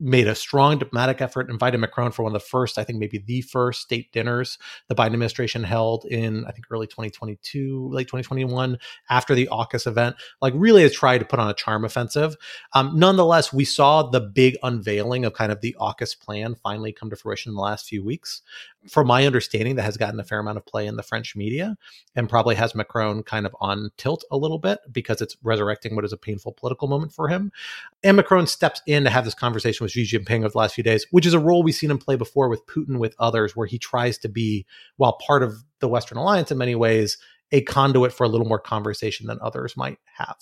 made 0.00 0.28
a 0.28 0.34
strong 0.34 0.78
diplomatic 0.78 1.20
effort, 1.20 1.50
invited 1.50 1.78
Macron 1.78 2.12
for 2.12 2.22
one 2.22 2.34
of 2.34 2.40
the 2.40 2.46
first, 2.46 2.78
I 2.78 2.84
think 2.84 2.98
maybe 2.98 3.18
the 3.18 3.42
first 3.42 3.82
state 3.82 4.12
dinners 4.12 4.58
the 4.88 4.94
Biden 4.94 5.06
administration 5.06 5.64
held 5.64 6.04
in, 6.04 6.44
I 6.46 6.52
think, 6.52 6.66
early 6.70 6.86
2022, 6.86 7.88
late 7.90 8.06
2021, 8.06 8.78
after 9.10 9.34
the 9.34 9.48
AUKUS 9.50 9.86
event. 9.86 10.16
Like, 10.40 10.52
really 10.56 10.82
has 10.82 10.92
tried 10.92 11.18
to 11.18 11.24
put 11.24 11.38
on 11.38 11.50
a 11.50 11.54
charm 11.54 11.84
offensive. 11.84 12.36
Um, 12.74 12.98
nonetheless, 12.98 13.52
we 13.52 13.64
saw 13.64 14.02
the 14.02 14.20
big 14.20 14.56
unveiling 14.62 15.24
of 15.24 15.34
kind 15.34 15.52
of 15.52 15.60
the 15.60 15.76
AUKUS 15.80 16.18
plan 16.18 16.54
finally 16.54 16.92
come 16.92 17.10
to 17.10 17.16
fruition 17.16 17.50
in 17.50 17.56
the 17.56 17.62
last 17.62 17.86
few 17.86 18.04
weeks. 18.04 18.42
From 18.86 19.08
my 19.08 19.26
understanding, 19.26 19.74
that 19.76 19.82
has 19.82 19.96
gotten 19.96 20.20
a 20.20 20.24
fair 20.24 20.38
amount 20.38 20.56
of 20.56 20.64
play 20.64 20.86
in 20.86 20.96
the 20.96 21.02
French 21.02 21.34
media 21.34 21.76
and 22.14 22.28
probably 22.28 22.54
has 22.54 22.74
Macron 22.74 23.22
kind 23.22 23.44
of 23.44 23.54
on 23.60 23.90
tilt 23.96 24.24
a 24.30 24.36
little 24.36 24.58
bit 24.58 24.78
because 24.90 25.20
it's 25.20 25.36
resurrecting 25.42 25.96
what 25.96 26.04
is 26.04 26.12
a 26.12 26.16
painful 26.16 26.52
political 26.52 26.86
moment 26.86 27.12
for 27.12 27.28
him. 27.28 27.50
And 28.04 28.16
Macron 28.16 28.46
steps 28.46 28.80
in 28.86 29.04
to 29.04 29.10
have 29.10 29.24
this 29.24 29.34
conversation 29.34 29.84
with 29.84 29.92
Xi 29.92 30.04
Jinping 30.04 30.40
over 30.40 30.50
the 30.50 30.58
last 30.58 30.74
few 30.74 30.84
days, 30.84 31.06
which 31.10 31.26
is 31.26 31.34
a 31.34 31.40
role 31.40 31.62
we've 31.62 31.74
seen 31.74 31.90
him 31.90 31.98
play 31.98 32.16
before 32.16 32.48
with 32.48 32.66
Putin, 32.66 32.98
with 32.98 33.16
others, 33.18 33.56
where 33.56 33.66
he 33.66 33.78
tries 33.78 34.16
to 34.18 34.28
be, 34.28 34.64
while 34.96 35.18
part 35.26 35.42
of 35.42 35.64
the 35.80 35.88
Western 35.88 36.18
alliance 36.18 36.50
in 36.50 36.58
many 36.58 36.74
ways, 36.74 37.18
a 37.50 37.62
conduit 37.62 38.12
for 38.12 38.24
a 38.24 38.28
little 38.28 38.46
more 38.46 38.58
conversation 38.58 39.26
than 39.26 39.38
others 39.40 39.76
might 39.76 39.98
have. 40.16 40.36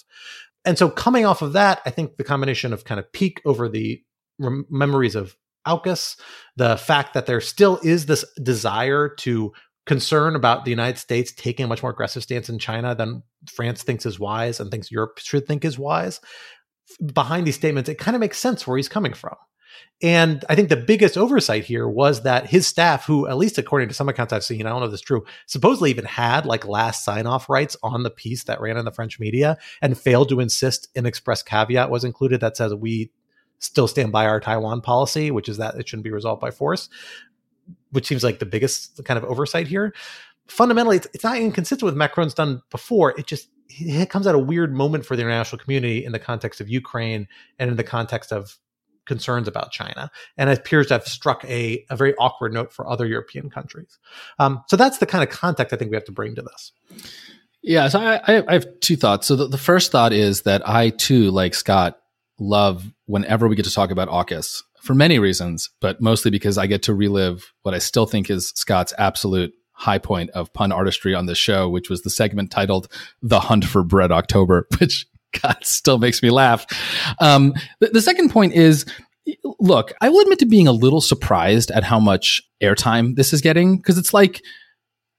And 0.64 0.76
so, 0.76 0.90
coming 0.90 1.24
off 1.24 1.42
of 1.42 1.52
that, 1.54 1.80
I 1.86 1.90
think 1.90 2.16
the 2.16 2.24
combination 2.24 2.72
of 2.72 2.84
kind 2.84 2.98
of 2.98 3.10
peak 3.12 3.40
over 3.44 3.68
the 3.68 4.02
memories 4.38 5.14
of 5.14 5.36
AUKUS, 5.66 6.16
the 6.56 6.76
fact 6.76 7.14
that 7.14 7.26
there 7.26 7.40
still 7.40 7.78
is 7.82 8.06
this 8.06 8.24
desire 8.42 9.08
to 9.08 9.52
concern 9.86 10.34
about 10.34 10.64
the 10.64 10.70
United 10.70 10.98
States 10.98 11.32
taking 11.32 11.64
a 11.64 11.68
much 11.68 11.82
more 11.82 11.92
aggressive 11.92 12.22
stance 12.22 12.48
in 12.48 12.58
China 12.58 12.94
than 12.94 13.22
France 13.50 13.82
thinks 13.82 14.04
is 14.04 14.18
wise 14.18 14.58
and 14.58 14.70
thinks 14.70 14.90
Europe 14.90 15.18
should 15.18 15.46
think 15.46 15.64
is 15.64 15.78
wise, 15.78 16.20
behind 17.12 17.46
these 17.46 17.54
statements, 17.54 17.88
it 17.88 17.98
kind 17.98 18.14
of 18.14 18.20
makes 18.20 18.38
sense 18.38 18.66
where 18.66 18.76
he's 18.76 18.88
coming 18.88 19.12
from. 19.12 19.36
And 20.02 20.44
I 20.48 20.54
think 20.54 20.68
the 20.68 20.76
biggest 20.76 21.16
oversight 21.16 21.64
here 21.64 21.88
was 21.88 22.22
that 22.22 22.46
his 22.46 22.66
staff, 22.66 23.06
who, 23.06 23.26
at 23.28 23.38
least 23.38 23.58
according 23.58 23.88
to 23.88 23.94
some 23.94 24.08
accounts 24.08 24.32
I've 24.32 24.44
seen, 24.44 24.66
I 24.66 24.70
don't 24.70 24.80
know 24.80 24.86
if 24.86 24.90
this 24.90 25.00
is 25.00 25.06
true, 25.06 25.24
supposedly 25.46 25.90
even 25.90 26.04
had 26.04 26.44
like 26.44 26.66
last 26.66 27.04
sign 27.04 27.26
off 27.26 27.48
rights 27.48 27.76
on 27.82 28.02
the 28.02 28.10
piece 28.10 28.44
that 28.44 28.60
ran 28.60 28.76
in 28.76 28.84
the 28.84 28.92
French 28.92 29.18
media 29.18 29.56
and 29.80 29.98
failed 29.98 30.28
to 30.30 30.40
insist 30.40 30.88
an 30.96 31.06
express 31.06 31.42
caveat 31.42 31.90
was 31.90 32.04
included 32.04 32.40
that 32.40 32.56
says 32.56 32.74
we 32.74 33.10
still 33.58 33.88
stand 33.88 34.12
by 34.12 34.26
our 34.26 34.40
Taiwan 34.40 34.80
policy, 34.80 35.30
which 35.30 35.48
is 35.48 35.56
that 35.58 35.74
it 35.76 35.88
shouldn't 35.88 36.04
be 36.04 36.10
resolved 36.10 36.40
by 36.40 36.50
force, 36.50 36.88
which 37.90 38.06
seems 38.06 38.22
like 38.22 38.38
the 38.38 38.46
biggest 38.46 39.04
kind 39.04 39.18
of 39.18 39.24
oversight 39.24 39.66
here. 39.66 39.94
Fundamentally, 40.48 40.96
it's, 40.96 41.08
it's 41.12 41.24
not 41.24 41.38
inconsistent 41.38 41.84
with 41.84 41.96
Macron's 41.96 42.34
done 42.34 42.62
before. 42.70 43.18
It 43.18 43.26
just 43.26 43.48
it 43.68 44.10
comes 44.10 44.26
at 44.26 44.34
a 44.34 44.38
weird 44.38 44.72
moment 44.72 45.04
for 45.04 45.16
the 45.16 45.22
international 45.22 45.58
community 45.58 46.04
in 46.04 46.12
the 46.12 46.18
context 46.18 46.60
of 46.60 46.68
Ukraine 46.68 47.26
and 47.58 47.70
in 47.70 47.76
the 47.76 47.84
context 47.84 48.32
of 48.32 48.58
concerns 49.06 49.48
about 49.48 49.70
China, 49.70 50.10
and 50.36 50.50
it 50.50 50.58
appears 50.58 50.88
to 50.88 50.94
have 50.94 51.06
struck 51.06 51.44
a, 51.44 51.84
a 51.90 51.96
very 51.96 52.14
awkward 52.16 52.52
note 52.52 52.72
for 52.72 52.88
other 52.88 53.06
European 53.06 53.48
countries. 53.50 53.98
Um, 54.38 54.62
so 54.68 54.76
that's 54.76 54.98
the 54.98 55.06
kind 55.06 55.22
of 55.22 55.30
context 55.30 55.72
I 55.72 55.76
think 55.76 55.90
we 55.90 55.96
have 55.96 56.04
to 56.04 56.12
bring 56.12 56.34
to 56.34 56.42
this. 56.42 56.72
Yeah, 57.62 57.88
so 57.88 58.00
I, 58.00 58.44
I 58.46 58.52
have 58.52 58.66
two 58.80 58.96
thoughts. 58.96 59.26
So 59.26 59.34
the, 59.36 59.48
the 59.48 59.58
first 59.58 59.90
thought 59.90 60.12
is 60.12 60.42
that 60.42 60.68
I 60.68 60.90
too, 60.90 61.30
like 61.30 61.54
Scott, 61.54 61.98
love 62.38 62.92
whenever 63.06 63.48
we 63.48 63.56
get 63.56 63.64
to 63.64 63.72
talk 63.72 63.90
about 63.90 64.08
AUKUS 64.08 64.62
for 64.82 64.94
many 64.94 65.18
reasons, 65.18 65.70
but 65.80 66.00
mostly 66.00 66.30
because 66.30 66.58
I 66.58 66.66
get 66.66 66.82
to 66.84 66.94
relive 66.94 67.52
what 67.62 67.74
I 67.74 67.78
still 67.78 68.06
think 68.06 68.30
is 68.30 68.52
Scott's 68.54 68.94
absolute 68.98 69.52
high 69.72 69.98
point 69.98 70.30
of 70.30 70.52
pun 70.52 70.72
artistry 70.72 71.14
on 71.14 71.26
this 71.26 71.38
show, 71.38 71.68
which 71.68 71.90
was 71.90 72.02
the 72.02 72.10
segment 72.10 72.50
titled 72.50 72.88
"The 73.22 73.40
Hunt 73.40 73.64
for 73.64 73.82
Bread 73.82 74.12
October," 74.12 74.66
which 74.78 75.06
God 75.42 75.58
still 75.62 75.98
makes 75.98 76.22
me 76.22 76.30
laugh. 76.30 76.66
Um, 77.20 77.54
the, 77.80 77.88
the 77.88 78.02
second 78.02 78.30
point 78.30 78.54
is 78.54 78.86
look, 79.58 79.92
I 80.00 80.08
will 80.08 80.20
admit 80.20 80.38
to 80.40 80.46
being 80.46 80.68
a 80.68 80.72
little 80.72 81.00
surprised 81.00 81.70
at 81.70 81.84
how 81.84 81.98
much 81.98 82.42
airtime 82.62 83.16
this 83.16 83.32
is 83.32 83.40
getting 83.40 83.76
because 83.76 83.98
it's 83.98 84.14
like 84.14 84.42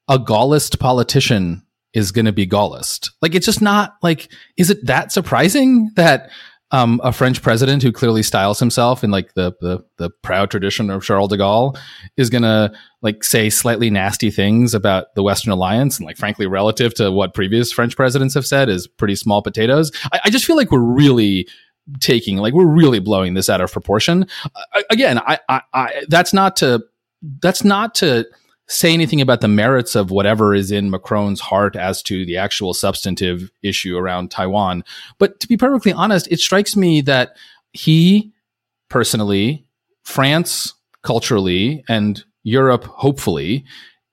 a 0.07 0.18
Gaullist 0.18 0.80
politician 0.80 1.63
is 1.93 2.11
going 2.11 2.26
to 2.26 2.32
be 2.32 2.47
Gaullist. 2.47 3.11
Like, 3.22 3.36
it's 3.36 3.45
just 3.45 3.61
not 3.61 3.95
like, 4.01 4.32
is 4.55 4.70
it 4.70 4.86
that 4.86 5.11
surprising 5.11 5.91
that 5.95 6.30
um, 6.72 6.99
a 7.03 7.13
French 7.13 7.41
president 7.41 7.82
who 7.82 7.91
clearly 7.91 8.22
styles 8.24 8.59
himself 8.59 9.03
in 9.03 9.11
like 9.11 9.34
the, 9.36 9.53
the, 9.61 9.84
the 9.97 10.09
proud 10.09 10.51
tradition 10.51 10.89
of 10.89 11.03
Charles 11.03 11.30
de 11.30 11.38
Gaulle 11.38 11.78
is 12.18 12.30
gonna 12.30 12.74
like 13.01 13.24
say 13.24 13.49
slightly 13.49 13.89
nasty 13.89 14.30
things 14.30 14.74
about 14.74 15.15
the 15.15 15.24
Western 15.24 15.51
Alliance 15.51 15.97
and 15.97 16.05
like 16.05 16.18
frankly 16.18 16.45
relative 16.45 16.93
to 16.95 17.11
what 17.11 17.34
previous 17.34 17.72
French 17.72 17.95
presidents 17.95 18.34
have 18.34 18.45
said 18.45 18.70
is 18.70 18.88
pretty 18.88 19.15
small 19.15 19.41
potatoes. 19.41 19.91
I, 20.11 20.20
I 20.26 20.30
just 20.30 20.45
feel 20.45 20.57
like 20.57 20.72
we're 20.72 20.80
really 20.80 21.47
taking 21.99 22.38
like 22.38 22.53
we're 22.53 22.65
really 22.65 22.99
blowing 22.99 23.34
this 23.34 23.49
out 23.49 23.61
of 23.61 23.72
proportion. 23.72 24.28
Uh, 24.43 24.82
again, 24.89 25.20
I, 25.20 25.39
I, 25.47 25.61
I 25.74 26.05
that's 26.09 26.34
not 26.34 26.57
to 26.57 26.84
that's 27.41 27.63
not 27.63 27.95
to 27.95 28.26
say 28.68 28.93
anything 28.93 29.22
about 29.22 29.41
the 29.41 29.47
merits 29.47 29.95
of 29.95 30.11
whatever 30.11 30.53
is 30.53 30.72
in 30.72 30.89
Macron's 30.89 31.39
heart 31.39 31.76
as 31.76 32.01
to 32.03 32.26
the 32.26 32.38
actual 32.38 32.74
substantive 32.74 33.49
issue 33.63 33.97
around 33.97 34.30
Taiwan. 34.30 34.84
But 35.18 35.39
to 35.39 35.47
be 35.47 35.57
perfectly 35.57 35.93
honest, 35.93 36.28
it 36.30 36.39
strikes 36.39 36.76
me 36.76 37.01
that 37.01 37.38
he 37.72 38.34
personally, 38.89 39.65
France 40.03 40.74
culturally, 41.03 41.84
and 41.88 42.24
Europe 42.43 42.84
hopefully 42.86 43.65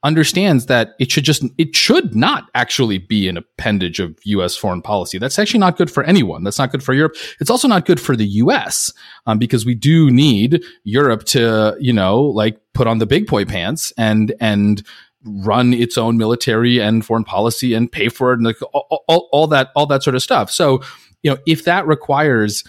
understands 0.05 0.67
that 0.67 0.95
it 1.01 1.11
should 1.11 1.25
just 1.25 1.45
it 1.57 1.75
should 1.75 2.15
not 2.15 2.51
actually 2.55 2.99
be 2.99 3.27
an 3.27 3.39
appendage 3.39 3.99
of 3.99 4.17
US 4.25 4.55
foreign 4.55 4.83
policy. 4.83 5.19
That's 5.19 5.39
actually 5.39 5.61
not 5.61 5.79
good 5.79 5.91
for 5.91 6.05
anyone. 6.05 6.45
That's 6.45 6.59
not 6.59 6.71
good 6.71 6.83
for 6.83 6.93
Europe. 6.93 7.17
It's 7.41 7.51
also 7.51 7.67
not 7.67 7.87
good 7.87 7.99
for 7.99 8.15
the 8.15 8.27
US 8.27 8.93
um, 9.27 9.39
because 9.39 9.65
we 9.65 9.75
do 9.75 10.11
need 10.11 10.63
Europe 10.85 11.25
to, 11.25 11.75
you 11.81 11.93
know, 11.93 12.21
like 12.21 12.61
put 12.75 12.87
on 12.87 12.99
the 12.99 13.07
big 13.07 13.27
boy 13.27 13.47
pants 13.47 13.93
and 13.97 14.35
and 14.41 14.83
run 15.25 15.73
its 15.73 15.97
own 15.97 16.19
military 16.19 16.79
and 16.79 17.05
foreign 17.05 17.25
policy 17.25 17.73
and 17.73 17.91
pay 17.91 18.11
for 18.11 18.33
it 18.33 18.37
and 18.37 18.45
like 18.45 18.61
all, 18.75 19.03
all, 19.09 19.29
all 19.33 19.47
that 19.47 19.71
all 19.75 19.87
that 19.87 20.03
sort 20.03 20.15
of 20.15 20.23
stuff. 20.23 20.51
So, 20.51 20.83
you 21.23 21.31
know, 21.31 21.39
if 21.47 21.65
that 21.65 21.87
requires 21.87 22.63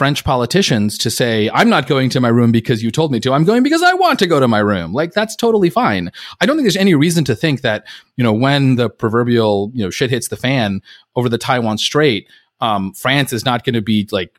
French 0.00 0.24
politicians 0.24 0.96
to 0.96 1.10
say, 1.10 1.50
I'm 1.52 1.68
not 1.68 1.86
going 1.86 2.08
to 2.08 2.22
my 2.22 2.28
room 2.28 2.52
because 2.52 2.82
you 2.82 2.90
told 2.90 3.12
me 3.12 3.20
to. 3.20 3.34
I'm 3.34 3.44
going 3.44 3.62
because 3.62 3.82
I 3.82 3.92
want 3.92 4.18
to 4.20 4.26
go 4.26 4.40
to 4.40 4.48
my 4.48 4.60
room. 4.60 4.94
Like 4.94 5.12
that's 5.12 5.36
totally 5.36 5.68
fine. 5.68 6.10
I 6.40 6.46
don't 6.46 6.56
think 6.56 6.64
there's 6.64 6.74
any 6.74 6.94
reason 6.94 7.22
to 7.24 7.36
think 7.36 7.60
that, 7.60 7.86
you 8.16 8.24
know, 8.24 8.32
when 8.32 8.76
the 8.76 8.88
proverbial, 8.88 9.70
you 9.74 9.84
know, 9.84 9.90
shit 9.90 10.08
hits 10.08 10.28
the 10.28 10.38
fan 10.38 10.80
over 11.16 11.28
the 11.28 11.36
Taiwan 11.36 11.76
Strait, 11.76 12.26
um, 12.62 12.94
France 12.94 13.34
is 13.34 13.44
not 13.44 13.62
going 13.62 13.74
to 13.74 13.82
be 13.82 14.08
like 14.10 14.34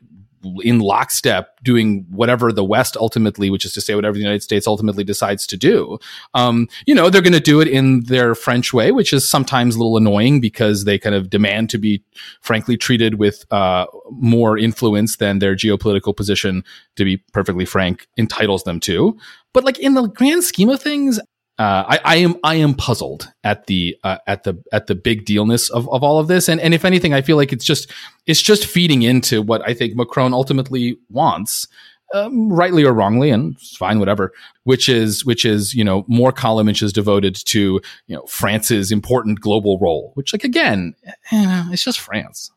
in 0.62 0.80
lockstep 0.80 1.58
doing 1.62 2.06
whatever 2.10 2.52
the 2.52 2.64
West 2.64 2.96
ultimately, 2.96 3.50
which 3.50 3.64
is 3.64 3.72
to 3.74 3.80
say 3.80 3.94
whatever 3.94 4.14
the 4.14 4.20
United 4.20 4.42
States 4.42 4.66
ultimately 4.66 5.04
decides 5.04 5.46
to 5.46 5.56
do. 5.56 5.98
Um, 6.34 6.68
you 6.86 6.94
know, 6.94 7.10
they're 7.10 7.22
going 7.22 7.32
to 7.32 7.40
do 7.40 7.60
it 7.60 7.68
in 7.68 8.04
their 8.04 8.34
French 8.34 8.72
way, 8.72 8.92
which 8.92 9.12
is 9.12 9.28
sometimes 9.28 9.74
a 9.74 9.78
little 9.78 9.96
annoying 9.96 10.40
because 10.40 10.84
they 10.84 10.98
kind 10.98 11.14
of 11.14 11.30
demand 11.30 11.70
to 11.70 11.78
be, 11.78 12.02
frankly, 12.40 12.76
treated 12.76 13.18
with 13.18 13.44
uh, 13.52 13.86
more 14.10 14.58
influence 14.58 15.16
than 15.16 15.38
their 15.38 15.54
geopolitical 15.54 16.16
position, 16.16 16.64
to 16.96 17.04
be 17.04 17.18
perfectly 17.32 17.64
frank, 17.64 18.06
entitles 18.16 18.64
them 18.64 18.80
to. 18.80 19.16
But 19.52 19.64
like 19.64 19.78
in 19.78 19.94
the 19.94 20.06
grand 20.06 20.44
scheme 20.44 20.70
of 20.70 20.82
things, 20.82 21.20
uh, 21.62 21.84
I, 21.86 22.00
I, 22.04 22.16
am 22.16 22.34
I 22.42 22.56
am 22.56 22.74
puzzled 22.74 23.32
at 23.44 23.66
the 23.66 23.96
uh, 24.02 24.18
at 24.26 24.42
the 24.42 24.60
at 24.72 24.88
the 24.88 24.96
big 24.96 25.24
dealness 25.24 25.70
of, 25.70 25.88
of 25.90 26.02
all 26.02 26.18
of 26.18 26.26
this, 26.26 26.48
and 26.48 26.60
and 26.60 26.74
if 26.74 26.84
anything, 26.84 27.14
I 27.14 27.22
feel 27.22 27.36
like 27.36 27.52
it's 27.52 27.64
just 27.64 27.88
it's 28.26 28.42
just 28.42 28.66
feeding 28.66 29.02
into 29.02 29.40
what 29.40 29.62
I 29.64 29.72
think 29.72 29.94
Macron 29.94 30.34
ultimately 30.34 30.98
wants, 31.08 31.68
um, 32.14 32.52
rightly 32.52 32.82
or 32.82 32.92
wrongly, 32.92 33.30
and 33.30 33.60
fine, 33.60 34.00
whatever. 34.00 34.32
Which 34.64 34.88
is 34.88 35.24
which 35.24 35.44
is 35.44 35.72
you 35.72 35.84
know 35.84 36.04
more 36.08 36.32
column 36.32 36.68
inches 36.68 36.92
devoted 36.92 37.36
to 37.46 37.80
you 38.08 38.16
know 38.16 38.26
France's 38.26 38.90
important 38.90 39.40
global 39.40 39.78
role, 39.78 40.10
which 40.14 40.32
like 40.32 40.42
again, 40.42 40.96
eh, 41.30 41.64
it's 41.70 41.84
just 41.84 42.00
France. 42.00 42.50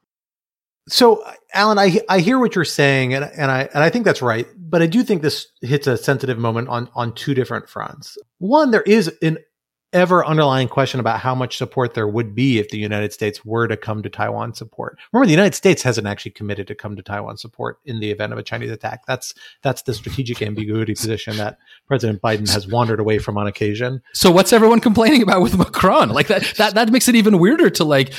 So, 0.88 1.23
Alan, 1.53 1.79
I 1.79 1.99
I 2.09 2.19
hear 2.19 2.38
what 2.38 2.53
you're 2.53 2.63
saying, 2.63 3.13
and 3.15 3.25
and 3.25 3.49
I 3.49 3.69
and 3.73 3.83
I 3.83 3.89
think 3.89 4.05
that's 4.05 4.21
right. 4.21 4.47
But 4.57 4.81
I 4.83 4.88
do 4.88 5.03
think 5.03 5.21
this 5.23 5.47
hits 5.61 5.88
a 5.88 5.97
sensitive 5.97 6.38
moment 6.38 6.69
on 6.69 6.89
on 6.93 7.13
two 7.13 7.33
different 7.33 7.67
fronts. 7.69 8.17
One, 8.38 8.71
there 8.71 8.83
is 8.83 9.11
an 9.23 9.39
ever 9.96 10.26
underlying 10.26 10.68
question 10.68 11.00
about 11.00 11.22
how 11.22 11.34
much 11.34 11.58
support 11.58 11.93
there 11.93 12.08
would 12.08 12.36
be 12.36 12.60
if 12.60 12.70
the 12.70 12.78
United 12.78 13.14
States 13.14 13.46
were 13.46 13.66
to 13.66 13.78
come 13.78 14.04
to 14.04 14.10
Taiwan 14.10 14.54
support. 14.54 15.00
Remember, 15.12 15.26
the 15.26 15.32
United 15.32 15.56
States 15.56 15.82
hasn't 15.82 16.06
actually 16.06 16.32
committed 16.32 16.68
to 16.68 16.76
come 16.76 16.98
to 16.98 17.02
Taiwan 17.02 17.38
support 17.38 17.80
in 17.86 18.02
the 18.02 18.12
event 18.12 18.34
of 18.34 18.38
a 18.38 18.43
Chinese 18.43 18.72
attack. 18.72 19.06
That's 19.08 19.34
that's 19.62 19.84
the 19.84 19.93
strategic 19.93 20.41
ambiguity 20.41 20.93
position 20.93 21.38
that 21.38 21.58
President 21.88 22.22
Biden 22.22 22.52
has 22.52 22.68
wandered 22.68 23.00
away 23.00 23.20
from 23.20 23.38
on 23.38 23.48
occasion. 23.48 24.02
So 24.14 24.30
what's 24.30 24.52
everyone 24.52 24.82
complaining 24.82 25.22
about 25.22 25.41
with 25.41 25.58
Macron? 25.58 26.10
Like 26.10 26.28
that 26.28 26.43
that 26.58 26.76
that 26.76 26.91
makes 26.91 27.08
it 27.08 27.16
even 27.16 27.39
weirder 27.39 27.70
to 27.72 27.86
like 27.86 28.14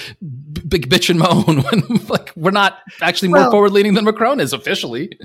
big 0.66 0.88
bitch 0.88 1.10
and 1.10 1.18
moan 1.18 1.62
when 1.62 2.06
like 2.08 2.32
we're 2.36 2.50
not 2.52 2.78
actually 3.02 3.28
more 3.28 3.40
well, 3.40 3.50
forward 3.50 3.72
leaning 3.72 3.92
than 3.92 4.06
Macron 4.06 4.40
is 4.40 4.54
officially. 4.54 5.18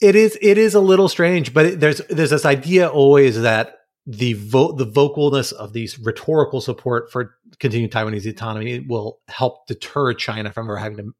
It 0.00 0.16
is 0.16 0.38
it 0.40 0.56
is 0.56 0.74
a 0.74 0.80
little 0.80 1.10
strange, 1.10 1.52
but 1.52 1.78
there's 1.78 2.00
there's 2.08 2.30
this 2.30 2.46
idea 2.46 2.88
always 2.88 3.42
that 3.42 3.79
the 4.06 4.32
vo- 4.34 4.72
the 4.72 4.86
vocalness 4.86 5.52
of 5.52 5.72
these 5.72 5.98
rhetorical 5.98 6.60
support 6.60 7.10
for 7.12 7.36
continued 7.58 7.92
Taiwanese 7.92 8.28
autonomy 8.28 8.80
will 8.80 9.20
help 9.28 9.66
deter 9.66 10.12
China 10.14 10.52
from 10.52 10.66
ever 10.66 10.76
having 10.76 10.96
to 10.96 11.14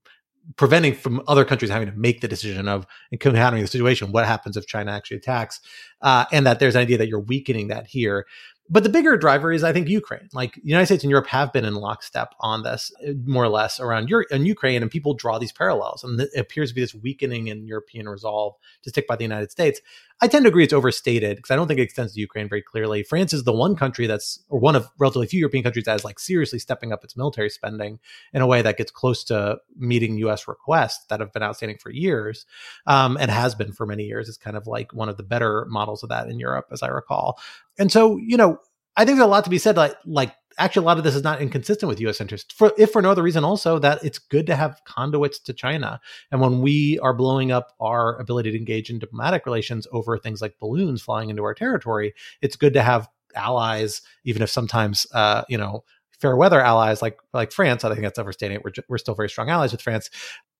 preventing 0.57 0.95
from 0.95 1.23
other 1.29 1.45
countries 1.45 1.71
having 1.71 1.89
to 1.89 1.97
make 1.97 2.23
the 2.23 2.27
decision 2.27 2.67
of 2.67 2.87
encountering 3.13 3.63
the 3.63 3.69
situation. 3.69 4.11
What 4.11 4.27
happens 4.27 4.57
if 4.57 4.67
China 4.67 4.91
actually 4.91 5.19
attacks? 5.19 5.61
Uh, 6.01 6.25
and 6.33 6.47
that 6.47 6.59
there's 6.59 6.75
an 6.75 6.81
idea 6.81 6.99
that 6.99 7.09
you're 7.09 7.21
weakening 7.21 7.69
that 7.69 7.87
here 7.87 8.27
but 8.73 8.85
the 8.85 8.89
bigger 8.89 9.17
driver 9.17 9.53
is, 9.53 9.65
I 9.65 9.73
think, 9.73 9.89
Ukraine. 9.89 10.29
Like 10.33 10.55
the 10.55 10.61
United 10.65 10.87
States 10.87 11.03
and 11.03 11.11
Europe 11.11 11.27
have 11.27 11.53
been 11.53 11.65
in 11.65 11.75
lockstep 11.75 12.35
on 12.39 12.63
this, 12.63 12.93
uh, 13.07 13.13
more 13.25 13.43
or 13.43 13.49
less, 13.49 13.81
around 13.81 14.09
Europe 14.09 14.29
and 14.31 14.47
Ukraine, 14.47 14.81
and 14.81 14.91
people 14.91 15.13
draw 15.13 15.39
these 15.39 15.53
parallels, 15.53 16.05
and 16.05 16.21
it 16.21 16.31
appears 16.37 16.71
to 16.71 16.75
be 16.77 16.81
this 16.81 16.95
weakening 16.95 17.49
in 17.49 17.67
European 17.67 18.09
resolve 18.09 18.55
to 18.83 18.91
stick 18.91 19.09
by 19.09 19.17
the 19.17 19.25
United 19.25 19.51
States. 19.51 19.81
I 20.23 20.29
tend 20.29 20.45
to 20.45 20.49
agree 20.49 20.65
it's 20.65 20.73
overstated 20.73 21.37
because 21.37 21.51
I 21.51 21.57
don't 21.57 21.67
think 21.67 21.81
it 21.81 21.85
extends 21.85 22.13
to 22.13 22.21
Ukraine 22.21 22.49
very 22.49 22.61
clearly. 22.61 23.03
France 23.03 23.33
is 23.33 23.45
the 23.45 23.53
one 23.53 23.75
country 23.75 24.07
that's, 24.07 24.39
or 24.51 24.59
one 24.59 24.77
of 24.77 24.91
relatively 24.99 25.27
few 25.27 25.41
European 25.41 25.65
countries 25.65 25.87
that 25.87 25.97
is 25.97 26.05
like 26.05 26.19
seriously 26.19 26.59
stepping 26.59 26.93
up 26.93 27.03
its 27.03 27.17
military 27.17 27.49
spending 27.49 27.99
in 28.35 28.43
a 28.43 28.47
way 28.47 28.61
that 28.61 28.77
gets 28.77 28.91
close 28.91 29.25
to 29.25 29.59
meeting 29.77 30.19
U.S. 30.19 30.47
requests 30.47 31.07
that 31.07 31.21
have 31.21 31.33
been 31.33 31.43
outstanding 31.43 31.79
for 31.79 31.91
years, 31.91 32.45
um, 32.87 33.17
and 33.19 33.31
has 33.31 33.55
been 33.55 33.73
for 33.73 33.87
many 33.87 34.05
years. 34.05 34.29
It's 34.29 34.37
kind 34.37 34.57
of 34.57 34.67
like 34.67 34.93
one 34.93 35.09
of 35.09 35.17
the 35.17 35.23
better 35.23 35.65
models 35.71 36.03
of 36.03 36.11
that 36.11 36.29
in 36.29 36.39
Europe, 36.39 36.67
as 36.71 36.83
I 36.83 36.89
recall. 36.89 37.39
And 37.79 37.91
so, 37.91 38.19
you 38.19 38.37
know, 38.37 38.59
I 39.01 39.07
think 39.07 39.17
there's 39.17 39.27
a 39.27 39.31
lot 39.31 39.45
to 39.45 39.51
be 39.51 39.57
said. 39.57 39.79
Like, 39.79 39.97
like 40.05 40.35
actually, 40.59 40.85
a 40.85 40.87
lot 40.87 40.99
of 40.99 41.05
this 41.05 41.15
is 41.15 41.23
not 41.23 41.41
inconsistent 41.41 41.89
with 41.89 42.03
U.S. 42.03 42.21
interests. 42.21 42.53
For 42.53 42.71
if 42.77 42.91
for 42.93 43.01
no 43.01 43.11
other 43.11 43.23
reason, 43.23 43.45
also 43.45 43.79
that 43.79 44.05
it's 44.05 44.19
good 44.19 44.47
to 44.49 44.57
have 44.57 44.79
conduits 44.85 45.39
to 45.39 45.55
China. 45.55 46.03
And 46.31 46.43
when 46.43 46.61
we 46.61 46.99
are 46.99 47.15
blowing 47.15 47.51
up 47.51 47.73
our 47.81 48.19
ability 48.21 48.51
to 48.51 48.59
engage 48.59 48.91
in 48.91 48.99
diplomatic 48.99 49.47
relations 49.47 49.87
over 49.91 50.19
things 50.19 50.43
like 50.43 50.59
balloons 50.59 51.01
flying 51.01 51.31
into 51.31 51.43
our 51.45 51.55
territory, 51.55 52.13
it's 52.43 52.57
good 52.57 52.75
to 52.75 52.83
have 52.83 53.09
allies, 53.35 54.03
even 54.25 54.43
if 54.43 54.51
sometimes, 54.51 55.07
uh, 55.15 55.45
you 55.49 55.57
know, 55.57 55.83
fair 56.21 56.37
weather 56.37 56.61
allies 56.61 57.01
like 57.01 57.19
like 57.33 57.53
France. 57.53 57.85
I 57.85 57.89
think 57.89 58.03
that's 58.03 58.19
overstating 58.19 58.57
it. 58.57 58.65
We're 58.65 58.85
we're 58.87 58.99
still 58.99 59.15
very 59.15 59.31
strong 59.31 59.49
allies 59.49 59.73
with 59.73 59.81
France, 59.81 60.11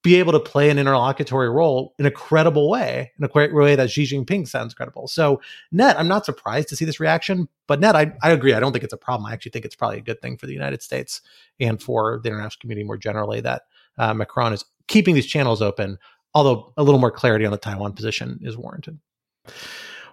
be 0.03 0.17
able 0.17 0.33
to 0.33 0.41
play 0.41 0.71
an 0.71 0.79
interlocutory 0.79 1.51
role 1.51 1.95
in 1.99 2.07
a 2.07 2.11
credible 2.11 2.71
way, 2.71 3.13
in 3.19 3.25
a 3.25 3.55
way 3.55 3.77
that 3.77 3.91
Xi 3.91 4.05
Jinping 4.05 4.49
sounds 4.49 4.73
credible. 4.73 5.07
So, 5.07 5.43
net, 5.73 5.99
I'm 5.99 6.09
not 6.09 6.25
surprised 6.25 6.69
to 6.69 6.77
see 6.77 6.87
this 6.87 7.01
reaction, 7.01 7.49
but 7.67 7.81
net, 7.81 7.95
I, 7.95 8.13
I 8.23 8.31
agree. 8.31 8.55
I 8.55 8.61
don't 8.61 8.73
think 8.73 8.85
it's 8.85 8.95
a 8.95 8.99
problem. 8.99 9.27
I 9.27 9.35
actually 9.35 9.51
think 9.51 9.67
it's 9.67 9.77
probably 9.77 9.99
a 9.99 10.03
good 10.03 10.23
thing 10.23 10.39
for 10.39 10.47
the 10.47 10.55
United 10.55 10.83
States 10.83 11.21
and 11.59 11.83
for 11.83 12.21
the 12.23 12.31
international 12.31 12.61
community 12.61 12.87
more 12.87 12.97
generally 12.97 13.41
that 13.43 13.63
uh, 13.99 14.15
Macron 14.15 14.55
is 14.55 14.65
keeping 14.89 15.15
these 15.15 15.27
channels 15.27 15.61
open, 15.61 15.99
although 16.35 16.73
a 16.79 16.83
little 16.83 17.01
more 17.01 17.11
clarity 17.11 17.45
on 17.45 17.53
the 17.53 17.59
Taiwan 17.59 17.93
position 17.93 18.41
is 18.43 18.57
warranted. 18.57 18.99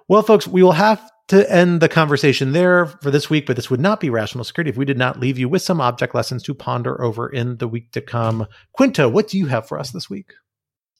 Well, 0.09 0.21
folks, 0.21 0.47
we 0.47 0.63
will 0.63 0.73
have 0.73 1.11
to 1.27 1.51
end 1.51 1.81
the 1.81 1.89
conversation 1.89 2.53
there 2.53 2.85
for 2.85 3.11
this 3.11 3.29
week, 3.29 3.45
but 3.45 3.55
this 3.55 3.69
would 3.69 3.79
not 3.79 3.99
be 3.99 4.09
rational 4.09 4.43
security 4.43 4.69
if 4.69 4.77
we 4.77 4.85
did 4.85 4.97
not 4.97 5.19
leave 5.19 5.37
you 5.37 5.49
with 5.49 5.61
some 5.61 5.81
object 5.81 6.15
lessons 6.15 6.43
to 6.43 6.53
ponder 6.53 7.01
over 7.01 7.27
in 7.27 7.57
the 7.57 7.67
week 7.67 7.91
to 7.91 8.01
come. 8.01 8.47
Quinta, 8.73 9.09
what 9.09 9.27
do 9.27 9.37
you 9.37 9.47
have 9.47 9.67
for 9.67 9.79
us 9.79 9.91
this 9.91 10.09
week? 10.09 10.33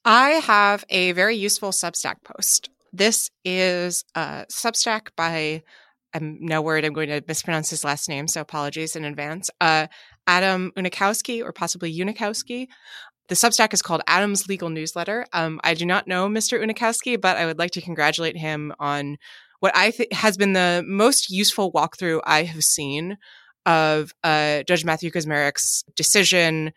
I 0.03 0.31
have 0.31 0.85
a 0.89 1.11
very 1.13 1.35
useful 1.35 1.71
Substack 1.71 2.23
post. 2.23 2.69
This 2.93 3.29
is 3.45 4.03
a 4.15 4.45
Substack 4.51 5.09
by 5.15 5.63
I'm 6.13 6.37
no 6.39 6.61
worried 6.61 6.85
I'm 6.85 6.93
going 6.93 7.09
to 7.09 7.21
mispronounce 7.27 7.69
his 7.69 7.83
last 7.83 8.07
name, 8.07 8.27
so 8.27 8.41
apologies 8.41 8.95
in 8.95 9.03
advance. 9.03 9.49
Uh, 9.59 9.87
Adam 10.25 10.71
Unikowsky, 10.77 11.43
or 11.43 11.51
possibly 11.51 11.93
Unikowsky. 11.93 12.67
The 13.27 13.35
Substack 13.35 13.73
is 13.73 13.81
called 13.81 14.01
Adam's 14.07 14.47
Legal 14.47 14.69
Newsletter. 14.69 15.25
Um, 15.33 15.59
I 15.63 15.73
do 15.73 15.85
not 15.85 16.07
know 16.07 16.29
Mr. 16.29 16.63
Unikowsky, 16.63 17.19
but 17.19 17.35
I 17.35 17.45
would 17.45 17.59
like 17.59 17.71
to 17.71 17.81
congratulate 17.81 18.37
him 18.37 18.73
on 18.79 19.17
what 19.59 19.71
I 19.75 19.93
has 20.11 20.37
been 20.37 20.53
the 20.53 20.83
most 20.87 21.29
useful 21.29 21.71
walkthrough 21.71 22.21
I 22.23 22.43
have 22.43 22.63
seen 22.63 23.17
of 23.65 24.13
uh, 24.23 24.63
Judge 24.63 24.85
Matthew 24.85 25.11
Kacsmaryk's 25.11 25.83
decision 25.95 26.71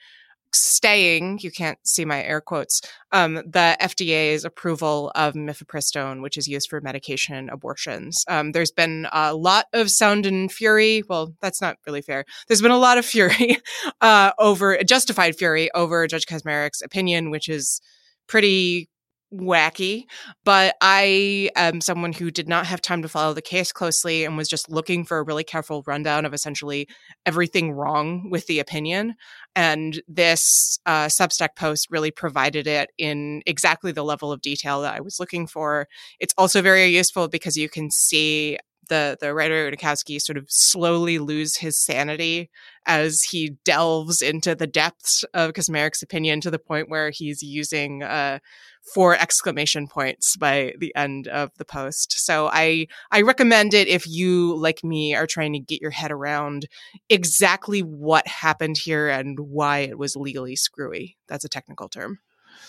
staying, 0.52 1.38
you 1.42 1.50
can't 1.50 1.78
see 1.84 2.04
my 2.04 2.22
air 2.22 2.40
quotes, 2.40 2.80
um, 3.12 3.34
the 3.34 3.76
FDA's 3.80 4.44
approval 4.44 5.12
of 5.14 5.34
mifepristone, 5.34 6.22
which 6.22 6.36
is 6.36 6.48
used 6.48 6.68
for 6.68 6.80
medication 6.80 7.48
abortions. 7.48 8.24
Um, 8.28 8.52
there's 8.52 8.72
been 8.72 9.06
a 9.12 9.34
lot 9.34 9.66
of 9.72 9.90
sound 9.90 10.26
and 10.26 10.50
fury. 10.50 11.02
Well, 11.08 11.34
that's 11.40 11.60
not 11.60 11.76
really 11.86 12.02
fair. 12.02 12.24
There's 12.48 12.62
been 12.62 12.70
a 12.70 12.78
lot 12.78 12.98
of 12.98 13.06
fury 13.06 13.58
uh, 14.00 14.32
over, 14.38 14.76
justified 14.82 15.36
fury 15.36 15.70
over 15.72 16.06
Judge 16.06 16.26
Kacsmaryk's 16.26 16.82
opinion, 16.82 17.30
which 17.30 17.48
is 17.48 17.80
pretty 18.26 18.89
wacky, 19.32 20.04
but 20.44 20.74
I 20.80 21.50
am 21.56 21.80
someone 21.80 22.12
who 22.12 22.30
did 22.30 22.48
not 22.48 22.66
have 22.66 22.80
time 22.80 23.02
to 23.02 23.08
follow 23.08 23.32
the 23.32 23.42
case 23.42 23.72
closely 23.72 24.24
and 24.24 24.36
was 24.36 24.48
just 24.48 24.70
looking 24.70 25.04
for 25.04 25.18
a 25.18 25.22
really 25.22 25.44
careful 25.44 25.82
rundown 25.86 26.24
of 26.24 26.34
essentially 26.34 26.88
everything 27.26 27.72
wrong 27.72 28.28
with 28.30 28.46
the 28.46 28.58
opinion. 28.58 29.14
And 29.54 30.02
this 30.08 30.78
uh, 30.86 31.06
Substack 31.06 31.56
post 31.56 31.88
really 31.90 32.10
provided 32.10 32.66
it 32.66 32.90
in 32.98 33.42
exactly 33.46 33.92
the 33.92 34.04
level 34.04 34.32
of 34.32 34.40
detail 34.40 34.82
that 34.82 34.94
I 34.94 35.00
was 35.00 35.20
looking 35.20 35.46
for. 35.46 35.86
It's 36.18 36.34
also 36.36 36.62
very 36.62 36.86
useful 36.86 37.28
because 37.28 37.56
you 37.56 37.68
can 37.68 37.90
see 37.90 38.58
the 38.90 39.16
the 39.20 39.32
writer 39.32 39.70
Unikowsky 39.70 40.20
sort 40.20 40.36
of 40.36 40.44
slowly 40.48 41.18
lose 41.18 41.56
his 41.56 41.78
sanity 41.78 42.50
as 42.86 43.22
he 43.22 43.56
delves 43.64 44.20
into 44.20 44.54
the 44.54 44.66
depths 44.66 45.24
of 45.32 45.52
Kacsmaryk's 45.52 46.02
opinion 46.02 46.42
to 46.42 46.50
the 46.50 46.58
point 46.58 46.90
where 46.90 47.10
he's 47.10 47.42
using 47.42 48.02
uh, 48.02 48.40
four 48.82 49.14
exclamation 49.14 49.86
points 49.86 50.36
by 50.36 50.74
the 50.78 50.94
end 50.96 51.28
of 51.28 51.50
the 51.58 51.64
post. 51.64 52.24
So 52.24 52.48
I 52.52 52.86
I 53.10 53.22
recommend 53.22 53.74
it 53.74 53.88
if 53.88 54.06
you 54.06 54.56
like 54.56 54.82
me 54.82 55.14
are 55.14 55.26
trying 55.26 55.52
to 55.52 55.58
get 55.58 55.80
your 55.80 55.90
head 55.90 56.10
around 56.10 56.66
exactly 57.08 57.80
what 57.80 58.26
happened 58.26 58.78
here 58.78 59.08
and 59.08 59.38
why 59.38 59.78
it 59.78 59.98
was 59.98 60.16
legally 60.16 60.56
screwy. 60.56 61.16
That's 61.28 61.44
a 61.44 61.48
technical 61.48 61.88
term. 61.88 62.18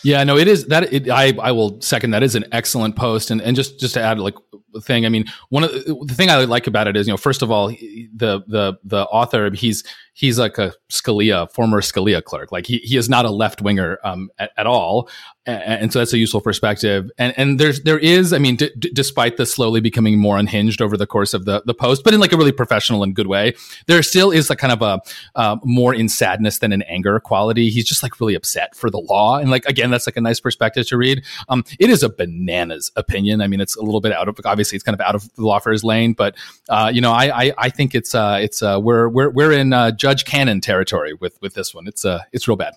Yeah, 0.03 0.23
no, 0.23 0.37
it 0.37 0.47
is 0.47 0.65
that. 0.67 0.91
It, 0.91 1.09
I 1.09 1.33
I 1.41 1.51
will 1.51 1.79
second 1.81 2.11
that 2.11 2.23
is 2.23 2.33
an 2.33 2.45
excellent 2.51 2.95
post, 2.95 3.29
and 3.29 3.41
and 3.41 3.55
just 3.55 3.79
just 3.79 3.93
to 3.93 4.01
add 4.01 4.19
like 4.19 4.33
a 4.75 4.81
thing. 4.81 5.05
I 5.05 5.09
mean, 5.09 5.25
one 5.49 5.63
of 5.63 5.71
the, 5.71 6.05
the 6.07 6.15
thing 6.15 6.29
I 6.29 6.43
like 6.45 6.65
about 6.65 6.87
it 6.87 6.97
is 6.97 7.07
you 7.07 7.13
know 7.13 7.17
first 7.17 7.43
of 7.43 7.51
all 7.51 7.67
the 7.67 8.41
the 8.47 8.79
the 8.83 9.03
author 9.05 9.51
he's 9.51 9.83
he's 10.13 10.37
like 10.37 10.57
a 10.57 10.73
Scalia 10.91 11.51
former 11.51 11.81
Scalia 11.81 12.23
clerk, 12.23 12.51
like 12.51 12.67
he 12.67 12.77
he 12.79 12.97
is 12.97 13.09
not 13.09 13.25
a 13.25 13.31
left 13.31 13.61
winger 13.61 13.97
um, 14.03 14.29
at, 14.37 14.51
at 14.57 14.67
all, 14.67 15.09
and, 15.45 15.63
and, 15.63 15.93
so 15.93 15.99
that's 15.99 16.13
a 16.13 16.17
useful 16.17 16.41
perspective. 16.41 17.09
And 17.17 17.33
and 17.37 17.59
there's 17.59 17.81
there 17.81 17.97
is 17.97 18.33
I 18.33 18.37
mean 18.37 18.57
d- 18.57 18.71
despite 18.93 19.37
the 19.37 19.45
slowly 19.45 19.79
becoming 19.79 20.19
more 20.19 20.37
unhinged 20.37 20.81
over 20.81 20.97
the 20.97 21.07
course 21.07 21.33
of 21.33 21.45
the 21.45 21.63
the 21.65 21.73
post, 21.73 22.03
but 22.03 22.13
in 22.13 22.19
like 22.19 22.33
a 22.33 22.37
really 22.37 22.51
professional 22.51 23.03
and 23.03 23.15
good 23.15 23.27
way, 23.27 23.53
there 23.87 24.01
still 24.03 24.31
is 24.31 24.49
like 24.49 24.59
kind 24.59 24.73
of 24.73 24.81
a 24.81 24.99
uh, 25.35 25.57
more 25.63 25.93
in 25.93 26.09
sadness 26.09 26.59
than 26.59 26.71
in 26.71 26.81
anger 26.83 27.19
quality. 27.19 27.69
He's 27.69 27.85
just 27.85 28.03
like 28.03 28.19
really 28.19 28.35
upset 28.35 28.75
for 28.75 28.89
the 28.89 28.99
law, 28.99 29.37
and 29.37 29.49
like 29.49 29.65
again 29.65 29.91
that's 29.91 30.07
like 30.07 30.17
a 30.17 30.21
nice 30.21 30.39
perspective 30.39 30.87
to 30.87 30.97
read. 30.97 31.23
Um, 31.49 31.63
it 31.79 31.89
is 31.89 32.03
a 32.03 32.09
bananas 32.09 32.91
opinion. 32.95 33.41
I 33.41 33.47
mean, 33.47 33.61
it's 33.61 33.75
a 33.75 33.81
little 33.81 34.01
bit 34.01 34.11
out 34.11 34.27
of 34.27 34.37
obviously 34.45 34.75
it's 34.75 34.83
kind 34.83 34.93
of 34.93 35.01
out 35.01 35.15
of 35.15 35.33
the 35.35 35.43
law 35.43 35.59
firm's 35.59 35.83
lane, 35.83 36.13
but 36.13 36.35
uh, 36.69 36.91
you 36.93 37.01
know, 37.01 37.11
I, 37.11 37.45
I, 37.45 37.53
I 37.57 37.69
think 37.69 37.95
it's 37.95 38.13
uh, 38.13 38.39
it's 38.41 38.61
uh, 38.61 38.79
we're 38.81 39.09
we're 39.09 39.29
we're 39.29 39.51
in 39.53 39.73
uh, 39.73 39.91
Judge 40.01 40.25
Cannon 40.25 40.61
territory 40.61 41.13
with 41.13 41.37
with 41.43 41.53
this 41.53 41.75
one. 41.75 41.85
It's 41.85 42.03
uh 42.03 42.21
it's 42.33 42.47
real 42.47 42.57
bad. 42.57 42.73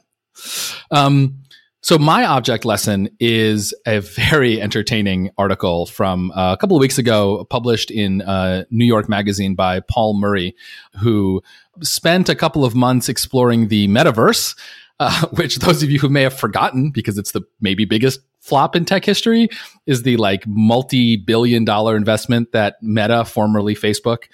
Um, 0.91 1.39
so 1.81 1.97
my 1.97 2.27
object 2.27 2.67
lesson 2.67 3.09
is 3.19 3.75
a 3.87 4.01
very 4.01 4.61
entertaining 4.61 5.31
article 5.39 5.87
from 5.87 6.33
uh, 6.33 6.53
a 6.53 6.57
couple 6.59 6.77
of 6.77 6.83
weeks 6.83 6.99
ago, 6.99 7.47
published 7.49 7.91
in 7.91 8.21
uh, 8.21 8.65
New 8.71 8.85
York 8.85 9.09
Magazine 9.09 9.55
by 9.55 9.81
Paul 9.81 10.19
Murray, 10.21 10.55
who 11.01 11.43
spent 11.83 12.29
a 12.29 12.35
couple 12.35 12.63
of 12.63 12.75
months 12.75 13.09
exploring 13.09 13.69
the 13.69 13.89
metaverse. 13.89 14.55
Uh, 15.01 15.27
which 15.33 15.57
those 15.57 15.83
of 15.83 15.91
you 15.91 15.99
who 15.99 16.09
may 16.09 16.23
have 16.23 16.35
forgotten 16.35 16.91
because 16.91 17.19
it's 17.19 17.33
the 17.33 17.43
maybe 17.61 17.85
biggest 17.85 18.21
flop 18.39 18.77
in 18.77 18.85
tech 18.85 19.05
history 19.05 19.49
is 19.87 20.03
the 20.03 20.17
like 20.19 20.47
multi-billion 20.47 21.65
dollar 21.65 21.97
investment 21.97 22.53
that 22.53 22.77
meta 22.81 23.25
formerly 23.25 23.75
facebook 23.75 24.25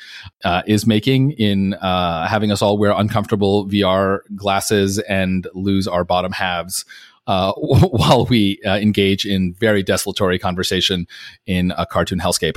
uh, 0.45 0.61
is 0.67 0.87
making 0.87 1.31
in 1.33 1.73
uh, 1.75 2.27
having 2.27 2.53
us 2.53 2.61
all 2.61 2.77
wear 2.77 2.91
uncomfortable 2.91 3.67
vr 3.69 4.19
glasses 4.35 4.99
and 4.99 5.49
lose 5.55 5.89
our 5.89 6.05
bottom 6.05 6.33
halves 6.33 6.85
uh, 7.27 7.53
while 7.57 8.27
we 8.27 8.61
uh, 8.67 8.77
engage 8.77 9.25
in 9.25 9.55
very 9.55 9.83
desultory 9.83 10.39
conversation 10.39 11.07
in 11.47 11.73
a 11.79 11.87
cartoon 11.87 12.19
hellscape. 12.19 12.57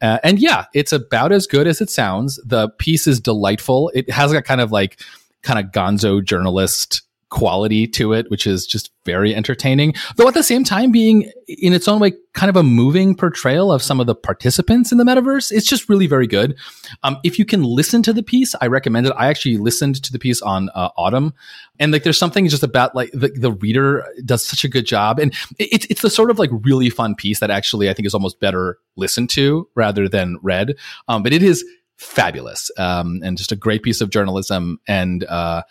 Uh, 0.00 0.18
and 0.22 0.38
yeah, 0.38 0.66
it's 0.74 0.92
about 0.92 1.32
as 1.32 1.46
good 1.46 1.66
as 1.66 1.80
it 1.80 1.90
sounds. 1.90 2.40
The 2.44 2.68
piece 2.68 3.06
is 3.08 3.18
delightful. 3.20 3.90
It 3.94 4.08
has 4.10 4.32
a 4.32 4.40
kind 4.40 4.60
of 4.60 4.70
like 4.70 5.00
kind 5.42 5.58
of 5.58 5.72
gonzo 5.72 6.22
journalist 6.22 7.02
quality 7.32 7.86
to 7.86 8.12
it, 8.12 8.30
which 8.30 8.46
is 8.46 8.66
just 8.66 8.90
very 9.06 9.34
entertaining, 9.34 9.94
though 10.16 10.28
at 10.28 10.34
the 10.34 10.42
same 10.42 10.64
time 10.64 10.92
being 10.92 11.32
in 11.48 11.72
its 11.72 11.88
own 11.88 11.98
way 11.98 12.12
kind 12.34 12.50
of 12.50 12.56
a 12.56 12.62
moving 12.62 13.16
portrayal 13.16 13.72
of 13.72 13.82
some 13.82 14.00
of 14.00 14.06
the 14.06 14.14
participants 14.14 14.92
in 14.92 14.98
the 14.98 15.04
metaverse. 15.04 15.50
It's 15.50 15.66
just 15.66 15.88
really 15.88 16.06
very 16.06 16.26
good. 16.26 16.54
Um, 17.02 17.16
if 17.24 17.38
you 17.38 17.46
can 17.46 17.62
listen 17.62 18.02
to 18.02 18.12
the 18.12 18.22
piece, 18.22 18.54
I 18.60 18.66
recommend 18.66 19.06
it. 19.06 19.14
I 19.16 19.28
actually 19.28 19.56
listened 19.56 20.02
to 20.04 20.12
the 20.12 20.18
piece 20.18 20.42
on 20.42 20.68
uh, 20.74 20.90
Audm, 20.98 21.32
and 21.78 21.90
like 21.90 22.02
there's 22.02 22.18
something 22.18 22.46
just 22.48 22.62
about 22.62 22.94
like 22.94 23.10
the, 23.12 23.28
the 23.28 23.52
reader 23.52 24.06
does 24.26 24.42
such 24.42 24.62
a 24.62 24.68
good 24.68 24.84
job, 24.84 25.18
and 25.18 25.34
it's 25.58 25.86
it's 25.86 26.02
the 26.02 26.10
sort 26.10 26.30
of 26.30 26.38
like 26.38 26.50
really 26.52 26.90
fun 26.90 27.14
piece 27.14 27.40
that 27.40 27.50
actually 27.50 27.88
I 27.88 27.94
think 27.94 28.04
is 28.04 28.14
almost 28.14 28.40
better 28.40 28.78
listened 28.96 29.30
to 29.30 29.66
rather 29.74 30.06
than 30.06 30.36
read. 30.42 30.76
Um, 31.08 31.22
but 31.22 31.32
it 31.32 31.42
is 31.42 31.64
fabulous 31.96 32.70
um, 32.76 33.22
and 33.24 33.38
just 33.38 33.52
a 33.52 33.56
great 33.56 33.82
piece 33.82 34.02
of 34.02 34.10
journalism 34.10 34.80
and. 34.86 35.24
Uh, 35.24 35.62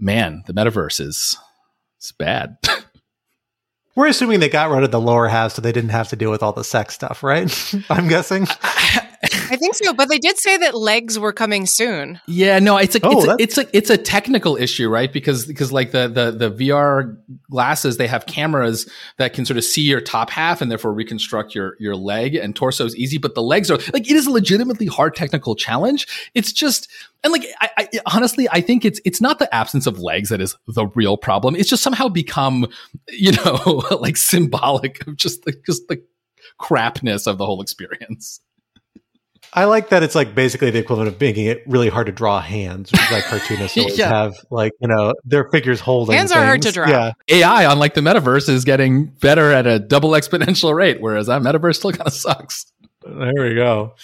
man, 0.00 0.42
the 0.46 0.52
metaverse 0.52 1.00
is 1.00 1.36
it's 1.98 2.12
bad. 2.12 2.56
We're 3.96 4.06
assuming 4.06 4.40
they 4.40 4.48
got 4.48 4.70
rid 4.70 4.84
of 4.84 4.90
the 4.90 5.00
lower 5.00 5.28
half 5.28 5.52
so 5.52 5.62
they 5.62 5.72
didn't 5.72 5.90
have 5.90 6.08
to 6.08 6.16
deal 6.16 6.30
with 6.30 6.42
all 6.42 6.52
the 6.52 6.64
sex 6.64 6.94
stuff, 6.94 7.22
right? 7.22 7.74
I'm 7.90 8.08
guessing. 8.08 8.46
I 8.62 9.09
think 9.28 9.74
so, 9.74 9.92
but 9.92 10.08
they 10.08 10.18
did 10.18 10.38
say 10.38 10.56
that 10.58 10.74
legs 10.74 11.18
were 11.18 11.32
coming 11.32 11.66
soon. 11.66 12.20
Yeah, 12.26 12.58
no, 12.58 12.78
it's 12.78 12.96
a, 12.96 13.00
oh, 13.02 13.10
it's, 13.10 13.26
a 13.26 13.36
it's 13.38 13.58
a 13.58 13.76
it's 13.76 13.90
a 13.90 13.98
technical 13.98 14.56
issue, 14.56 14.88
right? 14.88 15.12
Because 15.12 15.44
because 15.44 15.72
like 15.72 15.90
the 15.90 16.08
the 16.08 16.48
the 16.48 16.50
VR 16.50 17.18
glasses, 17.50 17.98
they 17.98 18.06
have 18.06 18.24
cameras 18.26 18.90
that 19.18 19.34
can 19.34 19.44
sort 19.44 19.58
of 19.58 19.64
see 19.64 19.82
your 19.82 20.00
top 20.00 20.30
half 20.30 20.62
and 20.62 20.70
therefore 20.70 20.94
reconstruct 20.94 21.54
your 21.54 21.76
your 21.78 21.96
leg 21.96 22.34
and 22.34 22.56
torso 22.56 22.86
is 22.86 22.96
easy, 22.96 23.18
but 23.18 23.34
the 23.34 23.42
legs 23.42 23.70
are 23.70 23.78
like 23.92 24.10
it 24.10 24.16
is 24.16 24.26
a 24.26 24.30
legitimately 24.30 24.86
hard 24.86 25.14
technical 25.14 25.54
challenge. 25.54 26.06
It's 26.34 26.52
just 26.52 26.88
and 27.22 27.32
like 27.32 27.44
I, 27.60 27.70
I, 27.76 27.88
honestly 28.06 28.48
i 28.50 28.62
think 28.62 28.84
it's 28.84 28.98
it's 29.04 29.20
not 29.20 29.38
the 29.38 29.54
absence 29.54 29.86
of 29.86 29.98
legs 29.98 30.30
that 30.30 30.40
is 30.40 30.56
the 30.66 30.86
real 30.94 31.18
problem 31.18 31.54
it's 31.54 31.68
just 31.68 31.82
somehow 31.82 32.08
become 32.08 32.66
you 33.08 33.32
know 33.32 33.82
like 34.00 34.16
symbolic 34.16 35.06
of 35.06 35.16
just 35.16 35.44
the 35.44 35.52
just 35.66 35.86
the 35.88 36.02
crapness 36.58 37.26
of 37.26 37.38
the 37.38 37.44
whole 37.44 37.60
experience 37.60 38.40
I 39.52 39.64
like 39.64 39.88
that 39.88 40.02
it's 40.02 40.14
like 40.14 40.34
basically 40.34 40.70
the 40.70 40.78
equivalent 40.78 41.08
of 41.08 41.20
making 41.20 41.46
it 41.46 41.64
really 41.66 41.88
hard 41.88 42.06
to 42.06 42.12
draw 42.12 42.40
hands, 42.40 42.92
which 42.92 43.02
is 43.02 43.10
like 43.10 43.24
cartoonists 43.24 43.76
always 43.78 43.98
yeah. 43.98 44.08
have 44.08 44.36
like, 44.50 44.72
you 44.80 44.86
know, 44.86 45.14
their 45.24 45.48
figures 45.50 45.80
holding. 45.80 46.16
Hands 46.16 46.30
things. 46.30 46.40
are 46.40 46.46
hard 46.46 46.62
to 46.62 46.72
draw. 46.72 46.88
Yeah. 46.88 47.12
AI, 47.28 47.70
unlike 47.70 47.94
the 47.94 48.00
metaverse, 48.00 48.48
is 48.48 48.64
getting 48.64 49.06
better 49.06 49.50
at 49.50 49.66
a 49.66 49.80
double 49.80 50.10
exponential 50.20 50.74
rate, 50.74 51.00
whereas 51.00 51.26
that 51.26 51.42
metaverse 51.42 51.76
still 51.76 51.92
kind 51.92 52.06
of 52.06 52.12
sucks. 52.12 52.66
There 53.04 53.32
we 53.38 53.54
go. 53.54 53.94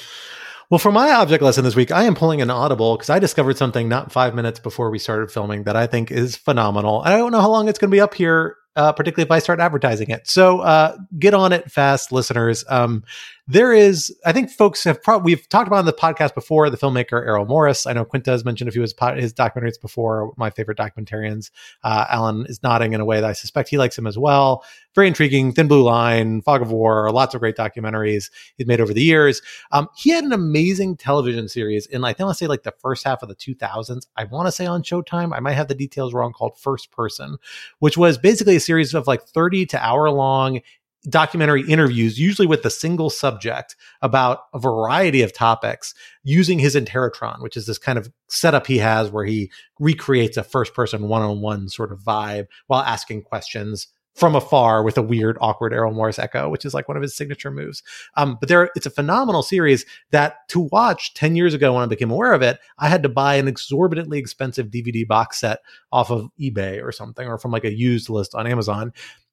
Well, 0.68 0.78
for 0.78 0.90
my 0.90 1.12
object 1.12 1.44
lesson 1.44 1.62
this 1.62 1.76
week, 1.76 1.92
I 1.92 2.04
am 2.04 2.16
pulling 2.16 2.42
an 2.42 2.50
audible 2.50 2.96
because 2.96 3.08
I 3.08 3.20
discovered 3.20 3.56
something 3.56 3.88
not 3.88 4.10
five 4.10 4.34
minutes 4.34 4.58
before 4.58 4.90
we 4.90 4.98
started 4.98 5.30
filming 5.30 5.62
that 5.62 5.76
I 5.76 5.86
think 5.86 6.10
is 6.10 6.34
phenomenal. 6.34 7.04
And 7.04 7.14
I 7.14 7.18
don't 7.18 7.30
know 7.30 7.40
how 7.40 7.50
long 7.50 7.68
it's 7.68 7.78
going 7.78 7.90
to 7.90 7.94
be 7.94 8.00
up 8.00 8.14
here, 8.14 8.56
uh, 8.74 8.90
particularly 8.92 9.26
if 9.26 9.30
I 9.30 9.38
start 9.38 9.60
advertising 9.60 10.10
it. 10.10 10.26
So 10.26 10.60
uh, 10.60 10.96
get 11.16 11.34
on 11.34 11.52
it 11.52 11.70
fast, 11.70 12.10
listeners. 12.10 12.64
Um, 12.68 13.04
there 13.48 13.72
is, 13.72 14.14
I 14.24 14.32
think 14.32 14.50
folks 14.50 14.82
have 14.84 15.00
probably, 15.00 15.34
we've 15.34 15.48
talked 15.48 15.68
about 15.68 15.78
on 15.78 15.84
the 15.84 15.92
podcast 15.92 16.34
before, 16.34 16.68
the 16.68 16.76
filmmaker 16.76 17.24
Errol 17.24 17.46
Morris. 17.46 17.86
I 17.86 17.92
know 17.92 18.04
Quinta 18.04 18.32
has 18.32 18.44
mentioned 18.44 18.68
a 18.68 18.72
few 18.72 18.82
of 18.82 18.90
his, 18.90 19.22
his 19.22 19.32
documentaries 19.32 19.80
before, 19.80 20.32
my 20.36 20.50
favorite 20.50 20.76
documentarians. 20.76 21.52
Uh, 21.84 22.06
Alan 22.08 22.44
is 22.48 22.60
nodding 22.64 22.92
in 22.92 23.00
a 23.00 23.04
way 23.04 23.20
that 23.20 23.30
I 23.30 23.34
suspect 23.34 23.68
he 23.68 23.78
likes 23.78 23.96
him 23.96 24.06
as 24.06 24.18
well. 24.18 24.64
Very 24.96 25.06
intriguing. 25.06 25.52
Thin 25.52 25.68
Blue 25.68 25.84
Line, 25.84 26.42
Fog 26.42 26.60
of 26.60 26.72
War, 26.72 27.08
lots 27.12 27.34
of 27.34 27.40
great 27.40 27.54
documentaries 27.54 28.30
he's 28.56 28.66
made 28.66 28.80
over 28.80 28.92
the 28.92 29.02
years. 29.02 29.40
Um, 29.70 29.88
he 29.96 30.10
had 30.10 30.24
an 30.24 30.32
amazing 30.32 30.96
television 30.96 31.48
series 31.48 31.86
in, 31.86 32.02
I 32.04 32.08
think, 32.08 32.22
I 32.22 32.24
want 32.24 32.38
to 32.38 32.44
say 32.44 32.48
like 32.48 32.64
the 32.64 32.74
first 32.80 33.04
half 33.04 33.22
of 33.22 33.28
the 33.28 33.36
2000s. 33.36 34.06
I 34.16 34.24
want 34.24 34.48
to 34.48 34.52
say 34.52 34.66
on 34.66 34.82
Showtime. 34.82 35.32
I 35.32 35.38
might 35.38 35.52
have 35.52 35.68
the 35.68 35.74
details 35.76 36.12
wrong 36.12 36.32
called 36.32 36.58
First 36.58 36.90
Person, 36.90 37.36
which 37.78 37.96
was 37.96 38.18
basically 38.18 38.56
a 38.56 38.60
series 38.60 38.92
of 38.92 39.06
like 39.06 39.22
30 39.22 39.66
to 39.66 39.84
hour 39.84 40.10
long 40.10 40.62
documentary 41.08 41.62
interviews, 41.68 42.18
usually 42.18 42.46
with 42.46 42.64
a 42.64 42.70
single 42.70 43.10
subject 43.10 43.76
about 44.02 44.40
a 44.52 44.58
variety 44.58 45.22
of 45.22 45.32
topics 45.32 45.94
using 46.24 46.58
his 46.58 46.74
Interrotron, 46.74 47.42
which 47.42 47.56
is 47.56 47.66
this 47.66 47.78
kind 47.78 47.98
of 47.98 48.10
setup 48.28 48.66
he 48.66 48.78
has 48.78 49.10
where 49.10 49.24
he 49.24 49.50
recreates 49.78 50.36
a 50.36 50.42
first 50.42 50.74
person 50.74 51.08
one 51.08 51.22
on 51.22 51.40
one 51.40 51.68
sort 51.68 51.92
of 51.92 52.00
vibe 52.00 52.46
while 52.66 52.82
asking 52.82 53.22
questions 53.22 53.88
from 54.16 54.34
afar 54.34 54.82
with 54.82 54.96
a 54.96 55.02
weird, 55.02 55.36
awkward 55.42 55.74
Errol 55.74 55.92
Morris 55.92 56.18
echo, 56.18 56.48
which 56.48 56.64
is 56.64 56.72
like 56.72 56.88
one 56.88 56.96
of 56.96 57.02
his 57.02 57.14
signature 57.14 57.50
moves. 57.50 57.82
Um, 58.16 58.38
but 58.40 58.48
there, 58.48 58.70
it's 58.74 58.86
a 58.86 58.90
phenomenal 58.90 59.42
series 59.42 59.84
that 60.10 60.48
to 60.48 60.60
watch 60.72 61.12
10 61.12 61.36
years 61.36 61.52
ago 61.52 61.74
when 61.74 61.82
I 61.82 61.86
became 61.86 62.10
aware 62.10 62.32
of 62.32 62.40
it, 62.40 62.58
I 62.78 62.88
had 62.88 63.02
to 63.02 63.10
buy 63.10 63.34
an 63.34 63.46
exorbitantly 63.46 64.18
expensive 64.18 64.68
DVD 64.68 65.06
box 65.06 65.40
set 65.40 65.58
off 65.92 66.10
of 66.10 66.30
eBay 66.40 66.82
or 66.82 66.92
something, 66.92 67.28
or 67.28 67.36
from 67.36 67.50
like 67.50 67.64
a 67.64 67.76
used 67.76 68.08
list 68.08 68.34
on 68.34 68.46
Amazon. 68.46 68.90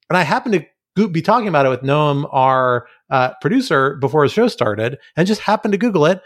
And 0.09 0.17
I 0.17 0.23
happened 0.23 0.55
to 0.55 0.65
be 0.95 1.21
talking 1.21 1.47
about 1.47 1.65
it 1.65 1.69
with 1.69 1.81
Noam, 1.81 2.27
our 2.31 2.87
uh, 3.09 3.31
producer, 3.41 3.95
before 3.95 4.25
the 4.25 4.33
show 4.33 4.47
started, 4.47 4.97
and 5.15 5.27
just 5.27 5.41
happened 5.41 5.71
to 5.71 5.77
Google 5.77 6.05
it. 6.05 6.21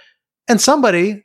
And 0.48 0.60
somebody 0.60 1.23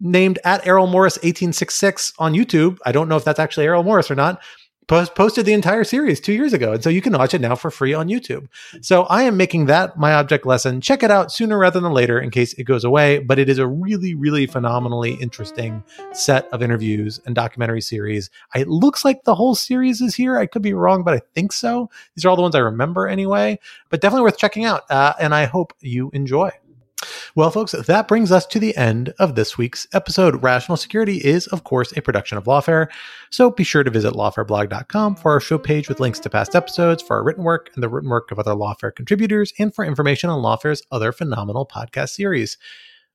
named 0.00 0.38
at 0.44 0.66
Errol 0.66 0.86
Morris 0.86 1.16
1866 1.16 2.12
on 2.18 2.34
YouTube, 2.34 2.78
I 2.86 2.92
don't 2.92 3.08
know 3.08 3.16
if 3.16 3.24
that's 3.24 3.40
actually 3.40 3.66
Errol 3.66 3.82
Morris 3.82 4.10
or 4.10 4.14
not, 4.14 4.40
post- 4.88 5.14
posted 5.14 5.46
the 5.46 5.52
entire 5.52 5.84
series 5.84 6.18
two 6.18 6.32
years 6.32 6.52
ago. 6.52 6.72
And 6.72 6.82
so 6.82 6.90
you 6.90 7.00
can 7.00 7.12
watch 7.12 7.34
it 7.34 7.40
now 7.40 7.54
for 7.54 7.70
free 7.70 7.94
on 7.94 8.08
YouTube. 8.08 8.48
So 8.80 9.04
I 9.04 9.22
am 9.22 9.36
making 9.36 9.66
that 9.66 9.96
my 9.96 10.14
object 10.14 10.44
lesson. 10.44 10.80
Check 10.80 11.02
it 11.04 11.10
out 11.10 11.30
sooner 11.30 11.56
rather 11.56 11.78
than 11.78 11.92
later 11.92 12.18
in 12.18 12.30
case 12.30 12.54
it 12.54 12.64
goes 12.64 12.82
away. 12.82 13.18
But 13.18 13.38
it 13.38 13.48
is 13.48 13.58
a 13.58 13.66
really, 13.66 14.14
really 14.14 14.46
phenomenally 14.46 15.14
interesting 15.14 15.84
set 16.12 16.48
of 16.52 16.62
interviews 16.62 17.20
and 17.26 17.34
documentary 17.34 17.82
series. 17.82 18.30
It 18.56 18.66
looks 18.66 19.04
like 19.04 19.22
the 19.22 19.34
whole 19.34 19.54
series 19.54 20.00
is 20.00 20.14
here. 20.14 20.36
I 20.36 20.46
could 20.46 20.62
be 20.62 20.72
wrong, 20.72 21.04
but 21.04 21.14
I 21.14 21.20
think 21.34 21.52
so. 21.52 21.90
These 22.16 22.24
are 22.24 22.30
all 22.30 22.36
the 22.36 22.42
ones 22.42 22.54
I 22.54 22.60
remember 22.60 23.06
anyway, 23.06 23.58
but 23.90 24.00
definitely 24.00 24.22
worth 24.24 24.38
checking 24.38 24.64
out. 24.64 24.90
Uh, 24.90 25.12
and 25.20 25.34
I 25.34 25.44
hope 25.44 25.74
you 25.80 26.10
enjoy. 26.12 26.50
Well, 27.38 27.52
folks, 27.52 27.70
that 27.70 28.08
brings 28.08 28.32
us 28.32 28.46
to 28.46 28.58
the 28.58 28.76
end 28.76 29.14
of 29.20 29.36
this 29.36 29.56
week's 29.56 29.86
episode. 29.92 30.42
Rational 30.42 30.76
Security 30.76 31.18
is, 31.18 31.46
of 31.46 31.62
course, 31.62 31.96
a 31.96 32.02
production 32.02 32.36
of 32.36 32.46
Lawfare, 32.46 32.88
so 33.30 33.48
be 33.48 33.62
sure 33.62 33.84
to 33.84 33.92
visit 33.92 34.14
lawfareblog.com 34.14 35.14
for 35.14 35.30
our 35.30 35.38
show 35.38 35.56
page 35.56 35.88
with 35.88 36.00
links 36.00 36.18
to 36.18 36.30
past 36.30 36.56
episodes, 36.56 37.00
for 37.00 37.16
our 37.16 37.22
written 37.22 37.44
work 37.44 37.70
and 37.74 37.82
the 37.84 37.88
written 37.88 38.10
work 38.10 38.32
of 38.32 38.40
other 38.40 38.54
Lawfare 38.54 38.92
contributors, 38.92 39.52
and 39.60 39.72
for 39.72 39.84
information 39.84 40.28
on 40.28 40.42
Lawfare's 40.42 40.82
other 40.90 41.12
phenomenal 41.12 41.64
podcast 41.64 42.08
series. 42.08 42.58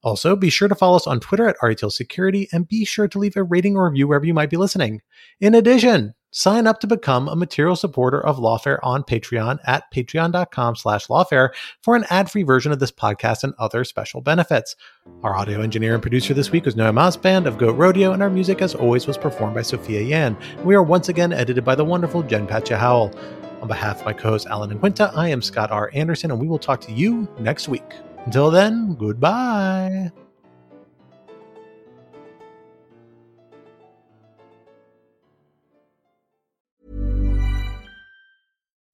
Also, 0.03 0.37
be 0.37 0.49
sure 0.49 0.69
to 0.69 0.75
follow 0.75 0.95
us 0.95 1.05
on 1.05 1.19
Twitter 1.19 1.49
at 1.49 1.57
RTL 1.61 1.91
Security 1.91 2.47
and 2.53 2.65
be 2.65 2.85
sure 2.85 3.09
to 3.09 3.19
leave 3.19 3.35
a 3.35 3.43
rating 3.43 3.75
or 3.75 3.89
review 3.89 4.07
wherever 4.07 4.25
you 4.25 4.33
might 4.33 4.49
be 4.49 4.55
listening. 4.55 5.01
In 5.41 5.53
addition, 5.53 6.13
sign 6.33 6.67
up 6.67 6.81
to 6.81 6.87
become 6.87 7.29
a 7.29 7.35
material 7.35 7.75
supporter 7.75 8.19
of 8.19 8.37
Lawfare 8.37 8.79
on 8.83 9.03
Patreon 9.03 9.59
at 9.65 9.89
patreon.com 9.93 10.75
slash 10.75 11.07
lawfare 11.07 11.51
for 11.81 11.95
an 11.95 12.05
ad-free 12.09 12.43
version 12.43 12.71
of 12.71 12.79
this 12.79 12.91
podcast 12.91 13.43
and 13.43 13.53
other 13.59 13.83
special 13.85 14.19
benefits. 14.19 14.75
Our 15.23 15.35
audio 15.35 15.61
engineer 15.61 15.93
and 15.93 16.01
producer 16.01 16.33
this 16.33 16.51
week 16.51 16.65
was 16.65 16.75
Noam 16.75 16.99
Osband 16.99 17.45
of 17.45 17.57
Goat 17.57 17.77
Rodeo, 17.77 18.11
and 18.11 18.21
our 18.21 18.29
music, 18.29 18.61
as 18.61 18.75
always, 18.75 19.07
was 19.07 19.17
performed 19.17 19.55
by 19.55 19.61
Sophia 19.61 20.01
Yan. 20.01 20.35
We 20.63 20.75
are 20.75 20.83
once 20.83 21.07
again 21.07 21.31
edited 21.31 21.63
by 21.63 21.75
the 21.75 21.85
wonderful 21.85 22.23
Jen 22.23 22.47
Patja 22.47 22.77
Howell. 22.77 23.13
On 23.61 23.67
behalf 23.67 23.99
of 23.99 24.05
my 24.05 24.13
co-hosts 24.13 24.47
Alan 24.47 24.71
and 24.71 24.79
Quinta, 24.79 25.09
I 25.15 25.29
am 25.29 25.41
Scott 25.41 25.71
R. 25.71 25.89
Anderson, 25.93 26.31
and 26.31 26.41
we 26.41 26.47
will 26.47 26.59
talk 26.59 26.81
to 26.81 26.91
you 26.91 27.29
next 27.39 27.69
week. 27.69 27.93
Until 28.25 28.51
then, 28.51 28.95
goodbye. 28.95 30.11